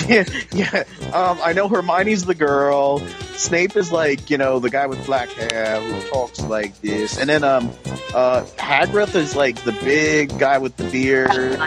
yeah, 0.08 0.24
yeah. 0.52 0.84
Um, 1.14 1.38
I 1.42 1.52
know 1.52 1.68
Hermione's 1.68 2.24
the 2.24 2.34
girl. 2.34 2.98
Snape 3.34 3.76
is 3.76 3.90
like 3.90 4.30
you 4.30 4.38
know 4.38 4.58
the 4.58 4.70
guy 4.70 4.86
with 4.86 5.04
black 5.06 5.28
hair 5.30 5.80
who 5.80 6.08
talks 6.10 6.40
like 6.40 6.78
this, 6.80 7.18
and 7.18 7.28
then 7.28 7.42
um, 7.44 7.70
uh, 8.14 8.44
Hagrid 8.56 9.14
is 9.14 9.34
like 9.34 9.62
the 9.64 9.72
big 9.72 10.38
guy 10.38 10.58
with 10.58 10.76
the 10.76 10.84
beard. 10.90 11.58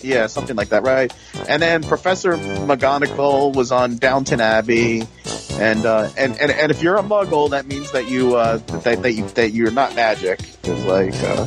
Yeah, 0.00 0.26
something 0.26 0.56
like 0.56 0.70
that, 0.70 0.82
right? 0.82 1.12
And 1.48 1.62
then 1.62 1.84
Professor 1.84 2.32
McGonagall 2.36 3.54
was 3.54 3.70
on 3.70 3.98
Downton 3.98 4.40
Abbey, 4.40 5.06
and 5.52 5.86
uh, 5.86 6.10
and, 6.16 6.36
and 6.40 6.50
and 6.50 6.72
if 6.72 6.82
you're 6.82 6.96
a 6.96 7.02
Muggle, 7.02 7.50
that 7.50 7.66
means 7.66 7.92
that 7.92 8.08
you 8.08 8.34
uh, 8.36 8.56
that 8.56 9.02
that 9.02 9.12
you 9.12 9.28
that 9.30 9.50
you're 9.52 9.70
not 9.70 9.94
magic, 9.94 10.40
'Cause, 10.62 10.84
like. 10.84 11.14
Uh, 11.22 11.46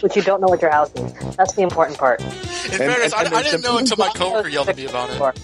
But 0.00 0.14
you 0.16 0.22
don't 0.22 0.40
know 0.40 0.48
what 0.48 0.62
your 0.62 0.70
house 0.70 0.90
is. 0.94 1.36
That's 1.36 1.52
the 1.54 1.62
important 1.62 1.98
part. 1.98 2.20
In 2.20 2.26
And- 2.26 2.34
fairness, 2.34 3.12
and- 3.12 3.26
and 3.26 3.34
I, 3.34 3.38
I 3.38 3.42
there's 3.42 3.50
didn't 3.50 3.62
the- 3.62 3.68
know 3.68 3.78
until 3.78 3.96
my 3.98 4.08
coworker 4.10 4.48
yelled 4.48 4.68
at 4.68 4.76
me 4.76 4.86
about 4.86 5.10
it. 5.10 5.40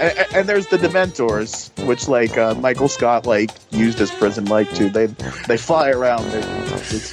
and, 0.00 0.18
and- 0.18 0.34
and 0.34 0.48
there's 0.48 0.66
the 0.68 0.78
Dementors, 0.78 1.70
which 1.86 2.08
like 2.08 2.36
uh, 2.38 2.54
Michael 2.54 2.88
Scott 2.88 3.26
like 3.26 3.50
used 3.70 4.00
as 4.00 4.10
prison 4.10 4.46
like 4.46 4.72
too. 4.74 4.88
They 4.88 5.06
they 5.46 5.56
fly 5.56 5.90
around. 5.90 6.26
It's- 6.32 7.12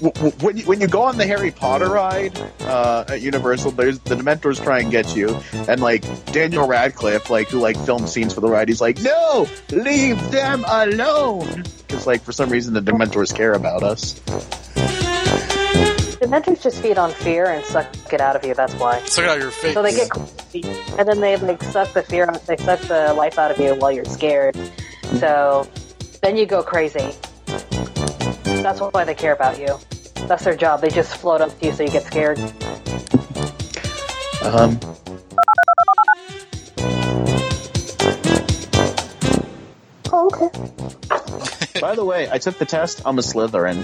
w- 0.00 0.12
w- 0.12 0.32
when 0.40 0.56
you, 0.56 0.64
when 0.64 0.80
you 0.80 0.88
go 0.88 1.02
on 1.02 1.16
the 1.16 1.26
Harry 1.26 1.50
Potter 1.50 1.88
ride 1.88 2.38
uh, 2.62 3.04
at 3.08 3.20
Universal, 3.20 3.72
there's 3.72 3.98
the 4.00 4.16
Dementors 4.16 4.62
try 4.62 4.80
and 4.80 4.90
get 4.90 5.14
you, 5.16 5.38
and 5.68 5.80
like 5.80 6.04
Daniel 6.32 6.66
Radcliffe, 6.66 7.30
like 7.30 7.48
who 7.48 7.58
like 7.60 7.76
filmed 7.84 8.08
scenes 8.08 8.34
for 8.34 8.40
the 8.40 8.48
ride, 8.48 8.68
he's 8.68 8.80
like, 8.80 9.00
no, 9.00 9.46
leave 9.70 10.18
them 10.30 10.64
alone, 10.66 11.62
because 11.86 12.06
like 12.06 12.22
for 12.22 12.32
some 12.32 12.50
reason 12.50 12.74
the 12.74 12.80
Dementors 12.82 13.34
care 13.34 13.52
about 13.54 13.82
us. 13.82 14.20
Dementors 16.22 16.62
just 16.62 16.80
feed 16.80 16.98
on 16.98 17.10
fear 17.10 17.46
and 17.46 17.64
suck 17.64 18.12
it 18.12 18.20
out 18.20 18.36
of 18.36 18.44
you. 18.44 18.54
That's 18.54 18.72
why. 18.74 19.00
Suck 19.00 19.24
it 19.24 19.28
out 19.30 19.36
of 19.38 19.42
your 19.42 19.50
face. 19.50 19.74
So 19.74 19.82
they 19.82 19.92
get 19.92 20.08
crazy, 20.08 20.62
and 20.96 21.08
then 21.08 21.20
they 21.20 21.36
like 21.36 21.60
suck 21.64 21.92
the 21.94 22.02
fear, 22.04 22.26
out- 22.26 22.46
they 22.46 22.56
suck 22.58 22.78
the 22.82 23.12
life 23.14 23.40
out 23.40 23.50
of 23.50 23.58
you 23.58 23.74
while 23.74 23.90
you're 23.90 24.04
scared. 24.04 24.56
So 25.18 25.68
then 26.22 26.36
you 26.36 26.46
go 26.46 26.62
crazy. 26.62 27.16
That's 28.44 28.80
why 28.80 29.02
they 29.02 29.16
care 29.16 29.32
about 29.32 29.58
you. 29.58 29.76
That's 30.28 30.44
their 30.44 30.54
job. 30.54 30.80
They 30.80 30.90
just 30.90 31.16
float 31.16 31.40
up 31.40 31.58
to 31.58 31.66
you 31.66 31.72
so 31.72 31.82
you 31.82 31.90
get 31.90 32.04
scared. 32.04 32.38
Um. 34.44 34.78
Oh, 40.12 40.26
okay. 40.32 41.80
By 41.80 41.96
the 41.96 42.04
way, 42.04 42.28
I 42.30 42.38
took 42.38 42.58
the 42.58 42.64
test. 42.66 43.02
I'm 43.04 43.18
a 43.18 43.22
Slytherin. 43.22 43.82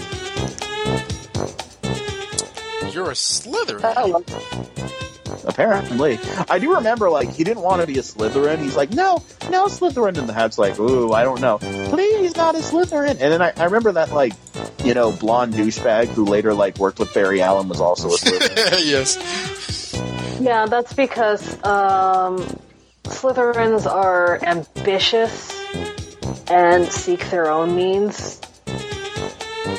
You're 2.92 3.10
a 3.10 3.14
Slytherin. 3.14 4.24
Apparently, 5.46 6.18
I 6.48 6.58
do 6.58 6.74
remember 6.74 7.10
like 7.10 7.30
he 7.32 7.44
didn't 7.44 7.62
want 7.62 7.80
to 7.80 7.86
be 7.86 7.98
a 7.98 8.02
Slytherin. 8.02 8.58
He's 8.58 8.76
like, 8.76 8.90
no, 8.90 9.22
no 9.50 9.66
Slytherin, 9.66 10.16
and 10.18 10.28
the 10.28 10.32
Hat's 10.32 10.58
like, 10.58 10.78
ooh, 10.78 11.12
I 11.12 11.22
don't 11.22 11.40
know, 11.40 11.58
please 11.58 12.36
not 12.36 12.54
a 12.54 12.58
Slytherin. 12.58 13.10
And 13.10 13.18
then 13.18 13.42
I, 13.42 13.52
I 13.56 13.64
remember 13.64 13.92
that 13.92 14.12
like, 14.12 14.32
you 14.84 14.94
know, 14.94 15.12
blonde 15.12 15.54
douchebag 15.54 16.08
who 16.08 16.24
later 16.24 16.54
like 16.54 16.78
worked 16.78 16.98
with 16.98 17.12
Barry 17.14 17.42
Allen 17.42 17.68
was 17.68 17.80
also 17.80 18.08
a 18.08 18.16
Slytherin. 18.16 18.84
yes. 18.84 20.38
Yeah, 20.40 20.66
that's 20.66 20.92
because 20.92 21.54
um, 21.64 22.38
Slytherins 23.04 23.86
are 23.86 24.42
ambitious 24.44 25.54
and 26.50 26.86
seek 26.86 27.28
their 27.30 27.50
own 27.50 27.74
means, 27.74 28.40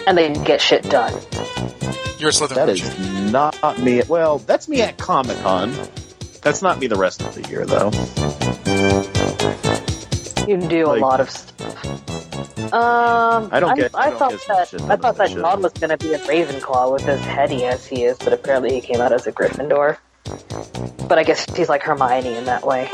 and 0.06 0.18
they 0.18 0.34
get 0.34 0.61
shit 0.61 0.84
done. 0.84 1.14
You're 2.19 2.29
a 2.29 2.33
Slytherin. 2.33 2.55
that 2.55 2.69
aren't 2.69 2.81
is 2.81 3.31
not 3.31 3.79
me. 3.79 4.01
Well, 4.07 4.39
that's 4.39 4.67
me 4.67 4.81
at 4.81 4.97
Comic 4.97 5.37
Con. 5.39 5.73
That's 6.41 6.61
not 6.61 6.77
me 6.79 6.87
the 6.87 6.95
rest 6.97 7.21
of 7.21 7.33
the 7.33 7.47
year 7.49 7.65
though. 7.65 7.91
You 10.47 10.57
do 10.57 10.85
Like- 10.87 11.01
a 11.01 11.05
lot 11.05 11.19
of 11.21 11.29
stuff. 11.29 11.85
Um, 12.73 13.49
I 13.51 13.59
don't 13.59 13.75
get- 13.75 13.95
I 13.95 14.07
I, 14.07 14.09
don't 14.09 14.19
thought 14.19 14.31
get 14.31 14.41
as 14.49 14.71
that 14.71 14.81
much 14.81 14.91
I 14.91 14.95
thought 15.01 15.17
that 15.17 15.29
should. 15.29 15.39
John 15.39 15.61
was 15.61 15.71
going 15.73 15.89
to 15.89 15.97
be 15.97 16.13
a 16.13 16.19
Ravenclaw 16.19 16.91
with 16.93 17.07
as 17.07 17.19
heady 17.21 17.65
as 17.65 17.85
he 17.85 18.03
is, 18.03 18.17
but 18.17 18.31
apparently 18.33 18.73
he 18.75 18.81
came 18.81 19.01
out 19.01 19.11
as 19.11 19.25
a 19.25 19.31
Gryffindor. 19.31 19.97
But 21.07 21.17
I 21.17 21.23
guess 21.23 21.45
he's 21.55 21.69
like 21.69 21.81
Hermione 21.83 22.35
in 22.35 22.45
that 22.45 22.63
way. 22.65 22.89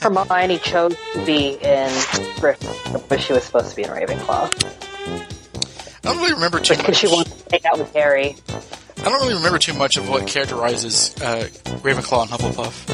Hermione 0.00 0.58
chose 0.58 0.96
to 1.14 1.24
be 1.26 1.50
in 1.54 1.88
Gryffindor, 2.40 3.08
but 3.08 3.20
she 3.20 3.32
was 3.32 3.44
supposed 3.44 3.70
to 3.70 3.76
be 3.76 3.82
in 3.84 3.90
Ravenclaw 3.90 4.77
I 6.08 6.12
don't 6.12 6.22
really 6.22 6.32
remember 6.32 6.58
too 6.58 6.74
because 6.74 6.88
much. 6.88 6.96
she 6.96 7.06
wants 7.06 7.30
to 7.30 7.50
hang 7.50 7.66
out 7.66 7.78
with 7.78 7.92
Harry. 7.92 8.34
I 8.96 9.02
don't 9.10 9.20
really 9.20 9.34
remember 9.34 9.58
too 9.58 9.74
much 9.74 9.98
of 9.98 10.08
what 10.08 10.26
characterizes 10.26 11.14
uh, 11.20 11.48
Ravenclaw 11.82 12.22
and 12.22 12.30
Hufflepuff. 12.30 12.86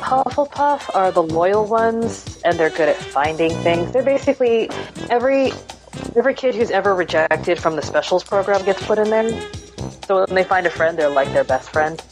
Hufflepuff 0.00 0.92
are 0.92 1.12
the 1.12 1.22
loyal 1.22 1.66
ones, 1.66 2.40
and 2.44 2.58
they're 2.58 2.70
good 2.70 2.88
at 2.88 2.96
finding 2.96 3.52
things. 3.62 3.92
They're 3.92 4.02
basically 4.02 4.70
every 5.08 5.52
every 6.16 6.34
kid 6.34 6.56
who's 6.56 6.72
ever 6.72 6.96
rejected 6.96 7.60
from 7.60 7.76
the 7.76 7.82
specials 7.82 8.24
program 8.24 8.64
gets 8.64 8.84
put 8.84 8.98
in 8.98 9.10
there. 9.10 9.30
So 10.08 10.24
when 10.24 10.34
they 10.34 10.42
find 10.42 10.66
a 10.66 10.70
friend, 10.70 10.98
they're 10.98 11.08
like 11.08 11.32
their 11.32 11.44
best 11.44 11.70
friend, 11.70 12.02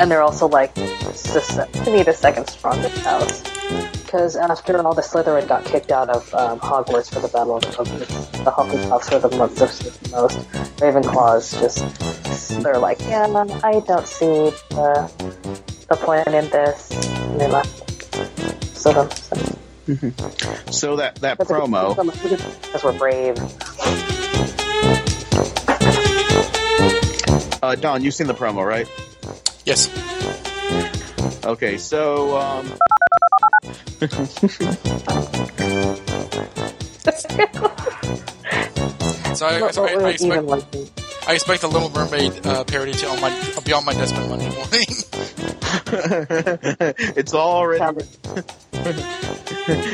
and 0.00 0.10
they're 0.10 0.22
also 0.22 0.46
like 0.48 0.74
to 0.74 1.90
me 1.90 2.02
the 2.02 2.14
second 2.16 2.48
strongest 2.48 2.98
house. 3.04 3.42
Because 4.04 4.36
after 4.36 4.80
all, 4.80 4.94
the 4.94 5.02
Slytherin 5.02 5.46
got 5.46 5.64
kicked 5.66 5.92
out 5.92 6.08
of 6.08 6.32
um, 6.34 6.58
Hogwarts 6.60 7.12
for 7.12 7.20
the 7.20 7.28
Battle 7.28 7.56
of 7.56 7.62
the 7.62 7.68
Hogwarts. 7.68 8.44
The 8.44 8.50
Hufflepuffs 8.50 9.12
are 9.12 9.28
the 9.28 9.36
ones 9.36 9.58
that 9.58 9.68
the 9.68 10.10
most. 10.16 10.38
Ravenclaws 10.78 11.60
just 11.60 12.62
they're 12.62 12.78
like, 12.78 13.00
yeah, 13.00 13.26
I 13.62 13.80
don't 13.80 14.06
see 14.06 14.50
the 14.70 15.10
the 15.88 15.96
point 15.96 16.26
in 16.28 16.48
this. 16.50 16.90
And 16.90 17.40
they 17.40 17.48
left. 17.48 17.84
So, 18.76 19.08
so 19.08 19.36
So 20.70 20.96
that 20.96 21.16
that 21.16 21.38
promo. 21.38 21.96
because 22.62 22.84
we're 22.84 22.98
brave. 22.98 23.38
Uh, 27.62 27.74
Don, 27.74 28.02
you've 28.02 28.14
seen 28.14 28.28
the 28.28 28.34
promo, 28.34 28.64
right? 28.66 28.88
Yes. 29.68 29.84
Okay, 31.44 31.76
so 31.76 32.38
um, 32.38 32.72
So 39.34 39.46
I, 39.46 39.60
What- 39.60 39.74
so 39.74 39.84
I, 39.86 39.94
what 39.96 40.04
I 40.04 40.10
expect 40.10 40.44
like- 40.44 40.64
I 41.28 41.34
expect 41.34 41.60
the 41.60 41.68
Little 41.68 41.90
Mermaid 41.90 42.46
uh, 42.46 42.64
parody 42.64 42.92
to 42.92 43.06
on 43.08 43.20
my 43.20 43.28
be 43.64 43.72
on 43.74 43.84
my 43.84 43.92
desk 43.92 44.14
by 44.14 44.26
Monday 44.26 44.48
morning. 44.48 44.86
it's 47.16 47.34
already. 47.34 48.04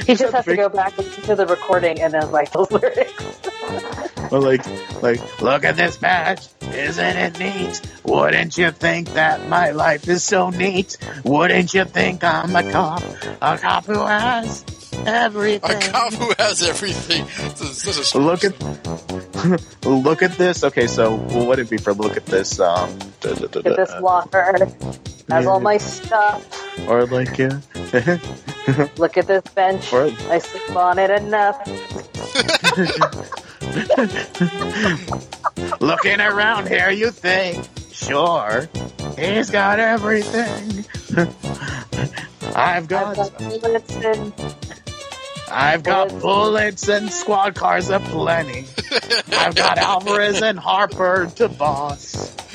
He 0.06 0.14
just 0.14 0.32
has 0.32 0.44
to 0.44 0.54
go 0.56 0.68
back 0.68 0.94
to 0.94 1.34
the 1.34 1.44
recording 1.48 2.00
and 2.00 2.14
then 2.14 2.30
like 2.30 2.52
those 2.56 2.70
lyrics. 2.70 3.24
Well, 4.34 4.42
like, 4.42 4.66
like, 5.00 5.40
look 5.40 5.64
at 5.64 5.76
this 5.76 5.96
badge, 5.96 6.48
isn't 6.60 7.16
it 7.16 7.38
neat? 7.38 7.80
Wouldn't 8.02 8.58
you 8.58 8.72
think 8.72 9.10
that 9.10 9.48
my 9.48 9.70
life 9.70 10.08
is 10.08 10.24
so 10.24 10.50
neat? 10.50 10.96
Wouldn't 11.22 11.72
you 11.72 11.84
think 11.84 12.24
I'm 12.24 12.56
a 12.56 12.68
cop, 12.72 13.04
a 13.40 13.56
cop 13.56 13.84
who 13.84 14.04
has 14.04 14.64
everything? 15.06 15.76
a 15.82 15.90
cop 15.90 16.12
who 16.12 16.32
has 16.38 16.62
everything. 16.62 17.24
This 17.26 17.60
is, 17.60 17.82
this 17.82 17.98
is 17.98 18.14
Look 18.14 18.44
at, 18.44 18.54
look 19.84 20.22
at 20.22 20.32
this. 20.32 20.64
Okay, 20.64 20.86
so 20.86 21.16
what 21.16 21.46
would 21.46 21.58
it 21.58 21.70
be 21.70 21.76
for 21.76 21.92
look 21.94 22.16
at 22.16 22.26
this? 22.26 22.60
Um, 22.60 22.98
da, 23.20 23.34
da, 23.34 23.46
da, 23.46 23.60
Get 23.62 23.76
this 23.76 23.92
locker 24.00 24.56
has 25.30 25.46
all 25.46 25.60
my 25.60 25.78
stuff. 25.78 26.88
or 26.88 27.06
like, 27.06 27.38
yeah. 27.38 27.60
Look 28.98 29.16
at 29.16 29.26
this 29.26 29.42
bench. 29.54 29.92
Or- 29.92 30.10
I 30.30 30.38
sleep 30.38 30.76
on 30.76 30.98
it 30.98 31.10
enough. 31.10 31.56
Looking 35.80 36.20
around 36.20 36.68
here, 36.68 36.90
you 36.90 37.10
think, 37.10 37.64
sure, 37.92 38.68
he's 39.18 39.50
got 39.50 39.78
everything. 39.80 40.84
I've 41.16 42.56
I've 42.56 42.88
got, 42.88 43.16
got 43.16 43.38
bullets 43.38 43.94
and 43.96 44.32
I've 45.54 45.82
got 45.82 46.08
bullets. 46.08 46.22
bullets 46.22 46.88
and 46.88 47.10
squad 47.10 47.54
cars 47.54 47.88
aplenty. 47.90 48.66
I've 49.32 49.54
got 49.54 49.78
Alvarez 49.78 50.42
and 50.42 50.58
Harper 50.58 51.30
to 51.36 51.48
boss. 51.48 52.34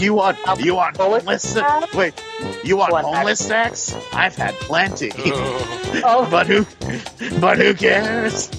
you 0.00 0.14
want, 0.14 0.38
you 0.58 0.74
want 0.74 0.96
homeless? 0.96 1.42
se- 1.54 1.62
Wait, 1.94 2.14
you 2.62 2.76
want 2.76 2.92
homeless 2.92 3.40
sex? 3.46 3.94
I've 4.12 4.34
had 4.36 4.54
plenty. 4.54 5.10
Oh. 5.96 6.02
oh, 6.04 6.28
But 6.30 6.46
who, 6.48 6.66
but 7.40 7.56
who 7.58 7.72
cares? 7.74 8.50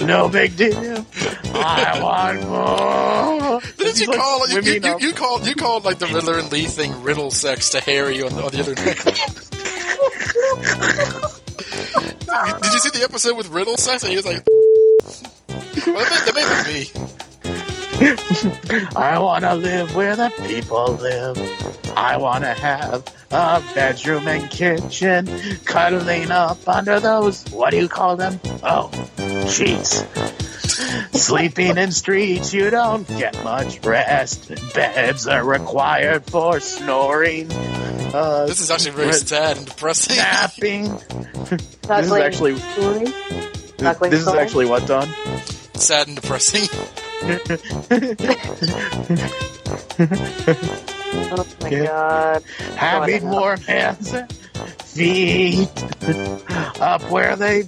No 0.00 0.28
big 0.28 0.56
deal. 0.56 1.06
I 1.54 2.00
want 2.02 2.42
more. 2.48 3.60
Didn't 3.76 3.78
you 3.78 3.86
It's 3.86 4.06
like 4.08 4.18
call 4.18 4.48
you, 4.48 4.60
you, 4.60 4.72
you, 4.82 4.94
um, 4.94 5.00
you 5.00 5.12
called 5.12 5.46
you 5.46 5.54
called 5.54 5.84
like 5.84 5.98
the 6.00 6.08
Riddler 6.08 6.38
and 6.40 6.50
Lee 6.50 6.64
thing 6.66 7.02
riddle 7.04 7.30
sex 7.30 7.70
to 7.70 7.80
Harry 7.80 8.20
on 8.22 8.34
the, 8.34 8.42
on 8.42 8.50
the 8.50 8.60
other 8.60 8.74
night? 8.74 8.96
Did 12.30 12.72
you 12.72 12.78
see 12.78 12.90
the 12.98 13.04
episode 13.04 13.36
with 13.36 13.48
riddle 13.48 13.76
sex? 13.76 14.02
And 14.04 14.10
he 14.10 14.16
was 14.16 14.26
like, 14.26 14.44
well, 15.86 16.04
that 16.04 16.22
that 16.26 16.64
may 16.66 16.72
me. 16.72 16.90
I 18.00 19.18
want 19.20 19.44
to 19.44 19.54
live 19.54 19.94
where 19.94 20.16
the 20.16 20.32
people 20.46 20.94
live. 20.94 21.36
I 21.96 22.16
want 22.16 22.44
to 22.44 22.54
have 22.54 23.06
a 23.30 23.62
bedroom 23.74 24.26
and 24.26 24.50
kitchen, 24.50 25.26
cuddling 25.66 26.30
up 26.30 26.66
under 26.66 26.98
those, 26.98 27.44
what 27.50 27.70
do 27.72 27.76
you 27.76 27.88
call 27.88 28.16
them? 28.16 28.40
Oh, 28.62 28.90
sheets. 29.50 30.02
Sleeping 31.12 31.76
in 31.76 31.92
streets, 31.92 32.54
you 32.54 32.70
don't 32.70 33.06
get 33.06 33.42
much 33.44 33.84
rest. 33.84 34.48
Beds 34.74 35.26
are 35.26 35.44
required 35.44 36.24
for 36.24 36.58
snoring. 36.58 37.52
Uh, 37.52 38.46
This 38.46 38.60
is 38.60 38.70
actually 38.70 38.92
very 38.92 39.12
sad 39.12 39.58
and 39.58 39.66
depressing. 39.66 40.16
napping. 40.16 40.84
This 41.44 42.06
is 42.06 42.12
actually 42.12 42.56
snoring. 42.56 43.06
Snuggling 43.76 44.10
this 44.10 44.20
is 44.22 44.28
actually 44.28 44.66
what 44.66 44.86
Don? 44.86 45.06
Sad 45.80 46.08
and 46.08 46.16
depressing. 46.16 46.68
Oh 51.32 51.46
my 51.60 51.68
Yeah. 51.68 51.84
god. 51.86 52.42
having 52.76 53.20
Going 53.22 53.32
warm 53.32 53.60
hands 53.60 54.14
feet 54.84 55.68
up 56.80 57.02
where 57.10 57.36
they 57.36 57.64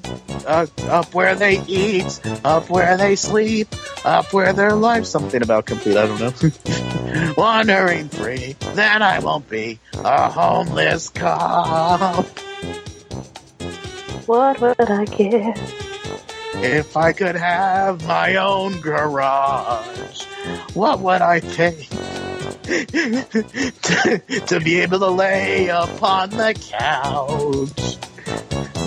uh, 0.47 0.67
up 0.89 1.15
where 1.15 1.35
they 1.35 1.61
eat 1.67 2.21
up 2.45 2.69
where 2.71 2.97
they 2.97 3.17
sleep 3.17 3.69
up 4.05 4.33
where 4.33 4.53
their 4.53 4.75
life 4.75 5.05
something 5.05 5.43
about 5.43 5.67
complete 5.67 5.97
i 5.97 6.07
don't 6.07 6.21
know 6.21 7.35
wandering 7.37 8.09
free 8.09 8.57
then 8.75 9.03
i 9.03 9.19
won't 9.21 9.49
be 9.49 9.79
a 9.95 10.31
homeless 10.31 11.09
cop 11.11 12.25
What 14.27 14.61
would 14.61 14.81
I 14.81 15.05
give? 15.05 15.92
If 16.63 16.97
i 16.97 17.13
could 17.13 17.37
have 17.37 18.07
my 18.07 18.37
own 18.37 18.81
garage 18.81 20.23
what 20.75 21.01
would 21.01 21.21
i 21.21 21.41
take 21.41 21.89
to, 22.63 24.23
to 24.47 24.61
be 24.61 24.81
able 24.81 25.01
to 25.01 25.11
lay 25.11 25.69
upon 25.69 26.31
the 26.31 26.55
couch. 26.71 27.99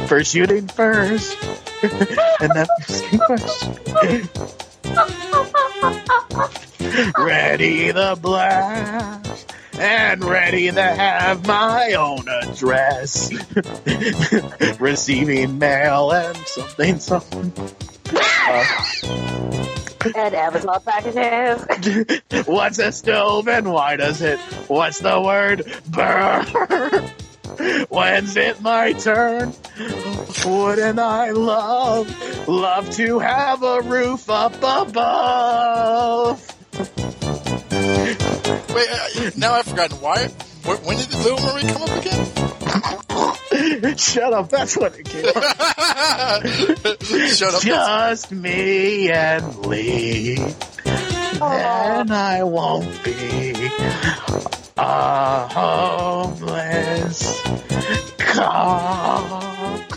for 0.09 0.25
shooting 0.25 0.69
first, 0.69 1.37
and 2.41 2.53
that 2.53 2.69
first 2.87 3.19
question. 3.21 4.76
ready 7.19 7.91
the 7.91 8.17
blast, 8.21 9.55
and 9.79 10.25
ready 10.25 10.71
to 10.71 10.83
have 10.83 11.47
my 11.47 11.93
own 11.93 12.27
address. 12.29 13.31
Receiving 14.81 15.59
mail 15.59 16.13
and 16.13 16.37
something, 16.37 16.99
something. 16.99 17.53
Uh, 18.15 18.65
And 20.15 20.35
Amazon 20.37 20.81
packages. 20.87 22.47
what's 22.47 22.79
a 22.79 22.93
stove 22.93 23.49
and 23.49 23.73
why 23.73 23.97
does 23.97 24.23
it? 24.23 24.39
What's 24.69 25.01
the 25.01 25.21
word? 25.21 25.65
Burn. 25.89 27.11
When's 27.89 28.37
it 28.37 28.61
my 28.61 28.93
turn? 28.93 29.53
Wouldn't 30.45 30.99
I 30.99 31.31
love, 31.31 32.49
love 32.49 32.91
to 32.97 33.19
have 33.19 33.63
a 33.63 33.81
roof 33.83 34.29
up 34.29 34.55
above? 34.57 36.43
Wait, 38.75 38.89
uh, 38.91 39.31
now 39.37 39.55
I've 39.55 39.67
forgotten 39.67 39.97
why. 40.01 40.29
When, 40.65 40.77
when 40.79 40.97
did 40.99 41.09
the 41.09 41.19
Little 41.19 41.41
Mermaid 41.41 41.69
come 41.73 41.83
up 41.83 41.91
again? 42.05 43.97
Shut 43.97 44.33
up, 44.33 44.51
that's 44.51 44.77
what 44.77 44.95
it 44.99 45.07
came 45.07 45.25
up. 45.35 46.47
Shut 47.29 47.55
up. 47.55 47.63
Just 47.63 48.33
me 48.33 49.11
and 49.11 49.67
Lee. 49.67 50.39
And 51.41 52.13
I 52.13 52.43
won't 52.43 53.05
be 53.05 53.53
a 54.77 55.49
homeless 55.49 57.43
cop. 58.19 59.43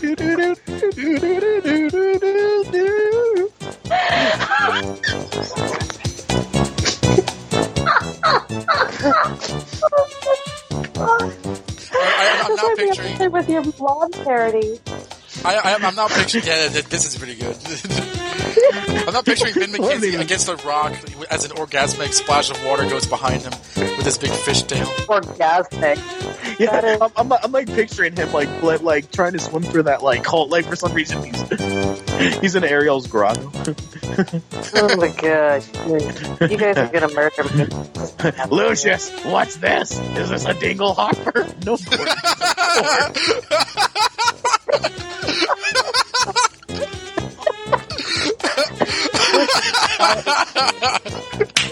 I, 11.92 12.42
I'm 12.44 12.56
now 12.56 12.74
picturing. 12.76 13.32
with 13.32 13.48
your 13.48 13.62
blonde 13.62 14.14
parody. 14.24 14.80
I, 15.44 15.56
I, 15.56 15.74
I'm 15.80 15.94
now 15.94 16.08
picturing. 16.08 16.44
Yeah, 16.44 16.68
this 16.68 17.06
is 17.06 17.16
pretty 17.16 17.34
good. 17.34 17.56
I'm 19.06 19.14
not 19.14 19.24
picturing 19.24 19.54
Ben 19.54 19.70
McKenzie 19.70 20.20
against 20.20 20.48
a 20.48 20.56
rock 20.66 20.92
as 21.30 21.44
an 21.44 21.52
orgasmic 21.52 22.12
splash 22.12 22.50
of 22.50 22.62
water 22.64 22.88
goes 22.88 23.06
behind 23.06 23.42
him 23.42 23.52
with 23.76 24.04
his 24.04 24.18
big 24.18 24.30
fish 24.30 24.62
tail. 24.62 24.86
Orgasmic. 24.86 25.98
Yeah, 26.58 26.98
I'm, 27.00 27.10
I'm, 27.16 27.32
I'm 27.42 27.52
like 27.52 27.66
picturing 27.68 28.14
him 28.16 28.32
like 28.32 28.62
like, 28.62 28.82
like 28.82 29.10
trying 29.12 29.32
to 29.32 29.38
swim 29.38 29.62
through 29.62 29.84
that 29.84 30.02
like 30.02 30.26
hole. 30.26 30.48
Like 30.48 30.66
for 30.66 30.76
some 30.76 30.92
reason 30.92 31.22
he's 31.24 31.40
he's 32.40 32.54
in 32.54 32.64
Ariel's 32.64 33.06
grotto. 33.06 33.50
Oh 34.74 34.96
my 34.96 35.08
god. 35.08 35.64
You 36.50 36.56
guys 36.58 36.76
are 36.76 36.88
gonna 36.88 37.12
murder 37.14 37.44
me. 37.54 37.66
Lucius, 38.50 39.10
what's 39.24 39.56
this? 39.56 39.98
Is 40.16 40.28
this 40.28 40.44
a 40.44 40.54
dingle 40.54 40.92
hopper? 40.92 41.46
No. 41.64 41.76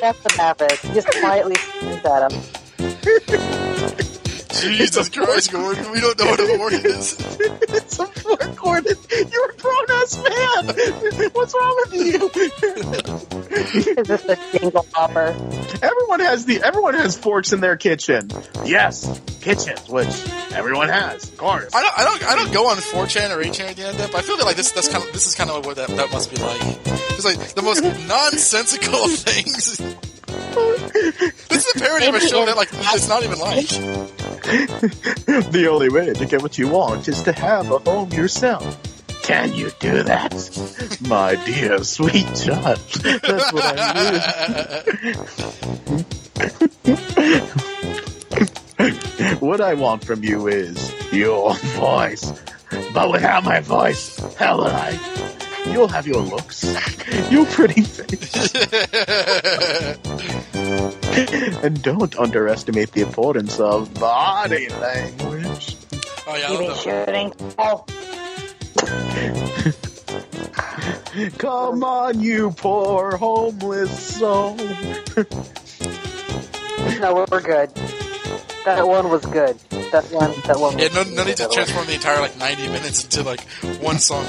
That's 0.01 0.21
the 0.23 0.33
habit. 0.37 0.79
Just 0.95 1.09
quietly 1.21 1.57
at 2.05 2.33
him. 2.33 4.08
Jesus 4.63 5.09
Christ, 5.09 5.53
Gordon, 5.53 5.91
we 5.93 6.01
don't 6.01 6.19
know 6.19 6.27
what 6.27 6.41
a 6.41 6.57
horn 6.57 6.75
is. 6.85 7.17
it's 7.41 7.99
a 7.99 8.07
fork 8.07 8.57
Gordon. 8.57 8.97
You're 9.11 9.51
a 9.51 9.57
grown 9.57 9.91
ass 9.91 10.17
man. 10.23 11.31
What's 11.33 11.55
wrong 11.55 11.85
with 11.85 11.95
you? 11.95 12.31
Is 13.51 14.07
this 14.09 14.25
a 14.25 14.59
dingle 14.59 14.87
hopper? 14.93 15.37
Everyone 15.83 16.21
has 16.21 16.45
the 16.45 16.63
everyone 16.63 16.95
has 16.95 17.17
forks 17.17 17.53
in 17.53 17.61
their 17.61 17.77
kitchen. 17.77 18.31
Yes, 18.65 19.21
kitchens, 19.41 19.89
which 19.89 20.29
everyone 20.53 20.89
has, 20.89 21.29
of 21.29 21.37
course. 21.39 21.75
I 21.75 21.83
don't, 21.83 21.99
I 21.99 22.05
don't, 22.05 22.25
I 22.25 22.37
don't 22.37 22.53
go 22.53 22.69
on 22.69 22.77
4chan 22.77 23.31
or 23.31 23.43
8chan 23.43 23.61
or 23.61 23.65
anything 23.67 23.87
like 23.87 23.97
that, 23.97 24.13
but 24.13 24.19
I 24.19 24.23
feel 24.23 24.37
that 24.37 24.45
like 24.45 24.57
this, 24.57 24.73
that's 24.73 24.89
kind 24.89 25.05
of, 25.05 25.13
this 25.13 25.27
is 25.27 25.35
kind 25.35 25.51
of 25.51 25.65
what 25.65 25.77
that, 25.77 25.89
that 25.89 26.11
must 26.13 26.31
be 26.31 26.37
like. 26.37 26.61
It's 27.13 27.25
like 27.25 27.39
the 27.55 27.63
most 27.63 27.83
nonsensical 28.09 29.09
things. 29.09 29.81
this 31.49 31.67
is 31.67 31.77
a 31.77 31.79
parody 31.79 32.07
of 32.07 32.15
a 32.15 32.21
show 32.21 32.45
that 32.45 32.57
like 32.57 32.69
it's 32.73 33.09
not 33.09 33.23
even 33.23 33.39
like. 33.39 33.69
the 35.53 35.69
only 35.71 35.89
way 35.89 36.13
to 36.13 36.27
get 36.27 36.43
what 36.43 36.59
you 36.59 36.69
want 36.69 37.09
is 37.09 37.23
to 37.23 37.33
have 37.33 37.71
a 37.71 37.79
home 37.79 38.11
yourself. 38.13 38.79
Can 39.23 39.53
you 39.55 39.71
do 39.81 40.03
that? 40.03 40.35
My 41.09 41.35
dear 41.45 41.83
sweet 41.85 42.27
child. 42.35 42.79
That's 42.79 43.53
what 43.53 43.65
I 43.65 44.83
do. 48.79 49.37
what 49.41 49.61
I 49.61 49.75
want 49.75 50.05
from 50.05 50.23
you 50.25 50.47
is 50.49 50.93
your 51.13 51.55
voice. 51.55 52.33
But 52.93 53.11
without 53.11 53.45
my 53.45 53.61
voice, 53.61 54.19
how 54.37 54.59
will 54.59 54.67
I? 54.67 54.99
You'll 55.73 55.89
have 55.89 56.07
your 56.07 56.21
looks, 56.21 56.65
your 57.31 57.47
pretty 57.47 57.83
face. 57.83 58.55
and 61.63 61.83
don't 61.83 62.17
underestimate 62.19 62.93
the 62.93 63.01
importance 63.03 63.59
of 63.61 63.93
body 63.95 64.69
language. 64.69 65.77
Oh 66.27 66.37
yeah, 66.37 66.49
I 66.49 66.53
You 66.53 66.59
mean 66.59 66.69
love 66.69 66.85
that. 66.85 67.07
shooting? 67.07 67.33
Oh, 67.69 67.85
Come 71.39 71.83
on, 71.85 72.21
you 72.21 72.51
poor 72.53 73.17
homeless 73.17 74.17
soul. 74.17 74.57
no, 77.01 77.27
we're 77.31 77.41
good. 77.41 77.71
That 78.65 78.87
one 78.87 79.09
was 79.11 79.25
good. 79.27 79.59
That 79.91 80.05
one, 80.13 80.33
that 80.47 80.61
one. 80.61 80.79
Yeah, 80.79 80.89
no, 80.95 81.03
no 81.05 81.25
need 81.25 81.37
to 81.39 81.49
transform 81.49 81.87
the 81.87 81.95
entire 81.95 82.21
like 82.21 82.37
90 82.39 82.69
minutes 82.69 83.05
into 83.05 83.23
like 83.23 83.41
one 83.81 83.99
song. 83.99 84.25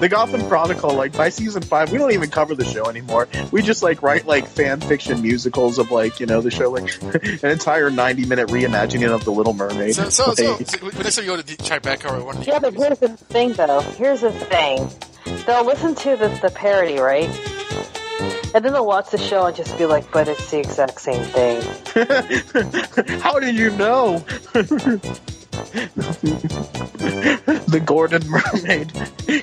The 0.00 0.08
Gotham 0.10 0.46
Chronicle, 0.48 0.94
like 0.94 1.16
by 1.16 1.28
season 1.30 1.62
five, 1.62 1.90
we 1.92 1.98
don't 1.98 2.12
even 2.12 2.30
cover 2.30 2.54
the 2.54 2.64
show 2.64 2.86
anymore. 2.86 3.28
We 3.50 3.62
just 3.62 3.82
like 3.82 4.02
write 4.02 4.26
like 4.26 4.46
fan 4.46 4.80
fiction 4.80 5.22
musicals 5.22 5.78
of 5.78 5.90
like 5.90 6.20
you 6.20 6.26
know 6.26 6.40
the 6.40 6.50
show, 6.50 6.70
like 6.70 6.90
an 7.42 7.50
entire 7.50 7.90
ninety 7.90 8.26
minute 8.26 8.48
reimagining 8.48 9.10
of 9.10 9.24
the 9.24 9.32
Little 9.32 9.54
Mermaid. 9.54 9.94
So, 9.94 10.08
so, 10.10 10.34
so, 10.34 10.56
Like, 10.56 10.68
so 10.68 10.78
when 10.84 10.94
next 10.96 11.16
time 11.16 11.24
you 11.24 11.30
go 11.30 11.40
to 11.40 11.56
Tribeca 11.56 12.12
or 12.12 12.24
one 12.24 12.36
of 12.36 12.44
the 12.44 12.50
Yeah, 12.50 12.58
but 12.58 12.74
here's 12.74 12.98
the 12.98 13.08
thing, 13.08 13.52
though. 13.52 13.80
Here's 13.80 14.20
the 14.20 14.30
thing. 14.32 14.90
They'll 15.46 15.64
listen 15.64 15.94
to 15.94 16.16
the, 16.16 16.28
the 16.42 16.50
parody, 16.50 16.98
right? 16.98 17.28
And 18.54 18.64
then 18.64 18.72
they'll 18.72 18.86
watch 18.86 19.10
the 19.10 19.18
show 19.18 19.46
and 19.46 19.56
just 19.56 19.78
be 19.78 19.86
like, 19.86 20.10
but 20.10 20.28
it's 20.28 20.50
the 20.50 20.58
exact 20.58 21.00
same 21.00 21.22
thing. 21.22 21.62
How 23.20 23.38
did 23.38 23.54
you 23.54 23.70
know? 23.70 24.24
the 27.70 27.82
Gordon 27.84 28.22
Mermaid. 28.28 28.92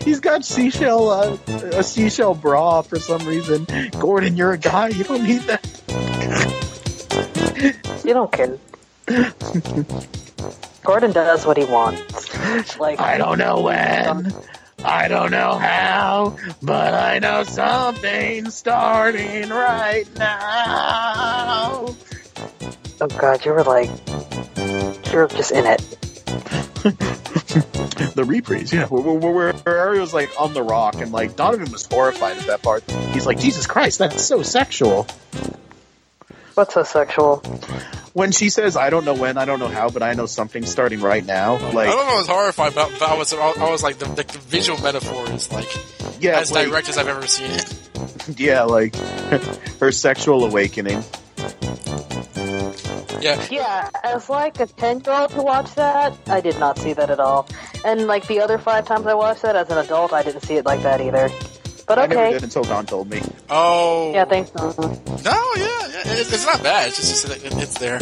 He's 0.03 0.19
got 0.19 0.45
seashell 0.45 1.09
uh, 1.09 1.38
a 1.73 1.84
seashell 1.84 2.34
bra 2.34 2.81
for 2.81 2.99
some 2.99 3.25
reason. 3.27 3.67
Gordon, 3.99 4.38
you're 4.38 4.53
a 4.53 4.57
guy. 4.57 4.89
You 4.89 5.03
don't 5.03 5.23
need 5.23 5.41
that. 5.41 5.65
You 8.05 8.13
don't 8.13 8.31
care. 8.31 8.57
Gordon 10.84 11.11
does 11.11 11.45
what 11.45 11.57
he 11.57 11.65
wants. 11.65 12.79
Like 12.79 12.99
I 12.99 13.17
don't 13.17 13.38
know 13.38 13.61
when. 13.61 14.34
I 14.84 15.07
don't 15.07 15.31
know 15.31 15.57
how, 15.57 16.38
but 16.61 16.93
I 16.93 17.19
know 17.19 17.43
something's 17.43 18.55
starting 18.55 19.49
right 19.49 20.05
now. 20.17 21.95
Oh 23.01 23.07
god, 23.07 23.43
you 23.43 23.53
were 23.53 23.63
like, 23.63 23.89
you're 25.11 25.27
just 25.27 25.52
in 25.52 25.65
it. 25.65 25.80
the 28.15 28.26
reprise, 28.26 28.73
yeah, 28.73 28.85
where, 28.88 29.02
where, 29.02 29.31
where, 29.31 29.53
where 29.53 29.77
Ariel's 29.77 30.14
like 30.14 30.30
on 30.39 30.53
the 30.53 30.64
rock, 30.64 30.95
and 30.95 31.11
like 31.11 31.35
Donovan 31.35 31.72
was 31.72 31.85
horrified 31.85 32.38
at 32.38 32.48
that 32.48 32.61
part. 32.61 32.89
He's 33.11 33.26
like, 33.26 33.39
Jesus 33.39 33.68
Christ, 33.68 33.99
that's 33.99 34.23
so 34.23 34.44
sexual. 34.44 35.07
What's 36.56 36.73
so 36.73 36.84
sexual? 36.84 37.38
When 38.14 38.31
she 38.31 38.49
says, 38.49 38.76
"I 38.76 38.89
don't 38.89 39.06
know 39.06 39.14
when, 39.14 39.38
I 39.38 39.45
don't 39.45 39.60
know 39.60 39.68
how, 39.68 39.89
but 39.89 40.02
I 40.02 40.14
know 40.14 40.26
something's 40.26 40.72
starting 40.72 41.02
right 41.02 41.23
now," 41.23 41.53
like 41.72 41.89
I 41.89 41.91
don't 41.91 42.07
know. 42.07 42.14
I 42.14 42.18
was 42.18 42.27
horrified, 42.27 42.73
but, 42.73 42.91
but 42.98 43.10
I 43.10 43.15
was 43.15 43.31
I 43.31 43.69
was 43.69 43.84
like 43.84 43.99
the, 43.99 44.06
the, 44.06 44.23
the 44.23 44.39
visual 44.39 44.81
metaphor 44.81 45.30
is 45.30 45.52
like 45.52 45.68
yeah, 46.19 46.39
as 46.39 46.52
like, 46.52 46.68
direct 46.68 46.89
as 46.89 46.98
I've 46.98 47.07
ever 47.07 47.27
seen 47.27 47.52
it. 47.52 48.39
yeah, 48.39 48.64
like 48.64 48.95
her 49.80 49.91
sexual 49.91 50.45
awakening. 50.45 51.03
Yeah, 53.28 53.48
Yeah, 53.52 53.90
as 54.04 54.30
like 54.30 54.60
a 54.62 54.68
10 54.68 55.02
year 55.02 55.14
old 55.14 55.32
to 55.32 55.41
watch 55.41 55.76
that, 55.76 56.18
I 56.28 56.40
did 56.40 56.58
not 56.60 56.78
see 56.78 56.94
that 56.94 57.10
at 57.10 57.20
all. 57.20 57.48
And 57.84 58.08
like 58.08 58.26
the 58.28 58.40
other 58.40 58.58
five 58.58 58.86
times 58.86 59.06
I 59.06 59.16
watched 59.16 59.41
that 59.41 59.56
as 59.56 59.70
an 59.70 59.78
adult, 59.78 60.14
I 60.14 60.24
didn't 60.24 60.44
see 60.44 60.56
it 60.56 60.66
like 60.66 60.82
that 60.84 61.02
either. 61.02 61.30
But 61.88 61.99
I 61.99 62.06
never 62.06 62.22
okay. 62.22 62.34
did 62.34 62.44
until 62.44 62.64
Don 62.64 62.86
told 62.86 63.10
me. 63.10 63.22
Oh. 63.49 64.12
Yeah, 64.14 64.26
thanks. 64.26 64.52
Don. 64.52 64.72
No, 64.76 64.82
yeah, 64.82 65.66
yeah 65.66 66.02
it, 66.06 66.32
it's 66.32 66.45
not 66.45 66.64
bad. 66.64 66.88
It's 66.88 66.98
just 66.98 67.28
that 67.28 67.40
it's 67.44 67.78
there. 67.80 67.99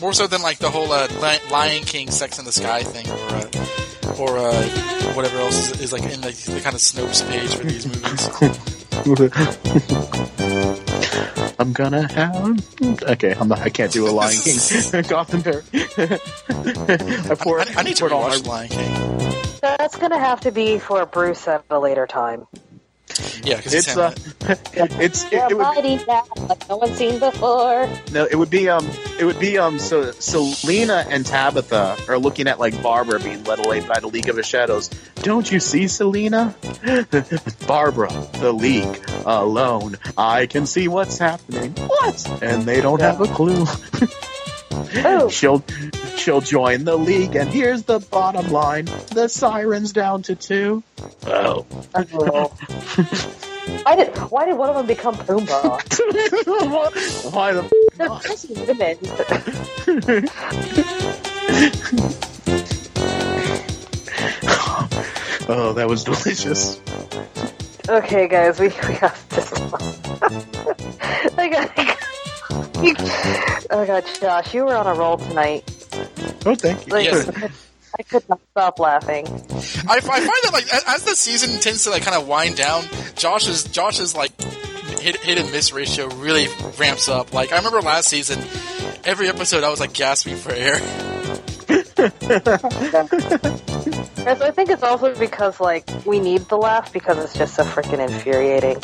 More 0.00 0.12
so 0.12 0.26
than 0.26 0.42
like 0.42 0.58
the 0.58 0.70
whole 0.70 0.90
uh, 0.90 1.08
Lion 1.50 1.82
King 1.84 2.10
Sex 2.10 2.38
in 2.38 2.44
the 2.44 2.52
Sky 2.52 2.82
thing, 2.82 3.08
or 3.08 3.28
uh, 3.30 4.18
or 4.18 4.38
uh, 4.38 5.14
whatever 5.14 5.38
else 5.38 5.70
is, 5.70 5.80
is 5.80 5.92
like 5.92 6.02
in 6.02 6.20
the, 6.20 6.32
the 6.52 6.60
kind 6.60 6.74
of 6.74 6.80
Snopes 6.80 7.26
page 7.28 7.54
for 7.54 7.64
these 7.64 7.86
movies. 7.86 8.78
I'm 11.58 11.72
gonna 11.72 12.10
have. 12.12 13.02
Okay, 13.02 13.34
I'm 13.34 13.48
not. 13.48 13.60
I 13.60 13.68
can't 13.68 13.92
do 13.92 14.08
a 14.08 14.10
Lion 14.10 14.36
King. 14.42 15.02
Gotham 15.08 15.42
Bear. 15.42 15.62
I 15.70 17.34
pour. 17.38 17.60
I, 17.60 17.66
I 17.76 17.82
need 17.82 17.96
to 17.96 18.00
poured 18.02 18.12
all 18.12 18.22
watch 18.22 18.44
my- 18.44 18.66
Lion 18.66 18.68
King. 18.68 19.32
That's 19.60 19.96
gonna 19.96 20.18
have 20.18 20.40
to 20.42 20.52
be 20.52 20.78
for 20.78 21.04
Bruce 21.06 21.46
at 21.48 21.64
a 21.70 21.78
later 21.78 22.06
time. 22.06 22.46
Yeah, 23.44 23.56
because 23.56 23.74
It's 23.74 23.96
uh, 23.96 24.14
it's 24.72 25.24
it, 25.24 25.50
it 25.50 25.56
would 25.56 25.62
mighty 25.62 25.96
now, 26.06 26.24
like 26.48 26.68
no 26.68 26.76
one's 26.76 26.96
seen 26.96 27.18
before. 27.18 27.88
no, 28.12 28.26
it 28.30 28.36
would 28.36 28.50
be 28.50 28.68
um, 28.68 28.88
it 29.18 29.24
would 29.24 29.38
be 29.38 29.58
um. 29.58 29.78
So 29.78 30.12
Selina 30.12 31.06
and 31.08 31.24
Tabitha 31.26 31.96
are 32.08 32.18
looking 32.18 32.48
at 32.48 32.58
like 32.58 32.80
Barbara 32.82 33.18
being 33.20 33.44
led 33.44 33.64
away 33.64 33.80
by 33.80 34.00
the 34.00 34.08
League 34.08 34.28
of 34.28 34.36
the 34.36 34.42
Shadows. 34.42 34.88
Don't 35.16 35.50
you 35.50 35.60
see, 35.60 35.88
Selina? 35.88 36.54
Barbara, 37.66 38.10
the 38.34 38.52
League, 38.52 39.04
alone. 39.24 39.98
I 40.16 40.46
can 40.46 40.66
see 40.66 40.88
what's 40.88 41.18
happening. 41.18 41.72
What? 41.72 42.42
And 42.42 42.62
they 42.62 42.80
don't 42.80 43.00
have 43.00 43.20
a 43.20 43.26
clue. 43.26 43.66
Oh, 44.72 45.28
She'll 45.28 45.62
she'll 46.16 46.40
join 46.40 46.84
the 46.84 46.96
league, 46.96 47.36
and 47.36 47.48
here's 47.50 47.82
the 47.82 47.98
bottom 47.98 48.50
line: 48.50 48.86
the 49.10 49.28
sirens 49.28 49.92
down 49.92 50.22
to 50.22 50.34
two. 50.34 50.82
Oh, 51.26 51.66
why 53.82 53.96
did 53.96 54.16
why 54.30 54.46
did 54.46 54.54
one 54.54 54.70
of 54.70 54.76
them 54.76 54.86
become 54.86 55.14
Pumbaa? 55.16 55.82
why 57.32 57.52
the? 57.52 57.70
They're 57.96 58.08
busy 58.20 58.54
women. 58.54 58.98
Oh, 65.48 65.72
that 65.74 65.88
was 65.88 66.04
delicious. 66.04 66.80
Okay, 67.88 68.28
guys, 68.28 68.60
we, 68.60 68.68
we 68.68 68.94
have 68.94 69.28
to 69.30 69.40
stop. 69.42 69.82
I 71.38 71.48
got. 71.48 72.08
You, 72.82 72.94
oh 73.70 73.84
god, 73.86 74.04
Josh, 74.20 74.54
you 74.54 74.64
were 74.64 74.74
on 74.76 74.86
a 74.86 74.94
roll 74.94 75.16
tonight. 75.18 75.64
Oh, 76.44 76.54
thank 76.54 76.86
you. 76.86 76.92
Like, 76.92 77.04
Yes. 77.06 77.30
I 77.98 78.02
could 78.04 78.26
not 78.28 78.40
stop 78.52 78.78
laughing. 78.78 79.26
I, 79.26 79.96
I 79.96 80.00
find 80.00 80.24
that 80.24 80.50
like 80.52 80.64
as 80.88 81.02
the 81.04 81.14
season 81.14 81.60
tends 81.60 81.84
to 81.84 81.90
like 81.90 82.02
kind 82.02 82.16
of 82.16 82.26
wind 82.26 82.56
down, 82.56 82.84
Josh's 83.16 83.64
Josh's 83.64 84.14
like 84.16 84.32
hit, 84.98 85.16
hit 85.18 85.38
and 85.38 85.50
miss 85.52 85.72
ratio 85.74 86.08
really 86.08 86.48
ramps 86.78 87.08
up. 87.08 87.34
Like 87.34 87.52
I 87.52 87.56
remember 87.58 87.82
last 87.82 88.08
season, 88.08 88.38
every 89.04 89.28
episode 89.28 89.62
I 89.62 89.68
was 89.68 89.78
like 89.78 89.92
gasping 89.92 90.36
for 90.36 90.52
air. 90.52 90.76
Guys, 94.24 94.40
I 94.40 94.50
think 94.52 94.70
it's 94.70 94.82
also 94.82 95.14
because 95.14 95.60
like 95.60 95.84
we 96.06 96.18
need 96.18 96.42
the 96.48 96.56
laugh 96.56 96.92
because 96.94 97.18
it's 97.22 97.34
just 97.34 97.54
so 97.56 97.64
freaking 97.64 98.00
infuriating. 98.08 98.78